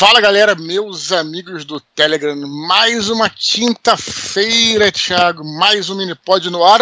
Fala 0.00 0.18
galera, 0.18 0.54
meus 0.54 1.12
amigos 1.12 1.62
do 1.66 1.78
Telegram, 1.78 2.34
mais 2.66 3.10
uma 3.10 3.28
quinta-feira, 3.28 4.90
Thiago, 4.90 5.44
mais 5.44 5.90
um 5.90 5.94
mini 5.94 6.14
pod 6.14 6.48
no 6.48 6.64
ar. 6.64 6.80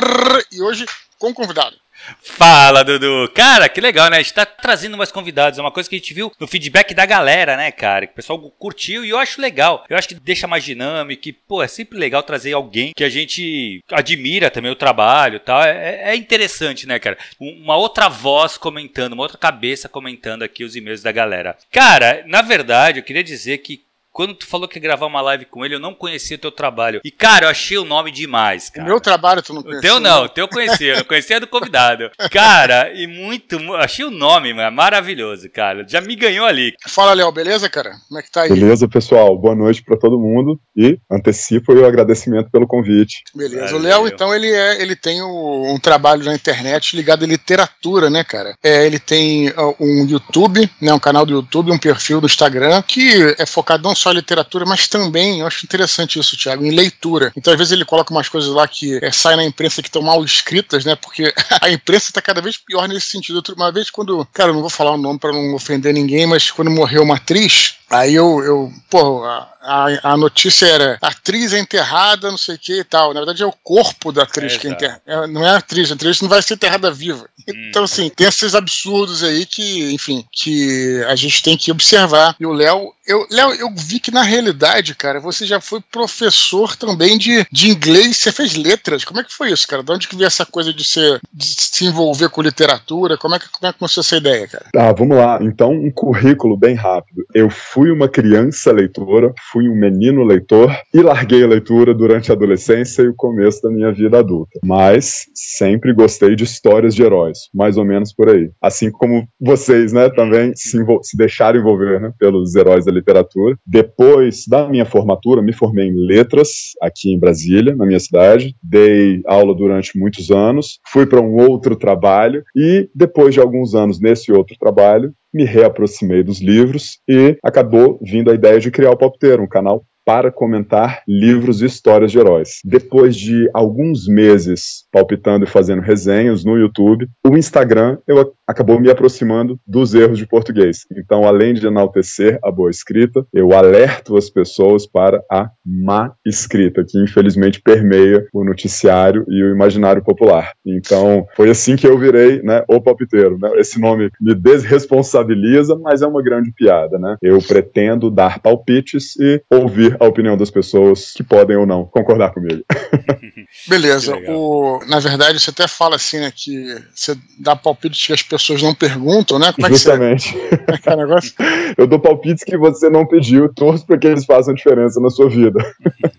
E 0.53 0.63
hoje 0.63 0.87
com 1.19 1.35
convidado. 1.35 1.77
Fala, 2.23 2.85
Dudu! 2.85 3.31
Cara, 3.35 3.69
que 3.69 3.81
legal, 3.81 4.11
né? 4.11 4.19
A 4.19 4.23
gente 4.23 4.35
tá 4.35 4.47
trazendo 4.47 4.97
mais 4.97 5.13
convidados. 5.13 5.59
É 5.59 5.63
uma 5.63 5.71
coisa 5.71 5.89
que 5.89 5.97
a 5.97 5.99
gente 5.99 6.15
viu 6.15 6.33
no 6.39 6.47
feedback 6.47 6.95
da 6.95 7.07
galera, 7.07 7.57
né, 7.57 7.71
cara? 7.71 8.07
Que 8.07 8.13
o 8.13 8.17
pessoal 8.17 8.39
curtiu 8.59 9.05
e 9.05 9.11
eu 9.11 9.19
acho 9.19 9.41
legal. 9.41 9.85
Eu 9.89 9.97
acho 9.97 10.09
que 10.09 10.15
deixa 10.15 10.47
mais 10.47 10.65
dinâmico. 10.65 11.29
E, 11.29 11.33
pô, 11.33 11.63
é 11.63 11.69
sempre 11.69 11.99
legal 11.99 12.23
trazer 12.23 12.53
alguém 12.53 12.93
que 12.95 13.05
a 13.05 13.09
gente 13.09 13.83
admira 13.91 14.51
também 14.51 14.71
o 14.71 14.77
trabalho 14.77 15.37
e 15.37 15.41
tal. 15.41 15.63
É, 15.63 16.13
é 16.13 16.17
interessante, 16.17 16.87
né, 16.87 16.99
cara? 16.99 17.19
Uma 17.39 17.77
outra 17.77 18.09
voz 18.09 18.57
comentando, 18.57 19.13
uma 19.13 19.23
outra 19.23 19.39
cabeça 19.39 19.89
comentando 19.89 20.43
aqui 20.43 20.65
os 20.65 20.77
e-mails 20.77 21.03
da 21.03 21.13
galera. 21.13 21.57
Cara, 21.71 22.23
na 22.27 22.43
verdade, 22.43 22.99
eu 23.01 23.05
queria 23.05 23.25
dizer 23.25 23.59
que 23.59 23.88
quando 24.19 24.35
tu 24.35 24.49
falou 24.49 24.67
que 24.67 24.79
ia 24.79 24.83
gravar 24.83 25.07
uma 25.07 25.21
live 25.21 25.45
com 25.45 25.65
ele, 25.65 25.77
eu 25.77 25.79
não 25.79 25.95
conhecia 25.95 26.37
teu 26.37 26.51
trabalho. 26.51 27.01
E, 27.05 27.11
cara, 27.13 27.47
eu 27.47 27.51
achei 27.51 27.79
o 27.79 27.85
nome 27.85 28.11
demais, 28.11 28.69
cara. 28.69 28.85
O 28.85 28.91
meu 28.91 29.01
trabalho 29.01 29.41
tu 29.41 29.55
não 29.55 29.63
conhecia? 29.63 29.79
O 29.79 29.93
teu 29.93 30.01
não, 30.01 30.25
o 30.25 30.29
teu 30.29 30.43
eu 30.47 30.49
conhecia, 30.49 30.95
eu 30.95 31.05
conhecia 31.05 31.39
do 31.39 31.47
convidado. 31.47 32.11
Cara, 32.29 32.93
e 32.93 33.07
muito, 33.07 33.57
achei 33.77 34.05
o 34.05 34.11
nome, 34.11 34.53
mano, 34.53 34.75
maravilhoso, 34.75 35.49
cara. 35.49 35.87
Já 35.87 36.01
me 36.01 36.17
ganhou 36.17 36.47
ali. 36.47 36.75
Fala, 36.89 37.15
Léo, 37.15 37.31
beleza, 37.31 37.71
cara? 37.71 37.93
Como 38.09 38.19
é 38.19 38.23
que 38.25 38.33
tá 38.33 38.43
aí? 38.43 38.49
Beleza, 38.49 38.89
pessoal. 38.89 39.39
Boa 39.39 39.55
noite 39.55 39.85
para 39.85 39.97
todo 39.97 40.19
mundo 40.19 40.61
e 40.79 40.99
antecipo 41.11 41.73
o 41.73 41.85
agradecimento 41.85 42.51
pelo 42.51 42.67
convite. 42.67 43.23
Beleza. 43.35 43.67
Valeu. 43.67 43.79
O 43.79 43.83
Léo, 43.83 44.09
então, 44.09 44.35
ele 44.35 44.51
é, 44.51 44.83
ele 44.83 44.97
tem 44.97 45.23
um, 45.23 45.75
um, 45.75 45.79
trabalho 45.79 46.25
na 46.25 46.35
internet 46.35 46.97
ligado 46.97 47.25
à 47.25 47.29
literatura, 47.29 48.11
né, 48.11 48.25
cara? 48.25 48.55
É, 48.63 48.85
ele 48.87 48.99
tem 48.99 49.53
um 49.79 50.07
YouTube, 50.07 50.69
né, 50.81 50.93
um 50.93 50.99
canal 50.99 51.25
do 51.25 51.35
YouTube, 51.35 51.71
um 51.71 51.79
perfil 51.79 52.21
do 52.21 52.27
Instagram 52.27 52.83
que 52.83 53.35
é 53.39 53.47
focado 53.47 53.83
não 53.83 53.95
só 53.95 54.09
só 54.09 54.13
literatura, 54.13 54.65
mas 54.65 54.89
também, 54.89 55.41
eu 55.41 55.47
acho 55.47 55.65
interessante 55.65 56.19
isso, 56.19 56.37
Thiago, 56.37 56.65
em 56.65 56.75
leitura. 56.75 57.33
Então, 57.37 57.53
às 57.53 57.59
vezes, 57.59 57.73
ele 57.73 57.85
coloca 57.85 58.13
umas 58.13 58.29
coisas 58.29 58.51
lá 58.51 58.67
que 58.67 58.99
é, 59.03 59.13
saem 59.13 59.37
na 59.37 59.45
imprensa 59.45 59.83
que 59.83 59.89
estão 59.89 60.03
mal 60.03 60.25
escritas, 60.25 60.85
né? 60.85 60.97
Porque 60.97 61.33
a 61.61 61.71
imprensa 61.71 62.09
está 62.11 62.23
cada 62.23 62.41
vez 62.41 62.57
pior 62.57 62.89
nesse 62.89 63.07
sentido. 63.07 63.43
Uma 63.55 63.71
vez, 63.71 63.91
quando. 63.91 64.27
Cara, 64.33 64.51
eu 64.51 64.55
não 64.55 64.61
vou 64.61 64.71
falar 64.71 64.93
o 64.93 64.97
nome 64.97 65.19
para 65.19 65.33
não 65.33 65.55
ofender 65.55 65.93
ninguém, 65.93 66.27
mas 66.27 66.51
quando 66.51 66.71
morreu 66.71 67.03
uma 67.03 67.17
atriz, 67.17 67.78
aí 67.91 68.15
eu. 68.15 68.43
eu 68.45 68.73
pô, 68.91 69.25
a, 69.25 69.89
a, 70.03 70.17
notícia 70.17 70.67
era 70.67 70.99
atriz 71.03 71.53
é 71.53 71.59
enterrada, 71.59 72.31
não 72.31 72.39
sei 72.39 72.55
o 72.55 72.59
que 72.59 72.81
e 72.81 72.85
tal. 72.85 73.13
Na 73.13 73.21
verdade, 73.21 73.43
é 73.43 73.47
o 73.47 73.53
corpo 73.53 74.11
da 74.11 74.23
atriz 74.23 74.55
é, 74.55 74.59
que 74.59 74.67
é 74.67 74.71
enterrada. 74.71 75.03
É, 75.07 75.27
não 75.27 75.45
é 75.45 75.51
a 75.51 75.57
atriz, 75.59 75.91
a 75.91 75.95
atriz 75.95 76.21
não 76.23 76.29
vai 76.29 76.41
ser 76.41 76.55
enterrada 76.55 76.91
viva. 76.91 77.29
Hum. 77.47 77.69
Então, 77.69 77.85
assim, 77.85 78.09
tem 78.09 78.27
esses 78.27 78.55
absurdos 78.55 79.23
aí 79.23 79.45
que, 79.45 79.93
enfim, 79.93 80.25
que 80.33 81.05
a 81.07 81.15
gente 81.15 81.43
tem 81.43 81.57
que 81.57 81.71
observar. 81.71 82.35
E 82.41 82.47
o 82.47 82.53
Léo, 82.53 82.95
eu, 83.09 83.27
Léo, 83.31 83.55
eu 83.55 83.71
vi 83.75 83.99
que 83.99 84.11
na 84.11 84.23
realidade, 84.23 84.95
cara, 84.95 85.19
você 85.19 85.47
já 85.47 85.61
foi 85.61 85.81
professor 85.81 86.77
também 86.77 87.17
de, 87.17 87.47
de 87.51 87.71
inglês, 87.71 88.19
você 88.19 88.31
fez 88.31 88.55
letras. 88.55 89.03
Como 89.03 89.19
é 89.19 89.25
que 89.25 89.33
foi 89.33 89.51
isso, 89.51 89.67
cara? 89.67 89.83
De 89.83 89.91
onde 89.91 90.07
que 90.07 90.15
veio 90.15 90.27
essa 90.27 90.45
coisa 90.45 90.75
de, 90.75 90.85
ser, 90.85 91.19
de 91.33 91.47
se 91.47 91.87
envolver 91.87 92.29
com 92.29 92.43
literatura? 92.43 93.17
Como 93.17 93.35
é, 93.35 93.39
que, 93.39 93.51
como 93.51 93.67
é 93.67 93.73
que 93.73 93.79
começou 93.79 94.03
essa 94.03 94.17
ideia, 94.17 94.47
cara? 94.47 94.67
Tá, 94.71 94.93
vamos 94.93 95.17
lá. 95.17 95.39
Então, 95.41 95.73
um 95.73 95.91
currículo 95.91 96.55
bem 96.55 96.75
rápido. 96.75 97.25
Eu 97.35 97.49
fui 97.49 97.91
uma 97.91 98.09
criança 98.09 98.71
leitora, 98.73 99.33
fui 99.51 99.69
um 99.69 99.75
menino 99.75 100.23
leitor 100.23 100.71
e 100.93 101.01
larguei 101.01 101.43
a 101.43 101.49
leitura 101.49 101.95
durante 101.95 102.31
a 102.31 102.35
adolescência 102.35 103.03
e 103.03 103.09
o 103.09 103.15
começo 103.15 103.63
da 103.63 103.71
minha 103.71 103.91
vida 103.91 104.19
adulta. 104.19 104.59
Mas 104.63 105.25
sempre 105.35 105.95
gostei 105.95 106.37
de 106.37 106.45
histórias 106.45 106.95
de 106.95 107.03
heróis, 107.03 107.49
mais 107.55 107.79
ou 107.79 107.87
menos 107.87 108.13
por 108.13 108.29
aí. 108.29 108.51
Assim 108.61 108.91
como 108.91 109.27
vocês, 109.41 109.95
né, 109.95 110.11
também 110.11 110.55
se, 110.55 110.79
se 111.03 111.17
deixaram 111.17 111.59
envolver 111.59 112.01
né, 112.01 112.13
pelos 112.19 112.55
heróis 112.55 112.85
da 112.85 112.98
literatura. 112.99 113.57
Depois 113.67 114.45
da 114.47 114.69
minha 114.69 114.85
formatura, 114.85 115.43
me 115.43 115.53
formei 115.53 115.89
em 115.89 116.07
letras 116.07 116.73
aqui 116.83 117.13
em 117.13 117.19
Brasília, 117.19 117.75
na 117.75 117.87
minha 117.87 118.01
cidade. 118.01 118.55
Dei 118.63 119.21
aula 119.27 119.55
durante 119.55 119.99
muitos 119.99 120.31
anos, 120.31 120.79
fui 120.87 121.07
para 121.07 121.21
um 121.21 121.37
outro 121.37 121.77
trabalho 121.77 122.43
e 122.57 122.89
depois 122.95 123.35
de 123.35 123.41
alguns 123.41 123.75
anos 123.75 124.01
nesse 124.01 124.33
outro 124.33 124.57
trabalho, 124.59 125.13
me 125.33 125.45
reaproximei 125.45 126.23
dos 126.23 126.41
livros 126.41 126.99
e 127.09 127.37
acabou 127.45 127.99
vindo 128.03 128.31
a 128.31 128.35
ideia 128.35 128.59
de 128.59 128.71
criar 128.71 128.91
o 128.91 128.97
Palpiteiro, 128.97 129.43
um 129.43 129.49
canal 129.49 129.85
para 130.09 130.33
comentar 130.33 131.03
livros 131.07 131.61
e 131.61 131.67
histórias 131.67 132.11
de 132.11 132.19
heróis. 132.19 132.61
Depois 132.65 133.15
de 133.15 133.51
alguns 133.53 134.09
meses 134.09 134.87
palpitando 134.91 135.45
e 135.45 135.47
fazendo 135.47 135.83
resenhas 135.83 136.47
no 136.47 136.57
YouTube, 136.57 137.07
o 137.27 137.37
Instagram 137.37 137.99
eu 138.09 138.33
acabou 138.47 138.81
me 138.81 138.91
aproximando 138.91 139.61
dos 139.67 139.95
erros 139.95 140.17
de 140.17 140.27
português. 140.27 140.87
Então, 140.97 141.25
além 141.25 141.53
de 141.53 141.67
enaltecer 141.67 142.39
a 142.43 142.51
boa 142.51 142.71
escrita, 142.71 143.27
eu 143.35 143.53
alerto 143.53 144.17
as 144.17 144.31
pessoas 144.31 144.87
para 144.87 145.23
a 145.31 145.51
má 145.63 146.15
escrita, 146.25 146.83
que 146.89 146.99
infelizmente 146.99 147.61
permeia 147.61 148.27
o 148.33 148.43
noticiário 148.43 149.27
e 149.29 149.43
o 149.43 149.53
imaginário 149.53 150.03
popular. 150.03 150.53
Então, 150.65 151.27
foi 151.37 151.51
assim 151.51 151.77
que 151.77 151.87
eu 151.87 151.99
virei 151.99 152.41
né, 152.41 152.65
o 152.67 152.81
palpiteiro. 152.81 153.37
Né? 153.39 153.51
Esse 153.57 153.79
nome 153.79 154.11
me 154.19 154.35
desresponsabiliza, 154.35 155.77
mas 155.77 156.01
é 156.01 156.07
uma 156.07 156.23
grande 156.23 156.51
piada. 156.51 156.99
Né? 156.99 157.19
Eu 157.21 157.41
pretendo 157.47 158.11
dar 158.11 158.39
palpites 158.39 159.15
e 159.21 159.43
ouvir 159.51 159.98
a 159.99 160.07
opinião 160.07 160.37
das 160.37 160.51
pessoas 160.51 161.13
que 161.13 161.23
podem 161.23 161.57
ou 161.57 161.67
não 161.67 161.85
concordar 161.85 162.33
comigo. 162.33 162.65
Beleza. 163.67 164.17
O, 164.29 164.81
na 164.87 165.01
verdade, 165.01 165.41
você 165.41 165.51
até 165.51 165.67
fala 165.67 165.97
assim, 165.97 166.19
né, 166.19 166.33
que 166.35 166.77
você 166.95 167.17
dá 167.39 167.57
palpites 167.57 168.07
que 168.07 168.13
as 168.13 168.23
pessoas 168.23 168.63
não 168.63 168.75
perguntam, 168.75 169.39
né? 169.39 169.53
Como 169.53 169.67
é 169.67 169.71
Justamente. 169.71 170.33
Que 170.33 170.39
você... 170.39 171.75
é 171.77 171.83
Eu 171.83 171.87
dou 171.87 171.99
palpites 171.99 172.45
que 172.45 172.57
você 172.57 172.89
não 172.89 173.07
pediu, 173.07 173.53
torço 173.53 173.87
para 173.87 173.99
que 173.99 174.07
eles 174.07 174.25
façam 174.25 174.55
diferença 174.55 175.01
na 175.01 175.11
sua 175.11 175.29
vida. 175.29 175.59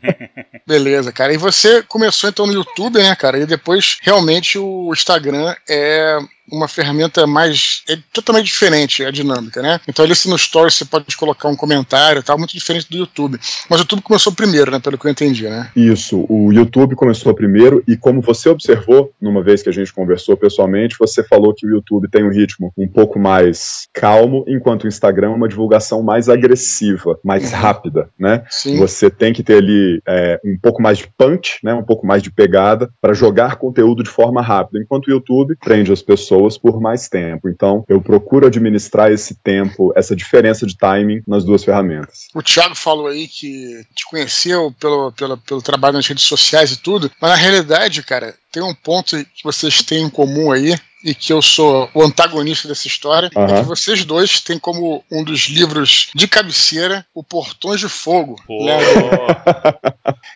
Beleza, 0.68 1.12
cara. 1.12 1.34
E 1.34 1.38
você 1.38 1.82
começou 1.84 2.30
então 2.30 2.46
no 2.46 2.54
YouTube, 2.54 3.00
né, 3.00 3.16
cara? 3.16 3.40
E 3.40 3.46
depois 3.46 3.98
realmente 4.02 4.58
o 4.58 4.92
Instagram 4.94 5.56
é 5.68 6.20
uma 6.52 6.68
ferramenta 6.68 7.26
mais. 7.28 7.84
É 7.90 7.98
totalmente 8.14 8.46
diferente 8.46 9.04
a 9.04 9.12
dinâmica, 9.12 9.62
né? 9.62 9.80
Então 9.88 10.04
ali 10.04 10.16
se 10.16 10.30
no 10.30 10.38
Stories 10.38 10.76
você 10.76 10.86
pode 10.86 11.16
colocar 11.18 11.48
um 11.48 11.56
comentário 11.56 12.20
e 12.20 12.24
tal, 12.24 12.38
muito 12.38 12.54
diferente 12.54 12.90
do 12.90 12.98
YouTube. 12.98 13.40
Mas 13.70 13.80
o 13.80 13.84
YouTube 13.84 14.02
começou 14.02 14.34
primeiro, 14.34 14.72
né? 14.72 14.80
Pelo 14.80 14.98
que 14.98 15.06
eu 15.06 15.12
entendi, 15.12 15.48
né? 15.48 15.70
Isso, 15.76 16.26
o 16.30 16.52
YouTube 16.52 16.96
começou 16.96 17.34
primeiro 17.34 17.84
e 17.88 17.96
como 17.96 18.22
você 18.22 18.50
observou, 18.50 19.12
numa 19.22 19.44
vez 19.44 19.62
que 19.62 19.70
a 19.70 19.74
gente 19.74 19.94
conversou 19.94 20.36
pessoalmente, 20.36 20.96
você 21.00 21.24
falou 21.24 21.54
que 21.54 21.66
o 21.66 21.70
YouTube 21.70 22.10
tem 22.10 22.24
um 22.24 22.32
ritmo 22.32 22.72
um 22.78 22.88
pouco 22.88 23.20
mais 23.20 23.88
calmo, 23.94 24.44
enquanto 24.48 24.84
o 24.84 24.88
Instagram 24.88 25.32
é 25.32 25.36
uma 25.36 25.48
divulgação 25.48 26.02
mais 26.02 26.30
agressiva, 26.30 27.20
mais 27.24 27.52
uhum. 27.52 27.60
rápida, 27.60 28.10
né? 28.18 28.44
Sim. 28.50 28.78
Você 28.78 29.10
tem 29.10 29.34
que 29.34 29.44
ter 29.44 29.58
ali 29.58 30.02
é, 30.08 30.40
um 30.44 30.58
pouco 30.62 30.82
mais 30.82 30.98
de 30.98 31.08
punch, 31.18 31.60
né? 31.64 31.74
Um 31.74 31.84
pouco 31.84 32.06
mais 32.06 32.24
de 32.24 32.32
pegada 32.32 32.90
para 33.02 33.14
jogar 33.14 33.58
conteúdo 33.58 34.04
de 34.04 34.10
forma 34.10 34.42
rápida, 34.42 34.80
enquanto 34.80 35.08
o 35.08 35.12
YouTube 35.12 35.56
prende 35.60 35.92
as 35.92 36.02
pessoas 36.02 36.39
pessoas 36.40 36.58
por 36.58 36.80
mais 36.80 37.10
tempo. 37.10 37.50
Então, 37.50 37.84
eu 37.88 38.02
procuro 38.02 38.48
administrar 38.48 39.12
esse 39.12 39.36
tempo, 39.36 39.92
essa 39.96 40.16
diferença 40.16 40.66
de 40.66 40.78
timing 40.78 41.22
nas 41.28 41.44
duas 41.44 41.64
ferramentas. 41.64 42.28
O 42.34 42.42
Thiago 42.42 42.76
falou 42.76 43.08
aí 43.08 43.28
que 43.28 43.84
te 43.94 44.06
conheceu 44.10 44.74
pelo, 44.80 45.12
pelo, 45.12 45.38
pelo 45.38 45.62
trabalho 45.62 45.96
nas 45.96 46.08
redes 46.08 46.24
sociais 46.24 46.72
e 46.72 46.78
tudo, 46.78 47.12
mas 47.22 47.32
na 47.32 47.36
realidade, 47.36 48.02
cara, 48.04 48.34
tem 48.52 48.64
um 48.64 48.74
ponto 48.74 49.18
que 49.18 49.44
vocês 49.44 49.82
têm 49.82 50.04
em 50.04 50.10
comum 50.10 50.52
aí, 50.52 50.76
e 51.04 51.16
que 51.16 51.32
eu 51.32 51.42
sou 51.42 51.90
o 51.94 52.04
antagonista 52.04 52.68
dessa 52.68 52.88
história, 52.88 53.30
uhum. 53.36 53.46
é 53.46 53.62
que 53.62 53.68
vocês 53.68 54.04
dois 54.04 54.42
têm 54.42 54.60
como 54.60 55.04
um 55.12 55.24
dos 55.24 55.48
livros 55.48 56.10
de 56.14 56.28
cabeceira 56.28 57.06
o 57.14 57.24
Portões 57.24 57.80
de 57.80 57.90
Fogo. 57.90 58.36
Né? 58.50 58.78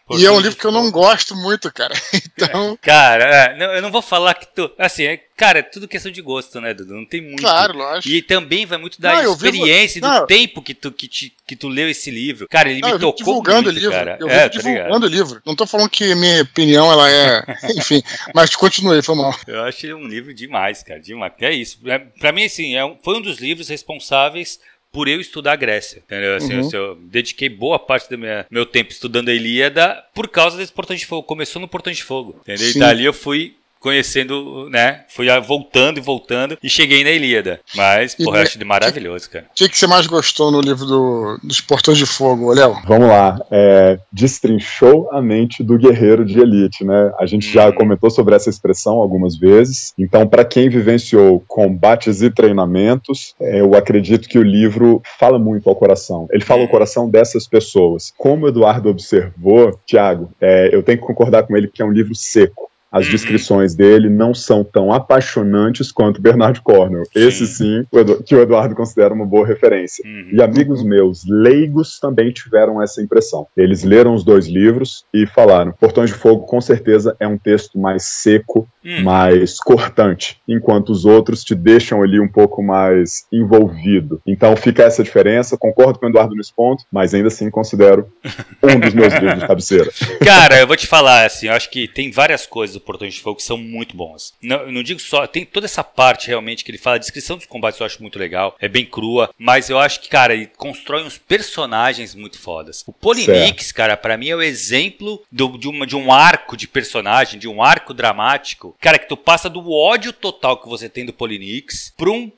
e 0.18 0.26
é 0.26 0.32
um 0.32 0.40
livro 0.40 0.58
que 0.58 0.66
eu 0.66 0.72
não 0.72 0.92
gosto 0.92 1.36
muito, 1.36 1.72
cara. 1.72 1.94
Então. 2.36 2.78
Cara, 2.82 3.54
é, 3.56 3.78
eu 3.78 3.82
não 3.82 3.92
vou 3.92 4.02
falar 4.02 4.34
que 4.34 4.48
tu. 4.48 4.70
Assim, 4.78 5.04
é, 5.04 5.20
cara, 5.38 5.60
é 5.60 5.62
tudo 5.62 5.88
questão 5.88 6.12
de 6.12 6.22
gosto, 6.22 6.60
né, 6.60 6.74
Dudu? 6.74 6.96
Não 6.96 7.06
tem 7.06 7.22
muito. 7.22 7.42
Claro, 7.42 7.78
lógico. 7.78 8.14
E 8.14 8.22
também 8.24 8.66
vai 8.66 8.78
muito 8.80 9.00
da 9.00 9.22
não, 9.22 9.34
experiência 9.34 10.02
vivo... 10.02 10.20
do 10.20 10.26
tempo 10.26 10.62
que 10.62 10.74
tu, 10.74 10.92
que, 10.92 11.08
te, 11.08 11.32
que 11.46 11.56
tu 11.56 11.68
leu 11.68 11.88
esse 11.88 12.10
livro. 12.10 12.48
Cara, 12.50 12.72
ele 12.72 12.82
não, 12.82 12.94
me 12.94 13.00
tocou 13.00 13.16
divulgando 13.18 13.64
muito, 13.66 13.80
livro. 13.80 13.92
cara. 13.92 14.18
Eu 14.20 14.30
é, 14.30 14.50
divulgando 14.50 15.06
o 15.06 15.10
livro. 15.10 15.42
Não 15.46 15.56
tô 15.56 15.68
falando 15.68 15.90
que 15.90 16.16
minha 16.16 16.42
opinião 16.42 16.92
ela 16.92 17.10
é. 17.10 17.44
Enfim, 17.78 18.02
mas 18.34 18.56
continue, 18.56 19.02
foi 19.04 19.16
mal. 19.16 19.36
Eu 19.46 19.64
acho 19.64 19.88
um 19.96 20.08
livro 20.08 20.34
demais, 20.34 20.53
cara, 20.84 21.00
demais. 21.00 21.34
É 21.40 21.52
isso. 21.52 21.80
É, 21.86 22.00
pra 22.00 22.32
mim, 22.32 22.46
assim, 22.46 22.76
é 22.76 22.86
um, 22.86 22.98
foi 23.02 23.18
um 23.18 23.22
dos 23.22 23.40
livros 23.40 23.70
responsáveis 23.70 24.60
por 24.92 25.08
eu 25.08 25.20
estudar 25.20 25.54
a 25.54 25.56
Grécia, 25.56 26.04
entendeu? 26.06 26.36
Assim, 26.36 26.54
uhum. 26.54 26.70
eu, 26.72 26.82
eu, 26.82 26.96
dediquei 26.96 27.50
boa 27.50 27.80
parte 27.80 28.08
do 28.10 28.18
minha, 28.18 28.46
meu 28.50 28.64
tempo 28.64 28.92
estudando 28.92 29.30
a 29.30 29.34
Ilíada 29.34 30.04
por 30.14 30.28
causa 30.28 30.56
desse 30.56 30.72
Portão 30.72 30.96
de 30.96 31.06
Fogo. 31.06 31.24
Começou 31.24 31.60
no 31.60 31.68
Portão 31.68 31.92
de 31.92 32.04
Fogo, 32.04 32.40
entendeu? 32.42 32.68
Sim. 32.68 32.78
E 32.78 32.80
dali 32.80 33.04
eu 33.04 33.14
fui 33.14 33.56
conhecendo, 33.84 34.70
né? 34.70 35.02
Fui 35.10 35.28
voltando 35.42 35.98
e 35.98 36.02
voltando 36.02 36.58
e 36.64 36.70
cheguei 36.70 37.04
na 37.04 37.12
Ilíada. 37.12 37.60
Mas, 37.76 38.16
porra, 38.16 38.38
eu 38.38 38.44
acho 38.44 38.66
maravilhoso, 38.66 39.30
cara. 39.30 39.46
O 39.52 39.54
que, 39.54 39.68
que 39.68 39.78
você 39.78 39.86
mais 39.86 40.08
gostou 40.08 40.50
no 40.50 40.62
livro 40.62 40.86
do, 40.86 41.38
dos 41.44 41.60
Portões 41.60 41.98
de 41.98 42.06
Fogo, 42.06 42.54
Léo? 42.54 42.78
Vamos 42.86 43.10
lá. 43.10 43.38
É, 43.52 44.00
destrinchou 44.12 45.10
a 45.12 45.22
mente 45.22 45.62
do 45.62 45.78
guerreiro 45.78 46.24
de 46.24 46.40
elite, 46.40 46.86
né? 46.86 47.12
A 47.20 47.26
gente 47.26 47.50
hum. 47.50 47.52
já 47.52 47.72
comentou 47.74 48.10
sobre 48.10 48.34
essa 48.34 48.50
expressão 48.50 48.94
algumas 48.94 49.38
vezes. 49.38 49.94
Então, 50.00 50.26
para 50.26 50.46
quem 50.46 50.70
vivenciou 50.70 51.44
combates 51.46 52.22
e 52.22 52.30
treinamentos, 52.32 53.36
é, 53.42 53.60
eu 53.60 53.76
acredito 53.76 54.30
que 54.30 54.40
o 54.40 54.44
livro 54.44 55.02
fala 55.20 55.38
muito 55.38 55.70
ao 55.70 55.76
coração. 55.76 56.28
Ele 56.32 56.46
fala 56.46 56.62
ao 56.62 56.68
hum. 56.68 56.72
coração 56.72 57.10
dessas 57.10 57.48
pessoas. 57.48 58.14
Como 58.18 58.46
o 58.46 58.50
Eduardo 58.50 58.90
observou, 58.90 59.78
Tiago, 59.86 60.32
é, 60.40 60.74
eu 60.74 60.82
tenho 60.82 61.00
que 61.00 61.06
concordar 61.06 61.44
com 61.44 61.58
ele 61.58 61.68
que 61.68 61.82
é 61.82 61.86
um 61.86 61.92
livro 61.92 62.16
seco. 62.16 62.72
As 62.94 63.08
uhum. 63.08 63.12
descrições 63.12 63.74
dele 63.74 64.08
não 64.08 64.36
são 64.36 64.64
tão 64.64 64.94
apaixonantes 64.94 65.92
quanto 65.92 66.22
Bernard 66.22 66.62
Cornwell. 66.62 67.06
Sim. 67.06 67.28
Esse 67.28 67.48
sim, 67.48 67.88
o 67.92 68.24
que 68.24 68.36
o 68.36 68.42
Eduardo 68.42 68.76
considera 68.76 69.12
uma 69.12 69.26
boa 69.26 69.48
referência. 69.48 70.04
Uhum. 70.06 70.30
E 70.32 70.42
amigos 70.44 70.84
meus, 70.84 71.24
leigos, 71.28 72.00
também 72.00 72.32
tiveram 72.32 72.80
essa 72.80 73.02
impressão. 73.02 73.48
Eles 73.58 73.84
leram 73.84 74.14
os 74.14 74.24
dois 74.24 74.46
livros 74.46 75.06
e 75.12 75.26
falaram: 75.26 75.72
Portões 75.72 76.12
de 76.12 76.16
Fogo, 76.16 76.46
com 76.46 76.62
certeza, 76.62 77.16
é 77.20 77.28
um 77.28 77.38
texto 77.38 77.80
mais 77.80 78.04
seco, 78.04 78.68
uhum. 78.86 79.04
mais 79.04 79.58
cortante, 79.58 80.38
enquanto 80.48 80.92
os 80.92 81.04
outros 81.04 81.44
te 81.44 81.56
deixam 81.56 82.04
ali 82.04 82.20
um 82.20 82.28
pouco 82.28 82.62
mais 82.62 83.26
envolvido. 83.34 84.22
Então 84.28 84.56
fica 84.56 84.84
essa 84.84 85.04
diferença. 85.04 85.58
Concordo 85.58 85.98
com 85.98 86.06
o 86.06 86.10
Eduardo 86.10 86.36
nesse 86.36 86.54
ponto, 86.56 86.84
mas 86.92 87.16
ainda 87.16 87.30
assim 87.30 87.50
considero 87.50 88.08
um 88.62 88.80
dos 88.80 88.94
meus 88.94 89.14
livros 89.14 89.40
de 89.40 89.48
cabeceira. 89.48 89.90
Cara, 90.24 90.60
eu 90.60 90.68
vou 90.68 90.76
te 90.76 90.86
falar 90.86 91.26
assim, 91.26 91.48
eu 91.48 91.54
acho 91.54 91.72
que 91.72 91.88
tem 91.88 92.12
várias 92.12 92.46
coisas 92.46 92.83
Portões 92.84 93.14
de 93.14 93.22
Fogo 93.22 93.38
que 93.38 93.44
são 93.44 93.58
muito 93.58 93.96
bons. 93.96 94.34
Não, 94.42 94.72
não 94.72 94.84
digo 94.84 95.00
só, 95.00 95.26
tem 95.28 95.46
toda 95.46 95.66
essa 95.66 95.84
parte 95.84 96.28
realmente 96.28 96.64
que 96.64 96.72
ele 96.72 96.78
fala, 96.78 96.98
a 96.98 97.00
descrição 97.00 97.38
dos 97.38 97.46
combates 97.46 97.80
eu 97.80 97.86
acho 97.86 98.02
muito 98.02 98.20
legal, 98.20 98.56
é 98.60 98.68
bem 98.68 98.86
crua, 98.86 99.30
mas 99.38 99.70
eu 99.70 99.80
acho 99.80 100.02
que, 100.02 100.10
cara, 100.10 100.34
ele 100.34 100.48
constrói 100.58 101.04
uns 101.04 101.18
personagens 101.18 102.16
muito 102.16 102.40
fodas. 102.40 102.84
O 102.86 102.94
Polinix, 102.94 103.72
cara, 103.72 103.98
para 103.98 104.18
mim 104.18 104.30
é 104.30 104.36
o 104.36 104.42
exemplo 104.42 105.24
do, 105.32 105.58
de, 105.58 105.68
uma, 105.68 105.86
de 105.88 105.96
um 105.96 106.12
arco 106.12 106.58
de 106.58 106.68
personagem, 106.68 107.40
de 107.40 107.48
um 107.48 107.64
arco 107.64 107.94
dramático, 107.94 108.76
cara, 108.80 109.00
que 109.00 109.08
tu 109.08 109.18
passa 109.18 109.50
do 109.50 109.72
ódio 109.72 110.14
total 110.14 110.58
que 110.58 110.68
você 110.68 110.90
tem 110.90 111.06
do 111.06 111.14
Polinix 111.14 111.94
pra 111.98 112.10
um 112.10 112.32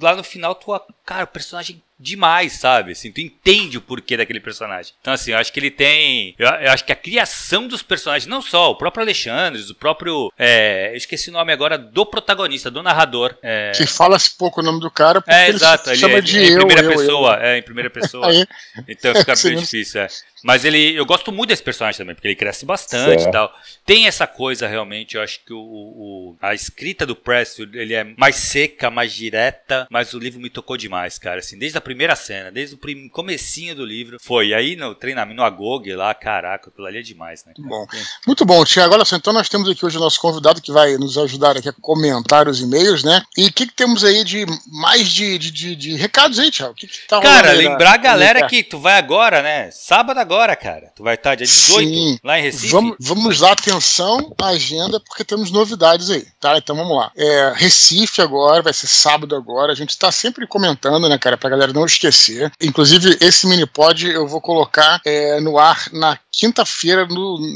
lá 0.00 0.16
no 0.16 0.24
final, 0.24 0.54
tu, 0.54 0.78
cara, 1.04 1.24
o 1.24 1.28
personagem 1.28 1.82
demais, 2.00 2.54
sabe? 2.54 2.92
Assim, 2.92 3.12
tu 3.12 3.20
entende 3.20 3.76
o 3.76 3.80
porquê 3.82 4.16
daquele 4.16 4.40
personagem. 4.40 4.94
Então, 5.00 5.12
assim, 5.12 5.32
eu 5.32 5.38
acho 5.38 5.52
que 5.52 5.60
ele 5.60 5.70
tem. 5.70 6.34
Eu, 6.38 6.48
eu 6.48 6.72
acho 6.72 6.84
que 6.84 6.92
a 6.92 6.96
criação 6.96 7.68
dos 7.68 7.82
personagens, 7.82 8.26
não 8.26 8.40
só 8.40 8.70
o 8.70 8.74
próprio 8.74 9.02
Alexandre, 9.02 9.60
o 9.70 9.74
próprio. 9.74 10.32
É, 10.38 10.90
eu 10.92 10.96
esqueci 10.96 11.28
o 11.28 11.32
nome 11.32 11.52
agora 11.52 11.76
do 11.76 12.06
protagonista, 12.06 12.70
do 12.70 12.82
narrador. 12.82 13.36
É... 13.42 13.72
Que 13.72 13.86
fala-se 13.86 14.36
pouco 14.36 14.60
o 14.60 14.64
nome 14.64 14.80
do 14.80 14.90
cara, 14.90 15.20
porque 15.20 15.34
é, 15.34 15.48
exato, 15.48 15.90
ele 15.90 15.98
chama 15.98 16.18
é, 16.18 16.20
de 16.22 16.38
é, 16.38 16.42
em 16.42 16.52
eu, 16.52 16.66
primeira 16.66 16.82
eu, 16.82 16.96
pessoa. 16.96 17.34
Eu. 17.34 17.42
É, 17.42 17.58
em 17.58 17.62
primeira 17.62 17.90
pessoa. 17.90 18.26
então 18.88 19.14
fica 19.14 19.34
bem 19.44 19.56
difícil, 19.56 20.00
é. 20.00 20.08
Mas 20.42 20.64
ele, 20.64 20.94
eu 20.94 21.04
gosto 21.04 21.30
muito 21.30 21.50
desse 21.50 21.62
personagem 21.62 21.98
também, 21.98 22.14
porque 22.14 22.28
ele 22.28 22.34
cresce 22.34 22.64
bastante 22.64 23.24
e 23.24 23.30
tal. 23.30 23.52
Tem 23.84 24.06
essa 24.06 24.26
coisa 24.26 24.66
realmente, 24.66 25.16
eu 25.16 25.22
acho 25.22 25.44
que 25.44 25.52
o, 25.52 25.58
o, 25.58 26.36
a 26.40 26.54
escrita 26.54 27.04
do 27.04 27.14
Pressfield, 27.14 27.78
ele 27.78 27.94
é 27.94 28.04
mais 28.16 28.36
seca, 28.36 28.90
mais 28.90 29.12
direta, 29.12 29.86
mas 29.90 30.14
o 30.14 30.18
livro 30.18 30.40
me 30.40 30.48
tocou 30.48 30.76
demais, 30.76 31.18
cara. 31.18 31.40
Assim, 31.40 31.58
desde 31.58 31.76
a 31.76 31.80
primeira 31.90 32.16
cena, 32.16 32.50
desde 32.50 32.74
o 32.74 32.78
prim, 32.78 33.08
comecinho 33.08 33.74
do 33.74 33.84
livro, 33.84 34.18
foi. 34.20 34.48
E 34.48 34.54
aí 34.54 34.76
no 34.76 34.94
treinamento, 34.94 35.36
no 35.36 35.44
Agog 35.44 35.92
lá, 35.94 36.14
caraca, 36.14 36.70
aquilo 36.70 36.86
ali 36.86 36.98
é 36.98 37.02
demais, 37.02 37.44
né? 37.44 37.52
Cara? 37.56 37.68
Bom, 37.68 37.86
muito 38.26 38.44
bom, 38.44 38.64
Tiago. 38.64 38.94
Olha 38.94 39.04
só, 39.04 39.16
então 39.16 39.32
nós 39.32 39.48
temos 39.48 39.68
aqui 39.68 39.84
hoje 39.84 39.96
o 39.96 40.00
nosso 40.00 40.20
convidado 40.20 40.60
que 40.60 40.72
vai 40.72 40.96
nos 40.96 41.16
ajudar 41.18 41.56
aqui 41.56 41.68
a 41.68 41.72
comentar 41.72 42.48
os 42.48 42.60
e-mails, 42.60 43.04
né? 43.04 43.22
E 43.36 43.46
o 43.46 43.52
que, 43.52 43.66
que, 43.66 43.74
temos 43.74 44.04
aí 44.04 44.24
de 44.24 44.46
mais 44.66 45.08
de, 45.08 45.38
de, 45.38 45.50
de, 45.50 45.76
de 45.76 45.96
recados 45.96 46.38
aí, 46.38 46.50
Tiago? 46.50 46.74
Que, 46.74 46.86
que 46.86 47.06
tá 47.06 47.20
Cara, 47.20 47.52
lembrar 47.52 47.94
a 47.94 47.98
galera 47.98 48.46
que 48.46 48.62
tu 48.62 48.78
vai 48.78 48.98
agora, 48.98 49.42
né? 49.42 49.70
Sábado 49.70 50.18
agora 50.18 50.40
agora, 50.50 50.56
cara. 50.56 50.92
Tu 50.94 51.02
vai 51.02 51.14
estar 51.14 51.34
dia 51.34 51.46
18 51.46 51.88
Sim. 51.88 52.18
lá 52.24 52.38
em 52.38 52.42
Recife. 52.42 52.72
Vamos, 52.72 52.96
vamos 52.98 53.40
lá, 53.40 53.52
atenção 53.52 54.34
à 54.40 54.48
agenda, 54.48 55.00
porque 55.00 55.24
temos 55.24 55.50
novidades 55.50 56.10
aí, 56.10 56.26
tá? 56.40 56.56
Então 56.56 56.74
vamos 56.74 56.96
lá. 56.96 57.10
É, 57.16 57.52
Recife 57.54 58.22
agora, 58.22 58.62
vai 58.62 58.72
ser 58.72 58.86
sábado 58.86 59.34
agora. 59.36 59.72
A 59.72 59.74
gente 59.74 59.90
está 59.90 60.10
sempre 60.10 60.46
comentando, 60.46 61.08
né, 61.08 61.18
cara, 61.18 61.36
pra 61.36 61.50
galera 61.50 61.72
não 61.72 61.79
esquecer. 61.86 62.52
Inclusive, 62.60 63.16
esse 63.20 63.46
mini 63.46 63.66
pod 63.66 64.06
eu 64.06 64.26
vou 64.26 64.40
colocar 64.40 65.00
é, 65.04 65.40
no 65.40 65.58
ar 65.58 65.86
na 65.92 66.18
quinta-feira 66.32 67.06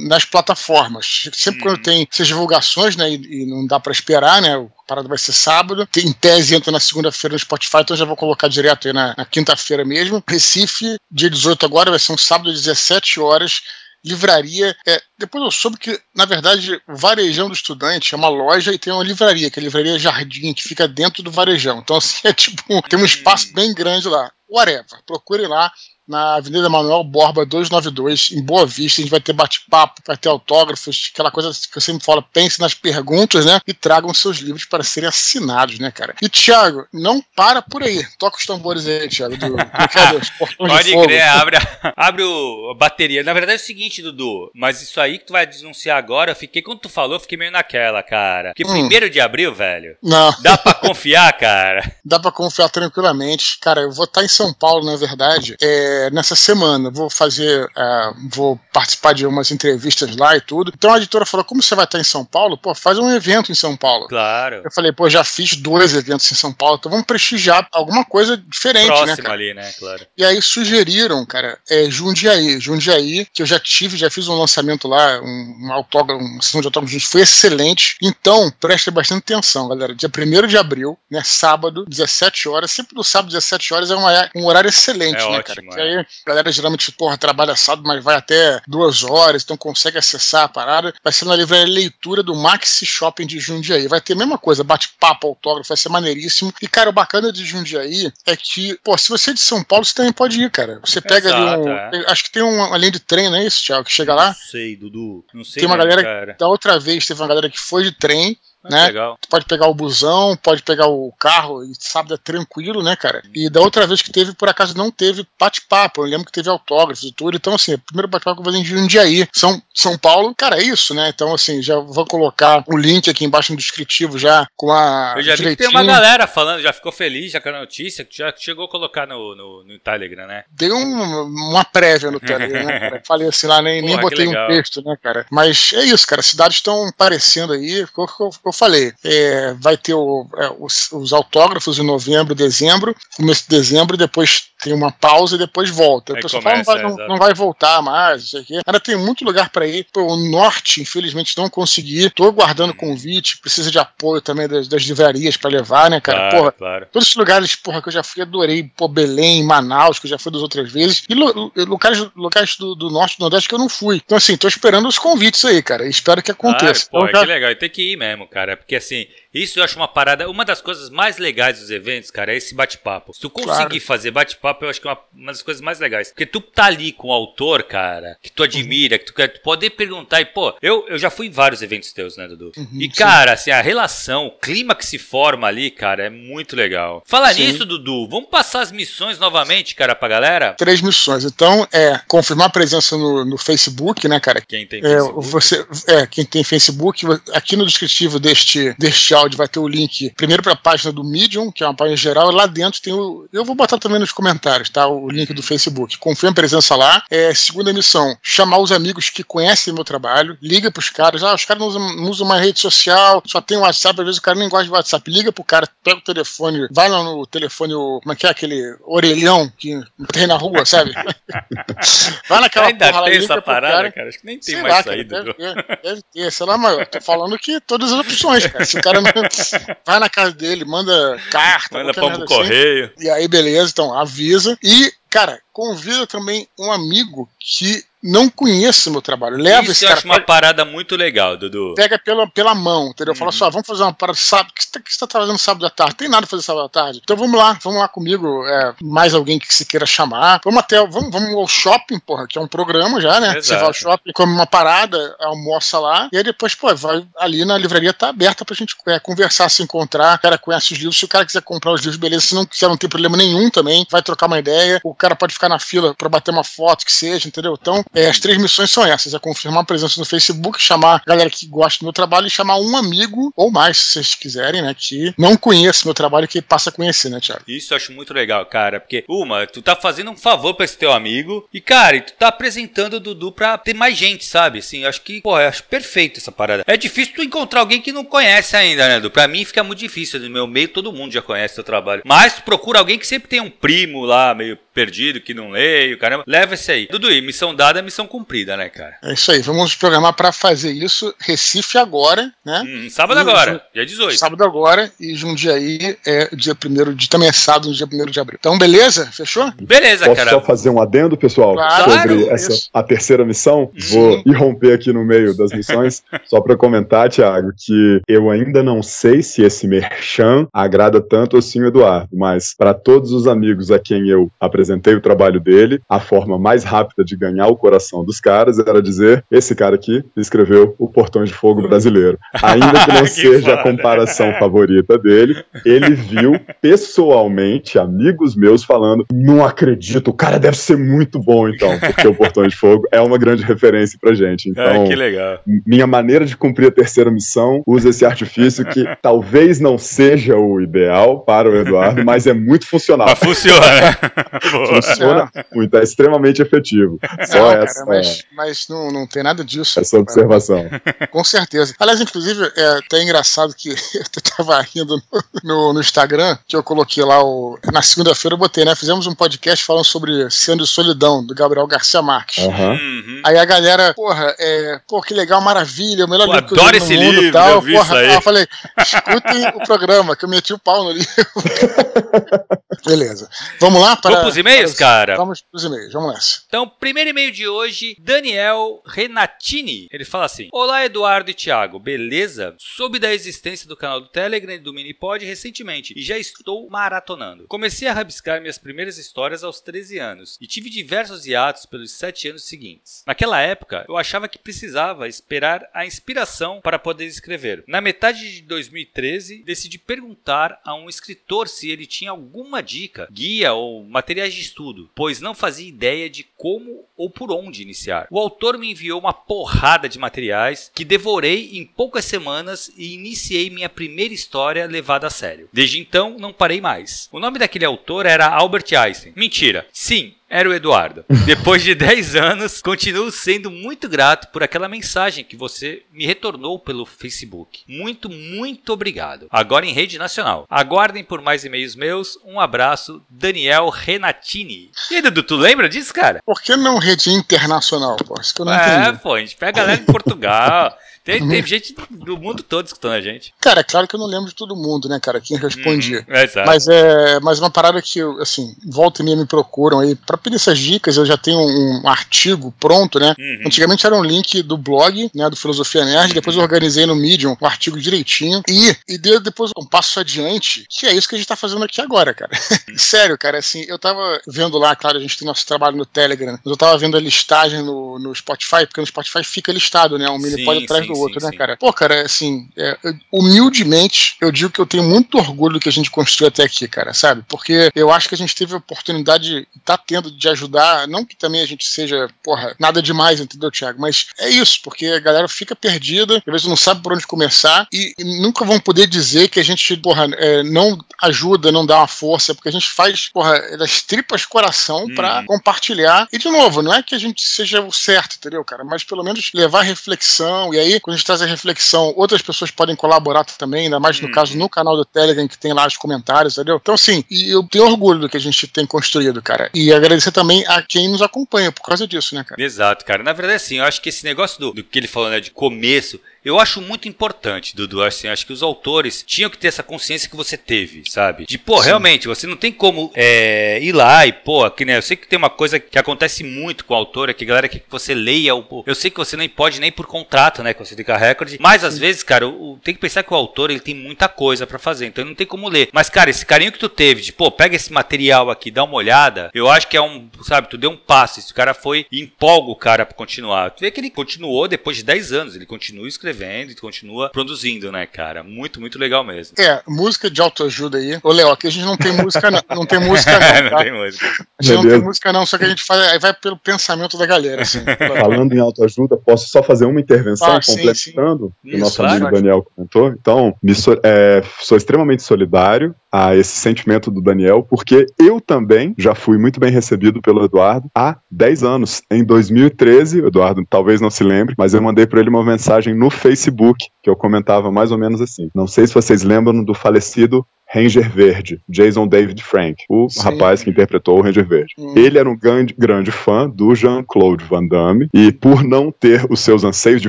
nas 0.08 0.24
plataformas. 0.24 1.30
Sempre 1.32 1.62
quando 1.62 1.76
uhum. 1.76 1.82
tem 1.82 2.08
essas 2.12 2.26
divulgações, 2.26 2.96
né, 2.96 3.10
e, 3.10 3.42
e 3.42 3.46
não 3.46 3.66
dá 3.66 3.78
para 3.80 3.92
esperar, 3.92 4.42
né, 4.42 4.56
o 4.56 4.70
parada 4.86 5.08
vai 5.08 5.18
ser 5.18 5.32
sábado. 5.32 5.88
Em 5.96 6.12
tese 6.12 6.54
entra 6.54 6.70
na 6.70 6.80
segunda-feira 6.80 7.34
no 7.34 7.38
Spotify, 7.38 7.78
então 7.80 7.96
já 7.96 8.04
vou 8.04 8.16
colocar 8.16 8.48
direto 8.48 8.88
aí 8.88 8.94
na, 8.94 9.14
na 9.16 9.24
quinta-feira 9.24 9.84
mesmo. 9.84 10.22
Recife, 10.28 10.96
dia 11.10 11.30
18 11.30 11.64
agora, 11.64 11.90
vai 11.90 11.98
ser 11.98 12.12
um 12.12 12.18
sábado 12.18 12.50
às 12.50 12.62
17 12.62 13.20
horas 13.20 13.62
livraria. 14.04 14.76
É, 14.86 15.00
depois 15.18 15.42
eu 15.42 15.50
soube 15.50 15.78
que, 15.78 15.98
na 16.14 16.26
verdade, 16.26 16.80
o 16.86 16.94
Varejão 16.94 17.48
do 17.48 17.54
Estudante 17.54 18.14
é 18.14 18.16
uma 18.16 18.28
loja 18.28 18.72
e 18.72 18.78
tem 18.78 18.92
uma 18.92 19.02
livraria, 19.02 19.50
que 19.50 19.58
é 19.58 19.62
a 19.62 19.64
Livraria 19.64 19.98
Jardim, 19.98 20.52
que 20.52 20.62
fica 20.62 20.86
dentro 20.86 21.22
do 21.22 21.30
Varejão. 21.30 21.78
Então, 21.78 21.96
assim, 21.96 22.20
é 22.28 22.32
tipo, 22.32 22.82
tem 22.88 22.98
um 22.98 23.04
espaço 23.04 23.52
bem 23.54 23.72
grande 23.72 24.08
lá. 24.08 24.30
Whatever, 24.48 25.02
procure 25.06 25.46
lá 25.46 25.72
na 26.06 26.36
Avenida 26.36 26.68
Manuel 26.68 27.02
Borba 27.02 27.44
292, 27.44 28.32
em 28.32 28.42
Boa 28.42 28.66
Vista. 28.66 29.00
A 29.00 29.02
gente 29.02 29.10
vai 29.10 29.20
ter 29.20 29.32
bate-papo, 29.32 30.02
vai 30.06 30.16
ter 30.16 30.28
autógrafos, 30.28 31.10
aquela 31.12 31.30
coisa 31.30 31.50
que 31.50 31.76
eu 31.76 31.82
sempre 31.82 32.04
falo, 32.04 32.22
pense 32.22 32.60
nas 32.60 32.74
perguntas, 32.74 33.46
né? 33.46 33.60
E 33.66 33.72
tragam 33.72 34.12
seus 34.12 34.38
livros 34.38 34.64
para 34.64 34.82
serem 34.82 35.08
assinados, 35.08 35.78
né, 35.78 35.90
cara? 35.90 36.14
E, 36.20 36.28
Thiago, 36.28 36.86
não 36.92 37.22
para 37.34 37.62
por 37.62 37.82
aí. 37.82 38.04
Toca 38.18 38.36
os 38.36 38.46
tambores 38.46 38.86
aí, 38.86 39.08
Thiago, 39.08 39.36
do, 39.36 39.48
do, 39.48 39.56
do 39.56 40.56
Pode 40.68 40.92
crer, 40.92 41.22
abre, 41.22 41.56
a, 41.56 41.92
abre 41.96 42.22
o, 42.22 42.70
a 42.70 42.74
bateria. 42.74 43.22
Na 43.22 43.32
verdade 43.32 43.60
é 43.60 43.62
o 43.62 43.66
seguinte, 43.66 44.02
Dudu, 44.02 44.50
mas 44.54 44.82
isso 44.82 45.00
aí 45.00 45.18
que 45.18 45.26
tu 45.26 45.32
vai 45.32 45.46
denunciar 45.46 45.98
agora, 45.98 46.32
eu 46.32 46.36
fiquei, 46.36 46.62
quando 46.62 46.80
tu 46.80 46.88
falou, 46.88 47.16
eu 47.16 47.20
fiquei 47.20 47.38
meio 47.38 47.50
naquela, 47.50 48.02
cara. 48.02 48.52
Que 48.54 48.64
hum. 48.64 48.70
primeiro 48.70 49.08
de 49.08 49.20
abril, 49.20 49.54
velho. 49.54 49.96
Não. 50.02 50.34
Dá 50.42 50.58
pra 50.58 50.74
confiar, 50.74 51.32
cara? 51.38 51.92
Dá 52.04 52.18
pra 52.18 52.30
confiar 52.30 52.68
tranquilamente. 52.68 53.58
Cara, 53.60 53.82
eu 53.82 53.92
vou 53.92 54.04
estar 54.04 54.22
em 54.22 54.28
São 54.28 54.52
Paulo, 54.52 54.84
na 54.84 54.96
verdade. 54.96 55.56
É 55.62 55.93
é, 55.94 56.10
nessa 56.10 56.34
semana. 56.34 56.90
Vou 56.90 57.08
fazer, 57.08 57.68
é, 57.76 58.12
vou 58.30 58.58
participar 58.72 59.14
de 59.14 59.26
umas 59.26 59.50
entrevistas 59.50 60.16
lá 60.16 60.36
e 60.36 60.40
tudo. 60.40 60.72
Então 60.74 60.92
a 60.92 60.96
editora 60.96 61.24
falou: 61.24 61.44
como 61.44 61.62
você 61.62 61.74
vai 61.74 61.84
estar 61.84 61.98
em 61.98 62.04
São 62.04 62.24
Paulo? 62.24 62.58
Pô, 62.58 62.74
faz 62.74 62.98
um 62.98 63.10
evento 63.10 63.52
em 63.52 63.54
São 63.54 63.76
Paulo. 63.76 64.08
Claro. 64.08 64.62
Eu 64.64 64.70
falei: 64.72 64.92
pô, 64.92 65.08
já 65.08 65.24
fiz 65.24 65.56
dois 65.56 65.94
eventos 65.94 66.30
em 66.30 66.34
São 66.34 66.52
Paulo, 66.52 66.76
então 66.78 66.90
vamos 66.90 67.06
prestigiar 67.06 67.66
alguma 67.72 68.04
coisa 68.04 68.36
diferente, 68.36 68.86
Próximo 68.86 69.06
né? 69.06 69.16
Cara? 69.16 69.34
ali, 69.34 69.54
né? 69.54 69.72
Claro. 69.78 70.06
E 70.16 70.24
aí 70.24 70.40
sugeriram, 70.42 71.24
cara, 71.24 71.58
é, 71.70 71.88
Jundiaí. 71.90 72.60
Jundiaí, 72.60 73.26
que 73.32 73.42
eu 73.42 73.46
já 73.46 73.58
tive, 73.58 73.96
já 73.96 74.10
fiz 74.10 74.28
um 74.28 74.38
lançamento 74.38 74.88
lá, 74.88 75.20
um, 75.20 75.66
um 75.66 75.72
autógrafo, 75.72 76.22
uma 76.22 76.42
sessão 76.42 76.60
de 76.60 76.66
autógrafos, 76.66 77.04
foi 77.04 77.22
excelente. 77.22 77.96
Então, 78.02 78.52
preste 78.60 78.90
bastante 78.90 79.20
atenção, 79.20 79.68
galera. 79.68 79.94
Dia 79.94 80.08
1 80.08 80.46
de 80.46 80.56
abril, 80.56 80.98
né? 81.10 81.22
Sábado, 81.24 81.84
17 81.88 82.48
horas. 82.48 82.70
Sempre 82.70 82.96
no 82.96 83.04
sábado, 83.04 83.30
17 83.30 83.74
horas, 83.74 83.90
é 83.90 83.96
um 84.34 84.46
horário 84.46 84.68
excelente, 84.68 85.16
é 85.16 85.30
né, 85.30 85.38
ótimo, 85.38 85.70
cara? 85.70 85.82
É. 85.82 85.83
aí, 85.84 85.98
a 85.98 86.06
galera 86.26 86.50
geralmente, 86.52 86.90
porra, 86.92 87.16
trabalha 87.18 87.56
sábado, 87.56 87.86
mas 87.86 88.02
vai 88.02 88.16
até 88.16 88.60
duas 88.66 89.02
horas, 89.02 89.42
então 89.42 89.56
consegue 89.56 89.98
acessar 89.98 90.44
a 90.44 90.48
parada. 90.48 90.94
Vai 91.02 91.12
ser 91.12 91.24
na 91.24 91.36
livraria 91.36 91.72
leitura 91.72 92.22
do 92.22 92.34
Maxi 92.34 92.86
Shopping 92.86 93.26
de 93.26 93.38
Jundiaí. 93.38 93.88
Vai 93.88 94.00
ter 94.00 94.14
a 94.14 94.16
mesma 94.16 94.38
coisa, 94.38 94.64
bate-papo, 94.64 95.26
autógrafo, 95.26 95.68
vai 95.68 95.76
ser 95.76 95.88
maneiríssimo. 95.88 96.52
E, 96.60 96.68
cara, 96.68 96.90
o 96.90 96.92
bacana 96.92 97.32
de 97.32 97.44
Jundiaí 97.44 98.12
é 98.26 98.36
que, 98.36 98.78
pô, 98.82 98.96
se 98.96 99.08
você 99.08 99.30
é 99.30 99.34
de 99.34 99.40
São 99.40 99.62
Paulo, 99.62 99.84
você 99.84 99.94
também 99.94 100.12
pode 100.12 100.40
ir, 100.40 100.50
cara. 100.50 100.80
Você 100.84 101.00
pega 101.00 101.28
Exato, 101.28 101.44
ali 101.44 101.60
um. 101.60 101.70
É. 101.70 102.04
Acho 102.08 102.24
que 102.24 102.32
tem 102.32 102.42
uma 102.42 102.76
linha 102.76 102.92
de 102.92 103.00
trem, 103.00 103.30
não 103.30 103.36
é 103.36 103.46
isso, 103.46 103.64
Thiago? 103.64 103.84
Que 103.84 103.92
chega 103.92 104.14
lá. 104.14 104.28
Não 104.28 104.34
sei, 104.34 104.76
Dudu. 104.76 105.24
Não 105.32 105.44
sei. 105.44 105.60
Tem 105.60 105.66
uma 105.66 105.76
mesmo, 105.76 105.90
galera. 105.90 106.02
Cara. 106.02 106.36
Da 106.38 106.48
outra 106.48 106.78
vez 106.78 107.06
teve 107.06 107.20
uma 107.20 107.28
galera 107.28 107.50
que 107.50 107.58
foi 107.58 107.84
de 107.84 107.92
trem 107.92 108.38
né? 108.70 108.86
Legal. 108.86 109.18
Tu 109.20 109.28
pode 109.28 109.44
pegar 109.44 109.66
o 109.66 109.74
busão, 109.74 110.36
pode 110.36 110.62
pegar 110.62 110.86
o 110.86 111.12
carro, 111.18 111.62
e 111.64 111.72
sábado 111.78 112.14
é 112.14 112.18
tranquilo, 112.18 112.82
né, 112.82 112.96
cara? 112.96 113.22
E 113.34 113.48
da 113.50 113.60
outra 113.60 113.86
vez 113.86 114.02
que 114.02 114.10
teve, 114.10 114.34
por 114.34 114.48
acaso, 114.48 114.76
não 114.76 114.90
teve 114.90 115.26
bate-papo. 115.38 116.02
Eu 116.02 116.08
lembro 116.08 116.26
que 116.26 116.32
teve 116.32 116.48
autógrafos 116.48 117.04
e 117.04 117.12
tudo. 117.12 117.36
Então, 117.36 117.54
assim, 117.54 117.74
o 117.74 117.78
primeiro 117.78 118.08
bate-papo 118.08 118.36
que 118.36 118.40
eu 118.40 118.44
vou 118.44 118.52
fazer 118.52 118.62
em 118.62 118.66
Jundiaí, 118.66 119.28
São, 119.32 119.60
São 119.72 119.98
Paulo. 119.98 120.34
Cara, 120.34 120.58
é 120.58 120.64
isso, 120.64 120.94
né? 120.94 121.10
Então, 121.14 121.34
assim, 121.34 121.62
já 121.62 121.78
vou 121.78 122.06
colocar 122.06 122.64
o 122.66 122.76
link 122.76 123.08
aqui 123.10 123.24
embaixo 123.24 123.52
no 123.52 123.58
descritivo 123.58 124.18
já 124.18 124.46
com 124.56 124.72
a. 124.72 125.14
Eu 125.16 125.22
já 125.22 125.36
vi 125.36 125.50
que 125.50 125.56
tem 125.56 125.68
uma 125.68 125.84
galera 125.84 126.26
falando, 126.26 126.62
já 126.62 126.72
ficou 126.72 126.92
feliz 126.92 127.32
já 127.32 127.40
com 127.40 127.48
a 127.50 127.60
notícia, 127.60 128.04
que 128.04 128.16
já 128.16 128.32
chegou 128.36 128.64
a 128.64 128.70
colocar 128.70 129.06
no, 129.06 129.34
no, 129.34 129.64
no 129.64 129.78
Telegram, 129.78 130.26
né? 130.26 130.44
Dei 130.50 130.72
um, 130.72 131.22
uma 131.50 131.64
prévia 131.64 132.10
no 132.10 132.20
Telegram, 132.20 132.64
né, 132.64 132.80
cara? 132.80 133.02
Falei 133.06 133.28
assim 133.28 133.46
lá, 133.46 133.60
nem, 133.60 133.80
Porra, 133.80 133.92
nem 133.92 134.00
botei 134.00 134.26
um 134.26 134.46
texto, 134.46 134.82
né, 134.82 134.96
cara? 135.02 135.26
Mas 135.30 135.72
é 135.74 135.84
isso, 135.84 136.06
cara. 136.06 136.22
Cidades 136.22 136.58
estão 136.58 136.90
parecendo 136.96 137.52
aí, 137.52 137.86
ficou, 137.86 138.08
ficou, 138.08 138.32
ficou 138.32 138.52
falei, 138.54 138.92
é, 139.04 139.54
vai 139.58 139.76
ter 139.76 139.94
o, 139.94 140.26
é, 140.36 140.50
os, 140.58 140.90
os, 140.92 141.12
autógrafos 141.12 141.78
em 141.78 141.86
novembro, 141.86 142.34
dezembro, 142.34 142.94
começo 143.16 143.42
de 143.42 143.56
dezembro, 143.56 143.96
depois 143.96 144.48
tem 144.64 144.72
uma 144.72 144.90
pausa 144.90 145.36
e 145.36 145.38
depois 145.38 145.68
volta. 145.68 146.14
o 146.14 146.16
pessoal 146.20 146.42
fala, 146.42 146.56
não 146.56 146.64
vai, 146.64 146.82
não, 146.82 146.96
não, 147.08 147.16
vai 147.16 147.34
voltar 147.34 147.82
mais, 147.82 148.22
não 148.22 148.28
sei 148.28 148.40
o 148.40 148.44
quê. 148.44 148.60
Ainda 148.66 148.80
tem 148.80 148.96
muito 148.96 149.22
lugar 149.22 149.50
para 149.50 149.66
ir. 149.66 149.86
O 149.94 150.16
norte, 150.16 150.80
infelizmente, 150.80 151.36
não 151.36 151.50
consegui. 151.50 152.08
Tô 152.08 152.32
guardando 152.32 152.70
hum. 152.70 152.76
convite, 152.76 153.38
precisa 153.38 153.70
de 153.70 153.78
apoio 153.78 154.22
também 154.22 154.48
das, 154.48 154.66
das 154.66 154.82
livrarias 154.82 155.36
para 155.36 155.50
levar, 155.50 155.90
né, 155.90 156.00
cara? 156.00 156.30
Claro, 156.30 156.36
porra, 156.38 156.52
claro. 156.52 156.86
todos 156.90 157.08
esses 157.08 157.16
lugares, 157.16 157.54
porra, 157.56 157.82
que 157.82 157.88
eu 157.88 157.92
já 157.92 158.02
fui, 158.02 158.22
adorei. 158.22 158.70
Pô, 158.74 158.88
Belém, 158.88 159.44
Manaus, 159.44 159.98
que 159.98 160.06
eu 160.06 160.10
já 160.10 160.18
fui 160.18 160.32
das 160.32 160.40
outras 160.40 160.72
vezes. 160.72 161.04
E 161.10 161.14
locais, 161.14 162.06
locais 162.16 162.56
do, 162.56 162.74
do 162.74 162.88
norte 162.88 163.14
e 163.14 163.18
do 163.18 163.22
nordeste 163.22 163.48
que 163.48 163.54
eu 163.54 163.58
não 163.58 163.68
fui. 163.68 164.00
Então, 164.04 164.16
assim, 164.16 164.36
tô 164.36 164.48
esperando 164.48 164.88
os 164.88 164.98
convites 164.98 165.44
aí, 165.44 165.62
cara. 165.62 165.86
Espero 165.86 166.22
que 166.22 166.30
aconteça. 166.30 166.88
Claro, 166.88 167.04
pô, 167.04 167.08
então, 167.10 167.20
que 167.20 167.26
legal. 167.26 167.54
Tem 167.54 167.68
que 167.68 167.92
ir 167.92 167.96
mesmo, 167.96 168.26
cara. 168.26 168.43
Porque, 168.56 168.76
assim, 168.76 169.06
isso 169.34 169.58
eu 169.58 169.64
acho 169.64 169.76
uma 169.76 169.88
parada. 169.88 170.30
Uma 170.30 170.44
das 170.44 170.60
coisas 170.60 170.88
mais 170.90 171.18
legais 171.18 171.58
dos 171.58 171.70
eventos, 171.70 172.10
cara, 172.10 172.32
é 172.32 172.36
esse 172.36 172.54
bate-papo. 172.54 173.12
Se 173.12 173.20
tu 173.20 173.28
conseguir 173.28 173.80
claro. 173.80 173.80
fazer 173.80 174.10
bate-papo, 174.12 174.64
eu 174.64 174.70
acho 174.70 174.80
que 174.80 174.86
é 174.86 174.90
uma, 174.90 174.98
uma, 175.12 175.32
das 175.32 175.42
coisas 175.42 175.60
mais 175.60 175.80
legais. 175.80 176.08
Porque 176.08 176.24
tu 176.24 176.40
tá 176.40 176.66
ali 176.66 176.92
com 176.92 177.08
o 177.08 177.12
autor, 177.12 177.64
cara, 177.64 178.16
que 178.22 178.30
tu 178.30 178.44
admira, 178.44 178.98
que 178.98 179.06
tu 179.06 179.14
quer 179.14 179.42
poder 179.42 179.70
perguntar. 179.70 180.20
E, 180.20 180.24
pô, 180.24 180.54
eu, 180.62 180.86
eu 180.88 180.98
já 180.98 181.10
fui 181.10 181.26
em 181.26 181.30
vários 181.30 181.62
eventos 181.62 181.92
teus, 181.92 182.16
né, 182.16 182.28
Dudu? 182.28 182.52
Uhum, 182.56 182.80
e, 182.80 182.88
cara, 182.88 183.36
sim. 183.36 183.50
assim, 183.50 183.58
a 183.58 183.60
relação, 183.60 184.26
o 184.26 184.30
clima 184.30 184.74
que 184.74 184.86
se 184.86 184.98
forma 184.98 185.48
ali, 185.48 185.70
cara, 185.70 186.06
é 186.06 186.10
muito 186.10 186.54
legal. 186.54 187.02
Falar 187.04 187.34
nisso, 187.34 187.66
Dudu, 187.66 188.08
vamos 188.08 188.28
passar 188.30 188.60
as 188.60 188.70
missões 188.70 189.18
novamente, 189.18 189.74
cara, 189.74 189.96
pra 189.96 190.08
galera? 190.08 190.52
Três 190.52 190.80
missões. 190.80 191.24
Então, 191.24 191.66
é 191.72 192.00
confirmar 192.06 192.46
a 192.46 192.50
presença 192.50 192.96
no, 192.96 193.24
no 193.24 193.36
Facebook, 193.36 194.06
né, 194.06 194.20
cara? 194.20 194.40
Quem 194.40 194.64
tem 194.64 194.78
é, 194.78 194.82
Facebook. 194.82 195.26
É, 195.26 195.30
você, 195.30 195.66
é, 195.88 196.06
quem 196.06 196.24
tem 196.24 196.44
Facebook, 196.44 197.04
aqui 197.32 197.56
no 197.56 197.66
descritivo 197.66 198.20
deste, 198.20 198.72
deste 198.78 199.12
áudio 199.12 199.23
áudio 199.24 199.38
vai 199.38 199.48
ter 199.48 199.58
o 199.58 199.68
link 199.68 200.10
primeiro 200.16 200.42
para 200.42 200.52
a 200.52 200.56
página 200.56 200.92
do 200.92 201.04
Medium, 201.04 201.50
que 201.50 201.62
é 201.62 201.66
uma 201.66 201.74
página 201.74 201.96
geral, 201.96 202.30
e 202.30 202.34
lá 202.34 202.46
dentro 202.46 202.80
tem 202.80 202.92
o. 202.92 203.26
Eu 203.32 203.44
vou 203.44 203.54
botar 203.54 203.78
também 203.78 203.98
nos 203.98 204.12
comentários, 204.12 204.70
tá? 204.70 204.86
O 204.86 205.08
link 205.08 205.32
do 205.32 205.42
Facebook. 205.42 205.98
Confirma 205.98 206.32
a 206.32 206.34
presença 206.34 206.76
lá. 206.76 207.02
É, 207.10 207.34
segunda 207.34 207.72
missão: 207.72 208.16
chamar 208.22 208.58
os 208.58 208.72
amigos 208.72 209.10
que 209.10 209.24
conhecem 209.24 209.74
meu 209.74 209.84
trabalho, 209.84 210.38
liga 210.40 210.70
pros 210.70 210.90
caras. 210.90 211.22
Ah, 211.22 211.34
os 211.34 211.44
caras 211.44 211.60
não 211.60 211.68
usam, 211.68 211.96
não 211.96 212.10
usam 212.10 212.26
uma 212.26 212.38
rede 212.38 212.60
social, 212.60 213.22
só 213.26 213.40
tem 213.40 213.58
WhatsApp, 213.58 214.00
às 214.00 214.06
vezes 214.06 214.18
o 214.18 214.22
cara 214.22 214.38
nem 214.38 214.48
gosta 214.48 214.64
de 214.64 214.70
WhatsApp. 214.70 215.10
Liga 215.10 215.32
pro 215.32 215.44
cara, 215.44 215.68
pega 215.82 215.98
o 215.98 216.02
telefone, 216.02 216.68
vai 216.70 216.88
lá 216.88 217.02
no 217.02 217.26
telefone, 217.26 217.74
como 217.74 218.12
é 218.12 218.16
que 218.16 218.26
é 218.26 218.30
aquele 218.30 218.76
orelhão 218.82 219.50
que 219.56 219.80
tem 220.12 220.26
na 220.26 220.36
rua, 220.36 220.64
sabe? 220.64 220.92
vai 222.28 222.40
naquela 222.40 222.66
Ainda 222.66 222.92
porra 222.92 223.04
tem 223.04 223.18
essa 223.18 223.42
parada, 223.42 223.76
cara. 223.76 223.92
cara. 223.92 224.08
Acho 224.08 224.18
que 224.20 224.26
nem 224.26 224.38
tem 224.38 224.54
sei 224.54 224.62
mais 224.62 224.74
lá, 224.74 224.82
saída. 224.82 225.22
Deve, 225.22 225.34
ter, 225.34 225.80
deve 225.82 226.02
ter, 226.12 226.32
sei 226.32 226.46
lá, 226.46 226.58
mas 226.58 226.78
eu 226.78 226.86
tô 226.86 227.00
falando 227.00 227.38
que 227.38 227.60
todas 227.60 227.92
as 227.92 227.98
opções, 228.00 228.46
cara. 228.46 228.64
Se 228.64 228.78
o 228.78 228.82
cara 228.82 229.00
não, 229.00 229.13
vai 229.86 229.98
na 229.98 230.08
casa 230.08 230.32
dele, 230.32 230.64
manda 230.64 231.20
carta, 231.30 231.78
manda 231.78 231.94
pão 231.94 232.12
pro 232.12 232.24
assim, 232.24 232.34
correio. 232.34 232.92
E 232.98 233.08
aí, 233.08 233.28
beleza, 233.28 233.70
então 233.70 233.96
avisa. 233.96 234.58
E, 234.62 234.92
cara, 235.10 235.40
convida 235.52 236.06
também 236.06 236.48
um 236.58 236.70
amigo 236.70 237.28
que 237.38 237.84
não 238.04 238.28
conheço 238.28 238.90
meu 238.90 239.00
trabalho. 239.00 239.38
Leva 239.38 239.62
Isso 239.62 239.72
esse 239.72 239.84
eu 239.86 239.88
cara. 239.88 239.98
acho 239.98 240.06
uma 240.06 240.20
parada 240.20 240.62
muito 240.62 240.94
legal, 240.94 241.38
Dudu. 241.38 241.72
Pega 241.74 241.98
pela, 241.98 242.26
pela 242.26 242.54
mão, 242.54 242.88
entendeu? 242.88 243.14
Uhum. 243.14 243.18
Fala 243.18 243.32
só, 243.32 243.48
vamos 243.48 243.66
fazer 243.66 243.82
uma 243.82 243.94
parada 243.94 244.18
sábado. 244.18 244.50
O 244.50 244.52
que 244.54 244.62
você 244.62 244.78
está 244.90 245.06
tá 245.06 245.20
fazendo 245.20 245.38
sábado 245.38 245.64
à 245.64 245.70
tarde? 245.70 245.94
Tem 245.94 246.08
nada 246.08 246.20
pra 246.20 246.30
fazer 246.30 246.42
sábado 246.42 246.66
à 246.66 246.68
tarde. 246.68 247.00
Então 247.02 247.16
vamos 247.16 247.38
lá, 247.38 247.58
vamos 247.62 247.80
lá 247.80 247.88
comigo. 247.88 248.44
É, 248.46 248.74
mais 248.82 249.14
alguém 249.14 249.38
que 249.38 249.52
se 249.52 249.64
queira 249.64 249.86
chamar. 249.86 250.38
Vamos 250.44 250.60
até, 250.60 250.76
vamos, 250.86 251.10
vamos 251.10 251.34
ao 251.34 251.48
shopping, 251.48 251.98
porra, 251.98 252.26
que 252.28 252.36
é 252.36 252.40
um 252.40 252.46
programa 252.46 253.00
já, 253.00 253.18
né? 253.18 253.38
Exato. 253.38 253.44
Você 253.46 253.56
vai 253.56 253.64
ao 253.64 253.72
shopping, 253.72 254.12
come 254.12 254.34
uma 254.34 254.46
parada, 254.46 255.16
almoça 255.20 255.78
lá, 255.78 256.08
e 256.12 256.18
aí 256.18 256.22
depois, 256.22 256.54
pô, 256.54 256.74
vai 256.74 257.06
ali 257.16 257.44
na 257.46 257.56
livraria, 257.56 257.92
tá 257.94 258.10
aberta 258.10 258.44
pra 258.44 258.54
gente 258.54 258.76
é, 258.86 259.00
conversar, 259.00 259.48
se 259.48 259.62
encontrar. 259.62 260.16
O 260.16 260.20
cara 260.20 260.36
conhece 260.36 260.74
os 260.74 260.78
livros. 260.78 260.98
Se 260.98 261.06
o 261.06 261.08
cara 261.08 261.24
quiser 261.24 261.40
comprar 261.40 261.72
os 261.72 261.80
livros, 261.80 261.96
beleza. 261.96 262.26
Se 262.26 262.34
não 262.34 262.44
quiser, 262.44 262.68
não 262.68 262.76
tem 262.76 262.90
problema 262.90 263.16
nenhum 263.16 263.48
também. 263.48 263.86
Vai 263.90 264.02
trocar 264.02 264.26
uma 264.26 264.38
ideia. 264.38 264.78
O 264.84 264.94
cara 264.94 265.16
pode 265.16 265.32
ficar 265.32 265.48
na 265.48 265.58
fila 265.58 265.94
pra 265.94 266.10
bater 266.10 266.30
uma 266.30 266.44
foto, 266.44 266.84
que 266.84 266.92
seja, 266.92 267.26
entendeu? 267.26 267.56
Então, 267.58 267.82
é, 267.94 268.08
as 268.08 268.18
três 268.18 268.38
missões 268.38 268.70
são 268.70 268.84
essas: 268.84 269.14
é 269.14 269.18
confirmar 269.18 269.62
a 269.62 269.66
presença 269.66 269.98
no 269.98 270.06
Facebook, 270.06 270.60
chamar 270.60 271.02
a 271.04 271.08
galera 271.08 271.30
que 271.30 271.46
gosta 271.46 271.80
do 271.80 271.84
meu 271.84 271.92
trabalho 271.92 272.26
e 272.26 272.30
chamar 272.30 272.58
um 272.58 272.76
amigo, 272.76 273.32
ou 273.36 273.50
mais, 273.50 273.78
se 273.78 273.92
vocês 273.92 274.14
quiserem, 274.14 274.62
né? 274.62 274.74
Que 274.76 275.14
não 275.18 275.36
conhece 275.36 275.84
meu 275.84 275.94
trabalho 275.94 276.28
que 276.28 276.42
passa 276.42 276.70
a 276.70 276.72
conhecer, 276.72 277.08
né, 277.08 277.20
Thiago? 277.20 277.42
Isso 277.46 277.72
eu 277.72 277.76
acho 277.76 277.92
muito 277.92 278.12
legal, 278.12 278.44
cara. 278.46 278.80
Porque, 278.80 279.04
uma, 279.08 279.46
tu 279.46 279.62
tá 279.62 279.76
fazendo 279.76 280.10
um 280.10 280.16
favor 280.16 280.54
pra 280.54 280.64
esse 280.64 280.76
teu 280.76 280.92
amigo. 280.92 281.48
E, 281.52 281.60
cara, 281.60 282.00
tu 282.00 282.12
tá 282.14 282.28
apresentando 282.28 282.94
o 282.94 283.00
Dudu 283.00 283.32
pra 283.32 283.56
ter 283.58 283.74
mais 283.74 283.96
gente, 283.96 284.24
sabe? 284.24 284.58
Assim, 284.58 284.84
acho 284.84 285.02
que, 285.02 285.20
pô, 285.20 285.38
eu 285.38 285.48
acho 285.48 285.62
perfeito 285.64 286.18
essa 286.18 286.32
parada. 286.32 286.64
É 286.66 286.76
difícil 286.76 287.14
tu 287.14 287.22
encontrar 287.22 287.60
alguém 287.60 287.80
que 287.80 287.92
não 287.92 288.04
conhece 288.04 288.56
ainda, 288.56 288.88
né, 288.88 288.96
Dudu? 288.96 289.10
Pra 289.10 289.28
mim 289.28 289.44
fica 289.44 289.62
muito 289.62 289.78
difícil. 289.78 290.20
No 290.20 290.30
meu 290.30 290.46
meio, 290.46 290.68
todo 290.68 290.92
mundo 290.92 291.12
já 291.12 291.22
conhece 291.22 291.54
teu 291.54 291.64
trabalho. 291.64 292.02
Mas 292.04 292.34
tu 292.34 292.42
procura 292.42 292.78
alguém 292.78 292.98
que 292.98 293.06
sempre 293.06 293.28
tem 293.28 293.40
um 293.40 293.50
primo 293.50 294.04
lá, 294.04 294.34
meio 294.34 294.58
perdido, 294.72 295.20
que 295.20 295.32
não 295.32 295.50
leio, 295.50 295.98
caramba. 295.98 296.24
Leva 296.26 296.54
esse 296.54 296.70
aí. 296.70 296.88
Dudu, 296.90 297.08
missão 297.22 297.54
dada 297.54 297.83
missão 297.84 298.06
cumprida, 298.06 298.56
né, 298.56 298.68
cara? 298.68 298.96
É 299.02 299.12
isso 299.12 299.30
aí. 299.30 299.40
Vamos 299.40 299.74
programar 299.74 300.14
para 300.14 300.32
fazer 300.32 300.72
isso. 300.72 301.14
Recife 301.20 301.78
agora, 301.78 302.32
né? 302.44 302.62
Hum, 302.66 302.88
sábado 302.90 303.18
e 303.18 303.20
agora, 303.20 303.62
dia 303.72 303.86
18. 303.86 304.18
Sábado 304.18 304.44
agora 304.44 304.90
e 304.98 305.14
Jundiaí 305.14 305.96
é 306.06 306.34
dia 306.34 306.54
1 306.54 306.94
de 306.94 307.08
também 307.08 307.28
é 307.28 307.32
sábado, 307.32 307.72
dia 307.72 307.86
1 307.86 308.06
de 308.06 308.20
abril. 308.20 308.38
Então, 308.40 308.58
beleza? 308.58 309.06
Fechou? 309.12 309.52
Beleza, 309.60 310.06
Posso 310.06 310.16
cara. 310.16 310.30
só 310.30 310.40
fazer 310.40 310.70
um 310.70 310.80
adendo, 310.80 311.16
pessoal, 311.16 311.54
claro, 311.54 311.90
sobre 311.92 312.28
essa, 312.28 312.68
a 312.72 312.82
terceira 312.82 313.24
missão? 313.24 313.70
Vou 313.90 314.22
irromper 314.26 314.74
aqui 314.74 314.92
no 314.92 315.04
meio 315.04 315.36
das 315.36 315.52
missões, 315.52 316.02
só 316.24 316.40
para 316.40 316.56
comentar, 316.56 317.08
Thiago, 317.08 317.52
que 317.56 318.00
eu 318.08 318.30
ainda 318.30 318.62
não 318.62 318.82
sei 318.82 319.22
se 319.22 319.42
esse 319.42 319.66
merchan 319.66 320.46
agrada 320.52 321.00
tanto 321.00 321.36
assim 321.36 321.60
o 321.60 321.66
Eduardo, 321.66 322.08
mas 322.12 322.54
para 322.56 322.74
todos 322.74 323.12
os 323.12 323.26
amigos 323.26 323.70
a 323.70 323.78
quem 323.78 324.08
eu 324.08 324.30
apresentei 324.40 324.94
o 324.94 325.00
trabalho 325.00 325.40
dele, 325.40 325.80
a 325.88 326.00
forma 326.00 326.38
mais 326.38 326.64
rápida 326.64 327.04
de 327.04 327.16
ganhar 327.16 327.46
o 327.48 327.56
coração 327.56 327.73
dos 328.04 328.20
caras 328.20 328.58
era 328.58 328.82
dizer: 328.82 329.24
esse 329.30 329.54
cara 329.54 329.74
aqui 329.74 330.02
escreveu 330.16 330.74
o 330.78 330.88
Portões 330.88 331.28
de 331.28 331.34
Fogo 331.34 331.62
brasileiro. 331.62 332.18
Ainda 332.42 332.84
que 332.84 332.92
não 332.92 333.02
que 333.04 333.10
seja 333.10 333.40
foda. 333.40 333.54
a 333.54 333.62
comparação 333.62 334.32
favorita 334.38 334.98
dele, 334.98 335.36
ele 335.64 335.94
viu 335.94 336.40
pessoalmente 336.60 337.78
amigos 337.78 338.36
meus 338.36 338.64
falando: 338.64 339.04
não 339.12 339.44
acredito, 339.44 340.08
o 340.08 340.14
cara 340.14 340.38
deve 340.38 340.56
ser 340.56 340.76
muito 340.76 341.18
bom 341.18 341.48
então, 341.48 341.78
porque 341.78 342.06
o 342.06 342.14
Portões 342.14 342.52
de 342.52 342.58
Fogo 342.58 342.84
é 342.92 343.00
uma 343.00 343.18
grande 343.18 343.42
referência 343.42 343.98
pra 344.00 344.14
gente. 344.14 344.48
Então, 344.48 344.84
é, 344.84 344.86
que 344.86 344.94
legal. 344.94 345.40
minha 345.66 345.86
maneira 345.86 346.24
de 346.24 346.36
cumprir 346.36 346.68
a 346.68 346.70
terceira 346.70 347.10
missão 347.10 347.62
usa 347.66 347.88
esse 347.88 348.04
artifício 348.04 348.64
que 348.64 348.84
talvez 349.00 349.60
não 349.60 349.78
seja 349.78 350.36
o 350.36 350.60
ideal 350.60 351.20
para 351.20 351.48
o 351.48 351.56
Eduardo, 351.56 352.04
mas 352.04 352.26
é 352.26 352.32
muito 352.32 352.66
funcional. 352.66 353.06
Mas 353.08 353.18
funciona. 353.18 353.64
Funciona 354.74 355.30
muito, 355.52 355.76
é 355.76 355.82
extremamente 355.82 356.42
efetivo. 356.42 356.98
Só 357.26 357.54
não, 357.54 357.63
essa. 357.64 357.84
Mas, 357.84 358.24
mas 358.32 358.68
não, 358.68 358.90
não 358.90 359.06
tem 359.06 359.22
nada 359.22 359.44
disso. 359.44 359.80
Essa 359.80 359.98
observação. 359.98 360.68
Com 361.10 361.24
certeza. 361.24 361.74
Aliás, 361.78 362.00
inclusive, 362.00 362.52
é 362.56 362.66
até 362.78 363.02
engraçado 363.02 363.54
que 363.54 363.70
eu 363.94 364.22
tava 364.36 364.60
rindo 364.62 364.96
no, 364.96 365.24
no, 365.42 365.72
no 365.72 365.80
Instagram, 365.80 366.36
que 366.46 366.56
eu 366.56 366.62
coloquei 366.62 367.04
lá 367.04 367.22
o. 367.22 367.58
Na 367.72 367.82
segunda-feira 367.82 368.34
eu 368.34 368.38
botei, 368.38 368.64
né? 368.64 368.74
Fizemos 368.74 369.06
um 369.06 369.14
podcast 369.14 369.64
falando 369.64 369.84
sobre 369.84 370.30
Sendo 370.30 370.66
Solidão, 370.66 371.24
do 371.24 371.34
Gabriel 371.34 371.66
Garcia 371.66 372.02
Marques. 372.02 372.44
Uhum. 372.44 373.22
Aí 373.24 373.38
a 373.38 373.44
galera, 373.44 373.94
porra, 373.94 374.34
é, 374.38 374.80
pô, 374.88 375.00
que 375.00 375.14
legal, 375.14 375.40
maravilha, 375.40 376.04
o 376.04 376.08
melhor 376.08 376.28
livro 376.28 376.46
que 376.46 376.54
eu 376.54 376.64
no 376.64 376.76
esse 376.76 376.96
mundo 376.96 377.20
livro, 377.20 377.32
tal. 377.32 377.50
Eu 377.50 377.60
vi 377.60 377.74
porra, 377.74 378.02
eu 378.02 378.22
falei, 378.22 378.46
escutem 378.78 379.48
o 379.48 379.64
programa, 379.64 380.16
que 380.16 380.24
eu 380.24 380.28
meti 380.28 380.52
o 380.52 380.58
pau 380.58 380.84
no 380.84 380.92
livro. 380.92 381.12
Beleza. 382.84 383.28
Vamos 383.60 383.80
lá 383.80 383.96
para. 383.96 384.10
Vamos 384.10 384.24
pros 384.24 384.36
e-mails, 384.36 384.74
cara? 384.74 385.16
Vamos 385.16 385.42
pros 385.50 385.64
e-mails, 385.64 385.92
vamos 385.92 386.12
nessa. 386.14 386.40
Então, 386.46 386.68
primeiro 386.68 387.10
e-mail 387.10 387.32
de 387.32 387.43
hoje, 387.46 387.96
Daniel 387.98 388.82
Renatini. 388.86 389.88
Ele 389.90 390.04
fala 390.04 390.24
assim: 390.24 390.48
Olá, 390.52 390.84
Eduardo 390.84 391.30
e 391.30 391.34
Thiago, 391.34 391.78
beleza? 391.78 392.54
Soube 392.58 392.98
da 392.98 393.12
existência 393.12 393.68
do 393.68 393.76
canal 393.76 394.00
do 394.00 394.08
Telegram 394.08 394.54
e 394.54 394.58
do 394.58 394.72
Minipod 394.72 395.24
recentemente 395.24 395.94
e 395.96 396.02
já 396.02 396.18
estou 396.18 396.68
maratonando. 396.68 397.46
Comecei 397.48 397.88
a 397.88 397.92
rabiscar 397.92 398.40
minhas 398.40 398.58
primeiras 398.58 398.98
histórias 398.98 399.44
aos 399.44 399.60
13 399.60 399.98
anos 399.98 400.38
e 400.40 400.46
tive 400.46 400.70
diversos 400.70 401.26
hiatos 401.26 401.66
pelos 401.66 401.92
7 401.92 402.28
anos 402.28 402.44
seguintes. 402.44 403.02
Naquela 403.06 403.40
época, 403.40 403.84
eu 403.88 403.96
achava 403.96 404.28
que 404.28 404.38
precisava 404.38 405.08
esperar 405.08 405.68
a 405.72 405.86
inspiração 405.86 406.60
para 406.60 406.78
poder 406.78 407.06
escrever. 407.06 407.64
Na 407.66 407.80
metade 407.80 408.32
de 408.32 408.42
2013, 408.42 409.42
decidi 409.42 409.78
perguntar 409.78 410.60
a 410.64 410.74
um 410.74 410.88
escritor 410.88 411.48
se 411.48 411.70
ele 411.70 411.86
tinha 411.86 412.10
alguma 412.10 412.62
dica, 412.62 413.08
guia 413.10 413.52
ou 413.52 413.84
materiais 413.84 414.34
de 414.34 414.40
estudo, 414.40 414.90
pois 414.94 415.20
não 415.20 415.34
fazia 415.34 415.68
ideia 415.68 416.08
de 416.08 416.24
como 416.36 416.84
ou 416.96 417.10
por 417.10 417.30
onde 417.34 417.62
iniciar. 417.62 418.06
O 418.10 418.18
autor 418.18 418.58
me 418.58 418.70
enviou 418.70 419.00
uma 419.00 419.12
porrada 419.12 419.88
de 419.88 419.98
materiais 419.98 420.70
que 420.74 420.84
devorei 420.84 421.58
em 421.58 421.64
poucas 421.64 422.04
semanas 422.04 422.70
e 422.76 422.94
iniciei 422.94 423.50
minha 423.50 423.68
primeira 423.68 424.14
história 424.14 424.66
levada 424.66 425.06
a 425.06 425.10
sério. 425.10 425.48
Desde 425.52 425.80
então, 425.80 426.16
não 426.18 426.32
parei 426.32 426.60
mais. 426.60 427.08
O 427.12 427.20
nome 427.20 427.38
daquele 427.38 427.64
autor 427.64 428.06
era 428.06 428.26
Albert 428.28 428.72
Einstein. 428.76 429.12
Mentira. 429.16 429.66
Sim, 429.72 430.14
era 430.28 430.48
o 430.48 430.54
Eduardo. 430.54 431.04
Depois 431.26 431.62
de 431.62 431.74
10 431.74 432.16
anos, 432.16 432.62
continuo 432.62 433.10
sendo 433.10 433.50
muito 433.50 433.88
grato 433.88 434.28
por 434.28 434.42
aquela 434.42 434.68
mensagem 434.68 435.24
que 435.24 435.36
você 435.36 435.82
me 435.92 436.06
retornou 436.06 436.58
pelo 436.58 436.84
Facebook. 436.84 437.62
Muito, 437.68 438.08
muito 438.08 438.72
obrigado. 438.72 439.26
Agora 439.30 439.66
em 439.66 439.72
rede 439.72 439.98
nacional. 439.98 440.46
Aguardem 440.48 441.04
por 441.04 441.20
mais 441.20 441.44
e-mails 441.44 441.76
meus. 441.76 442.18
Um 442.24 442.40
abraço, 442.40 443.02
Daniel 443.08 443.68
Renatini. 443.68 444.70
E 444.90 444.96
aí, 444.96 445.02
Dudu, 445.02 445.22
tu 445.22 445.36
lembra 445.36 445.68
disso, 445.68 445.92
cara? 445.92 446.20
Por 446.24 446.40
que 446.40 446.56
não 446.56 446.78
rede 446.78 447.10
internacional, 447.10 447.96
pô? 447.96 448.14
Isso 448.20 448.34
que 448.34 448.40
eu 448.40 448.46
não 448.46 448.52
é, 448.52 448.82
entendi. 448.82 449.02
pô, 449.02 449.14
a 449.14 449.20
gente 449.20 449.36
pega 449.36 449.60
a 449.60 449.64
galera 449.64 449.80
de 449.80 449.86
Portugal. 449.86 450.76
Tem, 451.04 451.26
tem 451.26 451.46
gente 451.46 451.74
do 451.90 452.16
mundo 452.16 452.42
todo 452.42 452.66
escutando 452.66 452.92
a 452.92 453.00
gente. 453.00 453.34
Cara, 453.40 453.60
é 453.60 453.64
claro 453.64 453.86
que 453.86 453.94
eu 453.94 454.00
não 454.00 454.06
lembro 454.06 454.28
de 454.28 454.34
todo 454.34 454.56
mundo, 454.56 454.88
né, 454.88 454.98
cara, 454.98 455.20
quem 455.20 455.36
respondia. 455.36 456.04
Uhum, 456.08 456.16
exato. 456.16 456.46
Mas 456.46 456.66
é 456.66 457.20
mas 457.20 457.38
uma 457.38 457.50
parada 457.50 457.80
que, 457.80 457.98
eu, 457.98 458.20
assim, 458.20 458.54
volta 458.64 459.02
e 459.02 459.04
meia 459.04 459.16
me 459.16 459.26
procuram 459.26 459.80
aí. 459.80 459.94
Pra 459.94 460.16
pedir 460.16 460.36
essas 460.36 460.58
dicas, 460.58 460.96
eu 460.96 461.06
já 461.06 461.16
tenho 461.16 461.38
um, 461.38 461.82
um 461.84 461.88
artigo 461.88 462.54
pronto, 462.58 462.98
né? 462.98 463.14
Uhum. 463.18 463.42
Antigamente 463.46 463.86
era 463.86 463.94
um 463.94 464.02
link 464.02 464.42
do 464.42 464.56
blog, 464.56 465.10
né, 465.14 465.28
do 465.28 465.36
Filosofia 465.36 465.84
Nerd. 465.84 466.14
Depois 466.14 466.36
eu 466.36 466.42
organizei 466.42 466.86
no 466.86 466.96
Medium 466.96 467.36
o 467.40 467.46
artigo 467.46 467.78
direitinho. 467.78 468.42
E, 468.48 468.76
e 468.88 468.98
depois 468.98 469.50
um 469.56 469.66
passo 469.66 470.00
adiante, 470.00 470.66
que 470.68 470.86
é 470.86 470.94
isso 470.94 471.08
que 471.08 471.14
a 471.14 471.18
gente 471.18 471.28
tá 471.28 471.36
fazendo 471.36 471.64
aqui 471.64 471.80
agora, 471.80 472.14
cara. 472.14 472.30
Sério, 472.76 473.18
cara, 473.18 473.38
assim, 473.38 473.64
eu 473.68 473.78
tava 473.78 474.20
vendo 474.26 474.58
lá, 474.58 474.74
claro, 474.74 474.98
a 474.98 475.00
gente 475.00 475.18
tem 475.18 475.26
nosso 475.26 475.46
trabalho 475.46 475.76
no 475.76 475.86
Telegram, 475.86 476.32
mas 476.32 476.50
eu 476.50 476.56
tava 476.56 476.76
vendo 476.78 476.96
a 476.96 477.00
listagem 477.00 477.62
no, 477.62 477.98
no 477.98 478.14
Spotify, 478.14 478.66
porque 478.66 478.80
no 478.80 478.86
Spotify 478.86 479.22
fica 479.22 479.52
listado, 479.52 479.98
né? 479.98 480.08
Um 480.08 480.18
mini 480.18 480.36
Sim, 480.36 480.44
pod 480.44 480.64
atrás 480.64 480.86
do 480.86 480.93
sim, 480.94 481.00
outro, 481.02 481.20
né, 481.22 481.30
sim. 481.30 481.36
cara? 481.36 481.56
Pô, 481.56 481.72
cara, 481.72 482.02
assim, 482.02 482.48
é, 482.56 482.76
humildemente, 483.12 484.16
eu 484.20 484.30
digo 484.30 484.50
que 484.50 484.60
eu 484.60 484.66
tenho 484.66 484.82
muito 484.84 485.18
orgulho 485.18 485.54
do 485.54 485.60
que 485.60 485.68
a 485.68 485.72
gente 485.72 485.90
construiu 485.90 486.28
até 486.28 486.44
aqui, 486.44 486.68
cara, 486.68 486.92
sabe? 486.94 487.24
Porque 487.28 487.70
eu 487.74 487.90
acho 487.90 488.08
que 488.08 488.14
a 488.14 488.18
gente 488.18 488.34
teve 488.34 488.54
a 488.54 488.58
oportunidade, 488.58 489.46
tá 489.64 489.76
tendo, 489.76 490.10
de 490.10 490.28
ajudar, 490.28 490.86
não 490.88 491.04
que 491.04 491.16
também 491.16 491.40
a 491.40 491.46
gente 491.46 491.64
seja, 491.66 492.08
porra, 492.22 492.54
nada 492.58 492.80
demais, 492.82 493.20
entendeu, 493.20 493.50
Thiago? 493.50 493.80
Mas 493.80 494.06
é 494.18 494.28
isso, 494.28 494.60
porque 494.62 494.86
a 494.86 495.00
galera 495.00 495.28
fica 495.28 495.54
perdida, 495.56 496.16
às 496.16 496.32
vezes 496.32 496.46
não 496.46 496.56
sabe 496.56 496.82
por 496.82 496.92
onde 496.92 497.06
começar, 497.06 497.66
e, 497.72 497.94
e 497.98 498.04
nunca 498.20 498.44
vão 498.44 498.58
poder 498.60 498.86
dizer 498.86 499.28
que 499.28 499.40
a 499.40 499.44
gente, 499.44 499.76
porra, 499.76 500.06
é, 500.16 500.42
não 500.42 500.78
ajuda, 501.02 501.52
não 501.52 501.66
dá 501.66 501.78
uma 501.78 501.88
força, 501.88 502.34
porque 502.34 502.48
a 502.48 502.52
gente 502.52 502.68
faz, 502.70 503.08
porra, 503.08 503.56
das 503.56 503.82
tripas 503.82 504.24
coração 504.24 504.86
pra 504.94 505.20
Uhum. 505.20 505.26
compartilhar. 505.26 506.08
E, 506.12 506.18
de 506.18 506.28
novo, 506.28 506.62
não 506.62 506.72
é 506.72 506.82
que 506.82 506.94
a 506.94 506.98
gente 506.98 507.22
seja 507.22 507.60
o 507.60 507.72
certo, 507.72 508.16
entendeu, 508.16 508.44
cara? 508.44 508.64
Mas 508.64 508.82
pelo 508.84 509.04
menos 509.04 509.30
levar 509.34 509.62
reflexão, 509.62 510.52
e 510.52 510.58
aí, 510.58 510.80
quando 510.84 510.96
a 510.96 510.98
gente 510.98 511.06
traz 511.06 511.22
a 511.22 511.24
reflexão, 511.24 511.94
outras 511.96 512.20
pessoas 512.20 512.50
podem 512.50 512.76
colaborar 512.76 513.24
também, 513.24 513.64
ainda 513.64 513.80
mais 513.80 513.98
no 514.02 514.08
Uhum. 514.08 514.12
caso 514.12 514.36
no 514.36 514.50
canal 514.50 514.76
do 514.76 514.84
Telegram, 514.84 515.26
que 515.26 515.38
tem 515.38 515.54
lá 515.54 515.66
os 515.66 515.78
comentários, 515.78 516.34
entendeu? 516.34 516.58
Então, 516.60 516.74
assim, 516.74 517.02
e 517.10 517.30
eu 517.30 517.42
tenho 517.42 517.64
orgulho 517.64 518.00
do 518.00 518.06
que 518.08 518.18
a 518.18 518.20
gente 518.20 518.46
tem 518.48 518.66
construído, 518.66 519.22
cara. 519.22 519.48
E 519.54 519.72
agradecer 519.72 520.12
também 520.12 520.44
a 520.46 520.60
quem 520.60 520.88
nos 520.88 521.00
acompanha 521.00 521.50
por 521.50 521.62
causa 521.62 521.86
disso, 521.86 522.14
né, 522.14 522.22
cara? 522.22 522.38
Exato, 522.42 522.84
cara. 522.84 523.02
Na 523.02 523.14
verdade, 523.14 523.36
assim, 523.36 523.56
eu 523.60 523.64
acho 523.64 523.80
que 523.80 523.88
esse 523.88 524.04
negócio 524.04 524.38
do, 524.38 524.52
do 524.52 524.62
que 524.62 524.78
ele 524.78 524.86
falou, 524.86 525.08
né, 525.08 525.20
de 525.20 525.30
começo, 525.30 525.98
eu 526.24 526.40
acho 526.40 526.60
muito 526.60 526.88
importante, 526.88 527.54
Dudu. 527.54 527.82
Assim, 527.82 528.08
acho 528.08 528.26
que 528.26 528.32
os 528.32 528.42
autores 528.42 529.04
tinham 529.06 529.28
que 529.28 529.36
ter 529.36 529.48
essa 529.48 529.62
consciência 529.62 530.08
que 530.08 530.16
você 530.16 530.36
teve, 530.36 530.82
sabe? 530.88 531.26
De, 531.26 531.36
pô, 531.36 531.58
Sim. 531.58 531.66
realmente, 531.66 532.08
você 532.08 532.26
não 532.26 532.36
tem 532.36 532.50
como 532.50 532.90
é, 532.94 533.58
ir 533.60 533.72
lá 533.72 534.06
e, 534.06 534.12
pô, 534.12 534.50
que, 534.50 534.64
né, 534.64 534.78
eu 534.78 534.82
sei 534.82 534.96
que 534.96 535.06
tem 535.06 535.18
uma 535.18 535.28
coisa 535.28 535.60
que 535.60 535.78
acontece 535.78 536.24
muito 536.24 536.64
com 536.64 536.72
o 536.72 536.76
autor, 536.76 537.10
é 537.10 537.12
que 537.12 537.24
a 537.24 537.26
galera 537.26 537.48
quer 537.48 537.58
que 537.58 537.70
você 537.70 537.94
leia 537.94 538.34
o. 538.34 538.64
Eu 538.66 538.74
sei 538.74 538.90
que 538.90 538.96
você 538.96 539.16
nem 539.16 539.28
pode 539.28 539.60
nem 539.60 539.70
por 539.70 539.86
contrato, 539.86 540.42
né, 540.42 540.54
com 540.54 540.62
a 540.62 540.66
Civica 540.66 540.96
Record, 540.96 541.36
mas 541.38 541.62
às 541.62 541.78
vezes, 541.78 542.02
cara, 542.02 542.26
o, 542.26 542.58
tem 542.62 542.74
que 542.74 542.80
pensar 542.80 543.02
que 543.02 543.12
o 543.12 543.16
autor 543.16 543.50
ele 543.50 543.60
tem 543.60 543.74
muita 543.74 544.08
coisa 544.08 544.46
pra 544.46 544.58
fazer, 544.58 544.86
então 544.86 545.02
ele 545.02 545.10
não 545.10 545.16
tem 545.16 545.26
como 545.26 545.48
ler. 545.48 545.68
Mas, 545.72 545.90
cara, 545.90 546.08
esse 546.08 546.24
carinho 546.24 546.52
que 546.52 546.58
tu 546.58 546.68
teve 546.68 547.02
de, 547.02 547.12
pô, 547.12 547.30
pega 547.30 547.56
esse 547.56 547.72
material 547.72 548.30
aqui, 548.30 548.50
dá 548.50 548.64
uma 548.64 548.74
olhada, 548.74 549.30
eu 549.34 549.48
acho 549.48 549.68
que 549.68 549.76
é 549.76 549.82
um, 549.82 550.08
sabe, 550.22 550.48
tu 550.48 550.56
deu 550.56 550.70
um 550.70 550.76
passo, 550.76 551.20
esse 551.20 551.34
cara 551.34 551.52
foi 551.52 551.86
e 551.92 552.00
empolga 552.00 552.50
o 552.50 552.56
cara 552.56 552.86
pra 552.86 552.96
continuar. 552.96 553.50
Tu 553.50 553.60
vê 553.60 553.70
que 553.70 553.80
ele 553.80 553.90
continuou 553.90 554.48
depois 554.48 554.78
de 554.78 554.82
10 554.84 555.12
anos, 555.12 555.36
ele 555.36 555.44
continua 555.44 555.86
escrevendo 555.86 556.13
e 556.22 556.54
continua 556.54 557.10
produzindo, 557.10 557.70
né, 557.72 557.86
cara? 557.86 558.22
Muito, 558.22 558.60
muito 558.60 558.78
legal 558.78 559.04
mesmo. 559.04 559.34
É, 559.38 559.62
música 559.66 560.10
de 560.10 560.20
autoajuda 560.20 560.78
aí. 560.78 560.98
Ô, 561.02 561.12
Léo, 561.12 561.30
aqui 561.30 561.46
a 561.46 561.50
gente 561.50 561.64
não 561.64 561.76
tem 561.76 561.92
música, 561.92 562.30
não. 562.30 562.40
Não 562.50 562.66
tem 562.66 562.78
música, 562.80 563.12
não. 563.18 563.20
não 563.44 563.50
Tá? 563.50 563.56
tem 563.64 563.72
música. 563.72 564.06
A 564.40 564.42
gente 564.42 564.54
não 564.56 564.68
tem 564.70 564.80
música, 564.82 565.12
não, 565.12 565.26
só 565.26 565.38
que 565.38 565.44
a 565.44 565.48
gente 565.48 565.62
faz, 565.64 565.80
aí 565.92 565.98
vai 565.98 566.12
pelo 566.14 566.36
pensamento 566.38 566.96
da 566.98 567.06
galera, 567.06 567.42
assim. 567.42 567.60
Falando 568.00 568.32
em 568.34 568.40
autoajuda, 568.40 568.96
posso 568.96 569.28
só 569.28 569.42
fazer 569.42 569.64
uma 569.66 569.80
intervenção 569.80 570.28
Ah, 570.36 570.40
complementando 570.44 571.26
o 571.26 571.32
que 571.42 571.48
o 571.48 571.50
Isso, 571.50 571.58
nosso 571.58 571.76
claro. 571.76 571.92
amigo 571.94 572.10
Daniel 572.12 572.42
comentou? 572.54 572.88
Então, 572.88 573.34
me 573.42 573.54
so- 573.54 573.80
é, 573.82 574.22
sou 574.40 574.56
extremamente 574.56 575.02
solidário 575.02 575.74
a 575.94 576.16
esse 576.16 576.32
sentimento 576.32 576.90
do 576.90 577.00
Daniel, 577.00 577.46
porque 577.48 577.86
eu 578.00 578.20
também 578.20 578.74
já 578.76 578.96
fui 578.96 579.16
muito 579.16 579.38
bem 579.38 579.52
recebido 579.52 580.02
pelo 580.02 580.24
Eduardo 580.24 580.68
há 580.74 580.98
10 581.08 581.44
anos. 581.44 581.82
Em 581.88 582.02
2013, 582.02 583.02
o 583.02 583.06
Eduardo 583.06 583.46
talvez 583.48 583.80
não 583.80 583.90
se 583.90 584.02
lembre, 584.02 584.34
mas 584.36 584.54
eu 584.54 584.60
mandei 584.60 584.88
para 584.88 584.98
ele 584.98 585.08
uma 585.08 585.24
mensagem 585.24 585.72
no 585.72 585.90
Facebook 585.90 586.66
que 586.82 586.90
eu 586.90 586.96
comentava 586.96 587.52
mais 587.52 587.70
ou 587.70 587.78
menos 587.78 588.00
assim. 588.00 588.28
Não 588.34 588.48
sei 588.48 588.66
se 588.66 588.74
vocês 588.74 589.04
lembram 589.04 589.44
do 589.44 589.54
falecido 589.54 590.26
Ranger 590.52 590.90
Verde, 590.90 591.40
Jason 591.48 591.86
David 591.86 592.22
Frank, 592.22 592.56
o 592.68 592.88
Sim. 592.88 593.02
rapaz 593.02 593.42
que 593.42 593.50
interpretou 593.50 593.98
o 593.98 594.02
Ranger 594.02 594.26
Verde. 594.26 594.52
Hum. 594.58 594.74
Ele 594.76 594.98
era 594.98 595.08
um 595.08 595.16
grande, 595.16 595.54
grande 595.56 595.92
fã 595.92 596.28
do 596.28 596.54
Jean-Claude 596.54 597.24
Van 597.24 597.46
Damme 597.46 597.88
e 597.94 598.12
por 598.12 598.42
não 598.42 598.70
ter 598.70 599.06
os 599.08 599.20
seus 599.20 599.44
anseios 599.44 599.80
de 599.80 599.88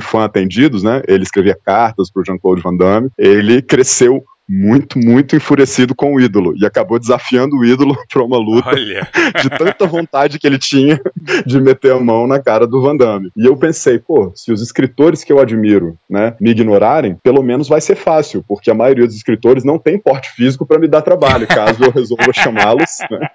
fã 0.00 0.24
atendidos, 0.24 0.82
né, 0.82 1.02
ele 1.08 1.24
escrevia 1.24 1.58
cartas 1.64 2.10
para 2.10 2.22
o 2.22 2.24
Jean-Claude 2.24 2.62
Van 2.62 2.76
Damme, 2.76 3.10
ele 3.18 3.60
cresceu 3.60 4.24
muito, 4.48 4.98
muito 4.98 5.34
enfurecido 5.34 5.94
com 5.94 6.14
o 6.14 6.20
ídolo 6.20 6.54
e 6.56 6.64
acabou 6.64 6.98
desafiando 6.98 7.56
o 7.56 7.64
ídolo 7.64 7.96
para 8.12 8.22
uma 8.22 8.38
luta 8.38 8.70
Olha. 8.70 9.08
de 9.42 9.50
tanta 9.50 9.86
vontade 9.86 10.38
que 10.38 10.46
ele 10.46 10.58
tinha 10.58 11.00
de 11.44 11.60
meter 11.60 11.92
a 11.92 12.00
mão 12.00 12.26
na 12.26 12.38
cara 12.38 12.66
do 12.66 12.80
Van 12.80 12.96
Damme. 12.96 13.30
E 13.36 13.44
eu 13.44 13.56
pensei, 13.56 13.98
pô, 13.98 14.30
se 14.34 14.52
os 14.52 14.62
escritores 14.62 15.24
que 15.24 15.32
eu 15.32 15.40
admiro, 15.40 15.98
né, 16.08 16.36
me 16.40 16.50
ignorarem, 16.50 17.16
pelo 17.22 17.42
menos 17.42 17.68
vai 17.68 17.80
ser 17.80 17.96
fácil, 17.96 18.44
porque 18.46 18.70
a 18.70 18.74
maioria 18.74 19.06
dos 19.06 19.16
escritores 19.16 19.64
não 19.64 19.78
tem 19.78 19.98
porte 19.98 20.30
físico 20.30 20.64
para 20.64 20.78
me 20.78 20.86
dar 20.86 21.02
trabalho, 21.02 21.46
caso 21.46 21.82
eu 21.82 21.90
resolva 21.90 22.30
chamá-los, 22.34 22.98
né, 23.10 23.28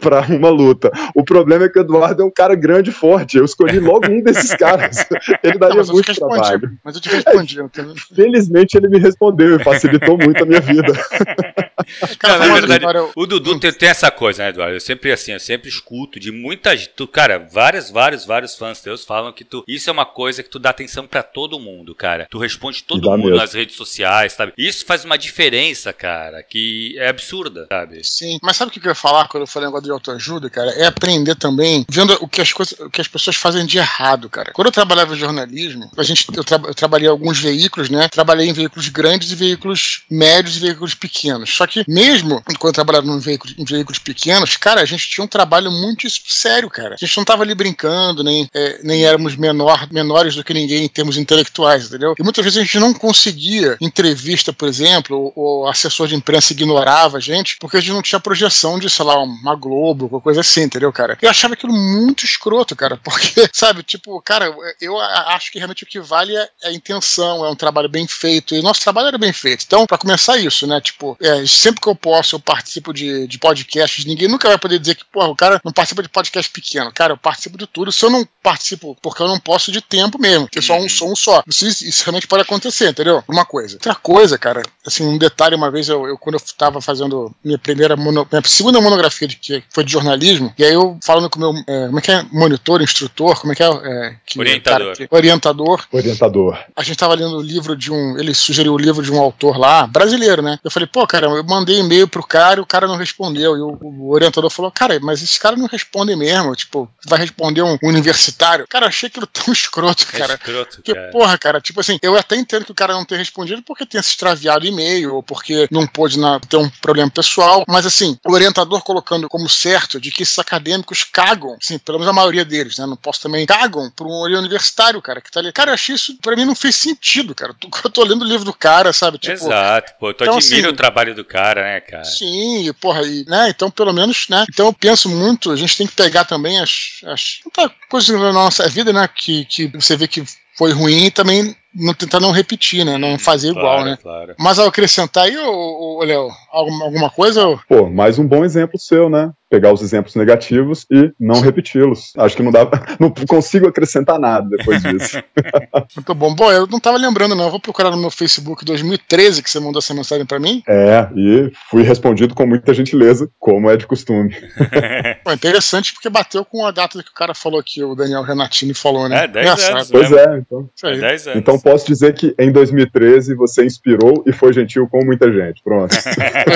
para 0.00 0.20
uma 0.28 0.50
luta. 0.50 0.90
O 1.14 1.24
problema 1.24 1.64
é 1.64 1.68
que 1.68 1.78
o 1.78 1.82
Eduardo 1.82 2.22
é 2.22 2.24
um 2.24 2.30
cara 2.30 2.54
grande 2.54 2.90
e 2.90 2.92
forte. 2.92 3.38
Eu 3.38 3.44
escolhi 3.44 3.78
logo 3.78 4.10
um 4.10 4.22
desses 4.22 4.54
caras. 4.54 5.06
Ele 5.42 5.54
Não, 5.54 5.60
daria 5.60 5.82
te 5.82 5.92
muito 5.92 6.14
trabalho. 6.14 6.72
Mas 6.84 6.94
eu 6.94 7.00
te 7.00 7.08
respondi. 7.08 7.60
entendeu? 7.60 7.94
Felizmente 8.14 8.76
ele 8.76 8.88
me 8.88 8.98
respondeu 8.98 9.56
e 9.56 9.64
facilitou 9.64 10.17
muito 10.18 10.42
a 10.42 10.46
minha 10.46 10.60
vida. 10.60 10.92
Não, 12.22 12.38
na 12.38 12.54
verdade, 12.54 12.84
O 13.14 13.26
Dudu 13.26 13.58
tem, 13.58 13.72
tem 13.72 13.88
essa 13.88 14.10
coisa, 14.10 14.42
né, 14.44 14.48
Eduardo? 14.50 14.74
Eu 14.76 14.80
sempre, 14.80 15.12
assim, 15.12 15.32
eu 15.32 15.40
sempre 15.40 15.68
escuto 15.68 16.18
de 16.20 16.30
muita 16.30 16.76
gente. 16.76 16.90
Tu, 16.96 17.06
cara, 17.06 17.38
vários, 17.52 17.90
vários, 17.90 18.24
vários 18.24 18.54
fãs 18.56 18.80
teus 18.80 19.04
falam 19.04 19.32
que 19.32 19.44
tu. 19.44 19.64
Isso 19.66 19.88
é 19.88 19.92
uma 19.92 20.06
coisa 20.06 20.42
que 20.42 20.50
tu 20.50 20.58
dá 20.58 20.70
atenção 20.70 21.06
pra 21.06 21.22
todo 21.22 21.58
mundo, 21.60 21.94
cara. 21.94 22.26
Tu 22.30 22.38
responde 22.38 22.82
todo 22.84 23.10
mundo 23.10 23.24
mesmo. 23.24 23.36
nas 23.36 23.52
redes 23.52 23.76
sociais, 23.76 24.32
sabe? 24.32 24.52
Isso 24.56 24.84
faz 24.84 25.04
uma 25.04 25.16
diferença, 25.18 25.92
cara, 25.92 26.42
que 26.42 26.94
é 26.98 27.08
absurda, 27.08 27.66
sabe? 27.70 28.04
Sim, 28.04 28.38
mas 28.42 28.56
sabe 28.56 28.70
o 28.70 28.72
que 28.72 28.80
eu 28.86 28.90
ia 28.90 28.94
falar 28.94 29.28
quando 29.28 29.42
eu 29.42 29.46
falei 29.46 29.68
negócio 29.68 29.84
de 29.86 29.90
autoajuda, 29.92 30.50
cara? 30.50 30.70
É 30.72 30.86
aprender 30.86 31.34
também, 31.36 31.84
vendo 31.88 32.16
o 32.20 32.28
que 32.28 32.40
as 32.40 32.52
coisas, 32.52 32.78
o 32.80 32.90
que 32.90 33.00
as 33.00 33.08
pessoas 33.08 33.36
fazem 33.36 33.64
de 33.66 33.78
errado, 33.78 34.28
cara. 34.28 34.52
Quando 34.52 34.66
eu 34.66 34.72
trabalhava 34.72 35.14
em 35.14 35.18
jornalismo, 35.18 35.90
a 35.96 36.02
gente, 36.02 36.26
eu, 36.34 36.44
tra- 36.44 36.60
eu 36.66 36.74
trabalhei 36.74 37.06
em 37.06 37.10
alguns 37.10 37.38
veículos, 37.38 37.88
né? 37.90 38.08
Trabalhei 38.08 38.48
em 38.48 38.52
veículos 38.52 38.88
grandes 38.88 39.30
e 39.30 39.34
veículos 39.34 40.02
médios 40.10 40.56
e 40.56 40.60
veículos 40.60 40.94
pequenos. 40.94 41.54
Só 41.54 41.66
que 41.68 41.84
mesmo 41.86 42.42
quando 42.58 42.66
eu 42.66 42.72
trabalhava 42.72 43.06
em 43.06 43.18
veículos, 43.18 43.54
em 43.56 43.64
veículos 43.64 43.98
pequenos, 43.98 44.56
cara, 44.56 44.80
a 44.80 44.84
gente 44.84 45.08
tinha 45.08 45.24
um 45.24 45.28
trabalho 45.28 45.70
muito 45.70 46.08
sério, 46.26 46.68
cara. 46.68 46.94
A 46.94 47.04
gente 47.04 47.16
não 47.16 47.24
tava 47.24 47.42
ali 47.42 47.54
brincando, 47.54 48.24
nem, 48.24 48.48
é, 48.54 48.80
nem 48.82 49.04
éramos 49.04 49.36
menor, 49.36 49.88
menores 49.92 50.34
do 50.34 50.44
que 50.44 50.54
ninguém 50.54 50.84
em 50.84 50.88
termos 50.88 51.16
intelectuais, 51.16 51.86
entendeu? 51.86 52.14
E 52.18 52.22
muitas 52.22 52.44
vezes 52.44 52.58
a 52.58 52.62
gente 52.62 52.78
não 52.78 52.92
conseguia 52.94 53.76
entrevista, 53.80 54.52
por 54.52 54.68
exemplo, 54.68 55.32
ou, 55.34 55.68
assessor 55.68 56.08
de 56.08 56.14
imprensa 56.14 56.52
ignorava 56.52 57.18
a 57.18 57.20
gente, 57.20 57.56
porque 57.58 57.76
a 57.76 57.80
gente 57.80 57.92
não 57.92 58.02
tinha 58.02 58.20
projeção 58.20 58.78
de, 58.78 58.88
sei 58.88 59.04
lá, 59.04 59.20
uma 59.22 59.54
Globo, 59.54 60.04
alguma 60.04 60.20
coisa 60.20 60.40
assim, 60.40 60.62
entendeu, 60.62 60.92
cara? 60.92 61.18
Eu 61.20 61.30
achava 61.30 61.54
aquilo 61.54 61.72
muito 61.72 62.24
escroto, 62.24 62.74
cara, 62.74 62.96
porque, 63.02 63.48
sabe, 63.52 63.82
tipo, 63.82 64.20
cara, 64.22 64.54
eu 64.80 64.98
acho 64.98 65.50
que 65.50 65.58
realmente 65.58 65.84
o 65.84 65.86
que 65.86 66.00
vale 66.00 66.34
é 66.34 66.48
a 66.64 66.72
intenção, 66.72 67.44
é 67.44 67.50
um 67.50 67.56
trabalho 67.56 67.88
bem 67.88 68.06
feito, 68.06 68.54
e 68.54 68.60
o 68.60 68.62
nosso 68.62 68.80
trabalho 68.80 69.08
era 69.08 69.18
bem 69.18 69.32
feito. 69.32 69.64
Então, 69.66 69.86
pra 69.86 69.98
começar 69.98 70.38
isso, 70.38 70.66
né, 70.66 70.80
tipo, 70.80 71.16
é, 71.20 71.42
sempre 71.58 71.80
que 71.80 71.88
eu 71.88 71.94
posso, 71.94 72.36
eu 72.36 72.40
participo 72.40 72.92
de, 72.92 73.26
de 73.26 73.38
podcasts, 73.38 74.04
ninguém 74.04 74.28
nunca 74.28 74.48
vai 74.48 74.58
poder 74.58 74.78
dizer 74.78 74.94
que, 74.94 75.04
porra, 75.04 75.28
o 75.28 75.36
cara 75.36 75.60
não 75.64 75.72
participa 75.72 76.02
de 76.02 76.08
podcast 76.08 76.50
pequeno. 76.50 76.92
Cara, 76.92 77.12
eu 77.12 77.16
participo 77.16 77.56
de 77.58 77.66
tudo. 77.66 77.92
Se 77.92 78.04
eu 78.04 78.10
não 78.10 78.26
participo, 78.42 78.96
porque 79.02 79.22
eu 79.22 79.28
não 79.28 79.38
posso 79.38 79.70
de 79.70 79.80
tempo 79.80 80.18
mesmo, 80.18 80.46
porque 80.46 80.62
só 80.62 80.74
um 80.74 80.82
Uhum. 80.82 80.88
sou 80.88 81.12
um 81.12 81.16
só. 81.16 81.42
Isso, 81.46 81.66
isso 81.66 82.04
realmente 82.04 82.26
pode 82.26 82.42
acontecer, 82.42 82.88
entendeu? 82.90 83.22
Uma 83.28 83.44
coisa. 83.44 83.74
Outra 83.76 83.94
coisa, 83.94 84.38
cara, 84.38 84.62
assim, 84.86 85.04
um 85.06 85.18
detalhe, 85.18 85.54
uma 85.54 85.70
vez 85.70 85.88
eu, 85.88 86.06
eu 86.06 86.16
quando 86.16 86.34
eu 86.36 86.40
tava 86.56 86.80
fazendo 86.80 87.34
minha 87.44 87.58
primeira, 87.58 87.96
mono, 87.96 88.26
minha 88.30 88.42
segunda 88.46 88.80
monografia 88.80 89.28
de 89.28 89.36
que 89.36 89.62
foi 89.70 89.84
de 89.84 89.92
jornalismo, 89.92 90.52
e 90.58 90.64
aí 90.64 90.72
eu 90.72 90.98
falando 91.04 91.28
com 91.28 91.38
o 91.38 91.52
meu, 91.52 91.62
é, 91.66 91.86
como 91.86 91.98
é 91.98 92.02
que 92.02 92.10
é? 92.10 92.24
Monitor, 92.32 92.80
instrutor, 92.82 93.38
como 93.40 93.52
é 93.52 93.56
que 93.56 93.62
é? 93.62 93.66
é 93.68 94.16
que, 94.26 94.38
Orientador. 94.38 94.94
cara, 94.94 94.96
que- 95.08 95.14
orientador. 95.14 95.84
Orientador. 95.92 96.58
A 96.76 96.82
gente 96.82 96.96
tava 96.96 97.14
lendo 97.14 97.36
o 97.36 97.42
livro 97.42 97.76
de 97.76 97.92
um. 97.92 98.18
Ele 98.18 98.32
sugeriu 98.34 98.72
o 98.74 98.78
livro 98.78 99.02
de 99.02 99.12
um 99.12 99.18
autor 99.20 99.58
lá, 99.58 99.86
brasileiro, 99.86 100.40
né? 100.42 100.58
Eu 100.64 100.70
falei, 100.70 100.86
pô, 100.90 101.06
cara, 101.06 101.26
eu, 101.26 101.44
mandei 101.48 101.78
e-mail 101.78 102.06
pro 102.06 102.26
cara 102.26 102.60
e 102.60 102.62
o 102.62 102.66
cara 102.66 102.86
não 102.86 102.96
respondeu. 102.96 103.56
E 103.56 103.60
o, 103.60 103.78
o, 103.80 104.10
orientador 104.10 104.50
falou: 104.50 104.70
Cara, 104.70 104.98
mas 105.00 105.22
esses 105.22 105.38
caras 105.38 105.58
não 105.58 105.66
respondem 105.66 106.16
mesmo. 106.16 106.54
Tipo, 106.54 106.88
vai 107.06 107.18
responder 107.18 107.62
um 107.62 107.78
universitário. 107.82 108.66
Cara, 108.68 108.84
eu 108.84 108.88
achei 108.88 109.08
aquilo 109.08 109.26
tão 109.26 109.52
escroto, 109.52 110.06
é 110.12 110.18
cara. 110.18 110.32
É 110.34 110.36
escroto, 110.36 110.76
porque, 110.76 110.94
cara. 110.94 111.10
porra, 111.10 111.38
cara, 111.38 111.60
tipo 111.60 111.80
assim, 111.80 111.98
eu 112.02 112.16
até 112.16 112.36
entendo 112.36 112.64
que 112.64 112.72
o 112.72 112.74
cara 112.74 112.92
não 112.92 113.04
tenha 113.04 113.18
respondido 113.18 113.62
porque 113.62 113.86
tenha 113.86 114.02
se 114.02 114.10
extraviado 114.10 114.66
e-mail 114.66 115.14
ou 115.14 115.22
porque 115.22 115.68
não 115.70 115.86
pôde 115.86 116.18
na, 116.18 116.38
ter 116.40 116.56
um 116.56 116.68
problema 116.68 117.10
pessoal. 117.10 117.64
Mas 117.66 117.86
assim, 117.86 118.18
o 118.26 118.32
orientador 118.32 118.82
colocando 118.82 119.28
como 119.28 119.48
certo 119.48 120.00
de 120.00 120.10
que 120.10 120.22
esses 120.22 120.38
acadêmicos 120.38 121.04
cagam, 121.04 121.56
assim, 121.60 121.78
pelo 121.78 121.98
menos 121.98 122.10
a 122.10 122.14
maioria 122.14 122.44
deles, 122.44 122.76
né? 122.78 122.86
Não 122.86 122.96
posso 122.96 123.20
também, 123.20 123.46
cagam 123.46 123.90
pra 123.90 124.06
um 124.06 124.22
universitário, 124.38 125.00
cara, 125.00 125.20
que 125.20 125.30
tá 125.30 125.40
ali. 125.40 125.52
Cara, 125.52 125.70
eu 125.70 125.74
achei 125.74 125.94
isso, 125.94 126.16
pra 126.20 126.36
mim, 126.36 126.44
não 126.44 126.54
fez 126.54 126.76
sentido, 126.76 127.34
cara. 127.34 127.54
Eu 127.88 127.90
tô 127.90 128.04
lendo 128.04 128.22
o 128.22 128.28
livro 128.28 128.44
do 128.44 128.52
cara, 128.52 128.92
sabe? 128.92 129.18
Tipo, 129.18 129.34
Exato, 129.34 129.94
pô, 129.98 130.12
tu 130.12 130.24
então, 130.24 130.36
admira 130.36 130.66
assim, 130.66 130.74
o 130.74 130.76
trabalho 130.76 131.14
do 131.14 131.24
cara, 131.28 131.62
né, 131.62 131.80
cara? 131.80 132.04
Sim, 132.04 132.72
porra, 132.80 133.02
e, 133.02 133.24
né? 133.26 133.50
Então, 133.50 133.70
pelo 133.70 133.92
menos, 133.92 134.26
né? 134.28 134.44
Então 134.48 134.66
eu 134.66 134.72
penso 134.72 135.08
muito, 135.08 135.50
a 135.50 135.56
gente 135.56 135.76
tem 135.76 135.86
que 135.86 135.94
pegar 135.94 136.24
também 136.24 136.58
as, 136.58 137.00
as 137.04 137.40
coisas 137.88 138.18
na 138.18 138.32
nossa 138.32 138.68
vida, 138.68 138.92
né? 138.92 139.08
Que, 139.08 139.44
que 139.44 139.66
você 139.68 139.96
vê 139.96 140.08
que 140.08 140.24
foi 140.56 140.72
ruim 140.72 141.06
e 141.06 141.10
também 141.10 141.54
não 141.78 141.94
tentar 141.94 142.20
não 142.20 142.32
repetir, 142.32 142.84
né? 142.84 142.98
Não 142.98 143.18
fazer 143.18 143.52
claro, 143.52 143.68
igual, 143.68 143.84
né? 143.84 143.98
Claro. 144.02 144.34
Mas 144.38 144.58
ao 144.58 144.66
acrescentar 144.66 145.24
aí, 145.24 145.36
Léo, 145.36 146.28
alguma, 146.50 147.10
coisa? 147.10 147.58
Pô, 147.68 147.88
mais 147.88 148.18
um 148.18 148.26
bom 148.26 148.44
exemplo 148.44 148.78
seu, 148.78 149.08
né? 149.08 149.32
Pegar 149.50 149.72
os 149.72 149.80
exemplos 149.80 150.14
negativos 150.14 150.84
e 150.90 151.10
não 151.18 151.40
repeti-los. 151.40 152.12
Acho 152.18 152.36
que 152.36 152.42
não 152.42 152.52
dá, 152.52 152.68
não 153.00 153.10
consigo 153.10 153.66
acrescentar 153.66 154.18
nada 154.18 154.46
depois 154.48 154.82
disso. 154.82 155.22
Muito 155.96 156.14
bom. 156.14 156.34
Bom, 156.34 156.52
eu 156.52 156.66
não 156.66 156.78
tava 156.78 156.98
lembrando, 156.98 157.34
não. 157.34 157.44
Eu 157.44 157.50
vou 157.50 157.60
procurar 157.60 157.90
no 157.90 157.96
meu 157.96 158.10
Facebook 158.10 158.64
2013 158.64 159.42
que 159.42 159.50
você 159.50 159.58
mandou 159.58 159.78
essa 159.78 159.94
mensagem 159.94 160.26
para 160.26 160.38
mim. 160.38 160.62
É, 160.68 161.08
e 161.16 161.50
fui 161.70 161.82
respondido 161.82 162.34
com 162.34 162.46
muita 162.46 162.74
gentileza, 162.74 163.30
como 163.38 163.70
é 163.70 163.76
de 163.76 163.86
costume. 163.86 164.36
Pô, 165.24 165.32
interessante 165.32 165.94
porque 165.94 166.10
bateu 166.10 166.44
com 166.44 166.66
a 166.66 166.70
data 166.70 167.02
que 167.02 167.10
o 167.10 167.14
cara 167.14 167.34
falou 167.34 167.58
aqui, 167.58 167.82
o 167.82 167.94
Daniel 167.94 168.22
Renatini 168.22 168.74
falou, 168.74 169.08
né? 169.08 169.24
É, 169.24 169.28
10 169.28 169.68
anos. 169.70 169.90
Pois 169.90 170.12
é, 170.12 170.38
então. 170.38 170.68
É 170.84 170.96
10 170.96 171.26
anos. 171.28 171.38
Então 171.38 171.58
posso 171.70 171.86
dizer 171.86 172.14
que 172.14 172.34
em 172.38 172.50
2013 172.50 173.34
você 173.34 173.64
inspirou 173.64 174.24
e 174.26 174.32
foi 174.32 174.52
gentil 174.52 174.88
com 174.88 175.04
muita 175.04 175.30
gente. 175.30 175.62
Pronto. 175.62 175.94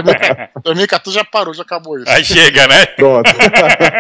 2014 0.65 1.19
já 1.19 1.25
parou, 1.25 1.53
já 1.53 1.63
acabou 1.63 1.99
isso. 1.99 2.09
Aí 2.09 2.25
chega, 2.25 2.67
né? 2.67 2.87
Pronto. 2.87 3.31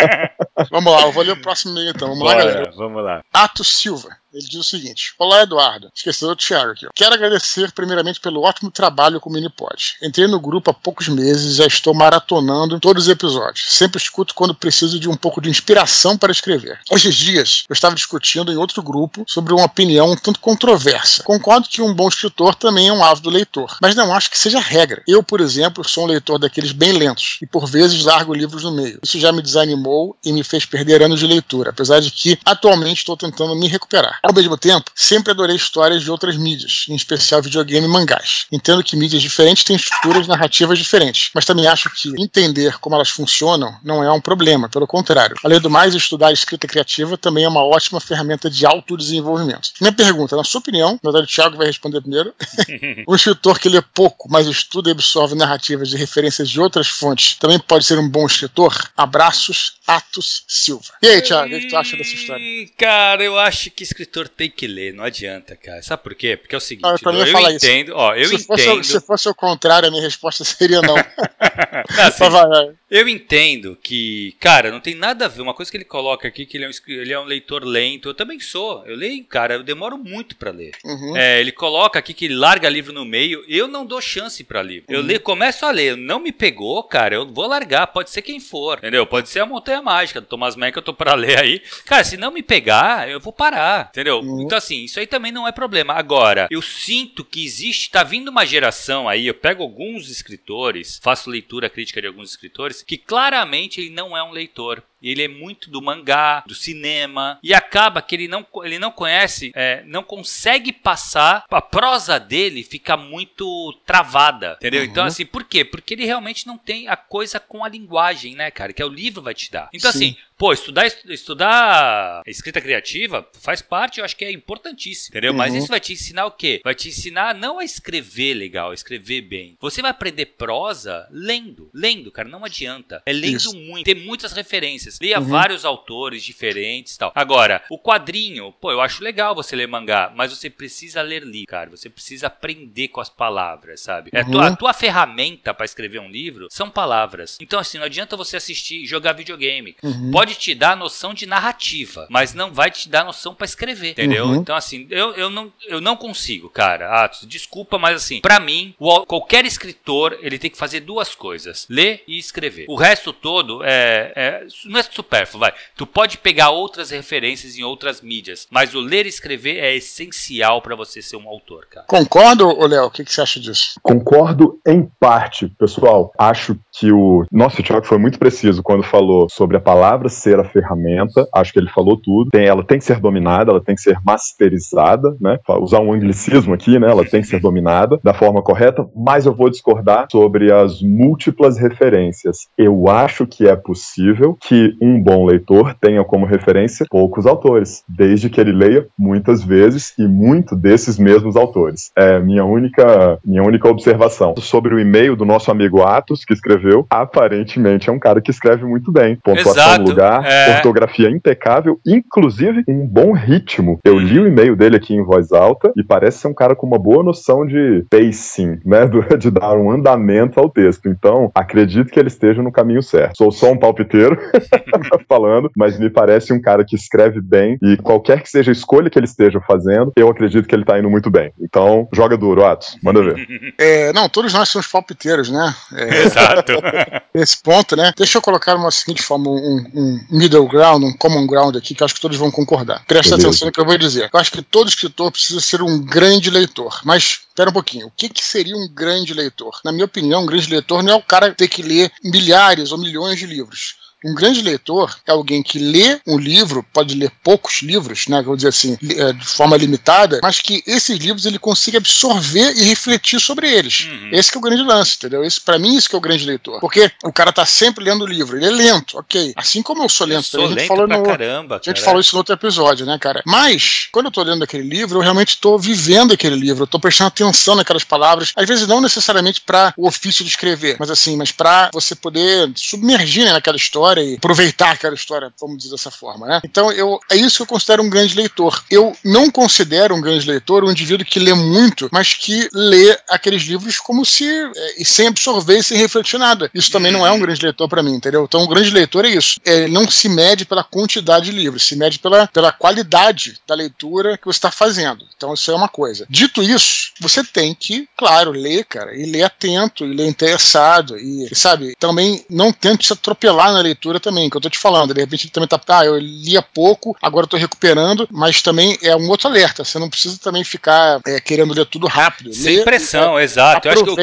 vamos 0.71 0.93
lá, 0.93 1.03
eu 1.03 1.13
vou 1.13 1.23
ler 1.23 1.33
o 1.33 1.43
próximo 1.43 1.75
meio 1.75 1.91
então. 1.91 2.09
Vamos 2.09 2.25
Bora, 2.25 2.45
lá, 2.45 2.51
galera. 2.51 2.73
Vamos 2.77 3.05
lá. 3.05 3.23
Ato 3.33 3.63
Silva. 3.63 4.22
Ele 4.33 4.47
diz 4.49 4.61
o 4.61 4.65
seguinte: 4.65 5.13
Olá, 5.19 5.43
Eduardo. 5.43 5.91
Esqueceu 5.95 6.31
o 6.31 6.37
Thiago 6.37 6.73
aqui. 6.73 6.87
Quero 6.95 7.15
agradecer 7.15 7.71
primeiramente 7.73 8.19
pelo 8.19 8.41
ótimo 8.41 8.71
trabalho 8.71 9.21
com 9.21 9.29
o 9.29 9.33
Minipod. 9.33 9.97
Entrei 10.03 10.27
no 10.27 10.41
grupo 10.41 10.71
há 10.71 10.75
poucos 10.75 11.07
meses 11.09 11.53
e 11.53 11.57
já 11.57 11.67
estou 11.67 11.93
maratonando 11.93 12.81
todos 12.81 13.05
os 13.05 13.09
episódios. 13.11 13.67
Sempre 13.69 14.01
escuto 14.01 14.35
quando 14.35 14.55
preciso 14.55 14.99
de 14.99 15.09
um 15.09 15.17
pouco 15.17 15.41
de 15.41 15.51
inspiração 15.51 16.17
para 16.17 16.33
escrever. 16.33 16.81
Esses 16.91 17.15
dias 17.15 17.65
eu 17.69 17.75
estava 17.75 17.95
discutindo 17.95 18.51
em 18.51 18.57
outro 18.57 18.83
grupo 18.83 19.25
sobre 19.29 19.53
uma 19.53 19.67
opinião 19.67 20.13
um 20.13 20.17
tanto 20.17 20.41
controversa. 20.41 21.23
Concordo 21.25 21.69
que 21.69 21.83
um 21.83 21.93
bom 21.93 22.09
escritor 22.09 22.55
também 22.55 22.89
é 22.89 22.93
um 22.93 23.05
ávido 23.05 23.29
leitor, 23.29 23.77
mas 23.83 23.95
não 23.95 24.15
acho 24.15 24.31
que 24.31 24.39
seja 24.39 24.61
regra. 24.61 25.03
Eu, 25.07 25.23
por 25.23 25.43
exemplo, 25.43 25.87
sou 25.87 26.05
um 26.05 26.09
leitor 26.09 26.39
daqueles 26.39 26.73
bem 26.73 26.93
lentos 26.93 27.37
e 27.43 27.47
por 27.47 27.67
vezes 27.67 28.05
largo 28.05 28.33
livros 28.33 28.65
no 28.65 28.73
meio. 28.73 28.99
Isso 29.03 29.21
já 29.21 29.31
me 29.31 29.43
desanimou 29.43 30.17
e 30.25 30.33
me 30.33 30.43
fez 30.43 30.65
perder 30.65 31.03
anos 31.03 31.21
de 31.21 31.27
leitura, 31.27 31.71
apesar 31.71 32.01
de 32.01 32.11
que 32.11 32.39
atualmente 32.47 32.99
estou 32.99 33.17
tentando 33.17 33.55
me 33.55 33.69
recuperar. 33.69 34.22
Ao 34.23 34.33
mesmo 34.33 34.57
tempo, 34.57 34.89
sempre 34.95 35.33
adorei 35.33 35.57
histórias 35.57 36.01
de 36.01 36.11
outras 36.11 36.37
mídias, 36.37 36.87
em 36.89 36.95
especial 36.95 37.43
videogame 37.43 37.87
e 37.87 37.91
mangás. 37.91 38.47
Entendo 38.53 38.85
que 38.85 38.97
mídias 38.97 39.21
diferentes 39.21 39.65
têm 39.65 39.75
estruturas 39.75 40.29
narrativas 40.29 40.79
diferentes, 40.79 41.31
mas 41.35 41.45
também 41.45 41.67
acho 41.67 41.91
que 41.91 42.09
entender 42.23 42.79
como 42.79 42.95
elas 42.95 43.09
funcionam 43.09 43.77
não 43.83 44.03
é 44.03 44.13
um 44.13 44.21
problema, 44.21 44.69
pelo 44.69 44.87
contrário. 44.87 45.35
Além 45.43 45.61
do 45.61 45.69
mais, 45.69 45.93
estudar 45.95 46.31
escrita 46.31 46.69
criativa 46.69 47.19
também 47.19 47.43
é 47.43 47.49
uma 47.49 47.65
ótima 47.65 48.01
ferramenta 48.01 48.49
de 48.49 48.65
autodesenvolvimento. 48.65 49.71
Minha 49.81 49.93
pergunta, 49.93 50.37
na 50.37 50.45
sua 50.45 50.61
opinião, 50.61 51.01
na 51.03 51.11
verdade 51.11 51.25
o 51.25 51.35
Thiago 51.35 51.57
vai 51.57 51.67
responder 51.67 52.01
primeiro, 52.01 52.33
um 53.09 53.17
escritor 53.17 53.59
que 53.59 53.69
lê 53.69 53.83
pouco, 53.83 54.29
mas 54.31 54.47
estuda 54.47 54.91
e 54.91 54.93
absorve 54.93 55.35
narrativas 55.35 55.93
e 55.93 55.97
referências 55.97 56.49
de 56.49 56.61
outras 56.61 56.87
fontes, 56.87 57.37
também 57.41 57.59
pode 57.59 57.85
ser 57.85 57.99
um 57.99 58.09
bom 58.09 58.25
escritor? 58.25 58.73
Abraços, 58.97 59.73
Atos 59.85 60.45
Silva. 60.47 60.93
E 61.03 61.09
aí, 61.09 61.21
Thiago, 61.21 61.57
o 61.57 61.59
que 61.59 61.69
tu 61.69 61.77
acha 61.77 61.97
dessa 61.97 62.15
história? 62.15 62.45
Cara, 62.79 63.25
eu 63.25 63.37
acho 63.37 63.69
que 63.71 63.83
escritor 63.83 64.12
escritor 64.13 64.29
tem 64.29 64.51
que 64.51 64.67
ler, 64.67 64.93
não 64.93 65.05
adianta, 65.05 65.57
cara. 65.57 65.83
Sabe 65.83 66.03
por 66.03 66.15
quê? 66.15 66.37
Porque 66.37 66.55
é 66.55 66.59
o 66.59 66.61
seguinte, 66.61 66.85
ah, 66.85 66.97
eu, 67.03 67.13
eu 67.13 67.51
entendo, 67.51 67.89
isso. 67.89 67.97
ó, 67.97 68.15
eu 68.15 68.27
se 68.27 68.35
entendo. 68.35 68.77
Fosse, 68.77 68.93
se 68.93 69.01
fosse 69.01 69.29
o 69.29 69.35
contrário, 69.35 69.89
a 69.89 69.91
minha 69.91 70.03
resposta 70.03 70.45
seria 70.45 70.83
não. 70.83 70.95
não 71.97 72.05
assim, 72.05 72.29
vai, 72.29 72.47
vai. 72.47 72.75
Eu 72.91 73.09
entendo 73.09 73.77
que, 73.83 74.37
cara, 74.39 74.71
não 74.71 74.79
tem 74.79 74.95
nada 74.95 75.25
a 75.25 75.29
ver. 75.29 75.41
Uma 75.41 75.55
coisa 75.55 75.71
que 75.71 75.79
ele 75.79 75.85
coloca 75.85 76.29
aqui, 76.29 76.45
que 76.45 76.59
ele 76.59 76.67
é 76.67 76.69
um, 76.69 76.73
ele 76.89 77.13
é 77.13 77.19
um 77.19 77.25
leitor 77.25 77.65
lento. 77.65 78.11
Eu 78.11 78.15
também 78.15 78.39
sou. 78.39 78.85
Eu 78.87 78.95
leio, 78.95 79.25
cara, 79.25 79.55
eu 79.55 79.63
demoro 79.63 79.97
muito 79.97 80.37
para 80.37 80.51
ler. 80.51 80.73
Uhum. 80.85 81.17
É, 81.17 81.41
ele 81.41 81.53
coloca 81.53 81.99
aqui 81.99 82.13
que 82.13 82.27
ele 82.27 82.35
larga 82.35 82.69
livro 82.69 82.93
no 82.93 83.07
meio. 83.07 83.43
Eu 83.49 83.67
não 83.67 83.87
dou 83.87 84.01
chance 84.01 84.45
para 84.45 84.63
livro. 84.63 84.87
Uhum. 84.91 84.97
Eu 84.97 85.03
leio, 85.03 85.21
começo 85.21 85.65
a 85.65 85.71
ler. 85.71 85.97
Não 85.97 86.21
me 86.21 86.33
pegou, 86.33 86.83
cara, 86.83 87.15
eu 87.15 87.27
vou 87.27 87.47
largar. 87.47 87.87
Pode 87.87 88.11
ser 88.11 88.21
quem 88.21 88.39
for, 88.39 88.77
entendeu? 88.77 89.07
Pode 89.07 89.31
ser 89.31 89.41
a 89.41 89.47
Montanha 89.47 89.81
Mágica 89.81 90.21
do 90.21 90.27
Thomas 90.27 90.55
Mann 90.55 90.71
que 90.71 90.79
eu 90.79 90.83
tô 90.83 90.93
pra 90.93 91.15
ler 91.15 91.41
aí. 91.41 91.63
Cara, 91.87 92.05
se 92.05 92.19
não 92.19 92.31
me 92.31 92.43
pegar, 92.43 93.09
eu 93.09 93.19
vou 93.19 93.33
parar, 93.33 93.89
entendeu? 93.89 94.02
Uhum. 94.11 94.43
Então, 94.43 94.59
assim, 94.59 94.85
isso 94.85 94.99
aí 94.99 95.07
também 95.07 95.33
não 95.33 95.47
é 95.47 95.53
problema. 95.53 95.95
Agora, 95.95 96.49
eu 96.51 96.63
sinto 96.63 97.25
que 97.25 97.45
existe, 97.45 97.91
tá 97.91 98.03
vindo 98.03 98.29
uma 98.29 98.45
geração 98.45 99.09
aí. 99.09 99.27
Eu 99.27 99.35
pego 99.35 99.63
alguns 99.63 100.11
escritores, 100.11 101.01
faço 101.03 101.31
leitura 101.31 101.71
crítica 101.71 102.01
de 102.01 102.07
alguns 102.07 102.31
escritores 102.31 102.83
que 102.83 102.97
claramente 102.97 103.81
ele 103.81 103.91
não 103.91 104.17
é 104.17 104.23
um 104.23 104.31
leitor. 104.31 104.83
Ele 105.03 105.23
é 105.23 105.29
muito 105.29 105.71
do 105.71 105.83
mangá, 105.83 106.43
do 106.47 106.55
cinema, 106.55 107.39
e 107.43 107.53
acaba 107.53 108.03
que 108.03 108.15
ele 108.15 108.29
não, 108.29 108.47
ele 108.63 108.79
não 108.79 108.91
conhece, 108.91 109.53
é, 109.55 109.83
não 109.85 110.03
consegue 110.03 110.73
passar, 110.73 111.45
a 111.51 111.61
prosa 111.61 112.19
dele 112.19 112.63
fica 112.63 112.97
muito 112.97 113.73
travada, 113.85 114.57
entendeu? 114.59 114.83
Uhum. 114.83 114.87
Então, 114.87 115.05
assim, 115.05 115.27
por 115.27 115.45
quê? 115.45 115.65
Porque 115.65 115.95
ele 115.95 116.05
realmente 116.05 116.47
não 116.47 116.57
tem 116.57 116.89
a 116.89 116.97
coisa 116.97 117.41
com 117.41 117.65
a 117.65 117.69
linguagem, 117.69 118.35
né, 118.35 118.51
cara? 118.51 118.73
Que 118.73 118.83
é 118.83 118.85
o 118.85 118.89
livro 118.89 119.23
vai 119.23 119.35
te 119.35 119.51
dar. 119.51 119.69
Então, 119.73 119.91
Sim. 119.91 119.99
assim, 119.99 120.17
pô, 120.37 120.53
estudar, 120.53 120.87
estudar 121.09 122.23
escrita 122.27 122.61
criativa 122.61 123.27
faz 123.41 123.63
parte, 123.63 123.99
eu 123.99 124.05
acho 124.05 124.17
que 124.17 124.25
é 124.25 124.33
importantíssimo, 124.33 125.13
entendeu? 125.13 125.33
Uhum. 125.33 125.39
Mas 125.39 125.55
isso 125.55 125.69
vai 125.69 125.81
te 125.81 125.93
ensinar 125.93 126.27
o 126.27 126.31
quê? 126.31 126.61
Vai 126.63 126.75
te 126.75 126.89
ensinar 126.89 127.35
não 127.35 127.59
a 127.59 127.65
escrever 127.65 128.35
legal, 128.35 128.71
a 128.71 128.75
escrever 128.75 129.23
bem. 129.23 129.57
Você 129.61 129.83
vai 129.83 129.91
aprender 129.91 130.27
prosa 130.27 131.09
lendo, 131.11 131.71
lendo, 131.73 132.11
cara, 132.11 132.29
não 132.29 132.45
adianta. 132.45 133.03
É 133.07 133.13
lendo 133.13 133.37
isso. 133.37 133.57
muito, 133.57 133.85
tem 133.85 133.95
muitas 133.95 134.33
referências 134.33 134.92
Lia 135.01 135.19
uhum. 135.19 135.27
vários 135.27 135.65
autores 135.65 136.23
diferentes 136.23 136.97
tal. 136.97 137.13
Agora, 137.15 137.63
o 137.71 137.79
quadrinho, 137.79 138.53
pô, 138.53 138.71
eu 138.71 138.81
acho 138.81 139.03
legal 139.03 139.35
você 139.35 139.57
ler 139.57 139.67
mangá, 139.67 140.13
mas 140.15 140.31
você 140.37 140.49
precisa 140.49 141.03
ler 141.03 141.23
livro, 141.23 141.51
cara. 141.51 141.71
Você 141.71 141.89
precisa 141.89 142.27
aprender 142.27 142.89
com 142.89 143.01
as 143.01 143.09
palavras, 143.09 143.81
sabe? 143.81 144.11
É, 144.13 144.21
a, 144.21 144.25
tua, 144.25 144.47
uhum. 144.47 144.53
a 144.53 144.57
tua 144.57 144.73
ferramenta 144.73 145.55
para 145.55 145.65
escrever 145.65 146.01
um 146.01 146.11
livro 146.11 146.49
são 146.51 146.71
palavras. 146.71 147.39
Então, 147.41 147.59
assim, 147.59 147.79
não 147.79 147.85
adianta 147.85 148.17
você 148.17 148.37
assistir, 148.37 148.87
jogar 148.87 149.13
videogame. 149.13 149.77
Uhum. 149.83 150.11
Pode 150.11 150.35
te 150.35 150.55
dar 150.55 150.77
noção 150.77 151.15
de 151.15 151.27
narrativa, 151.27 152.07
mas 152.11 152.35
não 152.35 152.53
vai 152.53 152.71
te 152.71 152.89
dar 152.89 153.05
noção 153.05 153.35
para 153.35 153.45
escrever, 153.45 153.91
entendeu? 153.91 154.27
Uhum. 154.27 154.37
Então, 154.37 154.57
assim, 154.57 154.87
eu, 154.91 155.13
eu, 155.15 155.31
não, 155.31 155.53
eu 155.67 155.81
não 155.81 155.97
consigo, 155.97 156.49
cara. 156.49 157.05
Atos, 157.05 157.27
desculpa, 157.27 157.79
mas 157.79 157.97
assim, 157.97 158.21
para 158.21 158.41
mim, 158.41 158.75
o, 158.79 159.07
qualquer 159.07 159.45
escritor, 159.45 160.19
ele 160.21 160.39
tem 160.39 160.51
que 160.51 160.59
fazer 160.59 160.81
duas 160.81 161.15
coisas: 161.15 161.67
ler 161.69 162.03
e 162.07 162.19
escrever. 162.19 162.67
O 162.69 162.77
resto 162.77 163.13
todo 163.13 163.63
é, 163.65 164.13
é 164.15 164.47
não 164.65 164.79
é 164.79 164.82
supérfluo, 164.91 165.41
vai. 165.41 165.53
Tu 165.77 165.87
pode 165.87 166.19
pegar 166.19 166.51
outras 166.51 166.91
referências 166.91 167.57
em 167.57 167.63
outras 167.63 168.01
mídias, 168.01 168.47
mas 168.51 168.75
o 168.75 168.81
ler 168.81 169.07
e 169.07 169.09
escrever 169.09 169.59
é 169.59 169.75
essencial 169.77 170.63
para 170.63 170.75
você 170.75 171.03
ser 171.03 171.17
um 171.17 171.29
autor, 171.29 171.67
cara. 171.71 171.87
Concordo, 171.87 172.67
Léo? 172.67 172.87
O 172.87 172.91
que, 172.91 173.05
que, 173.05 173.13
você 173.13 173.21
acha 173.21 173.41
disso? 173.41 173.79
Concordo 173.83 174.59
em 174.67 174.89
parte, 174.99 175.49
pessoal. 175.49 176.13
Acho 176.19 176.57
que 176.73 176.91
o. 176.91 177.25
Nossa, 177.31 177.61
o 177.61 177.65
Thiago 177.65 177.87
foi 177.87 177.99
muito 177.99 178.19
preciso 178.19 178.63
quando 178.63 178.83
falou 178.83 179.29
sobre 179.31 179.57
a 179.57 179.61
palavra 179.61 180.09
ser 180.09 180.39
a 180.39 180.45
ferramenta. 180.45 181.27
Acho 181.35 181.53
que 181.53 181.59
ele 181.59 181.69
falou 181.69 181.97
tudo. 181.97 182.31
Tem, 182.31 182.47
ela 182.47 182.65
tem 182.65 182.79
que 182.79 182.85
ser 182.85 183.01
dominada, 183.01 183.51
ela 183.51 183.63
tem 183.63 183.75
que 183.75 183.83
ser 183.83 183.99
masterizada, 184.05 185.17
né? 185.21 185.39
Usar 185.61 185.81
um 185.81 185.93
anglicismo 185.93 186.55
aqui, 186.55 186.79
né? 186.79 186.91
Ela 186.91 187.05
tem 187.05 187.21
que 187.21 187.29
ser 187.29 187.41
dominada 187.41 187.99
da 188.03 188.15
forma 188.15 188.43
correta, 188.43 188.87
mas 188.95 189.27
eu 189.27 189.35
vou 189.35 189.51
discordar 189.51 190.07
sobre 190.11 190.53
as 190.53 190.81
múltiplas 190.81 191.59
referências. 191.59 192.47
Eu 192.57 192.89
acho 192.89 193.27
que 193.27 193.47
é 193.47 193.57
possível 193.57 194.37
que 194.41 194.72
que 194.73 194.85
um 194.85 195.01
bom 195.01 195.25
leitor 195.25 195.75
tenha 195.81 196.05
como 196.05 196.27
referência 196.27 196.87
poucos 196.89 197.27
autores, 197.27 197.83
desde 197.89 198.29
que 198.31 198.41
ele 198.41 198.53
leia 198.53 198.87
muitas 198.99 199.43
vezes 199.43 199.95
e 199.99 200.07
muito 200.07 200.55
desses 200.55 200.99
mesmos 200.99 201.37
autores. 201.37 201.91
É 201.97 202.19
minha 202.19 202.45
única, 202.45 203.19
minha 203.25 203.43
única 203.43 203.69
observação. 203.69 204.35
Sobre 204.39 204.75
o 204.75 204.81
e-mail 204.81 205.17
do 205.17 205.25
nosso 205.25 205.51
amigo 205.51 205.83
Atos, 205.83 206.25
que 206.25 206.33
escreveu, 206.33 206.87
aparentemente 206.91 207.89
é 207.89 207.93
um 207.93 207.99
cara 207.99 208.21
que 208.21 208.31
escreve 208.31 208.65
muito 208.65 208.93
bem. 208.93 209.17
Pontuação 209.17 209.53
Exato, 209.53 209.83
no 209.83 209.89
lugar, 209.89 210.25
é. 210.25 210.57
ortografia 210.57 211.11
impecável, 211.11 211.79
inclusive 211.87 212.63
um 212.69 212.87
bom 212.87 213.13
ritmo. 213.13 213.79
Eu 213.85 213.99
li 213.99 214.19
o 214.19 214.27
e-mail 214.27 214.57
dele 214.57 214.77
aqui 214.77 214.95
em 214.95 215.05
voz 215.05 215.33
alta 215.33 215.73
e 215.77 215.83
parece 215.83 216.19
ser 216.19 216.29
um 216.29 216.35
cara 216.35 216.55
com 216.55 216.67
uma 216.67 216.79
boa 216.79 217.03
noção 217.03 217.47
de 217.47 217.85
pacing, 217.91 218.59
né? 218.65 218.83
De 219.19 219.31
dar 219.31 219.57
um 219.57 219.71
andamento 219.71 220.41
ao 220.41 220.49
texto. 220.49 220.89
Então, 220.89 221.31
acredito 221.35 221.91
que 221.91 221.99
ele 221.99 222.09
esteja 222.09 222.43
no 222.43 222.51
caminho 222.51 222.83
certo. 222.83 223.17
Sou 223.17 223.31
só 223.31 223.53
um 223.53 223.57
palpiteiro 223.57 224.19
falando, 225.09 225.51
mas 225.57 225.79
me 225.79 225.91
parece 225.91 226.33
um 226.33 226.41
cara 226.41 226.65
que 226.65 226.77
escreve 226.77 227.21
bem 227.21 227.59
e 227.63 227.77
qualquer 227.77 228.23
que 228.23 228.31
seja 228.31 228.51
a 228.51 228.53
escolha 228.53 228.91
que 228.91 228.99
ele 228.99 229.07
esteja 229.07 229.41
fazendo, 229.41 229.93
eu 229.97 230.09
acredito 230.09 230.47
que 230.47 230.55
ele 230.55 230.65
tá 230.65 230.79
indo 230.79 230.91
muito 230.91 231.11
bem. 231.11 231.33
Então, 231.41 231.89
joga 231.93 232.17
duro, 232.17 232.45
Atos. 232.45 232.77
Manda 232.83 233.03
ver. 233.03 233.55
É, 233.59 233.93
não, 233.93 234.09
todos 234.09 234.33
nós 234.33 234.49
somos 234.49 234.67
palpiteiros, 234.67 235.31
né? 235.31 235.55
É, 235.75 236.03
Exato. 236.05 236.53
esse 237.15 237.41
ponto, 237.43 237.77
né? 237.77 237.93
Deixa 237.97 238.19
eu 238.19 238.23
colocar 238.23 238.57
uma 238.57 238.71
seguinte 238.71 239.03
forma, 239.03 239.31
um, 239.31 239.67
um 239.75 240.01
middle 240.11 240.49
ground, 240.49 240.83
um 240.83 240.97
common 240.97 241.27
ground 241.27 241.57
aqui, 241.57 241.75
que 241.75 241.83
eu 241.83 241.85
acho 241.85 241.95
que 241.95 242.01
todos 242.01 242.17
vão 242.17 242.31
concordar. 242.31 242.85
Presta 242.87 243.17
Beleza. 243.17 243.29
atenção 243.29 243.47
no 243.47 243.53
que 243.53 243.61
eu 243.61 243.67
vou 243.67 243.79
dizer. 243.79 244.11
Eu 244.13 244.21
acho 244.21 244.33
que 244.33 244.43
todo 244.43 244.69
escritor 244.69 245.11
precisa 245.11 245.41
ser 245.41 245.63
um 245.63 245.81
grande 245.81 246.31
leitor. 246.31 246.81
Mas, 246.85 247.21
espera 247.29 247.51
um 247.51 247.53
pouquinho, 247.53 247.87
o 247.87 247.93
que, 247.97 248.09
que 248.09 248.25
seria 248.25 248.57
um 248.57 248.69
grande 248.73 249.15
leitor? 249.15 249.61
Na 249.65 249.73
minha 249.73 249.85
opinião, 249.85 250.23
um 250.23 250.27
grande 250.27 250.51
leitor 250.51 250.83
não 250.83 250.95
é 250.95 250.97
o 250.97 251.03
cara 251.03 251.33
ter 251.33 251.49
que 251.49 251.63
ler 251.63 251.91
milhares 252.03 252.73
ou 252.73 252.79
milhões 252.79 253.19
de 253.19 253.27
livros. 253.27 253.82
Um 254.05 254.15
grande 254.15 254.43
leitor 254.43 254.97
é 255.07 255.13
alguém 255.13 255.43
que 255.43 255.59
lê 255.59 256.01
um 256.07 256.19
livro, 256.19 256.65
pode 256.73 256.95
ler 256.95 257.11
poucos 257.23 257.63
livros, 257.63 258.07
né, 258.09 258.23
vou 258.23 258.37
dizer 258.37 258.49
assim, 258.49 258.77
eh, 258.83 259.13
de 259.13 259.25
forma 259.25 259.57
limitada, 259.57 260.21
mas 260.23 260.41
que 260.41 260.63
esses 260.67 260.99
livros 260.99 261.25
ele 261.27 261.39
consiga 261.39 261.79
absorver 261.79 262.53
e 262.57 262.65
refletir 262.65 263.21
sobre 263.21 263.51
eles. 263.51 263.87
Uhum. 263.91 264.11
Esse 264.13 264.31
que 264.31 264.37
é 264.37 264.41
o 264.41 264.43
grande 264.43 264.63
lance, 264.63 264.97
entendeu? 264.97 265.25
Esse, 265.25 265.41
para 265.41 265.59
mim, 265.59 265.77
isso 265.77 265.89
que 265.89 265.95
é 265.95 265.99
o 265.99 266.01
grande 266.01 266.25
leitor. 266.25 266.61
Porque 266.61 266.91
o 267.05 267.13
cara 267.13 267.33
tá 267.33 267.47
sempre 267.47 267.85
lendo 267.85 268.03
o 268.03 268.07
livro, 268.07 268.37
ele 268.37 268.47
é 268.47 268.51
lento, 268.51 268.99
ok. 268.99 269.33
Assim 269.37 269.63
como 269.63 269.83
eu 269.83 269.89
sou 269.89 270.07
lento, 270.07 270.25
Sou 270.25 270.41
também, 270.41 270.47
a 270.47 270.61
gente 270.61 270.61
lento 270.61 270.69
falou 270.69 270.89
no, 270.89 271.03
caramba, 271.05 271.55
a 271.57 271.59
gente 271.59 271.75
cara. 271.75 271.85
falou 271.85 272.01
isso 272.01 272.15
no 272.15 272.19
outro 272.19 272.35
episódio, 272.35 272.87
né, 272.87 272.99
cara? 272.99 273.23
Mas, 273.27 273.89
quando 273.93 274.07
eu 274.07 274.13
tô 274.13 274.23
lendo 274.23 274.43
aquele 274.43 274.69
livro, 274.69 274.99
eu 274.99 275.03
realmente 275.03 275.39
tô 275.39 275.59
vivendo 275.59 276.13
aquele 276.13 276.37
livro, 276.37 276.65
eu 276.65 276.67
tô 276.67 276.79
prestando 276.79 277.09
atenção 277.09 277.55
naquelas 277.55 277.85
palavras, 277.85 278.33
às 278.37 278.47
vezes 278.47 278.67
não 278.67 278.81
necessariamente 278.81 279.41
para 279.41 279.73
o 279.77 279.87
ofício 279.87 280.25
de 280.25 280.31
escrever, 280.31 280.77
mas 280.79 280.91
assim, 280.91 281.17
mas 281.17 281.31
para 281.31 281.71
você 281.73 281.95
poder 281.95 282.51
submergir 282.55 283.25
né, 283.25 283.33
naquela 283.33 283.57
história 283.57 283.92
e 284.01 284.15
aproveitar 284.15 284.73
aquela 284.73 284.95
história, 284.95 285.33
vamos 285.41 285.59
dizer 285.59 285.71
dessa 285.71 285.91
forma, 285.91 286.27
né? 286.27 286.41
Então, 286.45 286.71
eu, 286.73 286.99
é 287.11 287.17
isso 287.17 287.37
que 287.37 287.43
eu 287.43 287.47
considero 287.47 287.83
um 287.83 287.91
grande 287.91 288.15
leitor. 288.15 288.63
Eu 288.71 288.97
não 289.05 289.31
considero 289.31 289.95
um 289.95 290.01
grande 290.01 290.27
leitor 290.27 290.65
um 290.65 290.71
indivíduo 290.71 291.07
que 291.07 291.19
lê 291.19 291.35
muito, 291.35 291.89
mas 291.93 292.15
que 292.15 292.49
lê 292.53 292.97
aqueles 293.09 293.43
livros 293.43 293.79
como 293.79 294.05
se 294.05 294.29
é, 294.29 294.81
e 294.81 294.85
sem 294.85 295.09
absorver 295.09 295.63
sem 295.63 295.79
refletir 295.79 296.19
nada. 296.19 296.51
Isso 296.55 296.71
também 296.71 296.93
não 296.93 297.07
é 297.07 297.11
um 297.11 297.19
grande 297.19 297.43
leitor 297.43 297.69
para 297.69 297.83
mim, 297.83 297.95
entendeu? 297.95 298.25
Então, 298.25 298.43
um 298.43 298.49
grande 298.49 298.71
leitor 298.71 299.05
é 299.05 299.11
isso. 299.11 299.41
É, 299.45 299.69
não 299.69 299.89
se 299.89 300.09
mede 300.09 300.45
pela 300.45 300.65
quantidade 300.65 301.27
de 301.27 301.33
livros, 301.33 301.67
se 301.67 301.77
mede 301.77 301.99
pela, 301.99 302.27
pela 302.29 302.53
qualidade 302.53 303.41
da 303.47 303.55
leitura 303.55 304.17
que 304.17 304.27
você 304.27 304.39
está 304.39 304.51
fazendo. 304.51 305.05
Então, 305.17 305.35
isso 305.35 305.51
é 305.51 305.55
uma 305.55 305.69
coisa. 305.69 306.07
Dito 306.09 306.43
isso, 306.43 306.93
você 307.01 307.25
tem 307.25 307.55
que, 307.55 307.89
claro, 307.97 308.33
ler, 308.33 308.65
cara, 308.65 308.95
e 308.97 309.05
ler 309.11 309.23
atento, 309.23 309.85
e 309.85 309.95
ler 309.95 310.07
interessado, 310.07 310.99
e, 310.99 311.29
sabe, 311.35 311.75
também 311.79 312.25
não 312.29 312.53
tente 312.53 312.87
se 312.87 312.93
atropelar 312.93 313.53
na 313.53 313.61
leitura 313.61 313.82
também, 314.01 314.29
que 314.31 314.37
eu 314.37 314.41
tô 314.41 314.49
te 314.51 314.59
falando. 314.59 314.95
De 314.95 315.01
repente 315.01 315.25
ele 315.25 315.33
também 315.33 315.49
tá, 315.49 315.61
ah, 315.69 315.85
eu 315.85 315.99
lia 315.99 316.43
pouco, 316.43 316.97
agora 317.01 317.25
eu 317.25 317.29
tô 317.29 317.37
recuperando, 317.37 318.09
mas 318.11 318.43
também 318.43 318.79
é 318.83 318.95
um 318.97 319.09
outro 319.09 319.29
alerta. 319.29 319.65
Você 319.65 319.79
não 319.79 319.89
precisa 319.91 320.19
também 320.19 320.45
ficar 320.45 321.01
é, 321.07 321.21
querendo 321.21 321.55
ler 321.55 321.67
tudo 321.67 321.87
rápido. 321.87 322.33
Sem 322.33 322.59
Lê- 322.59 322.65
pressão, 322.65 323.19
exato. 323.19 323.67
Eu 323.67 323.73
acho 323.73 323.85
que 323.85 323.91
o, 323.91 323.97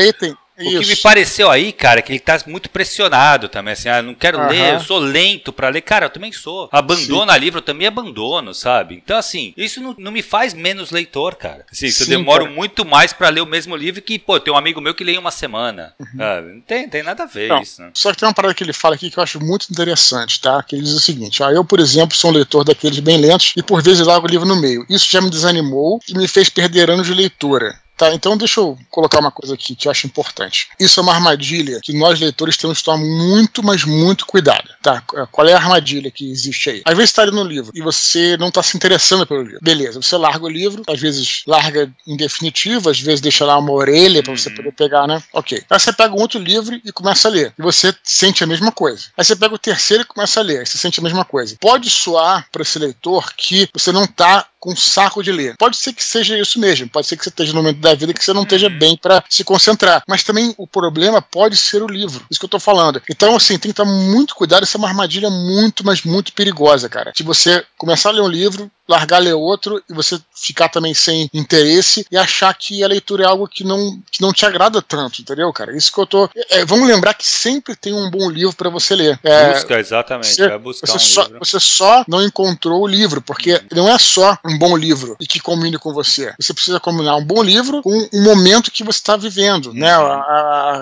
Aproveitem. 0.59 0.77
o 0.77 0.81
que 0.81 0.87
me 0.87 0.93
isso. 0.93 1.01
pareceu 1.03 1.49
aí, 1.49 1.71
cara, 1.71 1.99
é 1.99 2.01
que 2.01 2.11
ele 2.11 2.19
tá 2.19 2.39
muito 2.47 2.69
pressionado 2.69 3.47
também, 3.49 3.73
assim, 3.73 3.89
ah, 3.89 4.01
não 4.01 4.13
quero 4.13 4.37
Aham. 4.39 4.47
ler, 4.49 4.73
eu 4.75 4.79
sou 4.81 4.99
lento 4.99 5.51
pra 5.53 5.69
ler. 5.69 5.81
Cara, 5.81 6.05
eu 6.05 6.09
também 6.09 6.31
sou. 6.31 6.67
Abandono 6.71 7.31
a 7.31 7.37
livro, 7.37 7.59
eu 7.59 7.63
também 7.63 7.87
abandono, 7.87 8.53
sabe? 8.53 8.95
Então, 8.95 9.17
assim, 9.17 9.53
isso 9.55 9.81
não, 9.81 9.95
não 9.97 10.11
me 10.11 10.21
faz 10.21 10.53
menos 10.53 10.91
leitor, 10.91 11.35
cara. 11.35 11.65
Assim, 11.71 11.89
se 11.89 12.01
eu 12.03 12.05
Sim, 12.05 12.11
demoro 12.11 12.45
cara. 12.45 12.55
muito 12.55 12.85
mais 12.85 13.13
pra 13.13 13.29
ler 13.29 13.41
o 13.41 13.45
mesmo 13.45 13.75
livro 13.75 14.01
que, 14.01 14.19
pô, 14.19 14.39
tem 14.39 14.53
um 14.53 14.57
amigo 14.57 14.81
meu 14.81 14.93
que 14.93 15.03
lê 15.03 15.13
em 15.13 15.17
uma 15.17 15.31
semana. 15.31 15.93
sabe? 16.17 16.53
Não 16.53 16.61
tem, 16.61 16.87
tem 16.89 17.03
nada 17.03 17.23
a 17.23 17.25
ver 17.25 17.49
Uhum. 17.49 17.55
Não. 17.55 17.61
isso, 17.63 17.81
né? 17.81 17.91
Só 17.93 18.11
que 18.11 18.17
tem 18.17 18.27
uma 18.27 18.33
parada 18.33 18.53
que 18.53 18.63
ele 18.63 18.73
fala 18.73 18.95
aqui 18.95 19.09
que 19.09 19.17
eu 19.17 19.23
acho 19.23 19.39
muito 19.39 19.67
interessante, 19.71 20.39
tá? 20.41 20.61
Que 20.61 20.75
ele 20.75 20.83
diz 20.83 20.93
o 20.93 20.99
seguinte: 20.99 21.41
ah, 21.43 21.51
eu, 21.51 21.63
por 21.63 21.79
exemplo, 21.79 22.15
sou 22.15 22.31
um 22.31 22.33
leitor 22.33 22.63
daqueles 22.63 22.99
bem 22.99 23.17
lentos 23.17 23.53
e 23.55 23.63
por 23.63 23.81
vezes 23.81 24.05
largo 24.05 24.27
o 24.27 24.29
livro 24.29 24.45
no 24.47 24.59
meio. 24.59 24.85
Isso 24.89 25.07
já 25.09 25.21
me 25.21 25.29
desanimou 25.29 25.99
e 26.07 26.13
me 26.17 26.27
fez 26.27 26.49
perder 26.49 26.89
anos 26.89 27.07
de 27.07 27.13
leitura. 27.13 27.79
Tá, 27.99 28.13
então 28.13 28.37
deixa 28.37 28.61
eu 28.61 28.77
colocar 28.89 29.19
uma 29.19 29.29
coisa 29.29 29.53
aqui 29.55 29.75
que 29.75 29.89
eu 29.89 29.91
acho 29.91 30.07
importante. 30.07 30.69
Isso 30.79 31.01
é 31.01 31.03
uma 31.03 31.13
armadilha 31.13 31.81
que 31.83 31.91
nós 31.91 32.17
leitores 32.17 32.55
temos 32.55 32.77
que 32.77 32.85
tomar 32.85 32.97
muito, 33.03 33.61
mas 33.61 33.83
muito 33.83 34.25
cuidado. 34.25 34.69
Tá? 34.81 35.01
Qual 35.29 35.45
é 35.45 35.51
a 35.51 35.57
armadilha 35.57 36.09
que 36.09 36.31
existe 36.31 36.69
aí? 36.69 36.81
Às 36.85 36.95
vezes 36.95 37.09
está 37.09 37.25
lendo 37.25 37.41
um 37.41 37.43
livro 37.43 37.73
e 37.75 37.81
você 37.81 38.37
não 38.37 38.47
está 38.47 38.63
se 38.63 38.77
interessando 38.77 39.27
pelo 39.27 39.41
livro. 39.43 39.59
Beleza, 39.61 40.01
você 40.01 40.15
larga 40.15 40.45
o 40.45 40.49
livro, 40.49 40.83
às 40.87 40.97
vezes 40.97 41.43
larga 41.45 41.91
em 42.07 42.15
definitivo, 42.15 42.89
às 42.89 43.01
vezes 43.01 43.19
deixa 43.19 43.43
lá 43.43 43.57
uma 43.57 43.73
orelha 43.73 44.23
para 44.23 44.31
você 44.33 44.47
Uhum. 44.47 44.55
poder 44.55 44.71
pegar, 44.71 45.05
né? 45.05 45.21
Ok. 45.33 45.61
Aí 45.69 45.77
você 45.79 45.91
pega 45.91 46.15
um 46.15 46.21
outro 46.21 46.39
livro 46.39 46.79
e 46.85 46.91
começa 46.93 47.27
a 47.27 47.31
ler. 47.31 47.53
E 47.59 47.61
você 47.61 47.93
sente 48.01 48.45
a 48.45 48.47
mesma 48.47 48.71
coisa. 48.71 49.07
Aí 49.17 49.25
você 49.25 49.35
pega 49.35 49.53
o 49.53 49.59
terceiro 49.59 50.03
e 50.03 50.05
começa 50.05 50.39
a 50.39 50.43
ler. 50.43 50.59
Aí 50.59 50.65
você 50.65 50.77
sente 50.77 51.01
a 51.01 51.03
mesma 51.03 51.25
coisa. 51.25 51.57
Pode 51.59 51.89
soar 51.89 52.47
para 52.49 52.61
esse 52.61 52.79
leitor 52.79 53.33
que 53.35 53.67
você 53.73 53.91
não 53.91 54.07
tá 54.07 54.45
com 54.59 54.75
saco 54.75 55.23
de 55.23 55.31
ler. 55.31 55.55
Pode 55.57 55.77
ser 55.77 55.93
que 55.93 56.03
seja 56.03 56.37
isso 56.37 56.59
mesmo. 56.59 56.89
Pode 56.89 57.07
ser 57.07 57.15
que 57.17 57.23
você 57.23 57.29
esteja 57.29 57.53
no 57.53 57.61
momento 57.63 57.79
da 57.79 57.93
vida 57.93 58.13
que 58.13 58.23
você 58.23 58.33
não 58.33 58.43
esteja 58.43 58.69
bem 58.69 58.97
para 58.97 59.23
se 59.29 59.43
concentrar. 59.43 60.03
Mas 60.07 60.23
também 60.23 60.53
o 60.57 60.67
problema 60.67 61.21
pode 61.21 61.55
ser 61.57 61.81
o 61.81 61.87
livro. 61.87 62.25
Isso 62.29 62.39
que 62.39 62.45
eu 62.45 62.49
tô 62.49 62.59
falando. 62.59 63.01
Então, 63.09 63.35
assim, 63.35 63.53
tem 63.57 63.71
que 63.71 63.81
estar 63.81 63.85
muito 63.85 64.35
cuidado. 64.35 64.63
Essa 64.63 64.77
é 64.77 64.79
uma 64.79 64.87
armadilha 64.89 65.29
muito, 65.29 65.85
mas 65.85 66.03
muito 66.03 66.33
perigosa, 66.33 66.89
cara. 66.89 67.11
De 67.15 67.23
você 67.23 67.63
começar 67.77 68.09
a 68.09 68.13
ler 68.13 68.21
um 68.21 68.27
livro, 68.27 68.69
largar 68.87 69.19
ler 69.19 69.33
outro 69.33 69.81
e 69.89 69.93
você 69.93 70.19
ficar 70.35 70.67
também 70.67 70.93
sem 70.95 71.29
interesse 71.33 72.05
e 72.11 72.17
achar 72.17 72.51
que 72.55 72.83
a 72.83 72.87
leitura 72.87 73.23
é 73.23 73.27
algo 73.27 73.47
que 73.47 73.63
não, 73.63 74.01
que 74.11 74.19
não 74.21 74.33
te 74.33 74.45
agrada 74.45 74.81
tanto, 74.81 75.21
entendeu, 75.21 75.53
cara? 75.53 75.75
Isso 75.77 75.91
que 75.91 75.99
eu 75.99 76.07
tô. 76.07 76.29
é, 76.49 76.65
vamos 76.65 76.87
lembrar 76.87 77.13
que 77.13 77.25
sempre 77.27 77.75
tem 77.75 77.93
um 77.93 78.09
bom 78.09 78.29
livro 78.29 78.55
para 78.55 78.69
você 78.69 78.95
ler. 78.95 79.19
É, 79.23 79.53
Busca, 79.53 79.79
exatamente. 79.79 80.27
você- 80.33 80.47
vai 80.49 80.57
buscar 80.57 80.87
você, 80.87 80.95
um 80.95 80.99
só, 80.99 81.23
livro. 81.23 81.39
você 81.39 81.59
só 81.59 82.03
não 82.07 82.23
encontrou 82.23 82.81
o 82.81 82.87
livro, 82.87 83.21
porque 83.21 83.61
não 83.71 83.87
é 83.87 83.97
só 83.99 84.35
um 84.49 84.57
bom 84.57 84.75
livro 84.75 85.15
e 85.19 85.27
que 85.27 85.39
combine 85.39 85.77
com 85.77 85.93
você. 85.93 86.33
Você 86.39 86.53
precisa 86.53 86.79
combinar 86.79 87.15
um 87.15 87.23
bom 87.23 87.41
livro 87.43 87.81
com 87.81 87.91
um 88.13 88.23
momento 88.23 88.71
que 88.71 88.83
você 88.83 88.97
está 88.99 89.15
vivendo, 89.15 89.73
né? 89.73 89.97
Uhum. 89.97 90.05
A- 90.05 90.15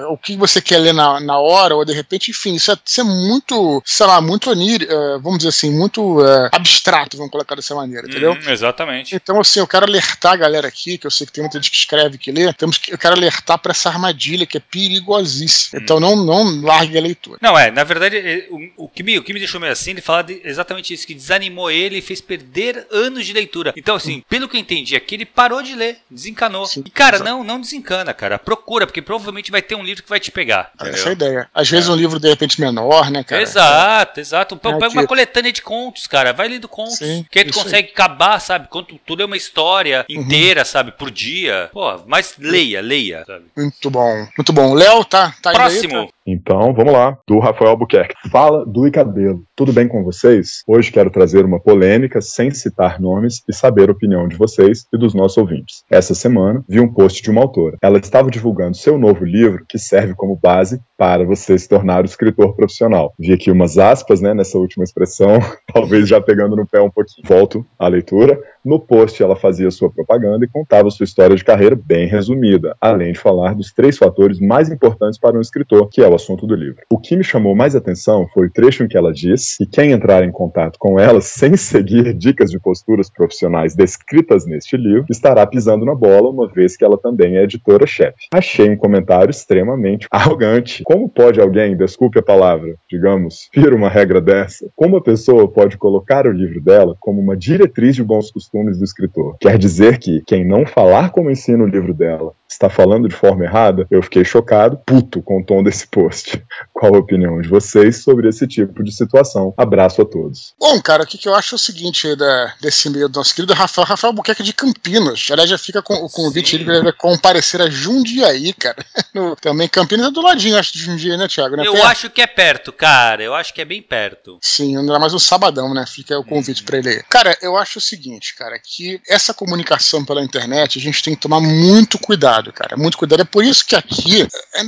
a- 0.04 0.08
o 0.10 0.18
que 0.18 0.36
você 0.38 0.62
quer 0.62 0.80
ler 0.80 0.94
na, 0.94 1.20
na 1.20 1.38
hora, 1.40 1.76
ou 1.76 1.84
de 1.86 1.94
repente, 1.94 2.32
enfim, 2.32 2.56
isso 2.56 2.72
é, 2.72 2.78
isso 2.84 3.02
é 3.02 3.04
muito, 3.04 3.82
sei 3.86 4.06
lá, 4.06 4.22
muito 4.22 4.50
onírico, 4.50 4.92
eh, 4.92 5.20
vamos 5.22 5.40
dizer 5.40 5.50
assim, 5.50 5.72
muito 5.72 6.24
eh, 6.26 6.50
abstrato, 6.52 7.18
vamos 7.18 7.32
colocar 7.32 7.56
dessa 7.56 7.76
maneira, 7.76 8.08
entendeu? 8.08 8.32
Uhum, 8.32 8.50
exatamente. 8.50 9.16
Então, 9.16 9.40
assim, 9.40 9.60
eu 9.60 9.68
quero 9.68 9.86
alertar 9.86 10.34
a 10.34 10.38
galera 10.38 10.68
aqui, 10.68 10.98
que 10.98 11.06
eu 11.08 11.12
sei 11.12 11.26
que 11.28 11.34
tem 11.34 11.44
muita 11.44 11.58
gente 11.60 11.72
que 11.72 11.78
escreve 11.78 12.18
que 12.18 12.32
lê, 12.32 12.52
temos 12.54 12.78
que, 12.78 12.94
eu 12.94 12.98
quero 12.98 13.16
alertar 13.16 13.58
para 13.60 13.72
essa 13.72 13.90
armadilha 13.90 14.46
que 14.46 14.58
é 14.58 14.62
perigosíssima. 14.62 15.82
Então, 15.82 16.00
não, 16.00 16.16
não 16.16 16.62
largue 16.62 16.98
a 16.98 17.02
leitura. 17.02 17.38
Não, 17.42 17.58
é, 17.58 17.72
na 17.72 17.84
verdade, 17.84 18.18
é, 18.18 18.48
o, 18.50 18.86
o 18.86 18.90
que 18.90 19.04
me, 19.04 19.18
o 19.18 19.24
que 19.24 19.34
me 19.34 19.40
deixou 19.40 19.60
meio 19.60 19.74
assim, 19.74 19.92
ele 19.92 20.02
fala 20.02 20.24
de- 20.24 20.42
exatamente 20.44 20.94
isso, 20.94 21.06
que 21.08 21.14
desanimou 21.14 21.70
ele 21.72 21.98
e 21.98 22.02
fez 22.02 22.22
perder 22.22 22.88
anos 22.92 23.26
de 23.26 23.34
leitura. 23.34 23.57
Então, 23.76 23.96
assim, 23.96 24.24
pelo 24.30 24.48
que 24.48 24.56
eu 24.58 24.62
entendi 24.62 24.96
aqui, 24.96 25.16
ele 25.16 25.26
parou 25.26 25.62
de 25.62 25.74
ler, 25.76 25.98
desencanou. 26.10 26.66
Sim, 26.66 26.84
e, 26.86 26.90
cara, 26.90 27.18
exato. 27.18 27.30
não, 27.30 27.44
não 27.44 27.60
desencana, 27.62 28.14
cara. 28.14 28.38
Procura, 28.40 28.86
porque 28.86 29.02
provavelmente 29.02 29.52
vai 29.52 29.62
ter 29.62 29.76
um 29.76 29.84
livro 29.84 30.04
que 30.04 30.10
vai 30.10 30.20
te 30.20 30.32
pegar. 30.32 30.72
Essa 30.80 30.86
é 30.86 30.88
a 30.88 30.92
entendeu? 30.92 31.12
ideia. 31.14 31.50
Às 31.54 31.70
vezes 31.70 31.90
um 31.90 31.96
livro, 31.96 32.20
de 32.20 32.28
repente, 32.30 32.60
menor, 32.60 33.10
né, 33.12 33.24
cara? 33.24 33.42
Exato, 33.42 34.20
exato. 34.20 34.56
É, 34.56 34.58
Pega 34.58 34.80
que- 34.90 34.98
uma 34.98 35.08
coletânea 35.08 35.52
de 35.52 35.62
contos, 35.62 36.08
cara. 36.08 36.34
Vai 36.34 36.48
lendo 36.48 36.68
contos. 36.68 36.98
Sim, 36.98 37.26
que 37.32 37.40
aí 37.40 37.46
tu 37.46 37.52
isso 37.52 37.60
aí. 37.60 37.64
consegue 37.66 37.92
acabar, 37.92 38.40
sabe? 38.40 38.68
Quando 38.70 38.88
tudo 39.06 39.22
é 39.22 39.26
uma 39.26 39.38
história 39.38 40.06
Uhum. 40.10 40.22
inteira, 40.22 40.64
sabe? 40.66 40.92
Por 40.92 41.10
dia. 41.12 41.70
Pô, 41.74 42.00
mas 42.06 42.36
leia, 42.38 42.82
leia. 42.82 43.24
Sabe? 43.26 43.46
Muito 43.56 43.90
bom. 43.90 44.28
Muito 44.38 44.54
bom. 44.54 44.74
Léo, 44.74 45.04
tá, 45.06 45.34
tá 45.42 45.52
indo 45.52 45.62
aí, 45.62 45.70
Próximo. 45.70 46.08
tá? 46.08 46.14
Então, 46.28 46.74
vamos 46.74 46.92
lá, 46.92 47.18
do 47.26 47.40
Rafael 47.40 47.72
Albuquerque. 47.72 48.14
Fala 48.30 48.66
do 48.66 48.86
e 48.86 48.92
Cabelo. 48.92 49.44
Tudo 49.56 49.72
bem 49.72 49.88
com 49.88 50.04
vocês? 50.04 50.62
Hoje 50.68 50.92
quero 50.92 51.10
trazer 51.10 51.46
uma 51.46 51.58
polêmica 51.58 52.20
sem 52.22 52.52
citar 52.52 53.00
nomes 53.00 53.42
e 53.48 53.54
saber 53.54 53.88
a 53.88 53.94
opinião 53.94 54.28
de 54.28 54.36
vocês 54.36 54.86
e 54.94 54.98
dos 54.98 55.14
nossos 55.14 55.38
ouvintes. 55.38 55.84
Essa 55.90 56.14
semana 56.14 56.62
vi 56.68 56.82
um 56.82 56.92
post 56.92 57.24
de 57.24 57.32
uma 57.32 57.42
autora. 57.42 57.78
Ela 57.82 57.98
estava 57.98 58.30
divulgando 58.30 58.76
seu 58.76 58.98
novo 58.98 59.24
livro 59.24 59.64
que 59.70 59.80
serve 59.80 60.14
como 60.16 60.36
base 60.36 60.82
para 60.98 61.24
você 61.24 61.58
se 61.58 61.70
tornar 61.70 62.04
o 62.04 62.06
escritor 62.06 62.56
profissional. 62.56 63.14
Vi 63.18 63.32
aqui 63.32 63.50
umas 63.50 63.78
aspas, 63.78 64.20
né, 64.20 64.34
nessa 64.34 64.58
última 64.58 64.84
expressão, 64.84 65.40
talvez 65.74 66.10
já 66.10 66.20
pegando 66.20 66.58
no 66.58 66.68
pé 66.68 66.82
um 66.82 66.90
pouquinho. 66.90 67.26
Volto 67.26 67.66
à 67.80 67.88
leitura. 67.88 68.38
No 68.68 68.82
post, 68.82 69.24
ela 69.24 69.38
fazia 69.38 69.72
sua 69.72 69.90
propaganda 69.90 70.44
e 70.44 70.50
contava 70.50 70.90
sua 70.90 71.06
história 71.06 71.38
de 71.38 71.44
carreira 71.46 71.74
bem 71.74 72.06
resumida, 72.06 72.76
além 72.82 73.14
de 73.14 73.18
falar 73.18 73.56
dos 73.56 73.72
três 73.72 73.98
fatores 73.98 74.42
mais 74.42 74.70
importantes 74.70 75.18
para 75.18 75.38
um 75.38 75.40
escritor, 75.40 75.88
que 75.90 76.02
é 76.02 76.10
o 76.10 76.14
assunto 76.14 76.46
do 76.46 76.54
livro. 76.54 76.82
O 76.92 77.00
que 77.00 77.16
me 77.16 77.24
chamou 77.24 77.56
mais 77.56 77.78
atenção 77.78 78.28
foi 78.34 78.48
o 78.48 78.52
trecho 78.52 78.84
em 78.84 78.90
que 78.90 78.98
ela 78.98 79.14
diz 79.14 79.56
que 79.56 79.66
quem 79.66 79.94
entrar 79.94 80.22
em 80.22 80.34
contato 80.34 80.78
com 80.78 81.00
ela 81.00 81.22
sem 81.22 81.56
seguir 81.56 82.14
dicas 82.14 82.52
de 82.52 82.60
posturas 82.60 83.10
profissionais 83.10 83.74
descritas 83.74 84.46
neste 84.46 84.76
livro 84.76 85.06
estará 85.10 85.48
pisando 85.48 85.86
na 85.86 85.96
bola, 85.96 86.30
uma 86.30 86.50
vez 86.50 86.76
que 86.76 86.84
ela 86.84 86.98
também 86.98 87.38
é 87.38 87.44
editora-chefe. 87.44 88.28
Achei 88.34 88.70
um 88.70 88.76
comentário 88.76 89.32
extremamente 89.32 90.08
arrogante. 90.12 90.84
Como 90.84 91.08
pode 91.08 91.40
alguém, 91.40 91.78
desculpe 91.78 92.20
a 92.20 92.22
palavra, 92.22 92.76
digamos, 92.92 93.50
vir 93.56 93.74
uma 93.74 93.88
regra 93.88 94.20
dessa? 94.20 94.70
Como 94.76 94.98
a 94.98 95.02
pessoa 95.02 95.48
pode 95.48 95.78
colocar 95.78 96.28
o 96.28 96.34
livro 96.34 96.60
dela 96.60 96.98
como 97.00 97.22
uma 97.22 97.38
diretriz 97.38 97.96
de 97.96 98.04
bons 98.04 98.30
costumes 98.30 98.57
do 98.66 98.84
escritor? 98.84 99.38
Quer 99.40 99.58
dizer 99.58 99.98
que 100.00 100.22
quem 100.26 100.46
não 100.46 100.66
falar 100.66 101.12
como 101.12 101.30
ensina 101.30 101.64
o 101.64 101.68
livro 101.68 101.94
dela 101.94 102.34
está 102.50 102.70
falando 102.70 103.08
de 103.08 103.16
forma 103.16 103.44
errada? 103.44 103.88
Eu 103.90 104.02
fiquei 104.02 104.24
chocado, 104.24 104.80
puto 104.86 105.22
com 105.22 105.42
o 105.42 105.46
tom 105.46 105.64
desse 105.64 105.88
post. 105.88 106.44
Qual 106.74 106.94
a 106.96 107.00
opinião 107.00 107.42
de 107.42 107.48
vocês 107.48 108.04
sobre 108.04 108.30
esse 108.30 108.48
tipo 108.48 108.84
de 108.84 108.92
situação? 108.92 109.54
Abraço 109.58 110.02
a 110.02 110.06
todos. 110.06 110.54
Bom, 110.60 110.82
cara, 110.82 111.04
o 111.04 111.08
que, 111.08 111.18
que 111.18 111.28
eu 111.28 111.36
acho 111.36 111.56
é 111.56 111.58
o 111.58 111.60
seguinte 111.60 112.08
aí 112.08 112.16
da, 112.16 112.54
desse 112.62 112.90
meio 112.90 113.10
do 113.10 113.18
nosso 113.18 113.34
querido 113.34 113.54
Rafael, 113.54 113.88
Rafael 113.88 114.14
Buquerque 114.14 114.44
de 114.44 114.54
Campinas. 114.54 115.28
Aliás, 115.32 115.50
já 115.50 115.58
fica 115.58 115.82
com 115.82 115.94
o 115.96 116.10
convite 116.10 116.56
ele 116.56 116.82
vai 116.82 116.94
comparecer 116.94 117.62
a 117.62 117.70
Jundiaí, 117.70 118.54
cara. 118.54 118.86
No, 119.14 119.36
também 119.36 119.68
Campinas 119.68 120.08
é 120.08 120.12
do 120.12 120.22
ladinho, 120.22 120.60
acho, 120.60 120.74
de 120.74 120.80
Jundiaí, 120.80 121.18
né, 121.18 121.28
Thiago? 121.28 121.56
Eu 121.56 121.84
acho 121.86 122.08
que 122.08 122.22
é 122.22 122.28
perto, 122.28 122.72
cara. 122.72 123.24
Eu 123.24 123.34
acho 123.34 123.52
que 123.52 123.60
é 123.60 123.66
bem 123.66 123.82
perto. 123.82 124.38
Sim, 124.42 124.78
ainda 124.78 125.00
mais 125.00 125.12
um 125.12 125.18
sabadão, 125.18 125.74
né? 125.74 125.86
Fica 125.88 126.20
o 126.20 126.24
convite 126.24 126.62
hum. 126.62 126.66
para 126.66 126.78
ele 126.78 126.90
aí. 126.90 127.04
Cara, 127.10 127.36
eu 127.42 127.58
acho 127.58 127.80
o 127.80 127.82
seguinte, 127.82 128.36
cara, 128.36 128.60
que 128.60 129.02
essa 129.08 129.34
comunicação 129.34 130.06
pela 130.06 130.24
internet 130.24 130.78
a 130.78 130.82
gente 130.82 131.02
tem 131.02 131.16
que 131.16 131.22
tomar 131.22 131.42
muito 131.42 131.98
cuidado, 131.98 132.37
cara. 132.54 132.78
Muito 132.78 132.98
cuidado. 132.98 133.22
É 133.22 133.26
por 133.26 133.44
isso 133.44 133.66
que 133.66 133.76
aqui, 133.76 134.28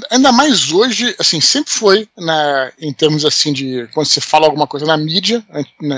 ainda 0.09 0.31
mais 0.31 0.71
hoje, 0.71 1.15
assim, 1.19 1.39
sempre 1.39 1.71
foi 1.71 2.07
na, 2.17 2.71
em 2.79 2.93
termos 2.93 3.25
assim 3.25 3.53
de 3.53 3.87
quando 3.93 4.07
você 4.07 4.21
fala 4.21 4.45
alguma 4.45 4.67
coisa 4.67 4.85
na 4.85 4.97
mídia, 4.97 5.43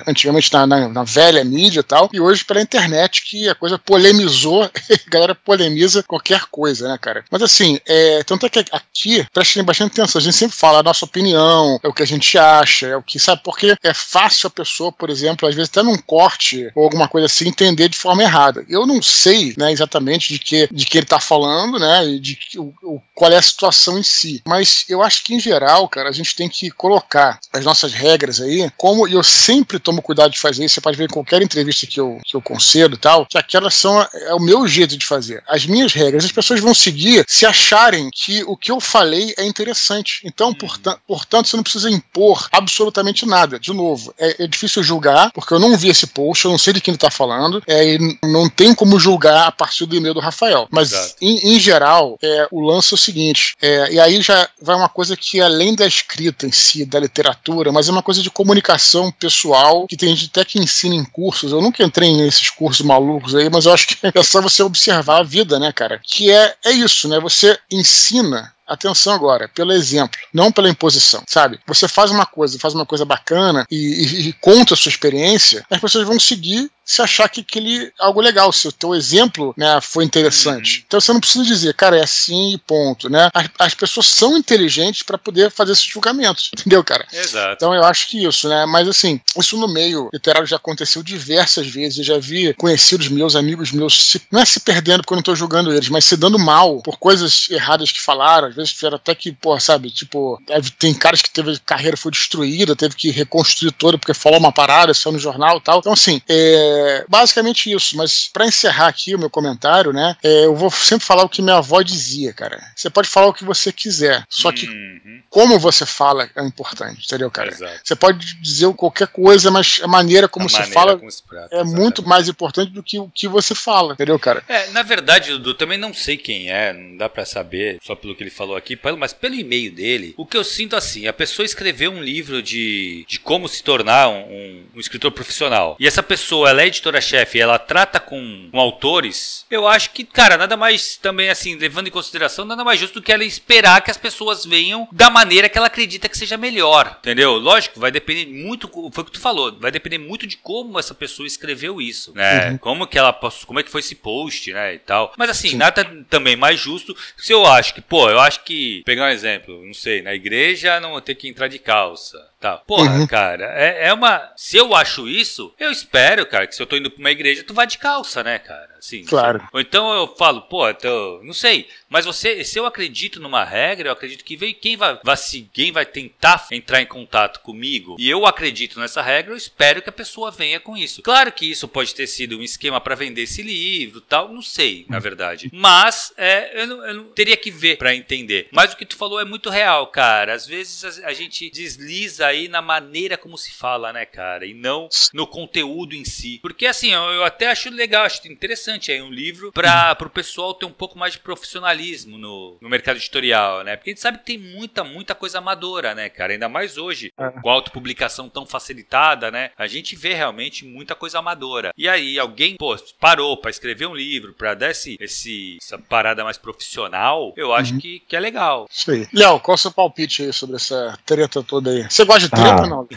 antigamente 0.08 0.52
na, 0.54 0.68
na, 0.68 0.88
na 0.90 1.04
velha 1.04 1.44
mídia 1.44 1.80
e 1.80 1.84
tal, 1.84 2.10
e 2.14 2.20
hoje 2.20 2.46
pela 2.46 2.62
internet 2.62 3.24
que 3.24 3.50
a 3.50 3.56
coisa 3.56 3.78
polemizou, 3.78 4.64
a 4.64 4.70
galera 5.10 5.36
polemiza 5.36 6.04
qualquer 6.04 6.46
coisa, 6.52 6.90
né, 6.90 6.98
cara? 7.00 7.24
Mas 7.32 7.42
assim, 7.42 7.80
é, 7.86 8.24
tanto 8.24 8.46
é 8.46 8.50
que 8.50 8.60
aqui, 8.72 9.26
prestem 9.34 9.64
bastante 9.64 9.94
atenção, 9.94 10.20
a 10.20 10.24
gente 10.24 10.36
sempre 10.36 10.56
fala 10.56 10.80
a 10.80 10.84
nossa 10.84 11.06
opinião, 11.06 11.80
é 11.84 11.88
o 11.88 11.94
que 11.94 12.04
a 12.04 12.08
gente 12.08 12.38
acha, 12.38 12.88
é 12.88 12.96
o 12.96 13.04
que, 13.04 13.20
sabe, 13.20 13.42
porque 13.44 13.76
é 13.84 13.94
fácil 13.94 14.48
a 14.48 14.52
pessoa, 14.52 14.92
por 14.92 15.10
exemplo, 15.10 15.48
às 15.48 15.56
vezes 15.56 15.70
até 15.70 15.84
num 15.84 15.98
corte 15.98 16.72
ou 16.76 16.84
alguma 16.84 17.08
coisa 17.08 17.26
assim, 17.26 17.48
entender 17.48 17.90
de 17.90 17.98
forma 17.98 18.24
errada. 18.24 18.66
Eu 18.70 18.86
não 18.86 19.02
sei, 19.02 19.54
né, 19.58 19.72
exatamente 19.72 20.34
de 20.34 20.40
que, 20.40 20.68
de 20.72 20.86
que 20.86 20.98
ele 20.98 21.06
tá 21.06 21.20
falando, 21.20 21.61
né, 21.80 22.08
e 22.08 22.20
de 22.20 22.38
o, 22.58 22.74
o, 22.84 23.02
qual 23.14 23.32
é 23.32 23.38
a 23.38 23.42
situação 23.42 23.98
em 23.98 24.04
si. 24.04 24.42
Mas 24.46 24.86
eu 24.90 25.02
acho 25.02 25.24
que, 25.24 25.34
em 25.34 25.40
geral, 25.40 25.88
cara, 25.88 26.10
a 26.10 26.14
gente 26.14 26.36
tem 26.36 26.50
que 26.50 26.70
colocar 26.72 27.40
as 27.54 27.64
nossas 27.64 27.94
regras 27.94 28.42
aí, 28.42 28.72
como 28.78 29.08
eu 29.08 29.24
sempre 29.24 29.80
tomo 29.80 30.02
cuidado 30.02 30.32
de 30.32 30.40
fazer 30.40 30.66
isso, 30.66 30.76
você 30.76 30.82
pode 30.82 30.98
ver 30.98 31.06
em 31.06 31.14
qualquer 31.14 31.42
entrevista 31.42 31.88
que 31.88 32.00
eu, 32.00 32.20
que 32.26 32.36
eu 32.36 32.42
concedo 32.42 32.96
e 32.96 33.00
tal, 33.00 33.26
que 33.26 33.38
aquelas 33.38 33.74
são 33.74 34.02
é 34.02 34.34
o 34.34 34.40
meu 34.40 34.68
jeito 34.68 34.98
de 34.98 35.06
fazer. 35.06 35.44
As 35.48 35.66
minhas 35.66 35.94
regras, 35.94 36.26
as 36.26 36.32
pessoas 36.32 36.60
vão 36.60 36.74
seguir 36.74 37.26
se 37.28 37.46
acharem 37.46 38.10
que 38.14 38.44
o 38.44 38.56
que 38.56 38.72
eu 38.72 38.80
falei 38.80 39.34
é 39.38 39.46
interessante. 39.46 40.22
Então, 40.24 40.50
uhum. 40.50 40.56
porta, 40.56 41.00
portanto, 41.08 41.48
você 41.48 41.56
não 41.56 41.64
precisa 41.64 41.90
impor 41.90 42.48
absolutamente 42.52 43.26
nada. 43.26 43.60
De 43.60 43.74
novo, 43.74 44.14
é, 44.18 44.44
é, 44.44 44.48
difícil 44.48 44.84
julgar, 44.84 45.32
porque 45.32 45.54
eu 45.54 45.60
não 45.60 45.78
vi 45.78 45.90
esse 45.90 46.08
post, 46.08 46.46
eu 46.46 46.52
não 46.52 46.58
sei 46.58 46.74
de 46.74 46.82
quem 46.82 46.92
ele 46.92 46.98
está 46.98 47.12
falando, 47.12 47.62
é, 47.68 47.96
e 47.96 48.18
não 48.24 48.50
tem 48.50 48.74
como 48.74 49.00
julgar 49.00 49.48
a 49.48 49.52
partir 49.52 49.86
do 49.86 49.96
e-mail 49.96 50.14
do 50.14 50.20
Rafael. 50.20 50.68
Mas, 50.72 51.16
em, 51.22 51.51
em, 51.56 51.60
geral, 51.60 52.18
é, 52.22 52.48
o 52.52 52.62
lance 52.62 52.94
é 52.94 52.96
o 52.96 52.98
seguinte, 52.98 53.56
é, 53.62 53.94
e 53.94 54.00
aí 54.00 54.22
já 54.22 54.48
vai 54.62 54.76
uma 54.76 54.90
coisa 54.90 55.16
que, 55.16 55.42
além 55.42 55.76
da 55.76 55.86
escrita 55.86 56.46
em 56.46 56.52
si, 56.52 56.86
da 56.86 57.00
literatura, 57.00 57.72
mas 57.72 57.88
é 57.88 57.92
uma 57.92 58.04
coisa 58.04 58.22
de 58.22 58.30
comunicação 58.30 59.12
pessoal, 59.12 59.88
que 59.88 59.98
tem 59.98 60.16
gente 60.16 60.30
até 60.30 60.46
que 60.46 60.60
ensina 60.60 60.96
em 60.96 61.06
cursos. 61.06 61.52
Eu 61.52 61.62
nunca 61.62 61.84
entrei 61.84 62.16
nesses 62.16 62.50
cursos 62.50 62.86
malucos 62.86 63.36
aí, 63.36 63.50
mas 63.50 63.66
eu 63.66 63.74
acho 63.74 63.88
que 63.88 63.98
é 64.14 64.24
só 64.24 64.42
você 64.42 64.64
observar 64.64 65.20
a 65.20 65.24
vida, 65.24 65.60
né, 65.60 65.72
cara? 65.72 66.00
Que 66.04 66.32
é, 66.32 66.56
é 66.66 66.72
isso, 66.72 67.08
né? 67.08 67.20
Você 67.20 67.58
ensina 67.72 68.54
atenção 68.74 69.14
agora, 69.14 69.50
pelo 69.50 69.74
exemplo, 69.74 70.18
não 70.34 70.52
pela 70.52 70.70
imposição, 70.70 71.22
sabe? 71.28 71.60
Você 71.68 71.88
faz 71.88 72.10
uma 72.10 72.26
coisa, 72.26 72.58
faz 72.58 72.74
uma 72.74 72.86
coisa 72.86 73.04
bacana 73.04 73.66
e, 73.70 73.76
e, 73.76 74.30
e 74.30 74.34
conta 74.34 74.74
a 74.74 74.78
sua 74.78 74.90
experiência, 74.90 75.66
as 75.70 75.80
pessoas 75.80 76.08
vão 76.08 76.20
seguir 76.20 76.72
se 76.92 77.02
achar 77.02 77.30
que 77.30 77.40
aquele 77.40 77.86
é 77.86 77.92
algo 78.00 78.20
legal, 78.20 78.52
se 78.52 78.68
o 78.68 78.72
teu 78.72 78.94
exemplo 78.94 79.54
né, 79.58 79.80
foi 79.82 80.04
interessante. 80.04 80.80
Uhum. 80.80 80.84
Então 80.88 81.00
você 81.00 81.14
não 81.14 81.22
precisa 81.22 81.46
dizer, 81.46 81.74
cara, 81.74 81.98
é 81.98 82.04
assim 82.04 82.54
e 82.54 82.58
ponto, 82.58 83.10
né? 83.10 83.30
As, 83.34 83.50
as 83.60 83.74
pessoas 83.74 84.08
são 84.08 84.38
inteligentes 84.38 85.02
para 85.02 85.18
poder 85.18 85.50
fazer 85.50 85.72
esses 85.72 85.86
julgamentos, 85.86 86.52
entendeu, 86.60 86.84
cara? 86.84 87.08
Exato. 87.14 87.54
Então 87.54 87.74
eu 87.74 87.86
acho 87.86 88.10
que 88.10 88.26
isso, 88.26 88.50
né? 88.50 88.66
Mas 88.66 88.90
assim, 88.90 89.22
isso 89.38 89.56
no 89.56 89.70
meio 89.70 90.10
literário 90.14 90.46
já 90.46 90.58
aconteceu 90.58 91.02
diversas 91.02 91.66
vezes. 91.66 92.00
Eu 92.00 92.04
já 92.04 92.18
vi 92.18 92.54
conhecidos 92.56 93.08
meus, 93.08 93.38
amigos 93.38 93.72
meus, 93.72 94.10
se, 94.12 94.22
não 94.30 94.42
é 94.42 94.46
se 94.46 94.60
perdendo 94.60 95.02
porque 95.02 95.14
eu 95.14 95.18
não 95.18 95.24
tô 95.24 95.34
julgando 95.34 95.72
eles, 95.72 95.88
mas 95.88 96.04
se 96.04 96.18
dando 96.18 96.38
mal 96.38 96.82
por 96.82 96.98
coisas 96.98 97.50
erradas 97.50 97.90
que 97.94 98.02
falaram. 98.02 98.50
Às 98.50 98.56
vezes 98.56 98.74
tiveram 98.74 98.98
até 98.98 99.16
que, 99.16 99.32
pô, 99.32 99.58
sabe, 99.62 99.90
tipo, 99.92 100.38
tem 100.78 100.94
caras 100.94 101.22
que 101.22 101.30
teve 101.30 101.58
carreira 101.60 101.96
foi 101.96 102.12
destruída, 102.12 102.76
teve 102.76 102.96
que 102.98 103.12
reconstruir 103.12 103.72
toda 103.72 103.98
porque 103.98 104.14
falou 104.14 104.40
uma 104.40 104.52
parada, 104.52 104.94
saiu 104.94 105.14
no 105.14 105.20
jornal 105.20 105.58
e 105.58 105.62
tal. 105.62 105.80
Então, 105.80 105.94
assim, 105.94 106.22
é 106.28 106.81
é, 106.82 107.06
basicamente 107.08 107.72
isso, 107.72 107.96
mas 107.96 108.30
para 108.32 108.46
encerrar 108.46 108.88
aqui 108.88 109.16
o 109.16 109.20
meu 109.20 109.30
comentário, 109.30 109.94
né, 109.94 110.16
é, 110.24 110.46
eu 110.46 110.56
vou 110.56 110.72
sempre 110.72 111.06
falar 111.06 111.24
o 111.24 111.30
que 111.30 111.42
minha 111.42 111.58
avó 111.58 111.82
dizia, 111.82 112.34
cara. 112.34 112.60
Você 112.76 112.90
pode 112.90 113.08
falar 113.08 113.28
o 113.28 113.34
que 113.34 113.44
você 113.44 113.72
quiser, 113.72 114.26
só 114.30 114.52
que 114.52 114.68
uhum. 114.68 115.22
como 115.30 115.60
você 115.60 115.86
fala 115.86 116.30
é 116.36 116.44
importante, 116.46 117.06
entendeu, 117.06 117.30
cara? 117.30 117.50
Exato. 117.50 117.82
Você 117.84 117.96
pode 117.96 118.42
dizer 118.42 118.72
qualquer 118.74 119.08
coisa, 119.08 119.52
mas 119.52 119.80
a 119.84 119.88
maneira 119.88 120.28
como 120.28 120.46
a 120.46 120.50
você 120.50 120.60
maneira 120.60 120.80
fala 120.80 120.98
como 120.98 121.12
se 121.12 121.24
prata, 121.24 121.56
é 121.56 121.58
exatamente. 121.58 121.80
muito 121.80 122.08
mais 122.08 122.28
importante 122.28 122.72
do 122.72 122.82
que 122.82 123.00
o 123.00 123.10
que 123.14 123.28
você 123.28 123.54
fala, 123.54 123.94
entendeu, 123.94 124.18
cara? 124.18 124.44
É, 124.48 124.70
na 124.72 124.84
verdade, 124.84 125.32
Dudu, 125.32 125.54
também 125.54 125.78
não 125.78 125.94
sei 125.94 126.18
quem 126.18 126.50
é, 126.50 126.74
não 126.74 126.98
dá 126.98 127.08
para 127.08 127.26
saber, 127.26 127.80
só 127.82 127.96
pelo 127.96 128.16
que 128.16 128.24
ele 128.24 128.30
falou 128.30 128.56
aqui, 128.56 128.80
mas 128.98 129.14
pelo 129.14 129.36
e-mail 129.36 129.72
dele, 129.72 130.14
o 130.18 130.26
que 130.26 130.38
eu 130.38 130.44
sinto 130.44 130.76
assim, 130.76 131.08
a 131.08 131.14
pessoa 131.14 131.46
escreveu 131.46 131.92
um 131.92 132.02
livro 132.02 132.42
de, 132.42 133.06
de 133.08 133.20
como 133.20 133.48
se 133.48 133.64
tornar 133.64 134.10
um, 134.10 134.22
um, 134.22 134.64
um 134.76 134.80
escritor 134.80 135.12
profissional, 135.12 135.76
e 135.80 135.88
essa 135.88 136.02
pessoa, 136.02 136.50
ela 136.50 136.64
é 136.64 136.70
editora-chefe 136.72 137.40
ela 137.40 137.60
trata 137.60 138.00
com, 138.00 138.50
com, 138.52 138.60
autores, 138.60 139.46
eu 139.50 139.68
acho 139.68 139.92
que, 139.92 140.04
cara, 140.04 140.38
nada 140.38 140.58
mais 140.58 140.98
também 140.98 141.30
assim, 141.30 141.56
levando 141.56 141.88
em 141.88 141.92
consideração, 141.92 142.46
nada 142.46 142.64
mais 142.64 142.80
justo 142.80 143.00
do 143.00 143.04
que 143.04 143.12
ela 143.12 143.24
esperar 143.24 143.82
que 143.82 143.92
as 143.92 143.98
pessoas 143.98 144.46
venham 144.46 144.88
da 144.92 145.10
maneira 145.10 145.50
que 145.50 145.58
ela 145.58 145.68
acredita 145.68 146.10
que 146.10 146.18
seja 146.18 146.38
melhor, 146.38 146.98
entendeu? 147.00 147.34
Lógico, 147.34 147.80
vai 147.80 147.92
depender 147.92 148.26
muito, 148.26 148.70
foi 148.92 149.04
o 149.04 149.06
que 149.06 149.12
tu 149.12 149.20
falou, 149.20 149.58
vai 149.60 149.72
depender 149.72 149.98
muito 149.98 150.26
de 150.26 150.38
como 150.38 150.80
essa 150.80 150.94
pessoa 150.94 151.28
escreveu 151.28 151.82
isso, 151.82 152.14
né? 152.16 152.52
Uhum. 152.52 152.58
Como 152.58 152.88
que 152.88 152.98
ela, 152.98 153.14
como 153.46 153.60
é 153.60 153.64
que 153.64 153.72
foi 153.72 153.82
esse 153.82 153.96
post, 153.96 154.52
né, 154.52 154.74
e 154.76 154.80
tal. 154.80 155.14
Mas 155.18 155.30
assim, 155.30 155.50
Sim. 155.50 155.58
nada 155.58 155.86
também 156.10 156.36
mais 156.36 156.60
justo 156.60 156.96
se 157.18 157.34
eu 157.34 157.46
acho 157.46 157.74
que, 157.74 157.82
pô, 157.82 158.10
eu 158.10 158.20
acho 158.20 158.44
que, 158.44 158.82
pegar 158.86 159.06
um 159.06 159.10
exemplo, 159.10 159.66
não 159.66 159.74
sei, 159.74 160.02
na 160.02 160.14
igreja 160.14 160.80
não 160.80 160.92
vou 160.92 161.02
ter 161.02 161.16
que 161.16 161.28
entrar 161.28 161.48
de 161.48 161.60
calça. 161.60 162.31
Tá. 162.42 162.58
Porra, 162.58 162.98
uhum. 162.98 163.06
cara, 163.06 163.54
é, 163.56 163.90
é 163.90 163.94
uma. 163.94 164.34
Se 164.36 164.58
eu 164.58 164.74
acho 164.74 165.08
isso, 165.08 165.54
eu 165.60 165.70
espero, 165.70 166.26
cara, 166.26 166.48
que 166.48 166.56
se 166.56 166.62
eu 166.62 166.66
tô 166.66 166.76
indo 166.76 166.90
pra 166.90 167.00
uma 167.00 167.12
igreja, 167.12 167.44
tu 167.44 167.54
vá 167.54 167.66
de 167.66 167.78
calça, 167.78 168.24
né, 168.24 168.40
cara? 168.40 168.72
Assim, 168.80 169.06
claro. 169.06 169.48
Ou 169.54 169.62
então 169.62 169.94
eu 169.94 170.08
falo, 170.18 170.42
pô, 170.42 170.68
então, 170.68 171.22
não 171.24 171.34
sei. 171.34 171.68
Mas 171.88 172.04
você, 172.04 172.44
se 172.44 172.58
eu 172.58 172.66
acredito 172.66 173.20
numa 173.20 173.44
regra, 173.44 173.90
eu 173.90 173.94
acredito 173.94 174.26
que 174.26 174.36
veio 174.36 174.56
quem 174.56 174.76
vai, 174.76 175.00
vai 175.04 175.16
quem 175.54 175.72
vai 175.72 175.86
tentar 175.86 176.48
entrar 176.52 176.82
em 176.82 176.86
contato 176.88 177.42
comigo 177.42 177.96
e 178.00 178.10
eu 178.10 178.26
acredito 178.26 178.80
nessa 178.80 179.04
regra, 179.04 179.34
eu 179.34 179.38
espero 179.38 179.84
que 179.84 179.90
a 179.90 179.94
pessoa 179.94 180.32
venha 180.32 180.60
com 180.60 180.76
isso. 180.76 181.04
Claro 181.04 181.32
que 181.32 181.46
isso 181.46 181.68
pode 181.68 181.94
ter 181.94 182.08
sido 182.08 182.40
um 182.40 182.42
esquema 182.42 182.82
para 182.82 182.96
vender 182.96 183.22
esse 183.22 183.44
livro, 183.44 184.02
tal, 184.02 184.34
não 184.34 184.42
sei, 184.42 184.86
na 184.90 184.98
verdade. 184.98 185.52
Mas 185.54 186.12
é, 186.18 186.64
eu, 186.64 186.66
não, 186.66 186.88
eu 186.88 186.94
não 186.96 187.04
teria 187.04 187.38
que 187.38 187.52
ver 187.52 187.78
para 187.78 187.94
entender. 187.94 188.48
Mas 188.52 188.74
o 188.74 188.78
que 188.78 188.86
tu 188.86 188.96
falou 188.96 189.20
é 189.20 189.26
muito 189.26 189.52
real, 189.52 189.86
cara. 189.88 190.34
Às 190.34 190.48
vezes 190.48 190.84
a, 191.04 191.10
a 191.10 191.14
gente 191.14 191.52
desliza 191.52 192.31
aí 192.32 192.48
na 192.48 192.62
maneira 192.62 193.18
como 193.18 193.38
se 193.38 193.52
fala, 193.52 193.94
né, 193.94 194.06
cara, 194.06 194.46
e 194.46 194.54
não 194.54 194.90
no 195.14 195.28
conteúdo 195.28 195.94
em 195.96 196.06
si. 196.06 196.40
Porque 196.42 196.66
assim, 196.66 196.92
eu, 196.92 197.24
até 197.24 197.50
acho 197.50 197.70
legal, 197.70 198.06
acho 198.06 198.28
interessante 198.28 198.92
aí 198.92 199.02
um 199.02 199.12
livro 199.12 199.52
para 199.52 199.98
o 200.02 200.10
pessoal 200.10 200.54
ter 200.54 200.66
um 200.66 200.72
pouco 200.72 200.98
mais 200.98 201.14
de 201.14 201.20
profissionalismo 201.20 202.18
no, 202.18 202.58
no 202.60 202.70
mercado 202.70 202.98
editorial, 202.98 203.64
né? 203.64 203.76
Porque 203.76 203.92
a 203.92 203.94
gente 203.94 204.02
sabe 204.02 204.20
que 204.20 204.26
tem 204.26 204.38
muita, 204.38 204.84
muita 204.84 205.14
coisa 205.16 205.38
amadora, 205.38 205.94
né, 205.94 206.10
cara? 206.10 206.34
Ainda 206.34 206.50
mais 206.50 206.78
hoje, 206.78 207.12
é. 207.18 207.30
com 207.42 207.50
a 207.50 207.54
autopublicação 207.54 208.30
tão 208.30 208.46
facilitada, 208.46 209.30
né? 209.30 209.52
A 209.58 209.68
gente 209.68 209.96
vê 209.96 210.14
realmente 210.14 210.66
muita 210.66 210.96
coisa 210.96 211.20
amadora. 211.20 211.72
E 211.78 211.88
aí, 211.88 212.18
alguém, 212.18 212.56
pô, 212.58 212.76
parou 213.00 213.38
para 213.38 213.52
escrever 213.52 213.88
um 213.88 213.96
livro, 213.96 214.34
para 214.34 214.54
dar 214.54 214.72
esse, 214.72 214.98
esse, 215.00 215.58
essa 215.62 215.78
parada 215.78 216.24
mais 216.24 216.38
profissional, 216.38 217.34
eu 217.36 217.54
acho 217.54 217.74
uhum. 217.74 217.80
que, 217.80 218.00
que 218.00 218.16
é 218.16 218.20
legal. 218.20 218.68
Isso 218.70 218.92
aí. 218.92 219.08
Léo, 219.14 219.40
qual 219.40 219.54
é 219.54 219.56
o 219.56 219.58
seu 219.58 219.72
palpite 219.72 220.24
aí 220.24 220.34
sobre 220.34 220.56
essa 220.56 220.98
treta 221.06 221.44
toda 221.44 221.72
aí? 221.72 221.84
Você 221.90 222.06
gosta 222.06 222.21
de 222.22 222.30
treta 222.30 222.64
ah, 222.64 222.68
não? 222.68 222.88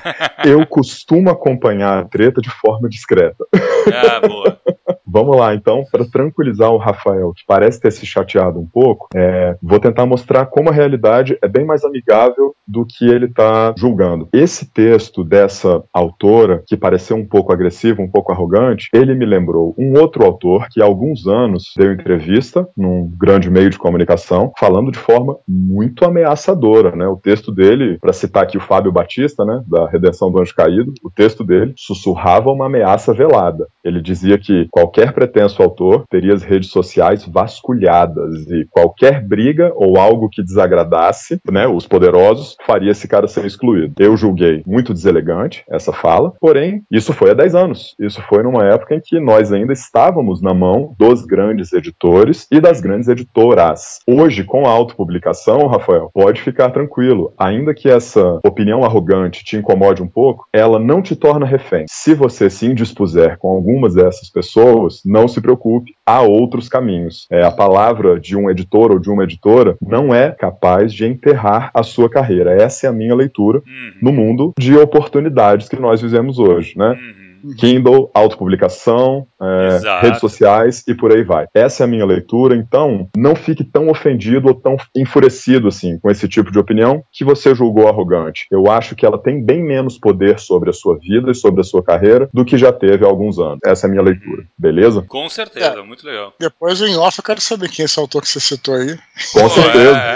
eu 0.45 0.67
costumo 0.67 1.31
acompanhar 1.31 1.99
a 1.99 2.05
treta 2.05 2.41
de 2.41 2.51
forma 2.51 2.89
discreta. 2.89 3.45
Ah, 3.53 4.27
boa. 4.27 4.61
Vamos 5.15 5.37
lá, 5.37 5.55
então, 5.55 5.85
para 5.93 6.05
tranquilizar 6.05 6.73
o 6.73 6.77
Rafael, 6.77 7.33
que 7.33 7.45
parece 7.47 7.81
ter 7.81 7.93
se 7.93 8.05
chateado 8.05 8.59
um 8.59 8.67
pouco, 8.67 9.07
é, 9.15 9.57
vou 9.63 9.79
tentar 9.79 10.05
mostrar 10.07 10.47
como 10.47 10.71
a 10.71 10.73
realidade 10.73 11.39
é 11.41 11.47
bem 11.47 11.65
mais 11.65 11.85
amigável 11.85 12.53
do 12.67 12.85
que 12.85 13.05
ele 13.05 13.27
está 13.27 13.73
julgando. 13.79 14.29
Esse 14.33 14.67
texto 14.73 15.23
dessa 15.23 15.85
autora, 15.93 16.65
que 16.67 16.77
pareceu 16.77 17.17
um 17.17 17.25
pouco 17.25 17.53
agressivo, 17.53 18.03
um 18.03 18.11
pouco 18.11 18.33
arrogante, 18.33 18.89
ele 18.93 19.15
me 19.15 19.25
lembrou 19.25 19.73
um 19.79 19.97
outro 20.01 20.25
autor 20.25 20.67
que 20.69 20.83
há 20.83 20.85
alguns 20.85 21.29
anos 21.29 21.73
deu 21.77 21.93
entrevista 21.93 22.69
num 22.77 23.09
grande 23.17 23.49
meio 23.49 23.71
de 23.71 23.79
comunicação, 23.79 24.53
falando 24.59 24.91
de 24.91 24.99
forma 24.99 25.37
muito 25.47 26.05
ameaçadora, 26.05 26.97
né? 26.97 27.07
O 27.07 27.17
texto 27.17 27.53
dele, 27.53 27.99
para 28.01 28.13
citar 28.13 28.43
aqui 28.43 28.57
o 28.57 28.61
Fábio 28.61 28.91
Batista, 28.91 29.45
né, 29.45 29.63
da 29.67 29.87
Redenção 29.87 30.33
do 30.33 30.41
Anjo 30.41 30.55
Caído, 30.55 30.93
o 31.05 31.11
texto 31.11 31.45
dele 31.45 31.73
sussurrava 31.77 32.51
uma 32.51 32.67
ameaça 32.67 33.13
velada. 33.13 33.69
Ele 33.85 34.01
dizia 34.01 34.39
que 34.39 34.67
qualquer 34.71 35.04
pretenso 35.13 35.63
autor 35.63 36.05
teria 36.09 36.35
as 36.35 36.43
redes 36.43 36.71
sociais 36.71 37.25
vasculhadas 37.27 38.47
e 38.51 38.67
qualquer 38.71 39.23
briga 39.23 39.73
ou 39.75 39.99
algo 39.99 40.29
que 40.29 40.43
desagradasse, 40.43 41.39
né, 41.51 41.67
os 41.67 41.87
poderosos, 41.87 42.57
faria 42.67 42.91
esse 42.91 43.09
cara 43.09 43.27
ser 43.27 43.45
excluído. 43.45 43.95
Eu 43.99 44.17
julguei 44.17 44.63
muito 44.67 44.93
deselegante 44.93 45.65
essa 45.69 45.93
fala, 45.93 46.33
porém, 46.41 46.83
isso 46.91 47.13
foi 47.13 47.31
há 47.31 47.35
10 47.35 47.55
anos. 47.55 47.95
Isso 47.99 48.23
foi 48.29 48.43
numa 48.43 48.65
época 48.65 48.95
em 48.95 49.01
que 49.01 49.19
nós 49.21 49.53
ainda 49.53 49.73
estávamos 49.73 50.41
na 50.41 50.55
mão 50.55 50.95
dos 50.99 51.25
grandes 51.25 51.73
editores 51.73 52.47
e 52.51 52.61
das 52.61 52.81
grandes 52.81 53.09
editoras. 53.09 53.99
Hoje, 54.07 54.45
com 54.45 54.67
a 54.67 54.71
autopublicação, 54.71 55.67
Rafael, 55.67 56.11
pode 56.13 56.41
ficar 56.41 56.71
tranquilo. 56.71 57.33
Ainda 57.39 57.75
que 57.75 57.89
essa 57.89 58.41
opinião 58.45 58.85
arrogante 58.85 59.45
te 59.45 59.57
incomode 59.57 60.03
um 60.03 60.09
pouco, 60.09 60.47
ela 60.53 60.79
não 60.79 61.03
te 61.03 61.17
torna 61.17 61.47
refém. 61.47 61.85
Se 61.89 62.15
você 62.15 62.49
se 62.51 62.67
indispuser 62.67 63.39
com 63.39 63.49
algumas 63.49 63.95
dessas 63.95 64.31
pessoas, 64.31 64.94
não 65.05 65.27
se 65.29 65.41
preocupe, 65.41 65.95
há 66.07 66.21
outros 66.23 66.69
caminhos. 66.69 67.27
É, 67.31 67.43
a 67.43 67.51
palavra 67.51 68.19
de 68.19 68.37
um 68.37 68.51
editor 68.51 68.93
ou 68.93 68.99
de 68.99 69.11
uma 69.11 69.25
editora 69.25 69.77
não 69.81 70.15
é 70.15 70.31
capaz 70.31 70.93
de 70.93 71.07
enterrar 71.07 71.71
a 71.75 71.83
sua 71.83 72.09
carreira. 72.09 72.55
Essa 72.55 72.87
é 72.87 72.91
a 72.91 72.93
minha 72.93 73.15
leitura 73.15 73.59
uhum. 73.59 73.93
no 74.03 74.13
mundo 74.13 74.53
de 74.59 74.77
oportunidades 74.77 75.69
que 75.69 75.77
nós 75.77 76.01
vivemos 76.01 76.39
hoje, 76.39 76.77
né? 76.77 76.91
Uhum. 76.91 77.24
Uhum. 77.45 77.55
Kindle, 77.57 78.11
autopublicação, 78.15 79.27
é, 79.41 80.01
redes 80.01 80.21
sociais 80.21 80.83
e 80.89 80.95
por 80.95 81.13
aí 81.13 81.23
vai. 81.23 81.47
Essa 81.55 81.83
é 81.83 81.85
a 81.85 81.89
minha 81.89 82.07
leitura, 82.07 82.57
então 82.57 83.09
não 83.15 83.37
fique 83.37 83.63
tão 83.63 83.91
ofendido 83.91 84.49
ou 84.49 84.55
tão 84.55 84.77
enfurecido 84.97 85.69
assim 85.69 85.99
com 85.99 86.11
esse 86.11 86.27
tipo 86.27 86.51
de 86.51 86.59
opinião 86.59 87.03
que 87.13 87.25
você 87.25 87.55
julgou 87.55 87.87
arrogante. 87.89 88.47
Eu 88.51 88.71
acho 88.71 88.97
que 88.97 89.05
ela 89.05 89.19
tem 89.19 89.45
bem 89.45 89.63
menos 89.63 89.99
poder 89.99 90.39
sobre 90.39 90.71
a 90.71 90.73
sua 90.73 90.99
vida 90.99 91.31
e 91.31 91.35
sobre 91.35 91.61
a 91.61 91.65
sua 91.65 91.83
carreira 91.83 92.29
do 92.33 92.45
que 92.45 92.57
já 92.57 92.73
teve 92.73 93.05
há 93.05 93.09
alguns 93.09 93.39
anos. 93.39 93.59
Essa 93.65 93.87
é 93.87 93.89
a 93.89 93.91
minha 93.91 94.03
leitura, 94.03 94.45
beleza? 94.59 95.03
Com 95.03 95.29
certeza, 95.29 95.81
é. 95.81 95.83
muito 95.83 96.07
legal. 96.07 96.33
Depois 96.41 96.81
em 96.81 96.97
off 96.97 97.19
eu 97.19 97.25
quero 97.25 97.41
saber 97.41 97.69
quem 97.69 97.83
é 97.83 97.87
esse 97.87 97.99
autor 97.99 98.23
que 98.23 98.29
você 98.29 98.41
citou 98.41 98.75
aí. 98.75 98.99
Com 99.33 99.49
certeza. 99.51 99.97
É. 99.99 100.15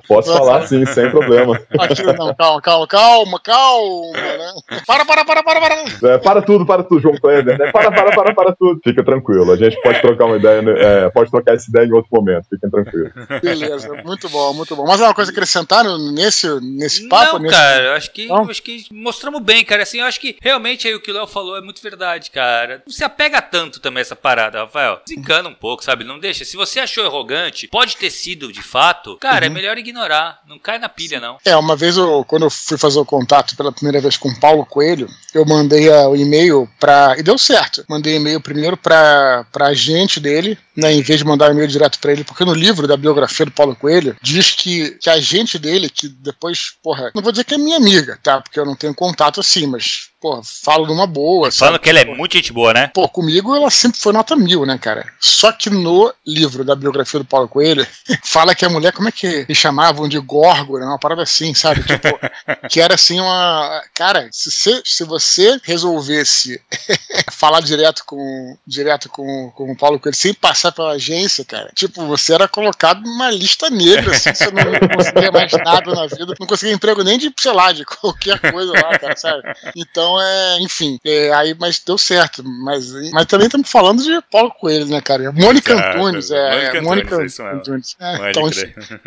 Posso 0.08 0.32
falar 0.32 0.66
sim, 0.66 0.84
sem 0.86 1.10
problema. 1.10 1.60
Aqui, 1.78 2.02
não, 2.02 2.34
calma, 2.34 2.60
calma, 2.62 2.86
calma, 2.86 3.40
calma, 3.40 4.12
né? 4.12 4.52
Para, 4.86 5.04
para, 5.04 5.24
para, 5.24 5.42
para, 5.42 5.60
para. 5.60 6.14
É, 6.14 6.18
para 6.22 6.42
tudo, 6.42 6.66
para 6.66 6.82
tudo, 6.82 7.00
João 7.00 7.16
Kleber, 7.16 7.58
né? 7.58 7.70
Para, 7.70 7.90
para, 7.90 8.12
para, 8.14 8.34
para 8.34 8.52
tudo. 8.54 8.80
Fica 8.82 9.04
tranquilo, 9.04 9.52
a 9.52 9.56
gente 9.56 9.80
pode 9.82 10.00
trocar 10.00 10.26
uma 10.26 10.36
ideia, 10.36 10.62
né? 10.62 10.72
é, 10.76 11.10
pode 11.10 11.30
trocar 11.30 11.54
essa 11.54 11.68
ideia 11.68 11.86
em 11.86 11.92
outro 11.92 12.08
momento, 12.12 12.46
fiquem 12.48 12.70
tranquilos. 12.70 13.12
Beleza, 13.42 14.02
muito 14.04 14.28
bom, 14.28 14.52
muito 14.54 14.74
bom. 14.76 14.86
Mas 14.86 15.00
é 15.00 15.04
uma 15.04 15.14
coisa 15.14 15.30
acrescentar 15.30 15.84
nesse, 15.84 16.48
nesse 16.60 17.08
papo? 17.08 17.34
Não, 17.34 17.40
nesse... 17.40 17.54
cara, 17.54 17.84
eu 17.84 17.92
acho 17.92 18.12
que, 18.12 18.28
eu 18.28 18.50
acho 18.50 18.62
que 18.62 18.84
mostramos 18.92 19.42
bem, 19.42 19.64
cara. 19.64 19.82
Assim, 19.82 19.98
eu 19.98 20.06
acho 20.06 20.20
que 20.20 20.36
realmente 20.40 20.86
aí 20.86 20.94
o 20.94 21.00
que 21.00 21.10
o 21.10 21.14
Léo 21.14 21.26
falou 21.26 21.56
é 21.56 21.60
muito 21.60 21.82
verdade, 21.82 22.30
cara. 22.30 22.82
Não 22.86 22.92
se 22.92 23.04
apega 23.04 23.40
tanto 23.42 23.80
também 23.80 24.00
essa 24.00 24.16
parada, 24.16 24.60
Rafael. 24.60 25.00
Desencana 25.06 25.48
um 25.48 25.54
pouco, 25.54 25.84
sabe? 25.84 26.04
Não 26.04 26.18
deixa. 26.18 26.44
Se 26.44 26.56
você 26.56 26.80
achou 26.80 27.04
arrogante, 27.06 27.68
pode 27.68 27.96
ter 27.96 28.10
sido 28.10 28.52
de 28.52 28.62
fato, 28.62 29.16
cara, 29.18 29.46
é 29.46 29.48
uhum. 29.48 29.54
é 29.54 29.54
melhor 29.54 29.78
ignorar. 29.78 30.40
Não 30.46 30.58
cai 30.58 30.78
na 30.78 30.88
pilha, 30.88 31.20
não. 31.20 31.38
É, 31.44 31.56
uma 31.56 31.76
vez 31.76 31.96
eu, 31.96 32.24
quando 32.24 32.44
eu 32.44 32.50
fui 32.50 32.78
fazer 32.78 32.98
o 32.98 33.04
contato 33.04 33.56
pela 33.56 33.72
primeira 33.72 34.00
vez 34.00 34.16
com 34.16 34.28
o 34.28 34.40
Paulo 34.40 34.64
Coelho, 34.66 35.08
eu 35.34 35.44
mandei 35.46 35.90
o 36.12 36.16
e-mail 36.16 36.68
para 36.78 37.16
e 37.18 37.22
deu 37.22 37.36
certo. 37.36 37.84
Mandei 37.88 38.16
e-mail 38.16 38.40
primeiro 38.40 38.76
para 38.76 39.46
a 39.54 39.64
agente 39.64 40.20
dele, 40.20 40.58
né, 40.76 40.92
em 40.92 41.02
vez 41.02 41.18
de 41.18 41.24
mandar 41.24 41.50
um 41.50 41.52
e-mail 41.52 41.68
direto 41.68 41.98
para 41.98 42.12
ele, 42.12 42.24
porque 42.24 42.44
no 42.44 42.54
livro 42.54 42.86
da 42.86 42.96
biografia 42.96 43.46
do 43.46 43.52
Paulo 43.52 43.76
Coelho 43.76 44.16
diz 44.22 44.50
que, 44.50 44.90
que 44.92 45.10
a 45.10 45.14
agente 45.14 45.58
dele, 45.58 45.88
que 45.88 46.08
depois, 46.08 46.74
porra, 46.82 47.10
não 47.14 47.22
vou 47.22 47.32
dizer 47.32 47.44
que 47.44 47.54
é 47.54 47.58
minha 47.58 47.76
amiga, 47.76 48.18
tá? 48.22 48.40
Porque 48.40 48.58
eu 48.58 48.64
não 48.64 48.76
tenho 48.76 48.94
contato 48.94 49.40
assim, 49.40 49.66
mas 49.66 50.11
pô, 50.22 50.40
falo 50.44 50.86
numa 50.86 51.06
boa. 51.06 51.50
Falando 51.50 51.80
que 51.80 51.90
ela 51.90 51.98
é 51.98 52.04
muito 52.04 52.34
gente 52.34 52.52
boa, 52.52 52.72
né? 52.72 52.90
Pô, 52.94 53.08
comigo 53.08 53.54
ela 53.54 53.68
sempre 53.70 53.98
foi 53.98 54.12
nota 54.12 54.36
mil, 54.36 54.64
né, 54.64 54.78
cara? 54.78 55.04
Só 55.18 55.50
que 55.50 55.68
no 55.68 56.14
livro 56.24 56.64
da 56.64 56.76
biografia 56.76 57.18
do 57.18 57.26
Paulo 57.26 57.48
Coelho, 57.48 57.84
fala 58.22 58.54
que 58.54 58.64
a 58.64 58.68
mulher, 58.68 58.92
como 58.92 59.08
é 59.08 59.12
que 59.12 59.26
eles 59.26 59.58
chamavam 59.58 60.08
de 60.08 60.20
górgora, 60.20 60.84
uma 60.84 60.98
parada 60.98 61.24
assim, 61.24 61.52
sabe? 61.52 61.82
Tipo, 61.82 62.08
que 62.70 62.80
era 62.80 62.94
assim 62.94 63.18
uma. 63.18 63.82
Cara, 63.92 64.28
se 64.30 64.50
você, 64.52 64.80
se 64.84 65.04
você 65.04 65.60
resolvesse 65.64 66.62
falar 67.32 67.60
direto 67.60 68.04
com 68.06 68.56
direto 68.64 69.08
com, 69.08 69.50
com 69.50 69.72
o 69.72 69.76
Paulo 69.76 69.98
Coelho 69.98 70.16
sem 70.16 70.32
passar 70.32 70.70
pela 70.70 70.92
agência, 70.92 71.44
cara, 71.44 71.70
tipo, 71.74 72.06
você 72.06 72.32
era 72.32 72.46
colocado 72.46 73.02
numa 73.02 73.30
lista 73.30 73.68
negra, 73.68 74.14
assim, 74.14 74.32
você 74.32 74.50
não, 74.52 74.70
não 74.70 74.96
conseguia 74.96 75.32
mais 75.32 75.52
nada 75.52 75.92
na 75.92 76.06
vida, 76.06 76.34
não 76.38 76.46
conseguia 76.46 76.74
emprego 76.74 77.02
nem 77.02 77.18
de, 77.18 77.32
sei 77.36 77.52
lá, 77.52 77.72
de 77.72 77.84
qualquer 77.84 78.38
coisa 78.52 78.72
lá, 78.72 78.96
cara, 78.98 79.16
sabe? 79.16 79.42
Então, 79.74 80.11
então, 80.12 80.20
é, 80.20 80.58
enfim, 80.60 80.98
é, 81.04 81.32
aí, 81.32 81.56
mas 81.58 81.78
deu 81.78 81.96
certo. 81.96 82.42
Mas, 82.44 82.92
mas 83.12 83.26
também 83.26 83.46
estamos 83.46 83.70
falando 83.70 84.02
de 84.02 84.20
Paulo 84.30 84.50
Coelho, 84.50 84.86
né, 84.86 85.00
cara? 85.00 85.32
Mônica 85.32 85.72
Exato, 85.72 85.98
Antunes, 85.98 86.30
é. 86.30 86.80
Mônica 86.80 87.14
Antunes. 87.14 87.40
Antunes. 87.40 87.96
É, 87.98 88.30
então, 88.30 88.50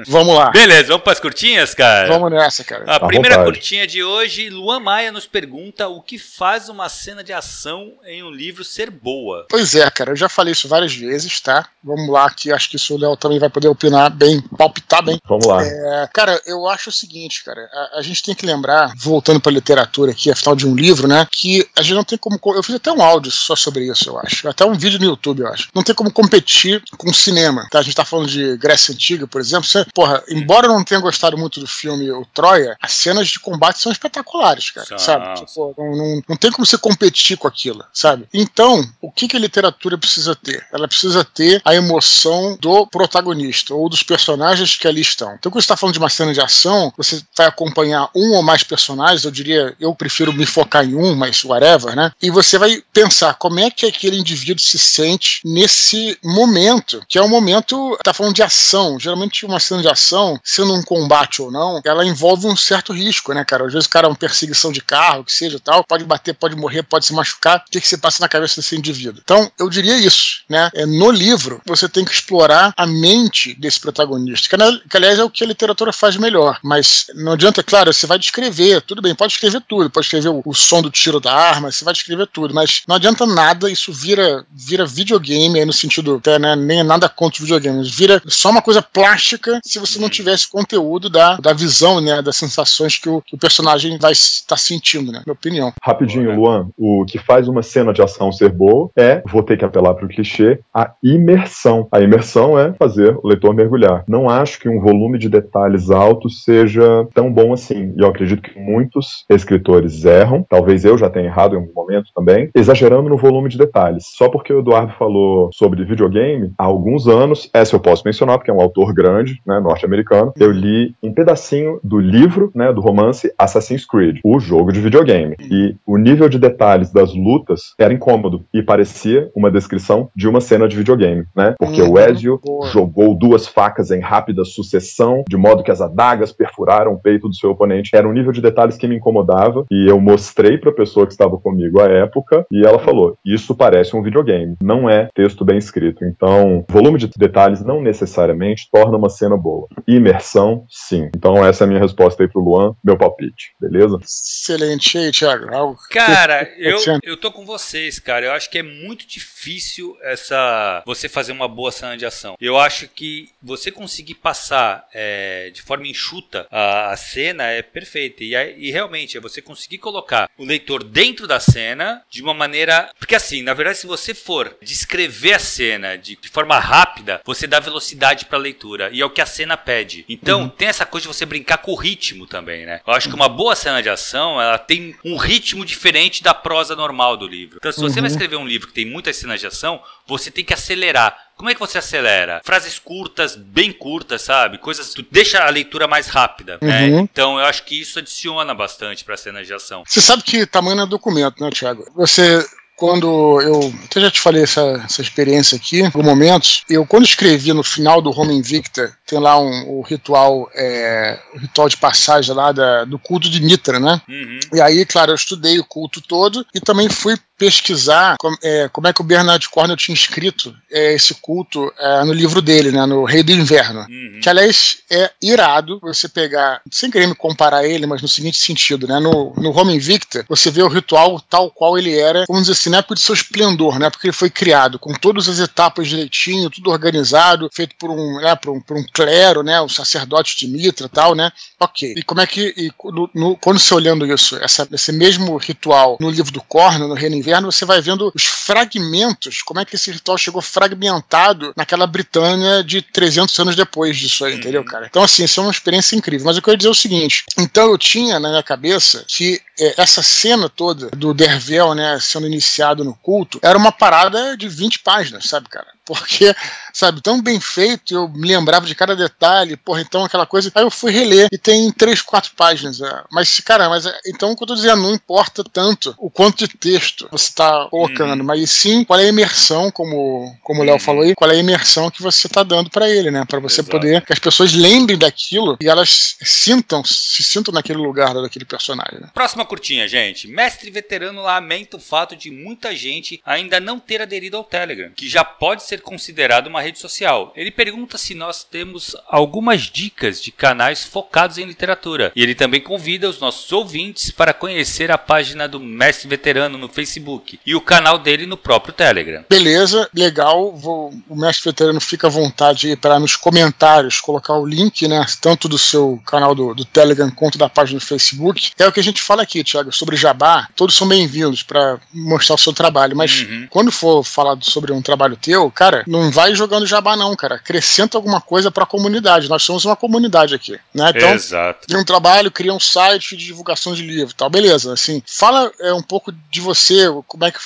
vamos 0.07 0.35
lá. 0.35 0.49
Beleza, 0.51 0.87
vamos 0.87 1.03
para 1.03 1.13
as 1.13 1.19
curtinhas, 1.19 1.73
cara? 1.73 2.07
Vamos 2.07 2.31
nessa, 2.31 2.63
cara. 2.63 2.83
A 2.87 2.99
primeira 2.99 3.37
vontade. 3.37 3.57
curtinha 3.57 3.85
de 3.85 4.03
hoje, 4.03 4.49
Luan 4.49 4.79
Maia 4.79 5.11
nos 5.11 5.25
pergunta 5.25 5.87
o 5.87 6.01
que 6.01 6.17
faz 6.17 6.69
uma 6.69 6.89
cena 6.89 7.23
de 7.23 7.33
ação 7.33 7.93
em 8.05 8.23
um 8.23 8.31
livro 8.31 8.63
ser 8.63 8.89
boa. 8.89 9.45
Pois 9.49 9.75
é, 9.75 9.89
cara, 9.91 10.11
eu 10.11 10.15
já 10.15 10.29
falei 10.29 10.53
isso 10.53 10.67
várias 10.67 10.95
vezes, 10.95 11.39
tá? 11.39 11.67
Vamos 11.83 12.09
lá, 12.09 12.29
que 12.29 12.51
acho 12.51 12.69
que 12.69 12.77
isso 12.77 12.95
o 12.95 12.97
Léo 12.97 13.17
também 13.17 13.39
vai 13.39 13.49
poder 13.49 13.67
opinar 13.67 14.09
bem, 14.09 14.41
palpitar 14.57 15.03
bem. 15.03 15.19
Vamos 15.27 15.45
lá. 15.45 15.63
É, 15.63 16.09
cara, 16.13 16.39
eu 16.45 16.67
acho 16.67 16.89
o 16.89 16.93
seguinte, 16.93 17.43
cara, 17.43 17.61
a, 17.71 17.99
a 17.99 18.01
gente 18.01 18.23
tem 18.23 18.33
que 18.33 18.45
lembrar, 18.45 18.93
voltando 18.97 19.39
para 19.39 19.51
literatura 19.51 20.11
aqui, 20.11 20.31
afinal 20.31 20.55
de 20.55 20.67
um 20.67 20.75
livro, 20.75 20.94
livro, 20.95 21.07
né? 21.07 21.27
Que 21.29 21.67
a 21.75 21.81
gente 21.81 21.93
não 21.93 22.03
tem 22.03 22.17
como. 22.17 22.39
Eu 22.55 22.63
fiz 22.63 22.75
até 22.75 22.91
um 22.91 23.01
áudio 23.01 23.31
só 23.31 23.55
sobre 23.55 23.85
isso, 23.85 24.09
eu 24.09 24.17
acho. 24.19 24.47
Até 24.47 24.65
um 24.65 24.77
vídeo 24.77 24.99
no 24.99 25.05
YouTube, 25.05 25.41
eu 25.41 25.47
acho. 25.47 25.67
Não 25.73 25.83
tem 25.83 25.93
como 25.93 26.11
competir 26.11 26.81
com 26.97 27.09
o 27.09 27.13
cinema. 27.13 27.67
Tá? 27.69 27.79
A 27.79 27.81
gente 27.81 27.95
tá 27.95 28.05
falando 28.05 28.29
de 28.29 28.57
Grécia 28.57 28.93
Antiga, 28.93 29.27
por 29.27 29.41
exemplo. 29.41 29.67
Você, 29.67 29.85
porra, 29.93 30.23
embora 30.29 30.67
eu 30.67 30.73
não 30.73 30.83
tenha 30.83 31.01
gostado 31.01 31.37
muito 31.37 31.59
do 31.59 31.67
filme 31.67 32.09
O 32.11 32.25
Troia, 32.33 32.77
as 32.81 32.93
cenas 32.93 33.27
de 33.27 33.39
combate 33.39 33.79
são 33.79 33.91
espetaculares, 33.91 34.71
cara. 34.71 34.97
sabe? 34.97 35.45
Tipo, 35.45 35.73
não, 35.77 35.91
não, 35.95 36.21
não, 36.29 36.37
tem 36.37 36.51
como 36.51 36.65
você 36.65 36.77
competir 36.77 37.37
com 37.37 37.47
aquilo, 37.47 37.83
sabe? 37.93 38.27
Então, 38.33 38.87
o 39.01 39.11
que, 39.11 39.27
que 39.27 39.35
a 39.35 39.39
literatura 39.39 39.97
precisa 39.97 40.35
ter? 40.35 40.65
Ela 40.71 40.87
precisa 40.87 41.23
ter 41.23 41.61
a 41.65 41.75
emoção 41.75 42.57
do 42.59 42.87
protagonista 42.87 43.73
ou 43.73 43.89
dos 43.89 44.03
personagens 44.03 44.75
que 44.75 44.87
ali 44.87 45.01
estão. 45.01 45.35
Então, 45.35 45.51
quando 45.51 45.61
você 45.61 45.65
está 45.65 45.77
falando 45.77 45.93
de 45.93 45.99
uma 45.99 46.09
cena 46.09 46.33
de 46.33 46.41
ação, 46.41 46.93
você 46.95 47.21
vai 47.35 47.47
acompanhar 47.47 48.09
um 48.15 48.33
ou 48.33 48.43
mais 48.43 48.63
personagens. 48.63 49.23
Eu 49.23 49.31
diria, 49.31 49.75
eu 49.79 49.93
prefiro 49.95 50.31
me 50.33 50.45
focar 50.45 50.84
em 50.85 50.95
um, 50.95 51.15
mas 51.15 51.43
whatever, 51.43 51.95
né? 51.95 52.11
E 52.21 52.29
você 52.29 52.57
vai 52.57 52.81
pensar 52.93 53.33
como 53.35 53.59
é 53.59 53.69
que 53.69 53.85
aquele 53.85 54.17
indivíduo 54.17 54.63
se 54.63 54.77
sente 54.77 55.41
nesse 55.43 56.17
momento, 56.23 57.01
que 57.07 57.17
é 57.17 57.21
um 57.21 57.29
momento, 57.29 57.97
tá 58.03 58.13
falando 58.13 58.35
de 58.35 58.43
ação. 58.43 58.99
Geralmente 58.99 59.45
uma 59.45 59.59
cena 59.59 59.81
de 59.81 59.89
ação, 59.89 60.39
sendo 60.43 60.73
um 60.73 60.83
combate 60.83 61.41
ou 61.41 61.51
não, 61.51 61.81
ela 61.85 62.05
envolve 62.05 62.47
um 62.47 62.55
certo 62.55 62.93
risco, 62.93 63.33
né, 63.33 63.43
cara? 63.43 63.65
Às 63.65 63.73
vezes 63.73 63.87
o 63.87 63.89
cara 63.89 64.07
é 64.07 64.09
uma 64.09 64.15
perseguição 64.15 64.71
de 64.71 64.81
carro, 64.81 65.23
que 65.23 65.33
seja 65.33 65.59
tal, 65.59 65.83
pode 65.83 66.03
bater, 66.03 66.33
pode 66.33 66.55
morrer, 66.55 66.83
pode 66.83 67.05
se 67.05 67.13
machucar. 67.13 67.63
O 67.67 67.71
que, 67.71 67.81
que 67.81 67.87
se 67.87 67.97
passa 67.97 68.21
na 68.21 68.29
cabeça 68.29 68.61
desse 68.61 68.75
indivíduo? 68.75 69.21
Então, 69.23 69.51
eu 69.59 69.69
diria 69.69 69.97
isso, 69.97 70.43
né? 70.49 70.69
É, 70.73 70.85
no 70.85 71.11
livro, 71.11 71.61
você 71.65 71.87
tem 71.89 72.05
que 72.05 72.11
explorar 72.11 72.73
a 72.77 72.85
mente 72.85 73.53
desse 73.59 73.79
protagonista, 73.79 74.47
que, 74.49 74.89
que 74.89 74.97
aliás 74.97 75.19
é 75.19 75.23
o 75.23 75.29
que 75.29 75.43
a 75.43 75.47
literatura 75.47 75.91
faz 75.91 76.17
melhor. 76.17 76.59
Mas 76.63 77.07
não 77.15 77.33
adianta, 77.33 77.63
claro, 77.63 77.93
você 77.93 78.05
vai 78.05 78.17
descrever, 78.17 78.81
tudo 78.81 79.01
bem, 79.01 79.15
pode 79.15 79.33
escrever 79.33 79.61
tudo, 79.67 79.89
pode 79.89 80.05
escrever 80.05 80.29
o, 80.29 80.41
o 80.45 80.53
som 80.53 80.74
do 80.81 80.89
tiro 80.89 81.19
da 81.19 81.33
arma, 81.33 81.71
você 81.71 81.83
vai 81.83 81.93
descrever 81.93 82.27
tudo, 82.27 82.53
mas 82.53 82.81
não 82.87 82.95
adianta 82.95 83.25
nada, 83.25 83.69
isso 83.69 83.91
vira, 83.91 84.45
vira 84.51 84.85
videogame, 84.85 85.59
aí 85.59 85.65
no 85.65 85.73
sentido, 85.73 86.15
até, 86.15 86.39
né, 86.39 86.55
nem 86.55 86.79
é 86.79 86.83
nada 86.83 87.09
contra 87.09 87.35
os 87.35 87.49
videogames, 87.49 87.89
vira 87.89 88.21
só 88.25 88.49
uma 88.49 88.61
coisa 88.61 88.81
plástica 88.81 89.59
se 89.63 89.79
você 89.79 89.99
não 89.99 90.09
tivesse 90.09 90.49
conteúdo 90.49 91.09
da, 91.09 91.37
da 91.37 91.53
visão, 91.53 91.99
né, 92.01 92.21
das 92.21 92.37
sensações 92.37 92.97
que 92.97 93.09
o, 93.09 93.21
que 93.21 93.35
o 93.35 93.39
personagem 93.39 93.97
vai 93.97 94.11
estar 94.11 94.57
sentindo, 94.57 95.11
né, 95.11 95.21
minha 95.25 95.33
opinião. 95.33 95.73
Rapidinho, 95.81 96.35
Luan, 96.35 96.69
o 96.77 97.05
que 97.05 97.17
faz 97.17 97.47
uma 97.47 97.63
cena 97.63 97.93
de 97.93 98.01
ação 98.01 98.31
ser 98.31 98.49
boa 98.49 98.89
é, 98.95 99.21
vou 99.29 99.43
ter 99.43 99.57
que 99.57 99.65
apelar 99.65 99.93
para 99.93 100.05
o 100.05 100.09
clichê, 100.09 100.59
a 100.73 100.91
imersão. 101.03 101.87
A 101.91 102.01
imersão 102.01 102.57
é 102.57 102.73
fazer 102.73 103.17
o 103.21 103.27
leitor 103.27 103.53
mergulhar. 103.53 104.03
Não 104.07 104.29
acho 104.29 104.59
que 104.59 104.69
um 104.69 104.81
volume 104.81 105.17
de 105.17 105.29
detalhes 105.29 105.89
alto 105.89 106.29
seja 106.29 107.07
tão 107.13 107.31
bom 107.31 107.53
assim. 107.53 107.93
E 107.97 108.01
eu 108.01 108.07
acredito 108.07 108.41
que 108.41 108.59
muitos 108.59 109.25
escritores 109.29 110.05
erram, 110.05 110.45
talvez 110.49 110.64
eu 110.85 110.97
já 110.97 111.09
tenha 111.09 111.27
errado 111.27 111.53
em 111.53 111.59
algum 111.59 111.73
momento 111.73 112.09
também, 112.15 112.49
exagerando 112.55 113.09
no 113.09 113.17
volume 113.17 113.49
de 113.49 113.57
detalhes. 113.57 114.05
Só 114.15 114.29
porque 114.29 114.53
o 114.53 114.59
Eduardo 114.59 114.93
falou 114.93 115.49
sobre 115.53 115.83
videogame, 115.85 116.51
há 116.57 116.65
alguns 116.65 117.07
anos, 117.07 117.49
essa 117.53 117.75
eu 117.75 117.79
posso 117.79 118.03
mencionar, 118.05 118.37
porque 118.37 118.51
é 118.51 118.53
um 118.53 118.61
autor 118.61 118.93
grande, 118.93 119.41
né, 119.45 119.59
norte-americano, 119.59 120.33
eu 120.39 120.51
li 120.51 120.95
um 121.01 121.13
pedacinho 121.13 121.79
do 121.83 121.99
livro, 121.99 122.51
né, 122.53 122.71
do 122.71 122.81
romance 122.81 123.31
Assassin's 123.37 123.85
Creed, 123.85 124.19
o 124.23 124.39
jogo 124.39 124.71
de 124.71 124.81
videogame. 124.81 125.35
E 125.39 125.75
o 125.85 125.97
nível 125.97 126.29
de 126.29 126.39
detalhes 126.39 126.91
das 126.91 127.13
lutas 127.13 127.73
era 127.79 127.93
incômodo 127.93 128.45
e 128.53 128.61
parecia 128.61 129.29
uma 129.35 129.51
descrição 129.51 130.09
de 130.15 130.27
uma 130.27 130.41
cena 130.41 130.67
de 130.67 130.75
videogame, 130.75 131.25
né? 131.35 131.55
Porque 131.57 131.81
o 131.81 131.97
Ezio 131.97 132.39
boa. 132.43 132.67
jogou 132.67 133.15
duas 133.15 133.47
facas 133.47 133.91
em 133.91 133.99
rápida 133.99 134.43
sucessão, 134.43 135.23
de 135.27 135.37
modo 135.37 135.63
que 135.63 135.71
as 135.71 135.81
adagas 135.81 136.31
perfuraram 136.31 136.93
o 136.93 136.99
peito 136.99 137.27
do 137.27 137.35
seu 137.35 137.51
oponente. 137.51 137.95
Era 137.95 138.07
um 138.07 138.13
nível 138.13 138.31
de 138.31 138.41
detalhes 138.41 138.77
que 138.77 138.87
me 138.87 138.95
incomodava 138.95 139.65
e 139.71 139.89
eu 139.89 139.99
mostrei 139.99 140.44
para 140.59 140.71
a 140.71 140.75
pessoa 140.75 141.05
que 141.05 141.13
estava 141.13 141.37
comigo 141.37 141.81
à 141.81 141.85
época 141.85 142.45
e 142.51 142.65
ela 142.65 142.79
falou: 142.79 143.17
"Isso 143.25 143.55
parece 143.55 143.95
um 143.95 144.01
videogame, 144.01 144.55
não 144.61 144.89
é 144.89 145.09
texto 145.13 145.43
bem 145.43 145.57
escrito". 145.57 146.05
Então, 146.05 146.65
volume 146.69 146.99
de 146.99 147.09
detalhes 147.17 147.63
não 147.63 147.81
necessariamente 147.81 148.67
torna 148.71 148.97
uma 148.97 149.09
cena 149.09 149.37
boa. 149.37 149.67
Imersão, 149.87 150.65
sim. 150.69 151.09
Então 151.15 151.45
essa 151.45 151.63
é 151.63 151.65
a 151.65 151.67
minha 151.67 151.79
resposta 151.79 152.23
aí 152.23 152.29
pro 152.29 152.41
Luan, 152.41 152.73
meu 152.83 152.97
palpite, 152.97 153.53
beleza? 153.59 153.97
Excelente, 154.01 154.97
aí, 154.97 155.11
Thiago. 155.11 155.47
Cara, 155.89 156.49
eu, 156.57 156.77
eu 157.03 157.17
tô 157.17 157.31
com 157.31 157.45
vocês, 157.45 157.99
cara. 157.99 158.25
Eu 158.25 158.31
acho 158.31 158.49
que 158.49 158.57
é 158.57 158.63
muito 158.63 159.07
difícil 159.07 159.95
essa 160.01 160.83
você 160.85 161.09
fazer 161.09 161.31
uma 161.31 161.47
boa 161.47 161.71
cena 161.71 161.97
de 161.97 162.05
ação. 162.05 162.35
Eu 162.39 162.57
acho 162.57 162.87
que 162.87 163.29
você 163.41 163.71
conseguir 163.71 164.15
passar 164.15 164.87
é, 164.93 165.49
de 165.53 165.61
forma 165.61 165.87
enxuta 165.87 166.47
a, 166.51 166.91
a 166.91 166.97
cena 166.97 167.43
é 167.43 167.61
perfeita. 167.61 168.23
E, 168.23 168.33
e 168.57 168.71
realmente 168.71 169.17
é 169.17 169.21
você 169.21 169.41
conseguir 169.41 169.77
colocar 169.77 170.29
o 170.37 170.45
leitor 170.45 170.83
dentro 170.83 171.27
da 171.27 171.39
cena 171.39 172.01
de 172.09 172.21
uma 172.21 172.33
maneira. 172.33 172.89
Porque 172.99 173.15
assim, 173.15 173.41
na 173.41 173.53
verdade, 173.53 173.79
se 173.79 173.87
você 173.87 174.13
for 174.13 174.55
descrever 174.61 175.33
a 175.33 175.39
cena 175.39 175.97
de, 175.97 176.15
de 176.15 176.29
forma 176.29 176.57
rápida, 176.59 177.21
você 177.23 177.47
dá 177.47 177.59
velocidade 177.59 178.25
para 178.25 178.37
a 178.37 178.41
leitura. 178.41 178.89
E 178.91 179.01
é 179.01 179.05
o 179.05 179.09
que 179.09 179.21
a 179.21 179.25
cena 179.25 179.57
pede. 179.57 180.05
Então, 180.07 180.43
uhum. 180.43 180.49
tem 180.49 180.67
essa 180.67 180.85
coisa 180.85 181.07
de 181.07 181.13
você 181.13 181.25
brincar 181.25 181.57
com 181.59 181.71
o 181.71 181.75
ritmo 181.75 182.27
também, 182.27 182.65
né? 182.65 182.81
Eu 182.85 182.93
acho 182.93 183.09
que 183.09 183.15
uma 183.15 183.29
boa 183.29 183.55
cena 183.55 183.81
de 183.81 183.89
ação, 183.89 184.41
ela 184.41 184.57
tem 184.57 184.95
um 185.03 185.17
ritmo 185.17 185.65
diferente 185.65 186.23
da 186.23 186.33
prosa 186.33 186.75
normal 186.75 187.17
do 187.17 187.27
livro. 187.27 187.57
Então, 187.57 187.71
se 187.71 187.79
você 187.79 187.99
uhum. 187.99 188.01
vai 188.01 188.11
escrever 188.11 188.35
um 188.35 188.47
livro 188.47 188.67
que 188.67 188.73
tem 188.73 188.85
muitas 188.85 189.15
cenas 189.15 189.39
de 189.39 189.47
ação, 189.47 189.81
você 190.07 190.29
tem 190.29 190.43
que 190.43 190.53
acelerar. 190.53 191.24
Como 191.35 191.49
é 191.49 191.53
que 191.53 191.59
você 191.59 191.77
acelera? 191.77 192.41
Frases 192.43 192.79
curtas, 192.79 193.35
bem 193.35 193.71
curtas, 193.71 194.21
sabe? 194.21 194.57
Coisas 194.57 194.93
que 194.93 195.05
deixa 195.11 195.43
a 195.43 195.49
leitura 195.49 195.87
mais 195.87 196.07
rápida. 196.07 196.57
Né? 196.61 196.85
Uhum. 196.85 196.95
Né? 196.95 197.09
Então 197.11 197.39
eu 197.39 197.45
acho 197.45 197.63
que 197.63 197.79
isso 197.79 197.99
adiciona 197.99 198.53
bastante 198.53 199.03
para 199.03 199.17
cenas 199.17 199.45
de 199.45 199.53
ação. 199.53 199.83
Você 199.85 200.01
sabe 200.01 200.23
que 200.23 200.45
tamanho 200.45 200.81
é 200.81 200.85
documento, 200.85 201.43
né, 201.43 201.49
Thiago? 201.49 201.85
Você 201.95 202.45
quando 202.75 203.41
eu 203.41 203.73
até 203.85 204.01
já 204.01 204.11
te 204.11 204.19
falei 204.19 204.43
essa, 204.43 204.81
essa 204.85 205.01
experiência 205.01 205.55
aqui, 205.55 205.81
em 205.81 206.03
momentos, 206.03 206.63
eu 206.69 206.85
quando 206.85 207.05
escrevi 207.05 207.53
no 207.53 207.63
final 207.63 208.01
do 208.01 208.11
Home 208.11 208.35
Invicta, 208.35 208.95
tem 209.05 209.17
lá 209.17 209.39
um, 209.39 209.79
o 209.79 209.81
ritual, 209.81 210.49
é, 210.53 211.17
o 211.33 211.39
ritual 211.39 211.69
de 211.69 211.77
passagem 211.77 212.35
lá 212.35 212.51
da, 212.51 212.83
do 212.83 212.99
culto 212.99 213.29
de 213.29 213.41
Mitra, 213.41 213.79
né? 213.79 214.01
Uhum. 214.07 214.39
E 214.53 214.61
aí, 214.61 214.85
claro, 214.85 215.11
eu 215.11 215.15
estudei 215.15 215.57
o 215.57 215.65
culto 215.65 216.01
todo 216.01 216.45
e 216.53 216.59
também 216.59 216.89
fui 216.89 217.17
pesquisar 217.37 218.15
como 218.19 218.37
é, 218.41 218.69
como 218.69 218.87
é 218.87 218.93
que 218.93 219.01
o 219.01 219.03
Bernard 219.03 219.47
Cornwell 219.49 219.77
tinha 219.77 219.95
escrito 219.95 220.55
é, 220.71 220.93
esse 220.93 221.15
culto 221.15 221.71
é, 221.77 222.03
no 222.03 222.13
livro 222.13 222.41
dele, 222.41 222.71
né, 222.71 222.85
no 222.85 223.03
Rei 223.03 223.23
do 223.23 223.31
Inverno. 223.31 223.81
Uhum. 223.81 224.19
Que, 224.21 224.29
aliás, 224.29 224.77
é 224.89 225.11
irado 225.21 225.79
você 225.81 226.07
pegar, 226.07 226.61
sem 226.71 226.89
querer 226.89 227.07
me 227.07 227.15
comparar 227.15 227.65
ele, 227.65 227.85
mas 227.85 228.01
no 228.01 228.07
seguinte 228.07 228.37
sentido, 228.37 228.87
né, 228.87 228.99
no, 228.99 229.33
no 229.37 229.51
Home 229.51 229.75
Invicta, 229.75 230.25
você 230.27 230.49
vê 230.49 230.63
o 230.63 230.67
ritual 230.67 231.19
tal 231.21 231.51
qual 231.51 231.77
ele 231.77 231.97
era, 231.97 232.25
vamos 232.27 232.43
dizer 232.43 232.53
assim, 232.53 232.69
na 232.69 232.77
época 232.77 232.95
de 232.95 233.01
seu 233.01 233.13
esplendor, 233.13 233.79
né, 233.79 233.89
porque 233.89 234.07
ele 234.07 234.13
foi 234.13 234.29
criado 234.29 234.79
com 234.79 234.93
todas 234.93 235.27
as 235.27 235.39
etapas 235.39 235.87
direitinho, 235.87 236.49
tudo 236.49 236.71
organizado, 236.71 237.49
feito 237.53 237.75
por 237.77 237.89
um, 237.89 238.21
né, 238.21 238.35
por 238.35 238.51
um, 238.51 238.61
por 238.61 238.77
um 238.77 238.85
clero, 238.93 239.43
né, 239.43 239.59
o 239.61 239.69
sacerdote 239.69 240.37
de 240.37 240.47
Mitra 240.47 240.85
e 240.85 240.89
tal, 240.89 241.13
né, 241.15 241.31
ok. 241.59 241.93
E 241.97 242.03
como 242.03 242.21
é 242.21 242.27
que, 242.27 242.53
e, 242.57 242.71
no, 242.91 243.09
no, 243.13 243.37
quando 243.37 243.59
você 243.59 243.73
olhando 243.73 244.05
isso, 244.05 244.35
essa, 244.37 244.67
esse 244.71 244.91
mesmo 244.91 245.35
ritual 245.37 245.97
no 245.99 246.09
livro 246.09 246.31
do 246.31 246.41
Corno, 246.41 246.87
no 246.87 246.93
Reino 246.93 247.15
Inverno, 247.15 247.51
você 247.51 247.65
vai 247.65 247.81
vendo 247.81 248.11
os 248.13 248.25
fragmentos, 248.25 249.41
como 249.41 249.59
é 249.59 249.65
que 249.65 249.75
esse 249.75 249.91
ritual 249.91 250.17
chegou 250.17 250.41
fragmentado 250.41 251.53
naquela 251.55 251.87
Britânia 251.87 252.63
de 252.63 252.81
300 252.81 253.37
anos 253.39 253.55
depois 253.55 253.97
disso 253.97 254.25
aí, 254.25 254.35
entendeu, 254.35 254.61
uhum. 254.61 254.67
cara? 254.67 254.87
Então, 254.87 255.03
assim, 255.03 255.23
isso 255.23 255.39
é 255.39 255.43
uma 255.43 255.51
experiência 255.51 255.95
incrível. 255.95 256.25
Mas 256.25 256.37
eu 256.37 256.43
quero 256.43 256.57
dizer 256.57 256.69
o 256.69 256.75
seguinte: 256.75 257.23
então 257.37 257.71
eu 257.71 257.77
tinha 257.77 258.19
na 258.19 258.29
minha 258.29 258.43
cabeça 258.43 259.05
que 259.07 259.39
é, 259.59 259.81
essa 259.81 260.03
cena 260.03 260.49
toda 260.49 260.89
do 260.91 261.13
Dervel, 261.13 261.73
né, 261.73 261.97
sendo 261.99 262.27
iniciado 262.27 262.83
no 262.83 262.93
culto, 262.93 263.39
era 263.41 263.57
uma 263.57 263.71
parada 263.71 264.35
de 264.35 264.47
20 264.47 264.79
páginas, 264.79 265.25
sabe, 265.25 265.49
cara? 265.49 265.74
Porque, 265.85 266.35
sabe, 266.73 267.01
tão 267.01 267.21
bem 267.21 267.39
feito, 267.39 267.93
eu 267.93 268.09
me 268.09 268.27
lembrava 268.27 268.65
de 268.65 268.73
cada 268.73 268.95
detalhe, 268.95 269.55
porra, 269.55 269.81
então 269.81 270.03
aquela 270.03 270.25
coisa. 270.25 270.51
Aí 270.55 270.63
eu 270.63 270.71
fui 270.71 270.91
reler 270.91 271.27
e 271.31 271.37
tem 271.37 271.71
três, 271.71 272.01
quatro 272.01 272.31
páginas. 272.35 272.81
É. 272.81 273.03
Mas, 273.11 273.39
cara, 273.39 273.69
mas 273.69 273.85
é, 273.85 273.95
então 274.07 274.31
o 274.31 274.35
que 274.35 274.43
eu 274.43 274.47
tô 274.47 274.55
dizendo, 274.55 274.81
não 274.81 274.93
importa 274.95 275.43
tanto 275.43 275.93
o 275.97 276.09
quanto 276.09 276.47
de 276.47 276.47
texto 276.47 277.07
você 277.11 277.31
tá 277.33 277.67
colocando, 277.69 278.19
uhum. 278.19 278.25
mas 278.25 278.49
sim 278.49 278.83
qual 278.83 278.99
é 278.99 279.05
a 279.05 279.09
imersão, 279.09 279.69
como, 279.71 280.35
como 280.43 280.61
o 280.61 280.63
Léo 280.63 280.73
uhum. 280.73 280.79
falou 280.79 281.03
aí, 281.03 281.13
qual 281.13 281.29
é 281.29 281.35
a 281.35 281.39
imersão 281.39 281.91
que 281.91 282.01
você 282.01 282.27
tá 282.27 282.41
dando 282.41 282.69
para 282.69 282.89
ele, 282.89 283.11
né? 283.11 283.23
Para 283.27 283.39
você 283.39 283.61
Exato. 283.61 283.71
poder 283.71 284.03
que 284.03 284.13
as 284.13 284.19
pessoas 284.19 284.53
lembrem 284.53 284.97
daquilo 284.97 285.57
e 285.61 285.69
elas 285.69 286.15
sintam, 286.21 286.83
se 286.83 287.23
sintam 287.23 287.53
naquele 287.53 287.79
lugar 287.79 288.13
daquele 288.13 288.45
personagem. 288.45 288.99
Né? 288.99 289.09
Próxima 289.13 289.45
curtinha, 289.45 289.87
gente. 289.87 290.27
Mestre 290.27 290.71
veterano 290.71 291.21
lamenta 291.21 291.77
o 291.77 291.79
fato 291.79 292.15
de 292.15 292.31
muita 292.31 292.75
gente 292.75 293.21
ainda 293.25 293.59
não 293.59 293.79
ter 293.79 294.01
aderido 294.01 294.37
ao 294.37 294.43
Telegram, 294.43 294.91
que 294.95 295.07
já 295.07 295.23
pode 295.23 295.63
ser 295.63 295.74
ser 295.75 295.81
considerado 295.81 296.47
uma 296.47 296.61
rede 296.61 296.79
social. 296.79 297.33
Ele 297.35 297.51
pergunta 297.51 297.97
se 297.97 298.15
nós 298.15 298.43
temos 298.43 298.95
algumas 299.07 299.63
dicas 299.63 300.21
de 300.21 300.31
canais 300.31 300.83
focados 300.83 301.37
em 301.37 301.45
literatura. 301.45 302.11
E 302.15 302.23
ele 302.23 302.33
também 302.33 302.61
convida 302.61 303.09
os 303.09 303.19
nossos 303.19 303.51
ouvintes 303.51 304.11
para 304.11 304.33
conhecer 304.33 304.89
a 304.89 304.97
página 304.97 305.47
do 305.47 305.59
Mestre 305.59 306.07
Veterano 306.07 306.57
no 306.57 306.69
Facebook 306.69 307.39
e 307.45 307.55
o 307.55 307.61
canal 307.61 307.99
dele 307.99 308.25
no 308.25 308.37
próprio 308.37 308.73
Telegram. 308.73 309.25
Beleza, 309.29 309.89
legal. 309.93 310.55
Vou, 310.55 310.93
o 311.09 311.15
Mestre 311.15 311.51
Veterano 311.51 311.81
fica 311.81 312.07
à 312.07 312.09
vontade 312.09 312.75
para 312.77 312.99
nos 312.99 313.15
comentários 313.15 313.99
colocar 313.99 314.33
o 314.33 314.45
link, 314.45 314.87
né, 314.87 315.05
tanto 315.21 315.49
do 315.49 315.57
seu 315.57 316.01
canal 316.05 316.33
do, 316.33 316.53
do 316.53 316.63
Telegram 316.63 317.11
quanto 317.11 317.37
da 317.37 317.49
página 317.49 317.79
do 317.79 317.85
Facebook. 317.85 318.51
É 318.57 318.67
o 318.67 318.71
que 318.71 318.79
a 318.79 318.83
gente 318.83 319.01
fala 319.01 319.23
aqui, 319.23 319.43
Thiago, 319.43 319.71
sobre 319.71 319.97
Jabá. 319.97 320.47
Todos 320.55 320.75
são 320.75 320.87
bem-vindos 320.87 321.43
para 321.43 321.79
mostrar 321.93 322.35
o 322.35 322.39
seu 322.39 322.53
trabalho, 322.53 322.95
mas 322.95 323.21
uhum. 323.21 323.47
quando 323.49 323.71
for 323.71 324.03
falar 324.03 324.37
sobre 324.41 324.71
um 324.71 324.81
trabalho 324.81 325.17
teu, 325.17 325.49
cara, 325.51 325.64
cara, 325.65 325.83
não 325.87 326.11
vai 326.11 326.35
jogando 326.35 326.65
jabá, 326.65 326.95
não, 326.95 327.15
cara. 327.15 327.35
Acrescenta 327.35 327.97
alguma 327.97 328.21
coisa 328.21 328.51
para 328.51 328.63
a 328.63 328.67
comunidade. 328.67 329.29
Nós 329.29 329.43
somos 329.43 329.65
uma 329.65 329.75
comunidade 329.75 330.35
aqui, 330.35 330.59
né? 330.73 330.91
Então, 330.95 331.13
Exato. 331.13 331.67
tem 331.67 331.77
um 331.77 331.83
trabalho, 331.83 332.31
cria 332.31 332.53
um 332.53 332.59
site 332.59 333.15
de 333.15 333.25
divulgação 333.25 333.73
de 333.73 333.81
livro 333.81 334.13
tal. 334.13 334.29
Beleza, 334.29 334.73
assim. 334.73 335.01
Fala 335.05 335.51
é, 335.59 335.73
um 335.73 335.81
pouco 335.81 336.11
de 336.31 336.41
você, 336.41 336.85
como 337.07 337.25
é 337.25 337.31
que. 337.31 337.39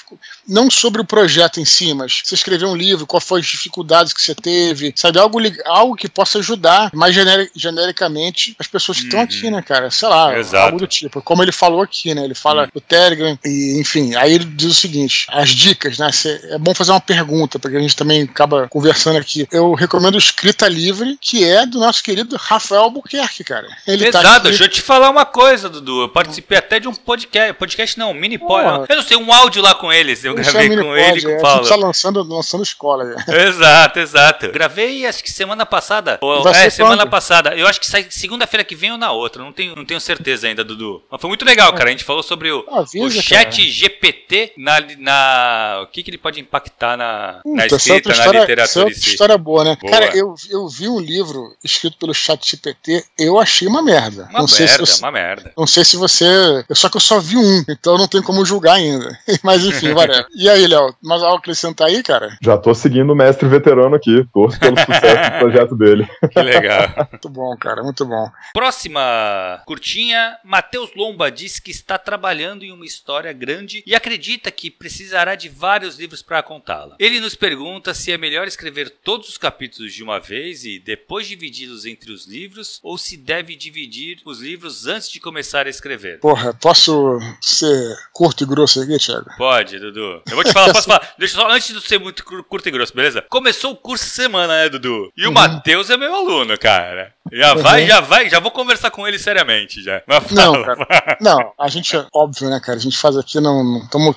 Não 0.48 0.70
sobre 0.70 1.02
o 1.02 1.06
projeto 1.06 1.60
em 1.60 1.66
si, 1.66 1.94
mas 1.94 2.22
você 2.24 2.36
escreveu 2.36 2.70
um 2.70 2.76
livro, 2.76 3.06
quais 3.06 3.24
foram 3.24 3.42
as 3.42 3.48
dificuldades 3.48 4.14
que 4.14 4.22
você 4.22 4.36
teve, 4.36 4.94
sabe? 4.96 5.20
Algo, 5.20 5.40
algo 5.66 5.96
que 5.96 6.10
possa 6.10 6.40
ajudar 6.40 6.90
mais 6.94 7.14
generic, 7.14 7.52
genericamente 7.56 8.56
as 8.60 8.68
pessoas 8.68 9.00
que 9.00 9.06
estão 9.06 9.20
uhum. 9.20 9.26
aqui, 9.26 9.50
né, 9.50 9.62
cara? 9.62 9.92
Sei 9.92 10.08
lá, 10.08 10.38
Exato. 10.38 10.66
algo 10.66 10.80
do 10.80 10.88
tipo. 10.88 11.22
Como 11.22 11.44
ele 11.44 11.52
falou 11.52 11.82
aqui, 11.82 12.14
né? 12.14 12.24
Ele 12.24 12.36
fala 12.36 12.64
uhum. 12.64 12.70
do 12.74 12.82
Telegram, 12.82 13.38
e 13.46 13.80
enfim. 13.80 14.16
Aí 14.16 14.34
ele 14.34 14.46
diz 14.46 14.72
o 14.72 14.74
seguinte: 14.74 15.28
as 15.30 15.50
dicas, 15.50 15.98
né? 15.98 16.10
é 16.50 16.58
bom 16.58 16.74
fazer 16.74 16.92
uma 16.92 17.00
pergunta, 17.00 17.60
porque 17.60 17.78
a 17.78 17.82
gente 17.82 17.96
também 17.96 18.09
também 18.10 18.24
acaba 18.24 18.68
conversando 18.68 19.18
aqui. 19.18 19.48
Eu 19.52 19.74
recomendo 19.74 20.18
Escrita 20.18 20.68
Livre, 20.68 21.18
que 21.22 21.44
é 21.44 21.66
do 21.66 21.80
nosso 21.80 22.04
querido 22.04 22.36
Rafael 22.36 22.82
Albuquerque, 22.84 23.44
cara. 23.44 23.68
Ele 23.88 24.08
Exato, 24.08 24.26
tá 24.26 24.40
deixa 24.40 24.64
eu 24.64 24.70
te 24.70 24.82
falar 24.82 25.10
uma 25.10 25.26
coisa, 25.26 25.70
Dudu. 25.70 26.02
Eu 26.02 26.10
participei 26.10 26.58
até 26.58 26.80
de 26.80 26.88
um 26.88 26.94
podcast, 26.94 27.54
podcast 27.54 27.98
não, 28.00 28.14
mini 28.14 28.38
pod. 28.38 28.86
Eu 28.90 28.96
não 28.96 29.04
sei, 29.04 29.16
um 29.16 29.32
áudio 29.32 29.62
lá 29.62 29.76
com 29.76 29.94
eles. 29.94 30.24
Eu 30.26 30.34
gravei 30.34 30.68
é 30.68 30.84
com 30.84 30.98
ele 30.98 31.20
e 31.20 31.24
com 31.24 31.38
o 31.38 31.42
Paulo. 31.42 31.60
A 31.60 31.64
gente 31.64 31.70
tá 31.70 31.76
lançando, 31.76 32.24
lançando 32.24 32.64
escola. 32.64 33.16
Exato, 33.28 34.00
exato. 34.00 34.52
Gravei 34.52 35.06
acho 35.06 35.24
que 35.24 35.32
semana 35.32 35.66
passada. 35.66 36.18
Ou, 36.22 36.48
é, 36.50 36.70
semana 36.70 37.06
passada. 37.06 37.56
Eu 37.56 37.68
acho 37.68 37.80
que 37.80 37.88
sai 37.88 38.08
segunda-feira 38.10 38.64
que 38.64 38.76
vem 38.76 38.92
ou 38.92 38.98
na 38.98 39.12
outra. 39.12 39.44
Não 39.44 39.52
tenho, 39.52 39.76
não 39.76 39.86
tenho 39.86 40.00
certeza 40.00 40.48
ainda, 40.48 40.64
Dudu. 40.64 41.04
Mas 41.12 41.22
foi 41.22 41.28
muito 41.28 41.46
legal, 41.46 41.72
cara. 41.74 41.90
A 41.90 41.92
gente 41.92 42.04
falou 42.04 42.24
sobre 42.24 42.52
o, 42.52 42.66
Avisa, 42.72 43.06
o 43.06 43.12
chat 43.12 43.58
cara. 43.58 43.72
GPT 43.72 44.54
na, 44.58 44.80
na. 44.98 45.82
O 45.84 45.88
que, 45.88 46.02
que 46.02 46.10
ele 46.10 46.18
pode 46.18 46.40
impactar 46.40 46.98
na, 46.98 47.42
hum, 47.46 47.56
na 47.56 47.66
escrita 47.66 47.99
entra 48.00 48.14
na 48.14 48.20
história, 48.20 48.40
literatura 48.42 48.86
em 48.86 48.92
essa 48.92 49.02
si. 49.02 49.10
história 49.10 49.38
boa, 49.38 49.64
né? 49.64 49.78
Boa. 49.80 49.92
Cara, 49.92 50.18
eu, 50.18 50.34
eu 50.50 50.68
vi 50.68 50.88
um 50.88 51.00
livro 51.00 51.56
escrito 51.64 51.98
pelo 51.98 52.14
chat 52.14 52.50
GPT, 52.50 53.04
eu 53.18 53.40
achei 53.40 53.68
uma 53.68 53.82
merda. 53.82 54.28
Uma 54.30 54.40
não 54.40 54.48
sei 54.48 54.68
se 54.68 54.74
merda, 54.74 54.86
você, 54.86 55.04
uma 55.04 55.12
merda. 55.12 55.54
Não 55.58 55.68
sei 55.68 55.86
se 55.86 55.98
você. 55.98 56.26
Só 56.74 56.90
que 56.90 56.98
eu 56.98 57.02
só 57.02 57.20
vi 57.20 57.38
um, 57.38 57.64
então 57.70 57.98
não 57.98 58.08
tem 58.08 58.22
como 58.22 58.46
julgar 58.46 58.76
ainda. 58.76 59.18
Mas 59.44 59.64
enfim, 59.64 59.92
whatever. 59.94 60.26
E 60.36 60.50
aí, 60.50 60.68
Léo, 60.68 60.96
mais 61.02 61.22
algo 61.22 61.38
acrescentar 61.38 61.88
aí, 61.88 62.04
cara? 62.04 62.38
Já 62.42 62.58
tô 62.58 62.74
seguindo 62.74 63.12
o 63.12 63.16
mestre 63.16 63.48
veterano 63.48 63.96
aqui, 63.96 64.26
torço 64.34 64.60
pelo 64.60 64.78
sucesso 64.80 65.32
do 65.32 65.40
projeto 65.40 65.76
dele. 65.76 66.08
Que 66.32 66.42
legal. 66.42 67.08
Muito 67.12 67.30
bom, 67.30 67.56
cara, 67.58 67.84
muito 67.84 68.06
bom. 68.06 68.30
Próxima 68.54 69.62
curtinha. 69.66 70.38
Matheus 70.44 70.92
Lomba 70.96 71.32
diz 71.32 71.60
que 71.60 71.72
está 71.72 71.98
trabalhando 71.98 72.64
em 72.64 72.72
uma 72.72 72.86
história 72.86 73.32
grande 73.34 73.84
e 73.86 73.96
acredita 73.96 74.52
que 74.52 74.70
precisará 74.70 75.36
de 75.36 75.50
vários 75.50 75.98
livros 75.98 76.22
para 76.22 76.44
contá-la. 76.44 76.96
Ele 77.00 77.20
nos 77.20 77.36
pergunta 77.36 77.89
se 77.94 78.12
é 78.12 78.18
melhor 78.18 78.48
escrever 78.48 78.90
todos 79.04 79.30
os 79.30 79.38
capítulos 79.38 79.94
de 79.94 80.04
uma 80.04 80.20
vez 80.20 80.64
e 80.66 80.80
depois 80.80 81.28
dividi-los 81.28 81.86
entre 81.86 82.12
os 82.12 82.26
livros 82.28 82.80
ou 82.84 82.98
se 82.98 83.16
deve 83.18 83.56
dividir 83.56 84.20
os 84.26 84.40
livros 84.40 84.88
antes 84.88 85.10
de 85.10 85.20
começar 85.20 85.66
a 85.68 85.70
escrever. 85.70 86.20
Porra, 86.20 86.54
posso 86.54 87.20
ser 87.42 87.96
curto 88.14 88.44
e 88.44 88.48
grosso 88.48 88.82
aqui, 88.82 88.98
Thiago? 88.98 89.30
Pode, 89.38 89.80
Dudu. 89.80 90.22
Eu 90.30 90.36
vou 90.36 90.44
te 90.44 90.52
falar, 90.52 90.74
posso 90.74 90.88
falar? 90.88 91.14
Deixa 91.18 91.36
eu 91.38 91.42
só, 91.42 91.50
antes 91.52 91.74
de 91.74 91.82
ser 91.88 92.00
muito 92.00 92.24
cur- 92.24 92.44
curto 92.44 92.68
e 92.68 92.72
grosso, 92.72 92.94
beleza? 92.94 93.22
Começou 93.30 93.72
o 93.72 93.78
curso 93.78 94.06
semana, 94.06 94.64
né, 94.64 94.70
Dudu? 94.70 95.12
E 95.16 95.26
o 95.26 95.28
Uhum. 95.30 95.34
Matheus 95.34 95.90
é 95.90 95.98
meu 95.98 96.14
aluno, 96.14 96.58
cara. 96.58 97.14
Já 97.32 97.54
vai, 97.54 97.82
Uhum. 97.84 97.88
já 97.88 98.02
vai, 98.02 98.30
já 98.30 98.40
vou 98.40 98.52
conversar 98.52 98.92
com 98.92 99.08
ele 99.08 99.20
seriamente 99.20 99.82
já. 99.82 100.02
Não, 100.32 100.64
cara. 100.64 101.18
Não, 101.22 101.54
a 101.60 101.68
gente, 101.68 101.96
óbvio, 102.14 102.50
né, 102.50 102.60
cara? 102.60 102.78
A 102.78 102.82
gente 102.82 102.98
faz 102.98 103.16
aqui, 103.18 103.40
não 103.40 103.80
estamos 103.84 104.16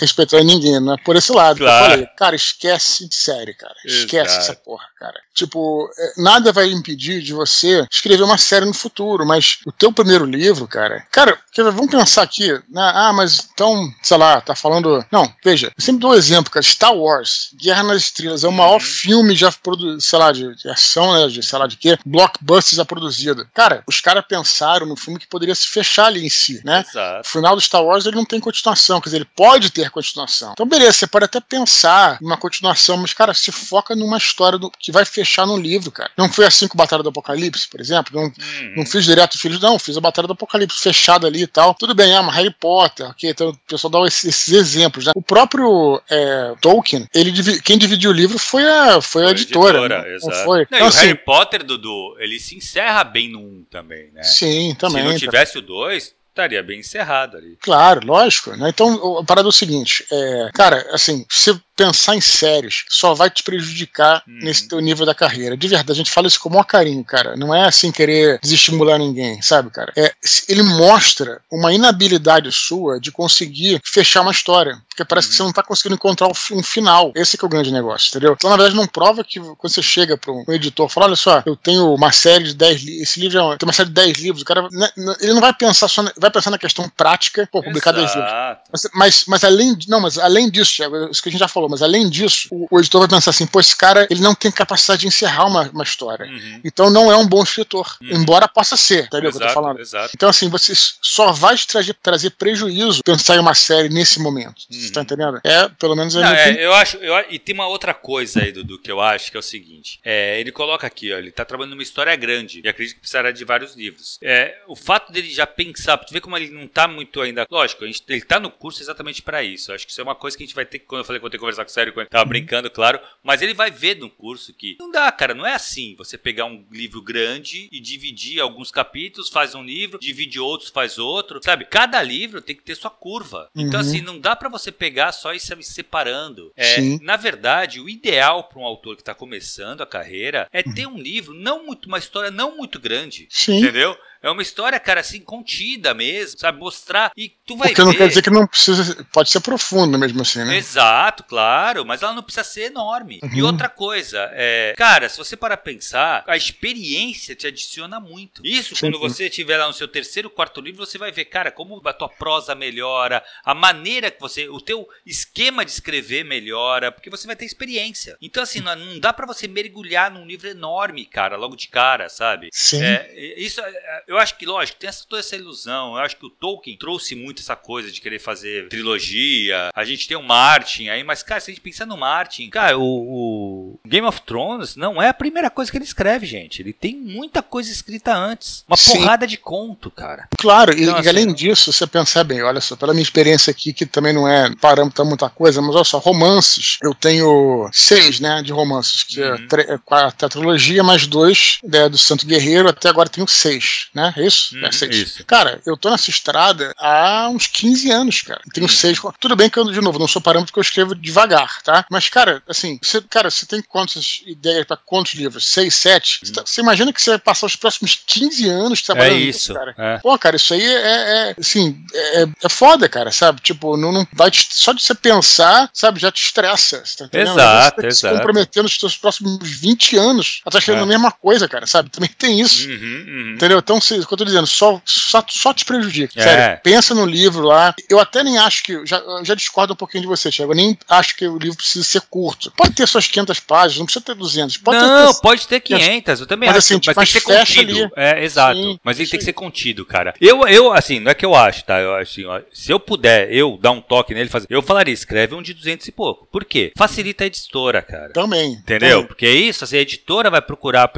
respeitando 0.00 0.44
ninguém, 0.44 0.80
não 0.80 0.94
é 0.94 0.96
por 1.04 1.16
esse 1.16 1.32
lado 1.32 1.58
Claro. 1.58 1.84
eu 1.84 1.90
falei. 1.90 2.06
Cara, 2.16 2.36
esquece 2.36 3.08
série, 3.10 3.54
cara. 3.54 3.74
Esquece 3.84 4.30
Exato. 4.34 4.40
essa 4.40 4.54
porra, 4.54 4.84
cara. 4.98 5.14
Tipo, 5.34 5.88
é, 5.98 6.22
nada 6.22 6.52
vai 6.52 6.66
impedir 6.70 7.22
de 7.22 7.32
você 7.32 7.86
escrever 7.90 8.22
uma 8.22 8.36
série 8.38 8.66
no 8.66 8.74
futuro, 8.74 9.24
mas 9.24 9.58
o 9.66 9.72
teu 9.72 9.92
primeiro 9.92 10.24
livro, 10.24 10.66
cara. 10.66 11.04
Cara, 11.10 11.38
vamos 11.56 11.90
pensar 11.90 12.22
aqui, 12.22 12.50
né? 12.68 12.92
Ah, 12.94 13.12
mas 13.14 13.48
então, 13.52 13.88
sei 14.02 14.16
lá, 14.16 14.40
tá 14.40 14.54
falando. 14.54 15.04
Não, 15.10 15.32
veja, 15.44 15.68
eu 15.76 15.82
sempre 15.82 16.00
dou 16.00 16.10
um 16.10 16.14
exemplo, 16.14 16.50
cara. 16.50 16.62
Star 16.62 16.94
Wars, 16.94 17.50
Guerra 17.60 17.82
nas 17.84 18.02
Estrelas, 18.02 18.44
é 18.44 18.48
o 18.48 18.52
maior 18.52 18.74
Uhum. 18.74 18.80
filme 18.80 19.34
já 19.34 19.50
produzido, 19.52 20.00
sei 20.00 20.18
lá, 20.18 20.32
de, 20.32 20.54
de 20.56 20.68
ação, 20.68 21.14
né? 21.14 21.28
De 21.28 21.42
sei 21.42 21.58
lá 21.58 21.66
de 21.66 21.76
quê, 21.76 21.96
blockbuster 22.04 22.49
já 22.74 22.84
produzido. 22.84 23.46
Cara, 23.54 23.82
os 23.86 24.00
caras 24.00 24.24
pensaram 24.26 24.86
no 24.86 24.96
filme 24.96 25.18
que 25.18 25.26
poderia 25.26 25.54
se 25.54 25.68
fechar 25.68 26.06
ali 26.06 26.24
em 26.24 26.30
si, 26.30 26.60
né? 26.64 26.84
O 26.86 26.90
Exato. 26.90 27.28
final 27.28 27.54
do 27.54 27.60
Star 27.60 27.84
Wars 27.84 28.06
ele 28.06 28.16
não 28.16 28.24
tem 28.24 28.40
continuação, 28.40 29.00
quer 29.00 29.08
dizer, 29.08 29.16
ele 29.18 29.28
pode 29.36 29.70
ter 29.70 29.90
continuação. 29.90 30.52
Então, 30.52 30.66
beleza, 30.66 30.92
você 30.94 31.06
pode 31.06 31.24
até 31.26 31.40
pensar 31.40 32.18
numa 32.20 32.36
continuação, 32.36 32.96
mas, 32.96 33.12
cara, 33.12 33.34
se 33.34 33.52
foca 33.52 33.94
numa 33.94 34.16
história 34.18 34.58
do- 34.58 34.70
que 34.78 34.90
vai 34.92 35.04
fechar 35.04 35.46
no 35.46 35.56
livro, 35.56 35.90
cara. 35.90 36.10
Não 36.16 36.28
foi 36.32 36.46
assim 36.46 36.66
com 36.68 36.76
Batalha 36.76 37.02
do 37.02 37.08
Apocalipse, 37.10 37.68
por 37.68 37.80
exemplo. 37.80 38.14
Não, 38.14 38.24
Uhum. 38.24 38.74
não 38.76 38.86
fiz 38.86 39.04
direto 39.04 39.38
filhos, 39.38 39.60
não, 39.60 39.78
fiz 39.78 39.96
a 39.96 40.00
Batalha 40.00 40.26
do 40.26 40.32
Apocalipse 40.32 40.78
fechada 40.80 41.26
ali 41.26 41.42
e 41.42 41.46
tal. 41.46 41.74
Tudo 41.74 41.94
bem, 41.94 42.12
é 42.12 42.20
uma 42.20 42.32
Harry 42.32 42.50
Potter, 42.52 43.06
ok? 43.10 43.30
Então 43.30 43.50
o 43.50 43.56
pessoal 43.68 43.90
dá 43.90 44.00
esses, 44.06 44.24
esses 44.24 44.52
exemplos, 44.52 45.06
né? 45.06 45.12
O 45.14 45.22
próprio 45.22 46.00
é, 46.10 46.54
Tolkien, 46.60 47.06
ele 47.14 47.60
quem 47.60 47.78
dividiu 47.78 48.10
o 48.10 48.14
livro 48.14 48.38
foi 48.38 48.66
a, 48.66 49.00
foi 49.00 49.22
a 49.22 49.26
Foi 49.26 49.32
editora. 49.32 49.88
né? 49.88 49.98
Não 49.98 50.06
exato. 50.16 50.44
foi? 50.44 50.58
Não, 50.58 50.64
Então, 50.64 50.78
e 50.78 50.82
o 50.82 50.86
assim, 50.86 51.06
Harry 51.06 51.24
Potter, 51.24 51.64
Dudu, 51.64 52.16
ele 52.18 52.36
se 52.40 52.56
encerra 52.56 53.04
bem 53.04 53.30
no 53.30 53.38
1 53.40 53.64
também, 53.70 54.10
né? 54.12 54.22
sim, 54.22 54.74
também. 54.78 55.02
Se 55.02 55.04
não 55.08 55.12
tá- 55.14 55.18
tivesse 55.18 55.58
o 55.58 55.62
2, 55.62 56.14
estaria 56.30 56.62
bem 56.62 56.80
encerrado 56.80 57.36
ali. 57.36 57.56
Claro, 57.60 58.06
lógico. 58.06 58.56
Né? 58.56 58.68
Então, 58.70 59.18
a 59.18 59.24
parada 59.24 59.48
é 59.48 59.50
o 59.50 59.52
seguinte: 59.52 60.04
é, 60.10 60.50
cara, 60.54 60.86
assim, 60.92 61.24
se 61.28 61.60
pensar 61.76 62.14
em 62.14 62.20
séries 62.20 62.84
só 62.90 63.14
vai 63.14 63.30
te 63.30 63.42
prejudicar 63.42 64.22
Uhum. 64.28 64.38
nesse 64.42 64.68
teu 64.68 64.78
nível 64.80 65.06
da 65.06 65.14
carreira. 65.14 65.56
De 65.56 65.66
verdade, 65.66 65.92
a 65.92 65.94
gente 65.94 66.10
fala 66.10 66.26
isso 66.26 66.38
com 66.38 66.50
o 66.50 66.52
maior 66.52 66.64
carinho, 66.64 67.02
cara. 67.02 67.36
Não 67.36 67.54
é 67.54 67.64
assim 67.66 67.90
querer 67.90 68.38
desestimular 68.42 68.98
ninguém, 68.98 69.40
sabe, 69.40 69.70
cara? 69.70 69.90
É, 69.96 70.12
ele 70.48 70.62
mostra 70.62 71.40
uma 71.50 71.72
inabilidade 71.72 72.52
sua 72.52 73.00
de 73.00 73.10
conseguir 73.10 73.80
fechar 73.84 74.20
uma 74.20 74.30
história. 74.32 74.78
Porque 75.00 75.08
parece 75.08 75.28
que 75.28 75.34
você 75.34 75.42
não 75.42 75.52
tá 75.52 75.62
conseguindo 75.62 75.94
encontrar 75.94 76.28
um 76.28 76.34
fi- 76.34 76.62
final. 76.62 77.10
Esse 77.14 77.38
que 77.38 77.44
é 77.44 77.46
o 77.46 77.48
grande 77.48 77.72
negócio, 77.72 78.08
entendeu? 78.10 78.34
Então, 78.36 78.50
na 78.50 78.56
verdade, 78.56 78.76
não 78.76 78.86
prova 78.86 79.24
que 79.24 79.40
quando 79.40 79.72
você 79.72 79.82
chega 79.82 80.16
para 80.16 80.30
um 80.32 80.44
editor 80.48 80.88
e 80.88 80.92
fala: 80.92 81.06
olha 81.06 81.16
só, 81.16 81.42
eu 81.46 81.56
tenho 81.56 81.94
uma 81.94 82.12
série 82.12 82.44
de 82.44 82.54
10 82.54 82.82
livros. 82.82 83.02
Esse 83.02 83.20
livro 83.20 83.38
é 83.38 83.42
uma, 83.42 83.56
tem 83.56 83.66
uma 83.66 83.72
série 83.72 83.88
de 83.88 83.94
10 83.94 84.18
livros. 84.18 84.42
O 84.42 84.44
cara 84.44 84.68
né, 84.70 84.90
né, 84.96 85.14
ele 85.20 85.32
não 85.32 85.40
vai 85.40 85.54
pensar 85.54 85.88
só 85.88 86.02
na, 86.02 86.12
vai 86.18 86.30
pensar 86.30 86.50
na 86.50 86.58
questão 86.58 86.88
prática, 86.90 87.48
pô, 87.50 87.62
publicar 87.62 87.92
10 87.92 88.14
livros. 88.14 88.32
Mas, 88.70 88.82
mas, 88.94 89.24
mas 89.26 89.44
além 89.44 89.76
não, 89.88 90.00
mas 90.00 90.18
além 90.18 90.50
disso, 90.50 90.76
Thiago, 90.76 91.10
isso 91.10 91.22
que 91.22 91.28
a 91.28 91.32
gente 91.32 91.40
já 91.40 91.48
falou, 91.48 91.68
mas 91.68 91.82
além 91.82 92.08
disso, 92.10 92.48
o, 92.50 92.66
o 92.70 92.78
editor 92.78 93.00
vai 93.00 93.08
pensar 93.08 93.30
assim, 93.30 93.46
pô, 93.46 93.58
esse 93.60 93.76
cara 93.76 94.06
ele 94.10 94.20
não 94.20 94.34
tem 94.34 94.50
capacidade 94.50 95.00
de 95.02 95.06
encerrar 95.08 95.46
uma, 95.46 95.70
uma 95.72 95.84
história. 95.84 96.26
Uhum. 96.26 96.60
Então 96.64 96.90
não 96.90 97.10
é 97.10 97.16
um 97.16 97.26
bom 97.26 97.42
escritor. 97.42 97.96
Uhum. 98.02 98.20
Embora 98.20 98.46
possa 98.48 98.76
ser, 98.76 99.04
entendeu 99.06 99.30
o 99.30 99.32
que 99.32 99.42
eu 99.42 99.46
tô 99.48 99.54
falando? 99.54 99.80
exato. 99.80 100.10
Então, 100.14 100.28
assim, 100.28 100.48
você 100.48 100.74
só 101.00 101.32
vai 101.32 101.56
te 101.56 101.66
trazer, 101.66 101.94
trazer 102.02 102.30
prejuízo 102.30 103.00
pensar 103.04 103.36
em 103.36 103.38
uma 103.38 103.54
série 103.54 103.88
nesse 103.88 104.20
momento. 104.20 104.62
Uhum. 104.70 104.78
Você 104.90 104.94
tá 104.94 105.02
entendendo? 105.02 105.40
É, 105.44 105.68
pelo 105.68 105.94
menos 105.96 106.14
é, 106.16 106.20
Não, 106.20 106.32
é, 106.34 106.64
eu 106.66 106.72
acho, 106.74 106.96
eu, 106.98 107.14
a- 107.14 107.24
e 107.30 107.38
tem 107.38 107.54
uma 107.54 107.66
outra 107.66 107.94
coisa 107.94 108.40
aí, 108.42 108.52
Dudu, 108.52 108.78
que 108.78 108.90
eu 108.90 109.00
acho 109.00 109.30
que 109.30 109.36
é 109.36 109.40
o 109.40 109.42
seguinte. 109.42 110.00
É, 110.04 110.40
ele 110.40 110.50
coloca 110.52 110.86
aqui, 110.86 111.12
ó, 111.12 111.18
ele 111.18 111.30
tá 111.30 111.44
trabalhando 111.44 111.72
numa 111.72 111.82
história 111.82 112.14
grande, 112.16 112.60
e 112.64 112.68
acredito 112.68 112.94
que 112.94 113.00
precisará 113.00 113.30
de 113.30 113.44
vários 113.44 113.74
livros. 113.76 114.18
É, 114.22 114.58
o 114.66 114.74
fato 114.76 115.12
dele 115.12 115.30
já 115.30 115.46
pensar, 115.46 115.96
tu 115.98 116.12
vê 116.12 116.20
como 116.20 116.36
ele 116.36 116.50
não 116.50 116.66
tá 116.66 116.88
muito 116.88 117.20
ainda. 117.20 117.46
Lógico, 117.50 117.84
a 117.84 117.86
gente, 117.86 118.02
ele 118.08 118.22
tá 118.22 118.38
no 118.40 118.50
curso 118.50 118.82
exatamente 118.82 119.22
pra 119.22 119.42
isso. 119.42 119.70
Eu 119.70 119.74
acho 119.76 119.86
que 119.86 119.92
isso 119.92 120.00
é 120.00 120.04
uma 120.04 120.14
coisa 120.14 120.36
que 120.36 120.42
a 120.42 120.46
gente 120.46 120.54
vai 120.54 120.64
ter 120.64 120.78
que, 120.78 120.86
quando 120.86 121.00
eu 121.00 121.04
falei 121.04 121.18
que 121.18 121.22
vou 121.22 121.30
ter 121.30 121.36
que 121.36 121.40
conversar 121.40 121.64
com 121.64 121.70
o 121.70 121.72
Sério, 121.72 121.92
quando 121.92 122.04
ele 122.04 122.10
tava 122.10 122.24
brincando, 122.24 122.70
claro, 122.70 123.00
mas 123.22 123.42
ele 123.42 123.54
vai 123.54 123.70
ver 123.70 123.96
no 123.96 124.10
curso 124.10 124.52
que 124.52 124.76
não 124.80 124.90
dá, 124.90 125.10
cara, 125.12 125.34
não 125.34 125.46
é 125.46 125.54
assim. 125.54 125.94
Você 125.98 126.18
pegar 126.18 126.44
um 126.46 126.64
livro 126.70 127.00
grande 127.02 127.68
e 127.70 127.80
dividir 127.80 128.40
alguns 128.40 128.70
capítulos, 128.70 129.28
faz 129.28 129.54
um 129.54 129.62
livro, 129.62 129.98
divide 129.98 130.38
outros, 130.40 130.70
faz 130.70 130.98
outro, 130.98 131.40
sabe? 131.42 131.64
Cada 131.64 132.02
livro 132.02 132.40
tem 132.42 132.56
que 132.56 132.62
ter 132.62 132.74
sua 132.74 132.90
curva. 132.90 133.48
Então, 133.54 133.80
Uhum. 133.80 133.86
assim, 133.86 134.00
não 134.00 134.18
dá 134.18 134.34
pra 134.34 134.48
você 134.48 134.72
pegar 134.80 135.12
só 135.12 135.34
e 135.34 135.38
se 135.38 135.54
separando. 135.62 136.50
É, 136.56 136.80
na 137.02 137.16
verdade, 137.16 137.80
o 137.80 137.88
ideal 137.88 138.44
para 138.44 138.58
um 138.58 138.64
autor 138.64 138.96
que 138.96 139.04
tá 139.04 139.14
começando 139.14 139.82
a 139.82 139.86
carreira 139.86 140.48
é 140.50 140.62
ter 140.62 140.86
um 140.86 140.98
livro, 140.98 141.34
não 141.34 141.66
muito, 141.66 141.86
uma 141.86 141.98
história 141.98 142.30
não 142.30 142.56
muito 142.56 142.80
grande. 142.80 143.28
Sim. 143.28 143.58
Entendeu? 143.58 143.94
É 144.22 144.30
uma 144.30 144.42
história, 144.42 144.78
cara, 144.78 145.00
assim, 145.00 145.20
contida 145.20 145.94
mesmo, 145.94 146.38
sabe? 146.38 146.58
Mostrar. 146.58 147.10
E 147.16 147.30
tu 147.46 147.56
vai 147.56 147.68
Porque 147.68 147.82
ver. 147.82 147.86
não 147.86 147.94
quer 147.94 148.08
dizer 148.08 148.22
que 148.22 148.30
não 148.30 148.46
precisa. 148.46 149.06
Pode 149.12 149.30
ser 149.30 149.40
profundo 149.40 149.98
mesmo 149.98 150.20
assim, 150.22 150.44
né? 150.44 150.56
Exato, 150.56 151.24
claro, 151.24 151.84
mas 151.86 152.02
ela 152.02 152.12
não 152.12 152.22
precisa 152.22 152.44
ser 152.44 152.62
enorme. 152.64 153.20
E 153.34 153.40
Uhum. 153.40 153.46
outra 153.48 153.68
coisa, 153.68 154.28
é, 154.32 154.74
cara, 154.76 155.08
se 155.08 155.16
você 155.16 155.36
parar 155.36 155.56
pra 155.56 155.72
pensar, 155.72 156.24
a 156.26 156.36
experiência 156.36 157.34
te 157.34 157.46
adiciona 157.46 157.98
muito. 157.98 158.42
Isso, 158.44 158.74
Sim, 158.76 158.86
quando 158.90 158.98
você 158.98 159.30
tiver 159.30 159.56
lá 159.56 159.66
no 159.66 159.72
seu 159.72 159.88
terceiro, 159.88 160.28
quarto 160.28 160.60
livro, 160.60 160.84
você 160.84 160.98
vai 160.98 161.10
ver, 161.10 161.24
cara, 161.24 161.50
como 161.50 161.80
a 161.84 161.92
tua 161.92 162.08
prosa 162.08 162.54
melhora, 162.54 163.24
a 163.44 163.54
maneira 163.54 164.10
que 164.10 164.20
você, 164.20 164.48
o 164.48 164.60
teu 164.60 164.86
esquema 165.06 165.64
de 165.64 165.70
escrever 165.70 166.24
melhora, 166.24 166.92
porque 166.92 167.08
você 167.10 167.26
vai 167.26 167.36
ter 167.36 167.44
experiência. 167.46 168.16
Então, 168.20 168.42
assim, 168.42 168.60
não, 168.60 168.76
não 168.76 168.98
dá 168.98 169.12
pra 169.12 169.26
você 169.26 169.48
mergulhar 169.48 170.10
num 170.10 170.26
livro 170.26 170.48
enorme, 170.48 171.06
cara, 171.06 171.36
logo 171.36 171.56
de 171.56 171.68
cara, 171.68 172.08
sabe? 172.08 172.48
Sim. 172.52 172.82
É, 172.82 173.34
isso, 173.38 173.60
é, 173.60 174.02
eu 174.10 174.18
acho 174.18 174.36
que, 174.36 174.44
lógico, 174.44 174.76
tem 174.78 174.88
essa, 174.88 175.04
toda 175.08 175.20
essa 175.20 175.36
ilusão. 175.36 175.94
Eu 175.94 176.02
acho 176.02 176.16
que 176.16 176.26
o 176.26 176.30
Tolkien 176.30 176.76
trouxe 176.76 177.14
muito 177.14 177.40
essa 177.40 177.54
coisa 177.54 177.92
de 177.92 178.00
querer 178.00 178.18
fazer 178.18 178.68
trilogia. 178.68 179.70
A 179.72 179.84
gente 179.84 180.08
tem 180.08 180.16
o 180.16 180.22
Martin 180.22 180.88
aí, 180.88 181.04
mas, 181.04 181.22
cara, 181.22 181.40
se 181.40 181.50
a 181.50 181.54
gente 181.54 181.62
pensar 181.62 181.86
no 181.86 181.96
Martin, 181.96 182.50
cara, 182.50 182.76
o, 182.76 182.82
o 182.82 183.80
Game 183.86 184.06
of 184.06 184.20
Thrones 184.22 184.74
não 184.74 185.00
é 185.00 185.08
a 185.08 185.14
primeira 185.14 185.48
coisa 185.48 185.70
que 185.70 185.78
ele 185.78 185.84
escreve, 185.84 186.26
gente. 186.26 186.60
Ele 186.60 186.72
tem 186.72 186.96
muita 186.96 187.40
coisa 187.40 187.70
escrita 187.70 188.12
antes. 188.12 188.64
Uma 188.66 188.76
Sim. 188.76 188.98
porrada 188.98 189.26
de 189.26 189.36
conto, 189.36 189.90
cara. 189.90 190.28
Claro, 190.38 190.72
e, 190.76 190.82
Então, 190.82 190.96
e 190.96 190.98
assim, 190.98 191.08
além 191.08 191.32
disso, 191.32 191.72
você 191.72 191.86
pensar 191.86 192.24
bem, 192.24 192.42
olha 192.42 192.60
só, 192.60 192.74
pela 192.74 192.92
minha 192.92 193.04
experiência 193.04 193.52
aqui, 193.52 193.72
que 193.72 193.86
também 193.86 194.12
não 194.12 194.26
é 194.26 194.52
parâmetro 194.56 195.04
muita 195.04 195.30
coisa, 195.30 195.62
mas 195.62 195.74
olha 195.74 195.84
só, 195.84 195.98
romances, 195.98 196.78
eu 196.82 196.94
tenho 196.94 197.68
seis, 197.72 198.18
né, 198.18 198.42
de 198.42 198.52
romances, 198.52 199.04
que 199.04 199.22
é 199.22 199.30
Uhum. 199.30 199.46
é 199.74 199.78
quatro 199.78 200.28
trilogia, 200.28 200.82
mais 200.82 201.06
dois 201.06 201.58
né, 201.62 201.88
do 201.88 201.96
Santo 201.96 202.26
Guerreiro, 202.26 202.68
até 202.68 202.88
agora 202.88 203.08
tenho 203.08 203.26
seis, 203.28 203.88
né, 203.94 203.99
é 204.16 204.26
isso? 204.26 204.54
Uhum, 204.56 204.64
é 204.64 204.86
isso. 204.94 205.24
Cara, 205.24 205.60
eu 205.66 205.76
tô 205.76 205.90
nessa 205.90 206.10
estrada 206.10 206.74
há 206.78 207.28
uns 207.30 207.46
15 207.46 207.90
anos, 207.90 208.22
cara, 208.22 208.40
tenho 208.52 208.66
Uhum. 208.66 208.72
seis, 208.72 208.98
tudo 209.20 209.36
bem 209.36 209.48
que 209.50 209.58
eu, 209.58 209.64
de 209.70 209.80
novo, 209.80 209.98
não 209.98 210.08
sou 210.08 210.20
parâmetro 210.22 210.52
que 210.52 210.58
eu 210.58 210.62
escrevo 210.62 210.94
devagar, 210.94 211.62
tá? 211.62 211.84
Mas, 211.90 212.08
cara, 212.08 212.42
assim, 212.48 212.78
você, 212.82 213.00
cara, 213.02 213.30
você 213.30 213.46
tem 213.46 213.62
quantas 213.62 214.22
ideias 214.26 214.64
pra 214.66 214.76
quantos 214.76 215.14
livros? 215.14 215.46
Seis, 215.48 215.74
sete? 215.74 216.20
Você, 216.22 216.32
tá- 216.32 216.42
você 216.44 216.60
imagina 216.60 216.92
que 216.92 217.00
você 217.00 217.10
vai 217.10 217.18
passar 217.18 217.46
os 217.46 217.56
próximos 217.56 217.98
15 218.06 218.48
anos 218.48 218.80
É 218.80 218.84
trabalhando 218.84 219.16
nisso, 219.18 219.38
isso. 219.38 219.54
cara? 219.54 219.74
é. 219.76 219.98
Pô, 219.98 220.18
cara, 220.18 220.36
isso 220.36 220.54
aí 220.54 220.62
é, 220.64 221.30
é- 221.30 221.34
assim, 221.38 221.84
é, 221.94 222.26
é 222.44 222.48
foda, 222.48 222.88
cara, 222.88 223.10
sabe? 223.12 223.40
Tipo, 223.40 223.76
não, 223.76 223.92
não 223.92 224.06
vai 224.12 224.30
te- 224.30 224.48
só 224.50 224.72
de 224.72 224.82
você 224.82 224.94
pensar, 224.94 225.70
sabe, 225.72 225.98
já 226.00 226.10
te 226.10 226.22
estressa. 226.22 226.82
Você 226.84 226.96
tá 226.98 227.04
entendendo? 227.06 227.32
Exato, 227.38 227.76
Você 227.80 227.82
tá 227.86 227.90
se 227.94 227.98
exato. 228.06 228.16
comprometendo 228.16 228.66
os 228.66 228.76
seus 228.76 228.96
próximos 228.96 229.38
20 229.60 229.96
anos 229.96 230.40
a 230.44 230.48
estar 230.48 230.58
escrevendo 230.58 230.82
É. 230.82 230.84
a 230.84 230.88
mesma 230.88 231.10
coisa, 231.12 231.48
cara, 231.48 231.66
sabe? 231.66 231.90
Também 231.90 232.10
tem 232.16 232.40
isso. 232.40 232.68
Uhum, 232.68 232.74
uhum. 233.08 233.32
Entendeu? 233.34 233.58
Então, 233.58 233.80
isso 233.96 234.06
que 234.06 234.14
eu 234.14 234.18
tô 234.18 234.24
dizendo, 234.24 234.46
só, 234.46 234.80
só, 234.84 235.24
só 235.28 235.52
te 235.52 235.64
prejudica. 235.64 236.18
É. 236.18 236.22
Sério, 236.22 236.60
pensa 236.62 236.94
no 236.94 237.06
livro 237.06 237.42
lá. 237.42 237.74
Eu 237.88 237.98
até 237.98 238.22
nem 238.22 238.38
acho 238.38 238.62
que. 238.62 238.86
Já, 238.86 239.02
já 239.22 239.34
discordo 239.34 239.72
um 239.72 239.76
pouquinho 239.76 240.02
de 240.02 240.08
você, 240.08 240.30
Thiago. 240.30 240.52
Eu 240.52 240.56
nem 240.56 240.78
acho 240.88 241.16
que 241.16 241.26
o 241.26 241.38
livro 241.38 241.56
precisa 241.56 241.84
ser 241.84 242.02
curto. 242.02 242.52
Pode 242.56 242.74
ter 242.74 242.86
suas 242.86 243.06
500 243.06 243.40
páginas, 243.40 243.78
não 243.78 243.86
precisa 243.86 244.04
ter 244.04 244.14
200. 244.14 244.56
Pode 244.58 244.78
não, 244.78 245.12
ter, 245.12 245.20
pode 245.20 245.48
ter 245.48 245.60
500, 245.60 246.20
eu 246.20 246.26
também 246.26 246.48
Mas 246.48 246.58
acho, 246.58 246.74
assim, 246.74 246.80
mas 246.86 246.96
mas 246.96 247.12
tem 247.12 247.20
que 247.20 247.28
ser 247.28 247.38
contido. 247.38 247.70
ali. 247.72 247.90
É, 247.96 248.24
exato. 248.24 248.56
Sim, 248.56 248.78
mas 248.82 248.96
ele 248.96 249.04
isso 249.04 249.10
tem 249.10 249.18
que 249.18 249.24
ser 249.24 249.32
contido, 249.32 249.84
cara. 249.84 250.14
Eu, 250.20 250.46
eu, 250.46 250.72
assim, 250.72 251.00
não 251.00 251.10
é 251.10 251.14
que 251.14 251.24
eu 251.24 251.34
acho, 251.34 251.64
tá? 251.64 251.78
Eu 251.78 251.94
assim, 251.96 252.24
ó, 252.24 252.40
se 252.52 252.72
eu 252.72 252.78
puder, 252.78 253.32
eu 253.32 253.58
dar 253.60 253.70
um 253.70 253.80
toque 253.80 254.14
nele, 254.14 254.28
fazer, 254.28 254.46
eu 254.50 254.62
falaria, 254.62 254.94
escreve 254.94 255.34
um 255.34 255.42
de 255.42 255.54
200 255.54 255.86
e 255.88 255.92
pouco. 255.92 256.26
Por 256.30 256.44
quê? 256.44 256.72
Facilita 256.76 257.24
a 257.24 257.26
editora, 257.26 257.82
cara. 257.82 258.12
Também. 258.12 258.52
Entendeu? 258.52 258.90
também. 258.90 259.06
Porque 259.06 259.26
é 259.26 259.32
isso, 259.32 259.64
assim, 259.64 259.76
a 259.76 259.80
editora 259.80 260.30
vai 260.30 260.42
procurar, 260.42 260.90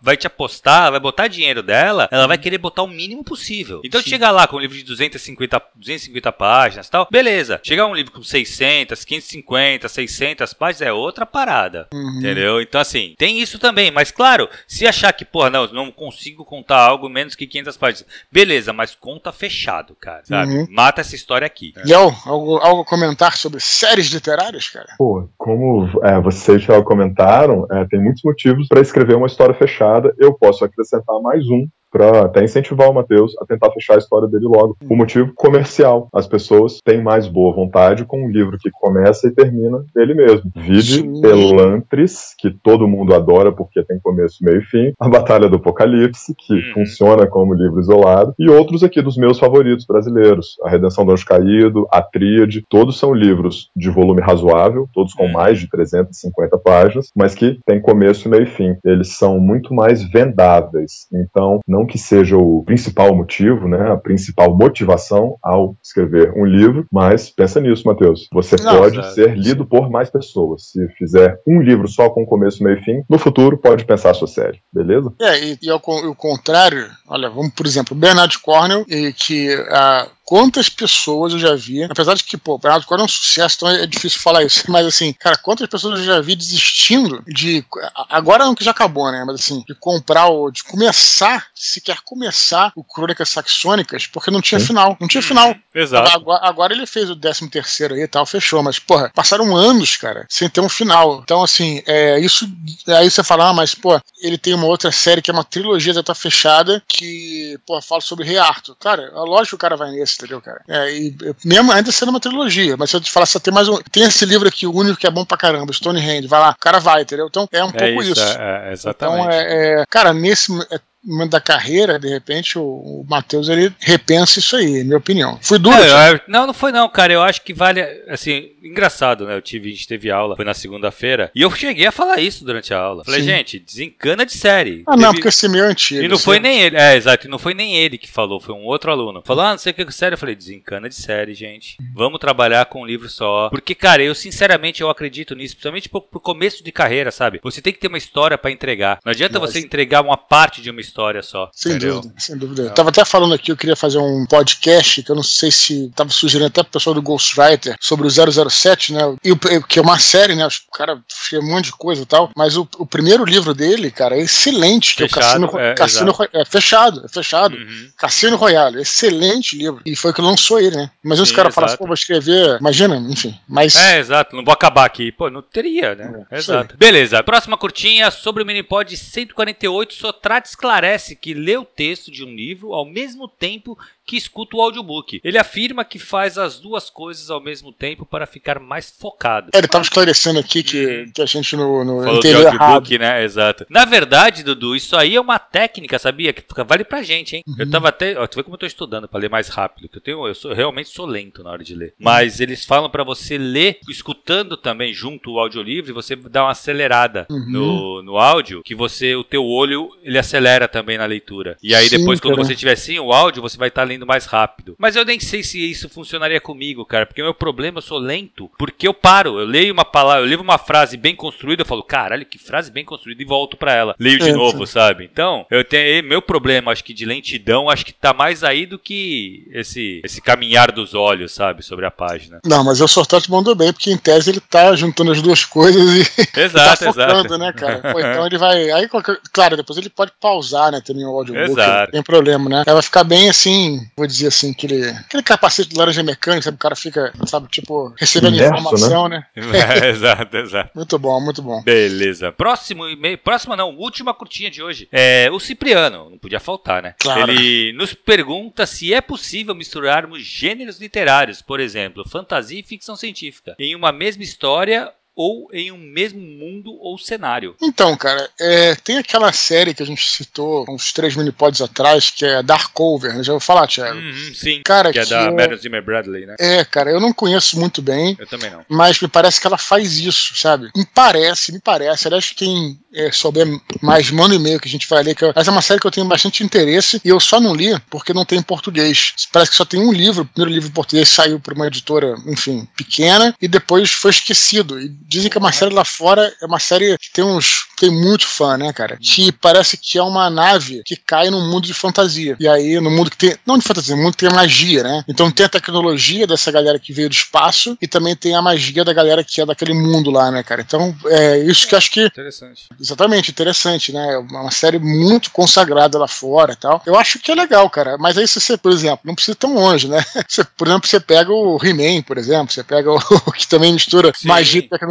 vai 0.00 0.16
te 0.16 0.26
apostar, 0.26 0.90
vai 0.90 1.00
botar 1.00 1.28
dinheiro 1.28 1.62
dela, 1.62 2.08
ela 2.10 2.26
vai 2.26 2.38
querer 2.40 2.58
botar 2.58 2.82
o 2.82 2.88
mínimo 2.88 3.22
possível. 3.22 3.80
Então 3.84 4.00
Sim. 4.02 4.10
chega 4.10 4.30
lá 4.30 4.46
com 4.46 4.56
um 4.56 4.60
livro 4.60 4.76
de 4.76 4.84
250, 4.84 5.62
250 5.76 6.32
páginas 6.32 6.86
e 6.86 6.90
tal, 6.90 7.08
beleza. 7.10 7.60
Chegar 7.62 7.86
um 7.86 7.94
livro 7.94 8.12
com 8.12 8.22
600, 8.22 9.04
550, 9.04 9.88
600 9.88 10.54
páginas 10.54 10.88
é 10.88 10.92
outra 10.92 11.26
parada. 11.26 11.88
Uhum. 11.92 12.18
Entendeu? 12.18 12.60
Então, 12.60 12.80
assim, 12.80 13.14
tem 13.18 13.40
isso 13.40 13.58
também. 13.58 13.90
Mas, 13.90 14.10
claro, 14.10 14.48
se 14.66 14.86
achar 14.86 15.12
que, 15.12 15.24
porra, 15.24 15.50
não, 15.50 15.66
não 15.72 15.90
consigo 15.90 16.44
contar 16.44 16.80
algo 16.80 17.08
menos 17.08 17.34
que 17.34 17.46
500 17.46 17.76
páginas, 17.76 18.06
beleza, 18.30 18.72
mas 18.72 18.94
conta 18.94 19.32
fechado, 19.32 19.94
cara, 19.94 20.22
sabe? 20.24 20.52
Uhum. 20.52 20.66
Mata 20.70 21.00
essa 21.00 21.14
história 21.14 21.46
aqui. 21.46 21.72
Léo, 21.84 22.12
algo, 22.26 22.56
algo 22.58 22.82
a 22.82 22.86
comentar 22.86 23.36
sobre 23.36 23.60
séries 23.60 24.08
literárias, 24.08 24.68
cara? 24.68 24.94
Pô, 24.98 25.28
como 25.36 25.88
é, 26.02 26.20
vocês 26.20 26.62
já 26.62 26.80
comentaram, 26.82 27.66
é, 27.70 27.84
tem 27.86 28.00
muitos 28.00 28.22
motivos 28.24 28.68
para 28.68 28.80
escrever 28.80 29.16
uma 29.16 29.26
história 29.26 29.54
fechada. 29.54 30.14
Eu 30.18 30.34
posso 30.34 30.64
acrescentar 30.64 31.20
mais 31.20 31.46
um 31.48 31.66
para 31.90 32.24
até 32.26 32.44
incentivar 32.44 32.88
o 32.90 32.94
Matheus 32.94 33.32
a 33.40 33.46
tentar 33.46 33.70
fechar 33.72 33.94
a 33.94 33.98
história 33.98 34.28
dele 34.28 34.44
logo. 34.46 34.76
O 34.88 34.96
motivo 34.96 35.32
comercial. 35.34 36.08
As 36.14 36.26
pessoas 36.26 36.78
têm 36.84 37.02
mais 37.02 37.26
boa 37.28 37.54
vontade 37.54 38.04
com 38.04 38.24
um 38.24 38.28
livro 38.30 38.56
que 38.60 38.70
começa 38.70 39.26
e 39.28 39.30
termina 39.34 39.84
dele 39.94 40.14
mesmo. 40.14 40.50
Vide. 40.56 41.04
Elantris, 41.24 42.34
que 42.38 42.50
todo 42.50 42.88
mundo 42.88 43.14
adora 43.14 43.52
porque 43.52 43.82
tem 43.84 43.98
começo, 44.00 44.38
meio 44.42 44.58
e 44.58 44.64
fim. 44.64 44.92
A 44.98 45.08
Batalha 45.08 45.48
do 45.48 45.56
Apocalipse, 45.56 46.34
que 46.38 46.54
Uhum. 46.54 46.60
funciona 46.74 47.26
como 47.26 47.54
livro 47.54 47.80
isolado. 47.80 48.34
E 48.38 48.48
outros 48.48 48.82
aqui 48.82 49.00
dos 49.02 49.16
meus 49.16 49.38
favoritos 49.38 49.86
brasileiros. 49.86 50.56
A 50.64 50.70
Redenção 50.70 51.04
do 51.04 51.12
Anjo 51.12 51.24
Caído, 51.24 51.86
A 51.92 52.02
Tríade. 52.02 52.64
Todos 52.68 52.98
são 52.98 53.12
livros 53.14 53.70
de 53.76 53.90
volume 53.90 54.20
razoável, 54.20 54.88
todos 54.92 55.14
com 55.14 55.24
Uhum. 55.26 55.32
mais 55.32 55.58
de 55.58 55.68
350 55.68 56.58
páginas, 56.58 57.08
mas 57.16 57.34
que 57.34 57.58
tem 57.66 57.80
começo, 57.80 58.28
meio 58.28 58.42
e 58.44 58.46
fim. 58.46 58.76
Eles 58.84 59.16
são 59.16 59.38
muito 59.40 59.74
mais 59.74 60.02
vendáveis. 60.10 61.06
Então, 61.12 61.60
não 61.66 61.79
que 61.86 61.98
seja 61.98 62.36
o 62.36 62.62
principal 62.64 63.14
motivo, 63.14 63.68
né, 63.68 63.90
a 63.92 63.96
principal 63.96 64.56
motivação 64.56 65.36
ao 65.42 65.76
escrever 65.82 66.32
um 66.36 66.44
livro, 66.44 66.86
mas 66.92 67.30
pensa 67.30 67.60
nisso, 67.60 67.86
Matheus. 67.86 68.28
Você 68.32 68.56
Não, 68.62 68.78
pode 68.78 69.14
ser 69.14 69.36
lido 69.36 69.64
por 69.66 69.90
mais 69.90 70.10
pessoas. 70.10 70.70
Se 70.70 70.88
fizer 70.98 71.40
um 71.46 71.60
livro 71.60 71.88
só 71.88 72.08
com 72.10 72.24
começo, 72.26 72.62
meio 72.62 72.78
e 72.78 72.82
fim, 72.82 73.02
no 73.08 73.18
futuro 73.18 73.58
pode 73.58 73.84
pensar 73.84 74.10
a 74.10 74.14
sua 74.14 74.28
série, 74.28 74.60
beleza? 74.72 75.12
É, 75.20 75.44
e, 75.44 75.58
e 75.62 75.70
ao 75.70 75.80
con- 75.80 76.06
o 76.08 76.14
contrário, 76.14 76.86
olha, 77.08 77.28
vamos, 77.28 77.52
por 77.54 77.66
exemplo, 77.66 77.96
Bernard 77.96 78.38
Cornell, 78.40 78.84
e 78.88 79.12
que 79.12 79.52
ah, 79.70 80.06
quantas 80.30 80.68
pessoas 80.68 81.32
eu 81.32 81.40
já 81.40 81.56
vi, 81.56 81.82
apesar 81.82 82.14
de 82.14 82.22
que, 82.22 82.36
pô, 82.36 82.56
Bernard 82.56 82.86
Cornell 82.86 83.02
é 83.02 83.06
um 83.06 83.08
sucesso, 83.08 83.56
então 83.56 83.68
é 83.68 83.84
difícil 83.84 84.20
falar 84.20 84.44
isso, 84.44 84.62
mas 84.70 84.86
assim, 84.86 85.12
cara, 85.12 85.36
quantas 85.36 85.66
pessoas 85.66 85.98
eu 85.98 86.04
já 86.04 86.20
vi 86.20 86.36
desistindo 86.36 87.20
de, 87.26 87.64
agora 88.08 88.44
não 88.44 88.54
que 88.54 88.62
já 88.62 88.70
acabou, 88.70 89.10
né, 89.10 89.24
mas 89.26 89.40
assim, 89.40 89.64
de 89.66 89.74
comprar, 89.74 90.28
ou 90.28 90.52
de 90.52 90.62
começar, 90.62 91.48
sequer 91.52 91.98
começar 92.04 92.70
o 92.76 92.84
Crônicas 92.84 93.28
Saxônicas, 93.28 94.06
porque 94.06 94.30
não 94.30 94.40
tinha 94.40 94.60
Sim. 94.60 94.66
final, 94.66 94.96
não 95.00 95.08
tinha 95.08 95.20
final. 95.20 95.52
Exato. 95.74 96.08
Agora, 96.08 96.46
agora 96.46 96.74
ele 96.74 96.86
fez 96.86 97.10
o 97.10 97.16
13 97.16 97.48
terceiro 97.48 97.94
aí 97.94 98.02
e 98.02 98.08
tal, 98.08 98.24
fechou, 98.24 98.62
mas, 98.62 98.78
porra, 98.78 99.10
passaram 99.12 99.56
anos, 99.56 99.96
cara, 99.96 100.26
sem 100.28 100.48
ter 100.48 100.60
um 100.60 100.68
final. 100.68 101.20
Então, 101.24 101.42
assim, 101.42 101.82
é, 101.86 102.20
isso. 102.20 102.48
Aí 102.86 103.10
você 103.10 103.24
fala, 103.24 103.48
ah, 103.48 103.52
mas, 103.52 103.74
pô, 103.74 104.00
ele 104.20 104.38
tem 104.38 104.54
uma 104.54 104.66
outra 104.66 104.92
série 104.92 105.22
que 105.22 105.30
é 105.30 105.34
uma 105.34 105.44
trilogia 105.44 105.94
já 105.94 106.02
tá 106.02 106.14
fechada, 106.14 106.82
que, 106.86 107.58
pô, 107.66 107.80
fala 107.80 108.00
sobre 108.00 108.26
Rei 108.26 108.38
Arthur. 108.38 108.76
Cara, 108.76 109.02
é 109.02 109.18
lógico 109.20 109.50
que 109.50 109.54
o 109.54 109.58
cara 109.58 109.76
vai 109.76 109.90
nesse, 109.90 110.19
entendeu, 110.20 110.40
cara? 110.40 110.62
É, 110.68 110.92
e 110.92 111.16
mesmo 111.44 111.72
ainda 111.72 111.90
sendo 111.90 112.10
uma 112.10 112.20
trilogia, 112.20 112.76
mas 112.76 112.90
se 112.90 112.96
eu 112.96 113.00
te 113.00 113.10
falar, 113.10 113.26
só 113.26 113.38
tem 113.38 113.52
mais 113.52 113.68
um. 113.68 113.78
Tem 113.90 114.04
esse 114.04 114.24
livro 114.24 114.48
aqui, 114.48 114.66
o 114.66 114.74
único 114.74 114.98
que 114.98 115.06
é 115.06 115.10
bom 115.10 115.24
pra 115.24 115.36
caramba, 115.36 115.72
Stonehenge, 115.72 116.28
vai 116.28 116.40
lá, 116.40 116.50
o 116.50 116.58
cara 116.60 116.78
vai, 116.78 117.02
entendeu? 117.02 117.26
Então 117.28 117.48
é 117.52 117.64
um 117.64 117.68
É 117.68 117.72
pouco 117.72 118.02
isso, 118.02 118.12
isso. 118.12 118.22
é, 118.22 118.68
é, 118.68 118.72
exatamente. 118.72 119.20
Então, 119.20 119.30
é, 119.30 119.80
é, 119.82 119.84
cara, 119.88 120.12
nesse 120.12 120.52
é, 120.72 120.80
momento 121.04 121.30
da 121.30 121.40
carreira, 121.40 121.98
de 121.98 122.08
repente, 122.08 122.58
o, 122.58 122.62
o 122.62 123.04
Matheus 123.08 123.48
ele 123.48 123.72
repensa 123.80 124.38
isso 124.38 124.56
aí, 124.56 124.84
minha 124.84 124.96
opinião. 124.98 125.38
Fui 125.42 125.58
duro, 125.58 125.76
Não, 125.76 125.82
Thiago. 125.84 126.16
eu- 126.16 126.20
não, 126.28 126.46
não 126.48 126.54
foi 126.54 126.72
não, 126.72 126.88
cara. 126.88 127.12
Eu 127.12 127.22
acho 127.22 127.42
que 127.42 127.54
vale, 127.54 127.80
assim, 128.08 128.50
engraçado, 128.62 129.26
né? 129.26 129.34
Eu 129.36 129.42
tive, 129.42 129.68
a 129.68 129.72
gente 129.72 129.86
teve 129.88 130.10
aula, 130.10 130.36
foi 130.36 130.44
na 130.44 130.54
segunda-feira, 130.54 131.30
e 131.34 131.42
eu 131.42 131.50
cheguei 131.50 131.86
a 131.86 131.92
falar 131.92 132.20
isso 132.20 132.44
durante 132.44 132.72
a 132.74 132.78
aula. 132.78 133.04
Falei, 133.04 133.20
Sim. 133.20 133.26
gente, 133.28 133.58
desencana 133.58 134.24
de 134.26 134.32
série. 134.32 134.82
Ah, 134.86 134.92
não, 134.96 135.04
Teve- 135.10 135.14
porque 135.14 135.28
esse 135.28 135.48
meu 135.48 135.64
é 135.64 135.68
antigo. 135.68 136.02
E 136.02 136.08
não 136.08 136.18
foi 136.18 136.36
é- 136.36 136.40
nem 136.40 136.60
ele, 136.62 136.76
é, 136.76 136.96
exato, 136.96 137.26
e 137.26 137.30
não 137.30 137.38
foi 137.38 137.54
nem 137.54 137.76
ele 137.76 137.96
que 137.98 138.08
falou, 138.10 138.38
foi 138.40 138.54
um 138.54 138.64
outro 138.64 138.90
aluno. 138.90 139.22
Falou, 139.24 139.44
ah, 139.44 139.50
não 139.52 139.58
sei 139.58 139.72
o 139.72 139.74
que 139.74 139.82
é 139.82 139.90
série. 139.90 140.14
Eu 140.14 140.18
falei, 140.18 140.34
desencana 140.34 140.88
de 140.88 140.94
série, 140.94 141.34
gente. 141.34 141.76
Vamos 141.94 142.18
trabalhar 142.20 142.66
com 142.66 142.82
um 142.82 142.86
livro 142.86 143.08
só. 143.08 143.48
Porque, 143.50 143.74
cara, 143.74 144.02
eu 144.02 144.14
sinceramente 144.14 144.80
eu 144.82 144.90
acredito 144.90 145.34
nisso, 145.34 145.54
principalmente 145.54 145.88
pro, 145.88 146.00
pro 146.00 146.20
começo 146.20 146.62
de 146.62 146.70
carreira, 146.72 147.10
sabe? 147.10 147.40
Você 147.42 147.60
tem 147.62 147.72
que 147.72 147.78
ter 147.78 147.88
uma 147.88 147.98
história 147.98 148.36
pra 148.38 148.50
entregar. 148.50 148.98
Não 149.04 149.10
adianta 149.10 149.38
você 149.38 149.58
entregar 149.58 150.02
uma 150.02 150.16
parte 150.16 150.60
de 150.62 150.70
uma 150.70 150.80
história 150.80 150.89
só. 151.22 151.50
Sem 151.52 151.72
entendeu? 151.72 152.00
dúvida, 152.00 152.14
sem 152.18 152.36
dúvida. 152.36 152.62
Eu 152.62 152.70
tava 152.70 152.90
até 152.90 153.04
falando 153.04 153.34
aqui, 153.34 153.52
eu 153.52 153.56
queria 153.56 153.76
fazer 153.76 153.98
um 153.98 154.26
podcast, 154.26 155.02
que 155.02 155.10
eu 155.10 155.16
não 155.16 155.22
sei 155.22 155.50
se 155.50 155.90
tava 155.94 156.10
sugerindo 156.10 156.48
até 156.48 156.62
pro 156.62 156.72
pessoal 156.72 156.94
do 156.94 157.02
Ghostwriter, 157.02 157.76
sobre 157.80 158.06
o 158.06 158.10
007, 158.50 158.92
né? 158.92 159.00
E 159.24 159.32
o, 159.32 159.38
que 159.38 159.78
é 159.78 159.82
uma 159.82 159.98
série, 159.98 160.34
né? 160.34 160.46
O 160.46 160.72
cara 160.72 161.00
fez 161.08 161.42
um 161.42 161.46
monte 161.46 161.66
de 161.66 161.72
coisa 161.72 162.02
e 162.02 162.06
tal. 162.06 162.30
Mas 162.36 162.56
o, 162.56 162.68
o 162.78 162.86
primeiro 162.86 163.24
livro 163.24 163.54
dele, 163.54 163.90
cara, 163.90 164.16
é 164.16 164.20
excelente. 164.20 164.96
Que 164.96 165.08
Fechado, 165.08 165.44
é 165.44 165.46
o 165.46 165.50
Cassino, 165.50 165.60
é, 165.60 165.74
Cassino 165.74 166.14
é 166.32 166.44
fechado, 166.44 167.04
é 167.04 167.08
fechado. 167.08 167.56
Uhum. 167.56 167.90
Cassino 167.96 168.36
Royale, 168.36 168.80
excelente 168.80 169.56
livro. 169.56 169.80
E 169.84 169.94
foi 169.96 170.12
que 170.12 170.20
lançou 170.20 170.58
ele, 170.58 170.76
né? 170.76 170.90
Imagina 171.04 171.24
os 171.24 171.32
caras 171.32 171.54
falam 171.54 171.68
assim, 171.68 171.76
pô, 171.76 171.86
vou 171.86 171.94
escrever. 171.94 172.58
Imagina, 172.60 172.96
enfim. 172.96 173.38
Mas. 173.48 173.76
É, 173.76 173.98
exato. 173.98 174.34
Não 174.34 174.44
vou 174.44 174.52
acabar 174.52 174.84
aqui. 174.84 175.12
Pô, 175.12 175.30
não 175.30 175.42
teria, 175.42 175.94
né? 175.94 176.24
É, 176.30 176.38
exato. 176.38 176.76
Beleza. 176.76 177.22
Próxima 177.22 177.56
curtinha 177.56 178.10
sobre 178.10 178.42
o 178.42 178.46
Minipod 178.46 178.96
148. 178.96 179.94
Sotrate 179.94 180.48
esclarece 180.80 181.14
que 181.14 181.34
lê 181.34 181.58
o 181.58 181.64
texto 181.64 182.10
de 182.10 182.24
um 182.24 182.34
livro 182.34 182.72
ao 182.72 182.86
mesmo 182.86 183.28
tempo 183.28 183.78
que 184.10 184.16
escuta 184.16 184.56
o 184.56 184.60
audiobook. 184.60 185.20
Ele 185.22 185.38
afirma 185.38 185.84
que 185.84 185.96
faz 185.96 186.36
as 186.36 186.58
duas 186.58 186.90
coisas 186.90 187.30
ao 187.30 187.40
mesmo 187.40 187.72
tempo 187.72 188.04
para 188.04 188.26
ficar 188.26 188.58
mais 188.58 188.90
focado. 188.90 189.50
É, 189.54 189.58
ele 189.58 189.68
tava 189.68 189.82
esclarecendo 189.84 190.40
aqui 190.40 190.64
que, 190.64 191.06
que 191.14 191.22
a 191.22 191.26
gente 191.26 191.54
no, 191.54 191.84
no 191.84 191.98
Uhum. 191.98 192.04
Falou 192.04 192.20
de 192.20 192.28
entendeu 192.28 192.48
errado. 192.48 192.60
audiobook, 192.62 192.98
né? 192.98 193.22
Exato. 193.22 193.66
Na 193.70 193.84
verdade, 193.84 194.42
Dudu, 194.42 194.74
isso 194.74 194.96
aí 194.96 195.14
é 195.14 195.20
uma 195.20 195.38
técnica, 195.38 195.96
sabia? 195.98 196.32
Que 196.32 196.42
vale 196.64 196.82
pra 196.82 197.02
gente, 197.02 197.36
hein? 197.36 197.42
Uhum. 197.46 197.54
Eu 197.58 197.70
tava 197.70 197.88
até. 197.88 198.18
Ó, 198.18 198.26
tu 198.26 198.34
vê 198.36 198.42
como 198.42 198.54
eu 198.54 198.58
tô 198.58 198.66
estudando 198.66 199.06
pra 199.08 199.20
ler 199.20 199.30
mais 199.30 199.48
rápido. 199.48 199.88
Que 199.88 199.98
eu 199.98 200.00
tenho. 200.02 200.26
Eu 200.26 200.34
sou, 200.34 200.52
realmente 200.52 200.88
sou 200.88 201.06
lento 201.06 201.44
na 201.44 201.50
hora 201.50 201.62
de 201.62 201.74
ler. 201.76 201.94
Mas 201.96 202.40
eles 202.40 202.64
falam 202.64 202.90
pra 202.90 203.04
você 203.04 203.38
ler, 203.38 203.78
escutando 203.88 204.56
também 204.56 204.92
junto 204.92 205.30
o 205.32 205.38
audiolivro, 205.38 205.90
e 205.90 205.94
você 205.94 206.16
dá 206.16 206.42
uma 206.44 206.50
acelerada 206.50 207.26
Uhum. 207.30 207.46
no, 207.48 208.02
no 208.02 208.18
áudio, 208.18 208.62
que 208.64 208.74
você, 208.74 209.14
o 209.14 209.22
teu 209.22 209.44
olho, 209.44 209.88
ele 210.02 210.18
acelera 210.18 210.66
também 210.66 210.98
na 210.98 211.06
leitura. 211.06 211.56
E 211.62 211.74
aí 211.74 211.88
Sim, 211.88 211.98
depois, 211.98 212.18
quando 212.18 212.34
cara. 212.36 212.46
você 212.46 212.54
tiver 212.56 212.74
sim 212.76 212.98
o 212.98 213.12
áudio, 213.12 213.42
você 213.42 213.56
vai 213.56 213.68
estar 213.68 213.84
lendo 213.84 213.99
mais 214.06 214.26
rápido. 214.26 214.74
Mas 214.78 214.96
eu 214.96 215.04
nem 215.04 215.18
sei 215.20 215.42
se 215.42 215.58
isso 215.70 215.88
funcionaria 215.88 216.40
comigo, 216.40 216.84
cara. 216.84 217.06
Porque 217.06 217.20
o 217.22 217.24
meu 217.24 217.34
problema, 217.34 217.78
eu 217.78 217.82
sou 217.82 217.98
lento. 217.98 218.50
Porque 218.58 218.86
eu 218.86 218.94
paro, 218.94 219.38
eu 219.40 219.46
leio 219.46 219.72
uma 219.72 219.84
palavra, 219.84 220.22
eu 220.22 220.26
leio 220.28 220.40
uma 220.40 220.58
frase 220.58 220.96
bem 220.96 221.14
construída, 221.14 221.62
eu 221.62 221.66
falo, 221.66 221.82
caralho, 221.82 222.26
que 222.26 222.38
frase 222.38 222.70
bem 222.70 222.84
construída, 222.84 223.22
e 223.22 223.26
volto 223.26 223.56
pra 223.56 223.72
ela. 223.72 223.94
Leio 223.98 224.18
de 224.18 224.30
É, 224.30 224.32
novo, 224.32 224.66
sabe? 224.66 225.08
Então, 225.10 225.46
eu 225.50 225.64
tenho 225.64 226.04
meu 226.04 226.22
problema, 226.22 226.72
acho 226.72 226.84
que 226.84 226.94
de 226.94 227.04
lentidão, 227.04 227.68
acho 227.68 227.84
que 227.84 227.92
tá 227.92 228.12
mais 228.12 228.42
aí 228.44 228.66
do 228.66 228.78
que 228.78 229.46
esse, 229.52 230.00
esse 230.04 230.20
caminhar 230.20 230.70
dos 230.72 230.94
olhos, 230.94 231.32
sabe? 231.32 231.62
Sobre 231.62 231.84
a 231.86 231.90
página. 231.90 232.40
Não, 232.44 232.62
mas 232.64 232.80
o 232.80 232.88
Sortote 232.88 233.30
mandou 233.30 233.54
bem, 233.54 233.72
porque 233.72 233.90
em 233.90 233.96
tese 233.98 234.30
ele 234.30 234.40
tá 234.40 234.74
juntando 234.76 235.12
as 235.12 235.20
duas 235.22 235.44
coisas 235.44 235.82
e 235.96 236.00
Exato, 236.40 236.84
tá 236.84 236.92
focando, 236.92 237.18
exato. 237.26 237.38
né, 237.38 237.52
cara? 237.52 237.92
Pô, 237.92 238.00
então 238.00 238.26
ele 238.26 238.38
vai. 238.38 238.70
Aí, 238.70 238.88
claro, 239.32 239.56
depois 239.56 239.78
ele 239.78 239.90
pode 239.90 240.12
pausar, 240.20 240.72
né? 240.72 240.80
Também 240.80 241.04
o 241.04 241.08
audiobook. 241.10 241.50
Exato. 241.50 241.86
Não 241.86 241.92
tem 241.92 242.02
problema, 242.02 242.48
né? 242.48 242.64
Aí 242.66 242.72
vai 242.72 242.82
ficar 242.82 243.04
bem 243.04 243.28
assim, 243.28 243.80
vou 243.96 244.06
dizer 244.06 244.28
assim, 244.28 244.50
aquele, 244.52 244.88
aquele 244.88 245.22
capacete 245.22 245.70
de 245.70 245.76
laranja 245.76 246.02
mecânica, 246.02 246.42
sabe? 246.42 246.56
O 246.56 246.58
cara 246.58 246.76
fica, 246.76 247.12
sabe, 247.26 247.48
tipo, 247.48 247.92
recebendo 247.96 248.36
Imerso, 248.36 248.54
informação, 248.54 249.08
né? 249.08 249.26
exato, 249.88 250.36
exato. 250.36 250.70
Muito 250.74 250.98
bom, 250.98 251.20
muito 251.20 251.42
bom. 251.42 251.62
Beleza. 251.62 252.32
Próximo 252.32 252.88
e-mail. 252.88 253.18
Próxima 253.18 253.56
não, 253.56 253.76
última 253.76 254.14
curtinha 254.14 254.50
de 254.50 254.62
hoje. 254.62 254.88
É 254.92 255.30
o 255.30 255.40
Cipriano, 255.40 256.10
não 256.10 256.18
podia 256.18 256.40
faltar, 256.40 256.82
né? 256.82 256.94
Claro. 256.98 257.30
Ele 257.30 257.72
nos 257.72 257.94
pergunta 257.94 258.66
se 258.66 258.92
é 258.92 259.00
possível 259.00 259.54
misturarmos 259.54 260.22
gêneros 260.22 260.80
literários, 260.80 261.42
por 261.42 261.60
exemplo, 261.60 262.08
fantasia 262.08 262.60
e 262.60 262.64
ficção 262.64 262.96
científica, 262.96 263.54
em 263.58 263.74
uma 263.74 263.92
mesma 263.92 264.22
história 264.22 264.92
ou 265.20 265.50
em 265.52 265.70
um 265.70 265.76
mesmo 265.76 266.18
mundo 266.18 266.72
ou 266.80 266.96
cenário. 266.96 267.54
Então, 267.60 267.94
cara, 267.94 268.26
é, 268.40 268.74
tem 268.74 268.96
aquela 268.96 269.30
série 269.34 269.74
que 269.74 269.82
a 269.82 269.86
gente 269.86 270.02
citou 270.08 270.64
uns 270.66 270.94
três 270.94 271.14
minipods 271.14 271.60
atrás, 271.60 272.08
que 272.08 272.24
é 272.24 272.42
Dark 272.42 272.78
Over, 272.80 273.14
né? 273.14 273.22
já 273.22 273.32
vou 273.32 273.40
falar, 273.40 273.66
Thiago? 273.66 273.98
Uhum, 273.98 274.32
sim. 274.34 274.62
Cara, 274.64 274.90
Que 274.90 274.98
é 275.00 275.04
da 275.04 275.30
Meryl 275.30 275.58
Zimmer 275.58 275.84
Bradley, 275.84 276.24
né? 276.24 276.36
É, 276.40 276.64
cara, 276.64 276.90
eu 276.90 276.98
não 276.98 277.12
conheço 277.12 277.60
muito 277.60 277.82
bem, 277.82 278.16
Eu 278.18 278.26
também 278.26 278.48
não. 278.50 278.64
mas 278.66 278.98
me 278.98 279.08
parece 279.08 279.38
que 279.38 279.46
ela 279.46 279.58
faz 279.58 279.98
isso, 279.98 280.34
sabe? 280.38 280.70
Me 280.74 280.86
parece, 280.86 281.52
me 281.52 281.60
parece. 281.60 282.08
Aliás, 282.08 282.30
quem 282.30 282.80
é, 282.94 283.12
souber 283.12 283.46
mais, 283.82 284.10
manda 284.10 284.34
um 284.34 284.38
e-mail 284.38 284.58
que 284.58 284.68
a 284.68 284.70
gente 284.70 284.88
vai 284.88 285.02
ler. 285.02 285.14
Que 285.14 285.24
eu, 285.24 285.32
essa 285.36 285.50
é 285.50 285.52
uma 285.52 285.60
série 285.60 285.78
que 285.80 285.86
eu 285.86 285.90
tenho 285.90 286.06
bastante 286.06 286.42
interesse 286.42 286.98
e 287.04 287.10
eu 287.10 287.20
só 287.20 287.38
não 287.38 287.54
li 287.54 287.78
porque 287.90 288.14
não 288.14 288.24
tem 288.24 288.38
em 288.38 288.42
português. 288.42 289.12
Parece 289.30 289.50
que 289.50 289.56
só 289.58 289.66
tem 289.66 289.80
um 289.80 289.92
livro. 289.92 290.22
O 290.22 290.26
primeiro 290.26 290.54
livro 290.54 290.68
em 290.70 290.72
português 290.72 291.10
saiu 291.10 291.38
por 291.38 291.52
uma 291.52 291.66
editora, 291.66 292.14
enfim, 292.26 292.66
pequena 292.74 293.34
e 293.38 293.46
depois 293.46 293.92
foi 293.92 294.10
esquecido. 294.10 294.80
E 294.80 294.88
dizem 295.10 295.30
que 295.30 295.36
é 295.36 295.40
uma 295.40 295.52
série 295.52 295.74
lá 295.74 295.84
fora 295.84 296.32
é 296.40 296.46
uma 296.46 296.58
série 296.58 296.96
que 296.98 297.12
tem 297.12 297.24
uns. 297.24 297.66
tem 297.76 297.90
muito 297.90 298.26
fã, 298.26 298.56
né, 298.56 298.72
cara? 298.72 298.96
Que 299.00 299.32
parece 299.32 299.76
que 299.76 299.98
é 299.98 300.02
uma 300.02 300.30
nave 300.30 300.82
que 300.84 300.96
cai 300.96 301.30
num 301.30 301.50
mundo 301.50 301.66
de 301.66 301.74
fantasia. 301.74 302.36
E 302.38 302.48
aí, 302.48 302.80
no 302.80 302.90
mundo 302.90 303.10
que 303.10 303.16
tem. 303.16 303.36
Não 303.44 303.58
de 303.58 303.64
fantasia, 303.64 303.96
no 303.96 304.02
mundo 304.02 304.16
que 304.16 304.26
tem 304.26 304.34
magia, 304.34 304.82
né? 304.82 305.04
Então 305.08 305.30
tem 305.30 305.46
a 305.46 305.48
tecnologia 305.48 306.26
dessa 306.26 306.50
galera 306.52 306.78
que 306.78 306.92
veio 306.92 307.08
do 307.08 307.14
espaço 307.14 307.76
e 307.80 307.88
também 307.88 308.14
tem 308.14 308.34
a 308.34 308.42
magia 308.42 308.84
da 308.84 308.92
galera 308.92 309.24
que 309.24 309.40
é 309.40 309.46
daquele 309.46 309.74
mundo 309.74 310.10
lá, 310.10 310.30
né, 310.30 310.42
cara? 310.42 310.60
Então, 310.60 310.94
é 311.06 311.38
isso 311.38 311.66
que 311.66 311.74
eu 311.74 311.78
acho 311.78 311.90
que 311.90 312.10
Interessante. 312.20 312.68
Exatamente, 312.78 313.30
interessante, 313.30 313.92
né? 313.92 314.14
É 314.14 314.18
uma 314.18 314.50
série 314.50 314.78
muito 314.78 315.30
consagrada 315.30 315.98
lá 315.98 316.06
fora 316.06 316.52
e 316.52 316.56
tal. 316.56 316.82
Eu 316.86 316.96
acho 316.96 317.18
que 317.18 317.30
é 317.30 317.34
legal, 317.34 317.68
cara. 317.70 317.96
Mas 317.98 318.16
aí, 318.16 318.26
se 318.26 318.40
você, 318.40 318.56
por 318.56 318.70
exemplo, 318.70 319.00
não 319.04 319.14
precisa 319.14 319.32
ir 319.32 319.38
tão 319.38 319.54
longe, 319.54 319.88
né? 319.88 320.04
Você, 320.28 320.44
por 320.44 320.68
exemplo, 320.68 320.88
você 320.88 321.00
pega 321.00 321.32
o 321.32 321.58
He-Man, 321.62 322.02
por 322.02 322.16
exemplo, 322.16 322.52
você 322.52 322.62
pega 322.62 322.90
o 322.92 323.00
que 323.32 323.48
também 323.48 323.72
mistura 323.72 324.12
Sim. 324.14 324.28
magia 324.28 324.60
e 324.60 324.68
tecnologia, 324.68 324.89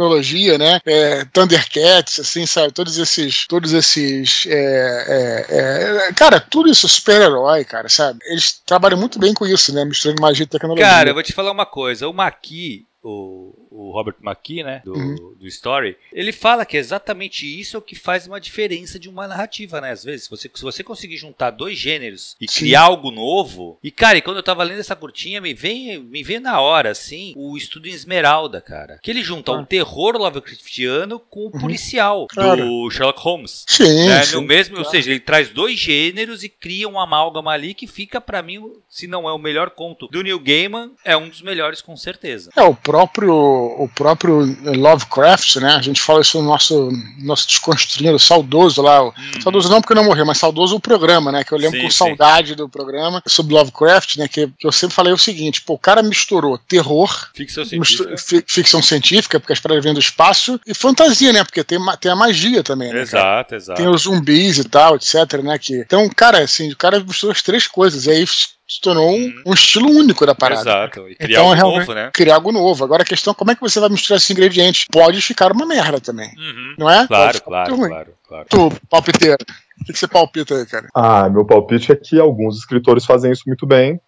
né? 0.58 0.80
É, 0.84 1.24
Thundercats, 1.26 2.20
assim, 2.20 2.46
sabe? 2.46 2.72
Todos 2.72 2.98
esses. 2.98 3.46
Todos 3.46 3.72
esses. 3.72 4.46
é, 4.46 5.46
é, 5.48 6.08
é, 6.08 6.12
cara, 6.12 6.40
tudo 6.40 6.70
isso 6.70 6.88
super-herói, 6.88 7.64
cara, 7.64 7.88
sabe? 7.88 8.18
Eles 8.24 8.60
trabalham 8.64 8.98
muito 8.98 9.18
bem 9.18 9.34
com 9.34 9.46
isso, 9.46 9.74
né? 9.74 9.84
Misturando 9.84 10.22
magia 10.22 10.44
e 10.44 10.46
tecnologia. 10.46 10.84
Cara, 10.84 11.10
eu 11.10 11.14
vou 11.14 11.22
te 11.22 11.32
falar 11.32 11.50
uma 11.50 11.66
coisa. 11.66 12.08
O 12.08 12.12
Maqui, 12.12 12.86
o, 13.02 13.52
o 13.88 13.92
Robert 13.92 14.16
McKee, 14.22 14.62
né, 14.62 14.82
do, 14.84 14.92
Uhum. 14.94 15.34
do 15.38 15.46
Story, 15.46 15.96
ele 16.12 16.32
fala 16.32 16.64
que 16.66 16.76
exatamente 16.76 17.46
isso 17.46 17.76
é 17.76 17.78
o 17.78 17.82
que 17.82 17.94
faz 17.94 18.26
uma 18.26 18.40
diferença 18.40 18.98
de 18.98 19.08
uma 19.08 19.26
narrativa, 19.26 19.80
né? 19.80 19.90
Às 19.92 20.04
vezes, 20.04 20.24
se 20.24 20.30
você, 20.30 20.50
se 20.54 20.62
você 20.62 20.82
conseguir 20.84 21.16
juntar 21.16 21.50
dois 21.50 21.78
gêneros 21.78 22.36
e 22.40 22.50
Sim. 22.50 22.60
criar 22.60 22.82
algo 22.82 23.10
novo. 23.10 23.78
E, 23.82 23.90
cara, 23.90 24.18
e 24.18 24.22
quando 24.22 24.36
eu 24.38 24.42
tava 24.42 24.62
lendo 24.62 24.80
essa 24.80 24.94
curtinha, 24.96 25.40
me 25.40 25.54
vem, 25.54 25.98
me 25.98 26.22
veio 26.22 26.40
na 26.40 26.60
hora, 26.60 26.90
assim, 26.90 27.32
o 27.36 27.56
estudo 27.56 27.88
em 27.88 27.92
Esmeralda, 27.92 28.60
cara. 28.60 28.98
Que 29.02 29.10
ele 29.10 29.22
junta 29.22 29.52
Ah. 29.52 29.60
o 29.60 29.66
terror 29.66 30.16
Lovecraftiano 30.16 31.18
com 31.18 31.46
o 31.46 31.50
policial 31.50 32.26
Claro. 32.28 32.64
do 32.64 32.90
Sherlock 32.90 33.20
Holmes. 33.20 33.64
Sim, 33.68 34.06
né, 34.08 34.22
sim. 34.24 34.34
no 34.36 34.42
mesmo, 34.42 34.76
ou 34.76 34.82
claro. 34.82 34.96
seja, 34.96 35.10
ele 35.10 35.20
traz 35.20 35.48
dois 35.50 35.78
gêneros 35.78 36.42
e 36.42 36.48
cria 36.48 36.88
um 36.88 36.98
amálgama 36.98 37.50
ali 37.52 37.74
que 37.74 37.86
fica 37.86 38.20
pra 38.20 38.42
mim, 38.42 38.60
se 38.88 39.06
não 39.06 39.28
é 39.28 39.32
o 39.32 39.38
melhor 39.38 39.70
conto 39.70 40.06
do 40.08 40.22
Neil 40.22 40.38
Gaiman, 40.40 40.92
é 41.04 41.16
um 41.16 41.28
dos 41.28 41.42
melhores 41.42 41.80
com 41.80 41.96
certeza. 41.96 42.50
É, 42.56 42.62
o 42.62 42.74
próprio, 42.74 43.69
o 43.78 43.88
próprio 43.88 44.40
Lovecraft, 44.64 45.56
né? 45.56 45.74
A 45.74 45.82
gente 45.82 46.00
fala 46.00 46.20
isso 46.20 46.40
no 46.40 46.48
nosso, 46.48 46.90
nosso 47.18 47.46
desconstruindo, 47.46 48.18
saudoso 48.18 48.82
lá. 48.82 49.02
O, 49.02 49.12
Saudoso 49.42 49.68
não 49.68 49.80
porque 49.80 49.94
não 49.94 50.04
morreu, 50.04 50.26
mas 50.26 50.38
saudoso 50.38 50.76
o 50.76 50.80
programa, 50.80 51.30
né? 51.32 51.44
Que 51.44 51.52
eu 51.52 51.58
lembro 51.58 51.78
Sim, 51.78 51.84
com 51.84 51.90
sim. 51.90 51.96
saudade 51.96 52.54
do 52.54 52.68
programa 52.68 53.22
sobre 53.26 53.54
Lovecraft, 53.54 54.16
né? 54.16 54.28
Que, 54.28 54.46
que 54.58 54.66
eu 54.66 54.72
sempre 54.72 54.94
falei 54.94 55.12
o 55.12 55.18
seguinte: 55.18 55.60
pô, 55.62 55.74
o 55.74 55.78
cara 55.78 56.02
misturou 56.02 56.58
terror, 56.58 57.28
Ficção 57.34 57.64
científica. 57.64 58.16
fi- 58.18 58.44
ficção 58.46 58.82
científica, 58.82 59.38
porque 59.40 59.52
as 59.52 59.60
paradas 59.60 59.84
vêm 59.84 59.94
do 59.94 60.00
espaço, 60.00 60.60
e 60.66 60.74
fantasia, 60.74 61.32
né? 61.32 61.44
Porque 61.44 61.62
tem, 61.64 61.78
tem 62.00 62.10
a 62.12 62.16
magia 62.16 62.62
também, 62.62 62.92
né? 62.92 63.00
Exato, 63.02 63.54
exato. 63.54 63.80
Tem 63.80 63.88
os 63.88 64.02
zumbis 64.02 64.58
e 64.58 64.64
tal, 64.64 64.96
etc, 64.96 65.14
né? 65.42 65.58
Que, 65.58 65.80
então, 65.80 66.08
cara, 66.14 66.42
assim, 66.42 66.70
o 66.70 66.76
cara 66.76 67.00
misturou 67.00 67.32
as 67.32 67.42
três 67.42 67.66
coisas, 67.66 68.06
e 68.06 68.10
aí 68.10 68.24
se 68.72 68.80
tornou 68.80 69.10
um, 69.10 69.42
um 69.46 69.52
estilo 69.52 69.88
único 69.90 70.24
da 70.24 70.34
parada. 70.34 70.60
Exato. 70.60 71.08
E 71.08 71.16
criar 71.16 71.30
Então, 71.40 71.42
algo 71.48 71.54
realmente- 71.56 71.78
novo, 71.88 71.94
né? 71.94 72.10
Criar 72.14 72.34
algo 72.36 72.52
novo. 72.52 72.84
Agora 72.84 73.02
a 73.02 73.06
questão 73.06 73.32
é 73.32 73.34
como 73.34 73.50
é 73.50 73.54
que 73.56 73.60
você 73.60 73.80
vai 73.80 73.88
misturar 73.88 74.18
esses 74.18 74.30
ingredientes? 74.30 74.84
Pode 74.90 75.20
ficar 75.20 75.50
uma 75.52 75.66
merda 75.66 76.00
também, 76.00 76.28
Uhum. 76.38 76.74
não 76.78 76.88
é? 76.88 77.06
Claro, 77.06 77.42
claro, 77.42 77.76
claro, 77.76 78.10
claro. 78.28 78.46
Tu, 78.48 78.72
palpiteiro, 78.88 79.38
o 79.80 79.84
que, 79.84 79.92
que 79.92 79.98
você 79.98 80.06
palpita 80.06 80.54
aí, 80.54 80.64
cara? 80.66 80.86
Ah, 80.94 81.28
meu 81.28 81.44
palpite 81.44 81.90
é 81.90 81.96
que 81.96 82.20
alguns 82.20 82.56
escritores 82.58 83.04
fazem 83.04 83.32
isso 83.32 83.42
muito 83.46 83.66
bem. 83.66 84.00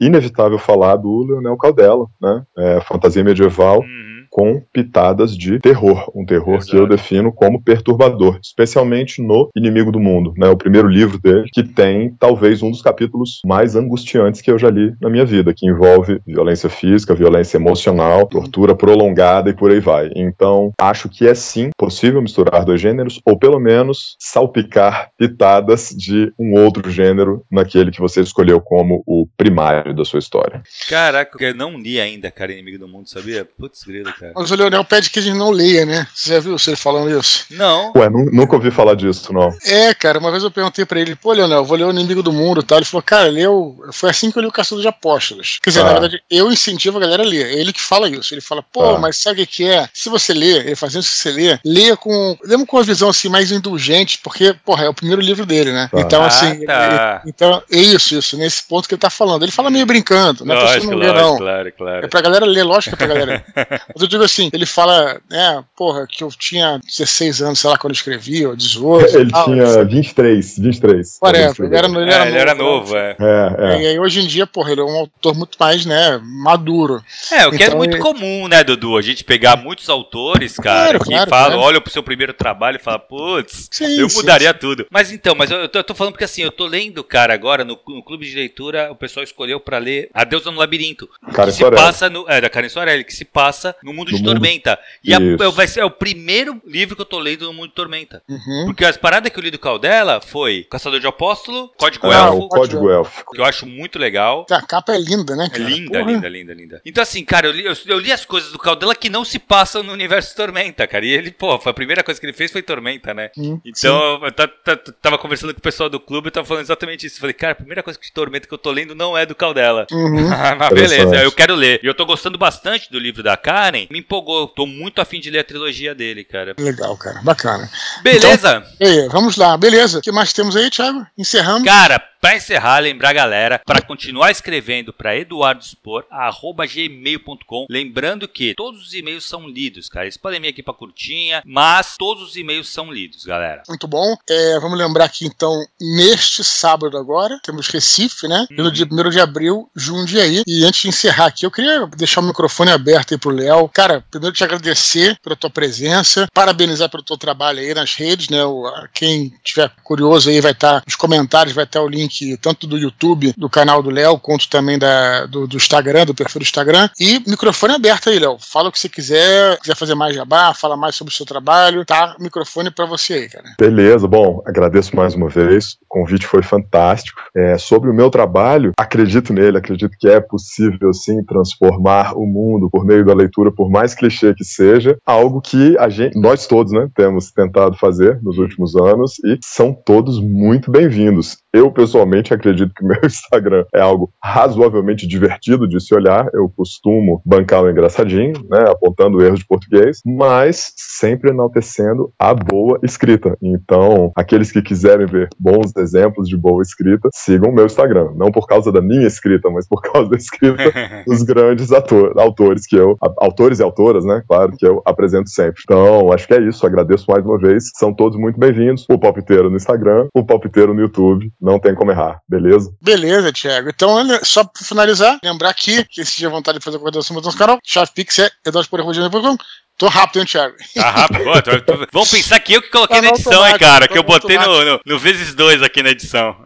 Inevitável 0.00 0.58
falar 0.58 0.96
do 0.96 1.24
Leonel 1.28 1.56
Caldela, 1.56 2.06
né? 2.20 2.42
É, 2.58 2.80
fantasia 2.82 3.22
medieval 3.24 3.80
Uhum. 3.80 4.13
Com 4.34 4.60
pitadas 4.72 5.38
de 5.38 5.60
terror, 5.60 6.10
um 6.12 6.26
terror 6.26 6.58
que 6.58 6.64
Exato. 6.64 6.76
eu 6.76 6.88
defino 6.88 7.32
como 7.32 7.62
perturbador, 7.62 8.40
especialmente 8.42 9.22
no 9.22 9.48
Inimigo 9.54 9.92
do 9.92 10.00
Mundo, 10.00 10.34
né? 10.36 10.48
O 10.48 10.56
primeiro 10.56 10.88
livro 10.88 11.20
dele, 11.20 11.48
que 11.52 11.62
tem 11.62 12.12
talvez 12.18 12.60
um 12.60 12.68
dos 12.68 12.82
capítulos 12.82 13.40
mais 13.46 13.76
angustiantes 13.76 14.40
que 14.40 14.50
eu 14.50 14.58
já 14.58 14.68
li 14.68 14.92
na 15.00 15.08
minha 15.08 15.24
vida, 15.24 15.54
que 15.54 15.68
envolve 15.68 16.20
violência 16.26 16.68
física, 16.68 17.14
violência 17.14 17.58
emocional, 17.58 18.26
tortura 18.26 18.74
prolongada 18.74 19.50
e 19.50 19.54
por 19.54 19.70
aí 19.70 19.78
vai. 19.78 20.10
Então, 20.16 20.72
acho 20.80 21.08
que 21.08 21.28
é 21.28 21.34
sim 21.36 21.70
possível 21.78 22.20
misturar 22.20 22.64
dois 22.64 22.80
gêneros, 22.80 23.20
ou 23.24 23.38
pelo 23.38 23.60
menos 23.60 24.16
salpicar 24.18 25.10
pitadas 25.16 25.90
de 25.90 26.32
um 26.36 26.54
outro 26.54 26.90
gênero 26.90 27.44
naquele 27.48 27.92
que 27.92 28.00
você 28.00 28.20
escolheu 28.20 28.60
como 28.60 29.00
o 29.06 29.28
primário 29.36 29.94
da 29.94 30.04
sua 30.04 30.18
história. 30.18 30.60
Caraca, 30.88 31.38
eu 31.40 31.54
não 31.54 31.78
li 31.78 32.00
ainda, 32.00 32.32
cara, 32.32 32.50
Inimigo 32.50 32.80
do 32.80 32.88
Mundo, 32.88 33.08
sabia? 33.08 33.44
Putz, 33.44 33.84
grilo, 33.84 34.12
cara. 34.12 34.23
Mas 34.34 34.50
o 34.50 34.54
Leonel 34.56 34.84
pede 34.84 35.10
que 35.10 35.18
a 35.18 35.22
gente 35.22 35.36
não 35.36 35.50
leia, 35.50 35.84
né? 35.84 36.06
Você 36.14 36.30
já 36.34 36.40
viu 36.40 36.58
você 36.58 36.76
falando 36.76 37.10
isso? 37.18 37.44
Não. 37.50 37.92
Ué, 37.96 38.08
nu- 38.08 38.30
nunca 38.32 38.56
ouvi 38.56 38.70
falar 38.70 38.94
disso, 38.94 39.32
não. 39.32 39.52
É, 39.66 39.92
cara, 39.94 40.18
uma 40.18 40.30
vez 40.30 40.42
eu 40.42 40.50
perguntei 40.50 40.84
pra 40.84 41.00
ele, 41.00 41.14
pô, 41.16 41.32
Leonel, 41.32 41.58
eu 41.58 41.64
vou 41.64 41.76
ler 41.76 41.84
o 41.84 41.90
Inimigo 41.90 42.22
do 42.22 42.32
Mundo 42.32 42.60
e 42.60 42.64
tal. 42.64 42.78
Ele 42.78 42.84
falou, 42.84 43.02
cara, 43.02 43.28
leu. 43.28 43.76
Foi 43.92 44.10
assim 44.10 44.30
que 44.30 44.38
eu 44.38 44.42
li 44.42 44.48
o 44.48 44.52
Caçador 44.52 44.82
de 44.82 44.88
Apóstolos. 44.88 45.58
Quer 45.62 45.70
dizer, 45.70 45.80
Ah. 45.82 45.84
na 45.84 45.92
verdade, 45.92 46.22
eu 46.30 46.50
incentivo 46.52 46.98
a 46.98 47.00
galera 47.00 47.22
a 47.22 47.26
ler. 47.26 47.46
É 47.46 47.54
ele 47.58 47.72
que 47.72 47.80
fala 47.80 48.08
isso. 48.08 48.34
Ele 48.34 48.40
fala, 48.40 48.62
pô, 48.62 48.94
Ah. 48.94 48.98
mas 48.98 49.16
sabe 49.18 49.42
o 49.42 49.46
que 49.46 49.64
é? 49.64 49.88
Se 49.92 50.08
você 50.08 50.32
ler, 50.32 50.66
ele 50.66 50.76
fazendo 50.76 51.02
se 51.02 51.10
você 51.16 51.30
ler, 51.30 51.60
leia 51.64 51.96
com. 51.96 52.36
Leia 52.44 52.64
com 52.66 52.76
uma 52.76 52.82
visão 52.82 53.08
assim 53.08 53.28
mais 53.28 53.50
indulgente, 53.52 54.18
porque, 54.22 54.54
porra, 54.64 54.84
é 54.84 54.88
o 54.88 54.94
primeiro 54.94 55.20
livro 55.20 55.44
dele, 55.46 55.72
né? 55.72 55.88
Tá. 55.90 56.00
Então, 56.00 56.22
Ah, 56.22 56.26
assim. 56.26 56.64
tá. 56.64 57.20
ele- 57.22 57.30
então, 57.30 57.62
é 57.70 57.76
isso, 57.78 58.14
isso, 58.16 58.36
nesse 58.36 58.62
ponto 58.64 58.88
que 58.88 58.94
ele 58.94 59.00
tá 59.00 59.10
falando. 59.10 59.42
Ele 59.42 59.52
fala 59.52 59.70
meio 59.70 59.86
brincando, 59.86 60.44
não 60.44 60.54
é 60.54 60.58
pra 60.58 60.66
você 60.68 60.74
Lógico, 60.76 60.92
não 60.92 60.98
lógico, 60.98 61.18
não. 61.20 61.36
claro, 61.38 61.68
É 61.68 61.70
claro. 61.70 62.08
pra 62.08 62.20
galera 62.20 62.44
ler, 62.46 62.62
lógico 62.64 62.96
que 62.96 63.02
é 63.02 63.06
pra 63.06 63.14
galera 63.16 63.44
ler. 63.56 63.82
Mas 63.94 64.02
eu 64.04 64.08
digo 64.08 64.24
assim, 64.24 64.50
ele 64.52 64.66
fala, 64.66 65.20
né, 65.30 65.64
porra, 65.76 66.06
que 66.06 66.22
eu 66.22 66.28
tinha 66.30 66.78
16 66.84 67.42
anos, 67.42 67.58
sei 67.58 67.70
lá, 67.70 67.78
quando 67.78 67.92
eu 67.92 67.96
escrevi, 67.96 68.46
ou 68.46 68.54
18. 68.56 69.16
Ele 69.16 69.30
tal, 69.30 69.44
tinha 69.46 69.84
23, 69.84 70.58
23. 70.58 71.16
quando 71.18 71.34
ele 71.36 71.44
Whatever, 71.46 71.66
ele 71.66 71.76
era, 71.76 71.86
ele 71.88 72.10
É, 72.10 72.14
era 72.14 72.28
ele 72.28 72.38
era 72.38 72.54
novo. 72.54 72.94
novo, 72.94 72.96
é. 72.96 73.16
É, 73.18 73.74
é. 73.76 73.82
E 73.82 73.86
aí, 73.88 73.98
hoje 73.98 74.20
em 74.20 74.26
dia, 74.26 74.46
porra, 74.46 74.72
ele 74.72 74.80
é 74.80 74.84
um 74.84 74.96
autor 74.98 75.34
muito 75.34 75.56
mais, 75.58 75.84
né, 75.86 76.20
maduro. 76.22 77.02
É, 77.32 77.46
o 77.46 77.50
que 77.52 77.62
é 77.62 77.66
Então, 77.66 77.78
muito 77.78 77.96
é- 77.96 78.00
comum, 78.00 78.48
né, 78.48 78.62
Dudu? 78.62 78.96
A 78.96 79.02
gente 79.02 79.24
pegar 79.24 79.56
muitos 79.56 79.88
autores, 79.88 80.56
cara, 80.56 80.74
Claro, 80.98 80.98
que 81.00 81.10
claro, 81.10 81.30
falam, 81.30 81.46
claro. 81.52 81.62
olham 81.62 81.80
pro 81.80 81.92
seu 81.92 82.02
primeiro 82.02 82.32
trabalho 82.34 82.76
e 82.76 82.82
falam, 82.82 83.00
putz, 83.00 83.68
Sim, 83.70 83.98
eu 83.98 84.08
sim, 84.08 84.16
mudaria 84.16 84.52
tudo. 84.52 84.86
Mas 84.90 85.10
então, 85.10 85.34
mas 85.34 85.50
eu, 85.50 85.58
eu 85.58 85.68
tô, 85.68 85.78
eu 85.78 85.84
tô 85.84 85.94
falando 85.94 86.12
porque 86.12 86.24
assim, 86.24 86.42
eu 86.42 86.52
tô 86.52 86.66
lendo, 86.66 87.02
cara, 87.02 87.32
agora 87.34 87.64
no, 87.64 87.78
no 87.88 88.02
clube 88.02 88.26
de 88.28 88.34
leitura, 88.36 88.90
o 88.90 88.96
pessoal 88.96 89.24
escolheu 89.24 89.58
pra 89.60 89.78
ler 89.78 90.10
A 90.12 90.24
Deusa 90.24 90.50
no 90.50 90.58
Labirinto. 90.58 91.08
Karen 91.32 91.46
que 91.50 91.52
se 91.56 91.58
Sorelli. 91.62 91.82
passa 91.82 92.10
no. 92.10 92.24
É, 92.28 92.40
da 92.40 92.50
Karen 92.50 92.68
Soarelli, 92.68 93.04
que 93.04 93.14
se 93.14 93.24
passa 93.24 93.74
no 93.82 93.92
mundo 93.94 94.08
de 94.08 94.14
mundo- 94.16 94.24
Tormenta. 94.32 94.78
E 95.02 95.14
a- 95.14 95.18
é, 95.18 95.36
vai 95.50 95.66
ser, 95.66 95.80
é 95.80 95.84
o 95.84 95.90
primeiro 95.90 96.60
livro 96.66 96.94
que 96.96 97.02
eu 97.02 97.06
tô 97.06 97.18
lendo 97.18 97.46
no 97.46 97.52
mundo 97.52 97.68
de 97.68 97.74
Tormenta. 97.74 98.22
Uhum. 98.28 98.64
Porque 98.66 98.84
as 98.84 98.96
paradas 98.96 99.30
que 99.32 99.38
eu 99.38 99.42
li 99.42 99.50
do 99.50 99.58
Caldela 99.58 100.20
foi 100.20 100.66
Caçador 100.70 101.00
de 101.00 101.06
Apóstolo, 101.06 101.70
Código 101.76 102.10
É, 102.12 102.16
Elfo, 102.16 102.38
o 102.38 102.48
Código 102.48 102.90
Élfico. 102.90 103.32
que 103.34 103.40
eu 103.40 103.44
acho 103.44 103.66
muito 103.66 103.98
legal. 103.98 104.46
A 104.50 104.62
capa 104.62 104.94
é 104.94 104.98
linda, 104.98 105.34
né, 105.36 105.46
É 105.46 105.50
cara? 105.50 105.64
linda, 105.70 105.98
Porra. 105.98 106.12
linda, 106.12 106.28
linda, 106.28 106.54
linda. 106.54 106.82
Então, 106.84 107.02
assim, 107.02 107.24
cara, 107.24 107.46
eu 107.46 107.52
li, 107.52 107.64
eu, 107.64 107.74
eu 107.86 107.98
li 107.98 108.12
as 108.12 108.24
coisas 108.24 108.50
do 108.52 108.58
Caldela 108.58 108.94
que 108.94 109.08
não 109.08 109.24
se 109.24 109.38
passam 109.38 109.82
no 109.82 109.92
universo 109.92 110.30
de 110.30 110.36
Tormenta, 110.36 110.86
cara. 110.86 111.04
E 111.04 111.10
ele, 111.10 111.30
pô, 111.30 111.58
foi 111.58 111.70
a 111.70 111.74
primeira 111.74 112.02
coisa 112.02 112.18
que 112.20 112.26
ele 112.26 112.32
fez 112.32 112.50
foi 112.50 112.62
Tormenta, 112.62 113.12
né? 113.14 113.30
Hum, 113.36 113.60
Então, 113.64 114.20
eu 114.24 114.32
ta- 114.32 114.48
ta- 114.48 114.76
tava 115.00 115.18
conversando 115.18 115.52
com 115.52 115.58
o 115.58 115.62
pessoal 115.62 115.88
do 115.88 116.00
clube 116.00 116.28
e 116.28 116.30
tava 116.30 116.46
falando 116.46 116.62
exatamente 116.64 117.06
isso. 117.06 117.20
Falei, 117.20 117.34
cara, 117.34 117.52
a 117.52 117.56
primeira 117.56 117.82
coisa 117.82 117.98
de 118.00 118.12
Tormenta 118.12 118.46
que 118.48 118.54
eu 118.54 118.58
tô 118.58 118.70
lendo 118.70 118.94
não 118.94 119.16
é 119.16 119.24
do 119.26 119.34
Caldela. 119.34 119.86
Uhum. 119.90 120.32
Ah, 120.32 120.54
mas 120.58 120.70
beleza, 120.70 121.16
eu 121.22 121.32
quero 121.32 121.54
ler. 121.54 121.80
E 121.82 121.86
eu 121.86 121.94
tô 121.94 122.04
gostando 122.06 122.38
bastante 122.38 122.90
do 122.90 122.98
livro 122.98 123.22
da 123.22 123.36
Karen. 123.36 123.83
Me 123.90 124.00
empolgou. 124.00 124.48
Tô 124.48 124.66
muito 124.66 125.00
afim 125.00 125.20
de 125.20 125.30
ler 125.30 125.38
a 125.40 125.44
trilogia 125.44 125.94
dele, 125.94 126.24
cara. 126.24 126.54
Legal, 126.58 126.96
cara. 126.96 127.20
Bacana. 127.22 127.70
Beleza? 128.02 128.64
E 128.80 128.84
aí, 128.84 129.08
vamos 129.08 129.36
lá. 129.36 129.56
Beleza. 129.56 129.98
O 129.98 130.02
que 130.02 130.12
mais 130.12 130.32
temos 130.32 130.56
aí, 130.56 130.70
Thiago? 130.70 131.06
Encerramos. 131.16 131.64
Cara, 131.64 132.02
pra 132.20 132.36
encerrar, 132.36 132.78
lembrar 132.78 133.10
a 133.10 133.12
galera 133.12 133.60
para 133.66 133.82
continuar 133.82 134.30
escrevendo 134.30 134.94
para 134.94 135.16
eduardospor@gmail.com, 135.16 137.66
lembrando 137.68 138.26
que 138.26 138.54
todos 138.54 138.86
os 138.86 138.94
e-mails 138.94 139.26
são 139.26 139.46
lidos, 139.46 139.90
cara. 139.90 140.06
Eles 140.06 140.16
podem 140.16 140.40
vir 140.40 140.48
aqui 140.48 140.62
para 140.62 140.72
curtinha, 140.72 141.42
mas 141.44 141.96
todos 141.98 142.30
os 142.30 142.36
e-mails 142.36 142.68
são 142.68 142.90
lidos, 142.90 143.24
galera. 143.24 143.62
Muito 143.68 143.86
bom. 143.86 144.16
É, 144.28 144.58
vamos 144.58 144.78
lembrar 144.78 145.10
que, 145.10 145.26
então, 145.26 145.62
neste 145.78 146.42
sábado 146.42 146.96
agora, 146.96 147.38
temos 147.42 147.68
Recife, 147.68 148.26
né? 148.26 148.46
E 148.50 148.54
no 148.54 148.72
dia 148.72 148.88
1 148.90 149.10
de 149.10 149.20
abril, 149.20 149.68
Jundiaí. 149.76 150.42
E 150.46 150.64
antes 150.64 150.80
de 150.80 150.88
encerrar 150.88 151.26
aqui, 151.26 151.44
eu 151.44 151.50
queria 151.50 151.86
deixar 151.96 152.22
o 152.22 152.24
microfone 152.24 152.70
aberto 152.70 153.12
aí 153.12 153.18
pro 153.18 153.28
Léo, 153.30 153.68
cara, 153.74 154.04
primeiro 154.10 154.34
te 154.34 154.44
agradecer 154.44 155.18
pela 155.22 155.34
tua 155.34 155.50
presença, 155.50 156.28
parabenizar 156.32 156.88
pelo 156.88 157.02
teu 157.02 157.18
trabalho 157.18 157.58
aí 157.58 157.74
nas 157.74 157.94
redes, 157.94 158.28
né? 158.28 158.44
O, 158.44 158.64
quem 158.94 159.34
tiver 159.42 159.70
curioso 159.82 160.30
aí 160.30 160.40
vai 160.40 160.52
estar 160.52 160.80
tá, 160.80 160.82
nos 160.86 160.94
comentários, 160.94 161.54
vai 161.54 161.64
estar 161.64 161.80
tá 161.80 161.84
o 161.84 161.88
link 161.88 162.36
tanto 162.38 162.66
do 162.66 162.78
YouTube, 162.78 163.34
do 163.36 163.50
canal 163.50 163.82
do 163.82 163.90
Léo, 163.90 164.18
quanto 164.18 164.48
também 164.48 164.78
da, 164.78 165.26
do, 165.26 165.46
do, 165.46 165.56
Instagram, 165.56 166.06
do 166.06 166.14
perfil 166.14 166.40
do 166.40 166.44
Instagram. 166.44 166.88
E 166.98 167.20
microfone 167.26 167.74
aberto 167.74 168.10
aí, 168.10 168.18
Léo. 168.18 168.36
Fala 168.38 168.68
o 168.68 168.72
que 168.72 168.78
você 168.78 168.88
quiser, 168.88 169.58
quiser 169.58 169.76
fazer 169.76 169.94
mais 169.94 170.14
jabá, 170.14 170.54
fala 170.54 170.76
mais 170.76 170.94
sobre 170.94 171.12
o 171.12 171.16
seu 171.16 171.26
trabalho, 171.26 171.84
tá? 171.84 172.16
Microfone 172.20 172.70
para 172.70 172.86
você 172.86 173.14
aí, 173.14 173.28
cara. 173.28 173.54
Beleza, 173.58 174.06
bom, 174.06 174.40
agradeço 174.46 174.94
mais 174.94 175.14
uma 175.14 175.28
vez. 175.28 175.72
O 175.82 175.86
convite 175.88 176.26
foi 176.26 176.42
fantástico. 176.42 177.22
É, 177.36 177.58
sobre 177.58 177.90
o 177.90 177.94
meu 177.94 178.10
trabalho, 178.10 178.72
acredito 178.78 179.32
nele, 179.32 179.58
acredito 179.58 179.96
que 179.98 180.08
é 180.08 180.20
possível 180.20 180.92
sim 180.92 181.24
transformar 181.24 182.14
o 182.16 182.24
mundo 182.24 182.70
por 182.70 182.84
meio 182.84 183.04
da 183.04 183.14
leitura, 183.14 183.50
por 183.50 183.63
mais 183.70 183.94
clichê 183.94 184.34
que 184.34 184.44
seja, 184.44 184.96
algo 185.04 185.40
que 185.40 185.76
a 185.78 185.88
gente, 185.88 186.18
nós 186.18 186.46
todos, 186.46 186.72
né, 186.72 186.88
temos 186.94 187.30
tentado 187.30 187.76
fazer 187.76 188.20
nos 188.22 188.38
últimos 188.38 188.74
anos 188.76 189.18
e 189.24 189.38
são 189.44 189.72
todos 189.72 190.20
muito 190.20 190.70
bem-vindos. 190.70 191.43
Eu, 191.54 191.70
pessoalmente, 191.70 192.34
acredito 192.34 192.74
que 192.74 192.84
meu 192.84 192.98
Instagram 193.06 193.64
é 193.72 193.80
algo 193.80 194.12
razoavelmente 194.20 195.06
divertido 195.06 195.68
de 195.68 195.80
se 195.80 195.94
olhar. 195.94 196.28
Eu 196.34 196.48
costumo 196.48 197.22
bancar 197.24 197.62
o 197.62 197.70
engraçadinho, 197.70 198.32
né, 198.50 198.64
apontando 198.68 199.22
erros 199.24 199.38
de 199.38 199.46
português, 199.46 200.00
mas 200.04 200.72
sempre 200.76 201.30
enaltecendo 201.30 202.12
a 202.18 202.34
boa 202.34 202.80
escrita. 202.82 203.38
Então, 203.40 204.10
aqueles 204.16 204.50
que 204.50 204.60
quiserem 204.60 205.06
ver 205.06 205.28
bons 205.38 205.70
exemplos 205.76 206.28
de 206.28 206.36
boa 206.36 206.60
escrita, 206.60 207.08
sigam 207.14 207.50
o 207.50 207.54
meu 207.54 207.66
Instagram. 207.66 208.10
Não 208.16 208.32
por 208.32 208.48
causa 208.48 208.72
da 208.72 208.82
minha 208.82 209.06
escrita, 209.06 209.48
mas 209.48 209.68
por 209.68 209.80
causa 209.92 210.10
da 210.10 210.16
escrita 210.16 210.72
dos 211.06 211.22
grandes 211.22 211.70
ator, 211.70 212.18
autores 212.18 212.66
que 212.66 212.74
eu, 212.74 212.96
autores 213.18 213.60
e 213.60 213.62
autoras, 213.62 214.04
né, 214.04 214.24
claro, 214.26 214.56
que 214.58 214.66
eu 214.66 214.82
apresento 214.84 215.30
sempre. 215.30 215.62
Então, 215.62 216.12
acho 216.12 216.26
que 216.26 216.34
é 216.34 216.40
isso. 216.40 216.66
Agradeço 216.66 217.04
mais 217.08 217.24
uma 217.24 217.38
vez. 217.38 217.70
São 217.76 217.94
todos 217.94 218.18
muito 218.18 218.40
bem-vindos. 218.40 218.84
O 218.90 218.98
Palpiteiro 218.98 219.48
no 219.48 219.56
Instagram, 219.56 220.08
o 220.12 220.24
Palpiteiro 220.24 220.74
no 220.74 220.80
YouTube 220.80 221.32
não 221.44 221.60
tem 221.60 221.74
como 221.74 221.90
errar, 221.90 222.22
beleza? 222.26 222.74
Beleza, 222.80 223.30
Thiago. 223.30 223.68
Então, 223.68 223.98
só 224.24 224.42
pra 224.44 224.64
finalizar, 224.64 225.18
lembrar 225.22 225.50
aqui 225.50 225.84
que 225.84 226.02
se 226.02 226.16
tiver 226.16 226.30
vontade 226.30 226.58
de 226.58 226.64
fazer 226.64 226.78
qualquer 226.78 226.94
coisa 226.94 227.12
no 227.12 227.20
nosso 227.20 227.36
canal, 227.36 227.58
chave 227.62 227.90
Pix 227.94 228.18
é 228.18 228.30
eduardosporerrodinho.com. 228.46 229.36
Tô 229.76 229.88
rápido, 229.88 230.20
hein, 230.20 230.26
Thiago? 230.26 230.54
Tá 230.74 230.90
rápido. 230.90 231.24
Pô, 231.24 231.42
tô, 231.42 231.60
tô... 231.60 231.86
Vamos 231.92 232.10
pensar 232.10 232.38
que 232.38 232.52
eu 232.52 232.62
que 232.62 232.70
coloquei 232.70 232.96
tá 232.96 233.02
na 233.02 233.08
edição, 233.08 233.46
hein, 233.46 233.58
cara? 233.58 233.88
Que 233.88 233.98
eu 233.98 234.04
botei 234.04 234.38
no, 234.38 234.64
no, 234.64 234.80
no, 234.86 234.98
vezes 234.98 235.34
dois 235.34 235.62
aqui 235.62 235.82
na 235.82 235.90
edição. 235.90 236.36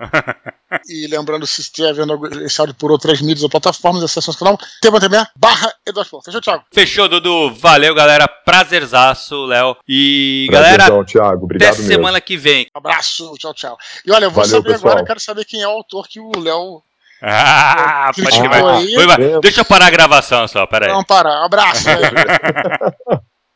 e 0.88 1.06
lembrando, 1.06 1.46
se 1.46 1.60
estiver 1.60 1.92
vendo 1.92 2.18
esse 2.42 2.58
áudio 2.58 2.74
por 2.74 2.90
outras 2.90 3.20
mídias 3.20 3.42
ou 3.42 3.50
plataformas, 3.50 4.02
acesse 4.02 4.26
nosso 4.28 4.38
canal, 4.38 4.58
tema 4.80 4.98
barra 5.36 5.72
Eduardo 5.86 6.22
Fechou, 6.24 6.40
Thiago? 6.40 6.64
Fechou, 6.72 7.08
Dudu. 7.08 7.54
Valeu, 7.54 7.94
galera. 7.94 8.26
Prazerzaço, 8.26 9.44
Léo. 9.44 9.76
E, 9.86 10.46
Prazerzão, 10.48 10.86
galera, 10.88 11.04
Thiago. 11.04 11.44
Obrigado 11.44 11.74
até 11.74 11.82
semana 11.82 12.20
que 12.22 12.36
vem. 12.36 12.66
Abraço, 12.72 13.34
tchau, 13.38 13.52
tchau. 13.52 13.78
E 14.06 14.10
olha, 14.10 14.24
eu 14.24 14.30
vou 14.30 14.42
Valeu, 14.42 14.56
saber 14.56 14.72
pessoal. 14.72 14.92
agora, 14.92 15.06
quero 15.06 15.20
saber 15.20 15.44
quem 15.44 15.60
é 15.60 15.68
o 15.68 15.72
autor 15.72 16.08
que 16.08 16.18
o 16.18 16.32
Léo 16.38 16.82
ah, 17.22 18.10
pode 18.14 18.40
que 18.40 18.48
vai. 18.48 19.40
Deixa 19.40 19.60
eu 19.60 19.64
parar 19.64 19.86
a 19.86 19.90
gravação 19.90 20.46
só, 20.46 20.66
peraí. 20.66 20.90
Vamos 20.90 21.06
parar. 21.06 21.42
Um 21.42 21.44
abraço. 21.44 21.88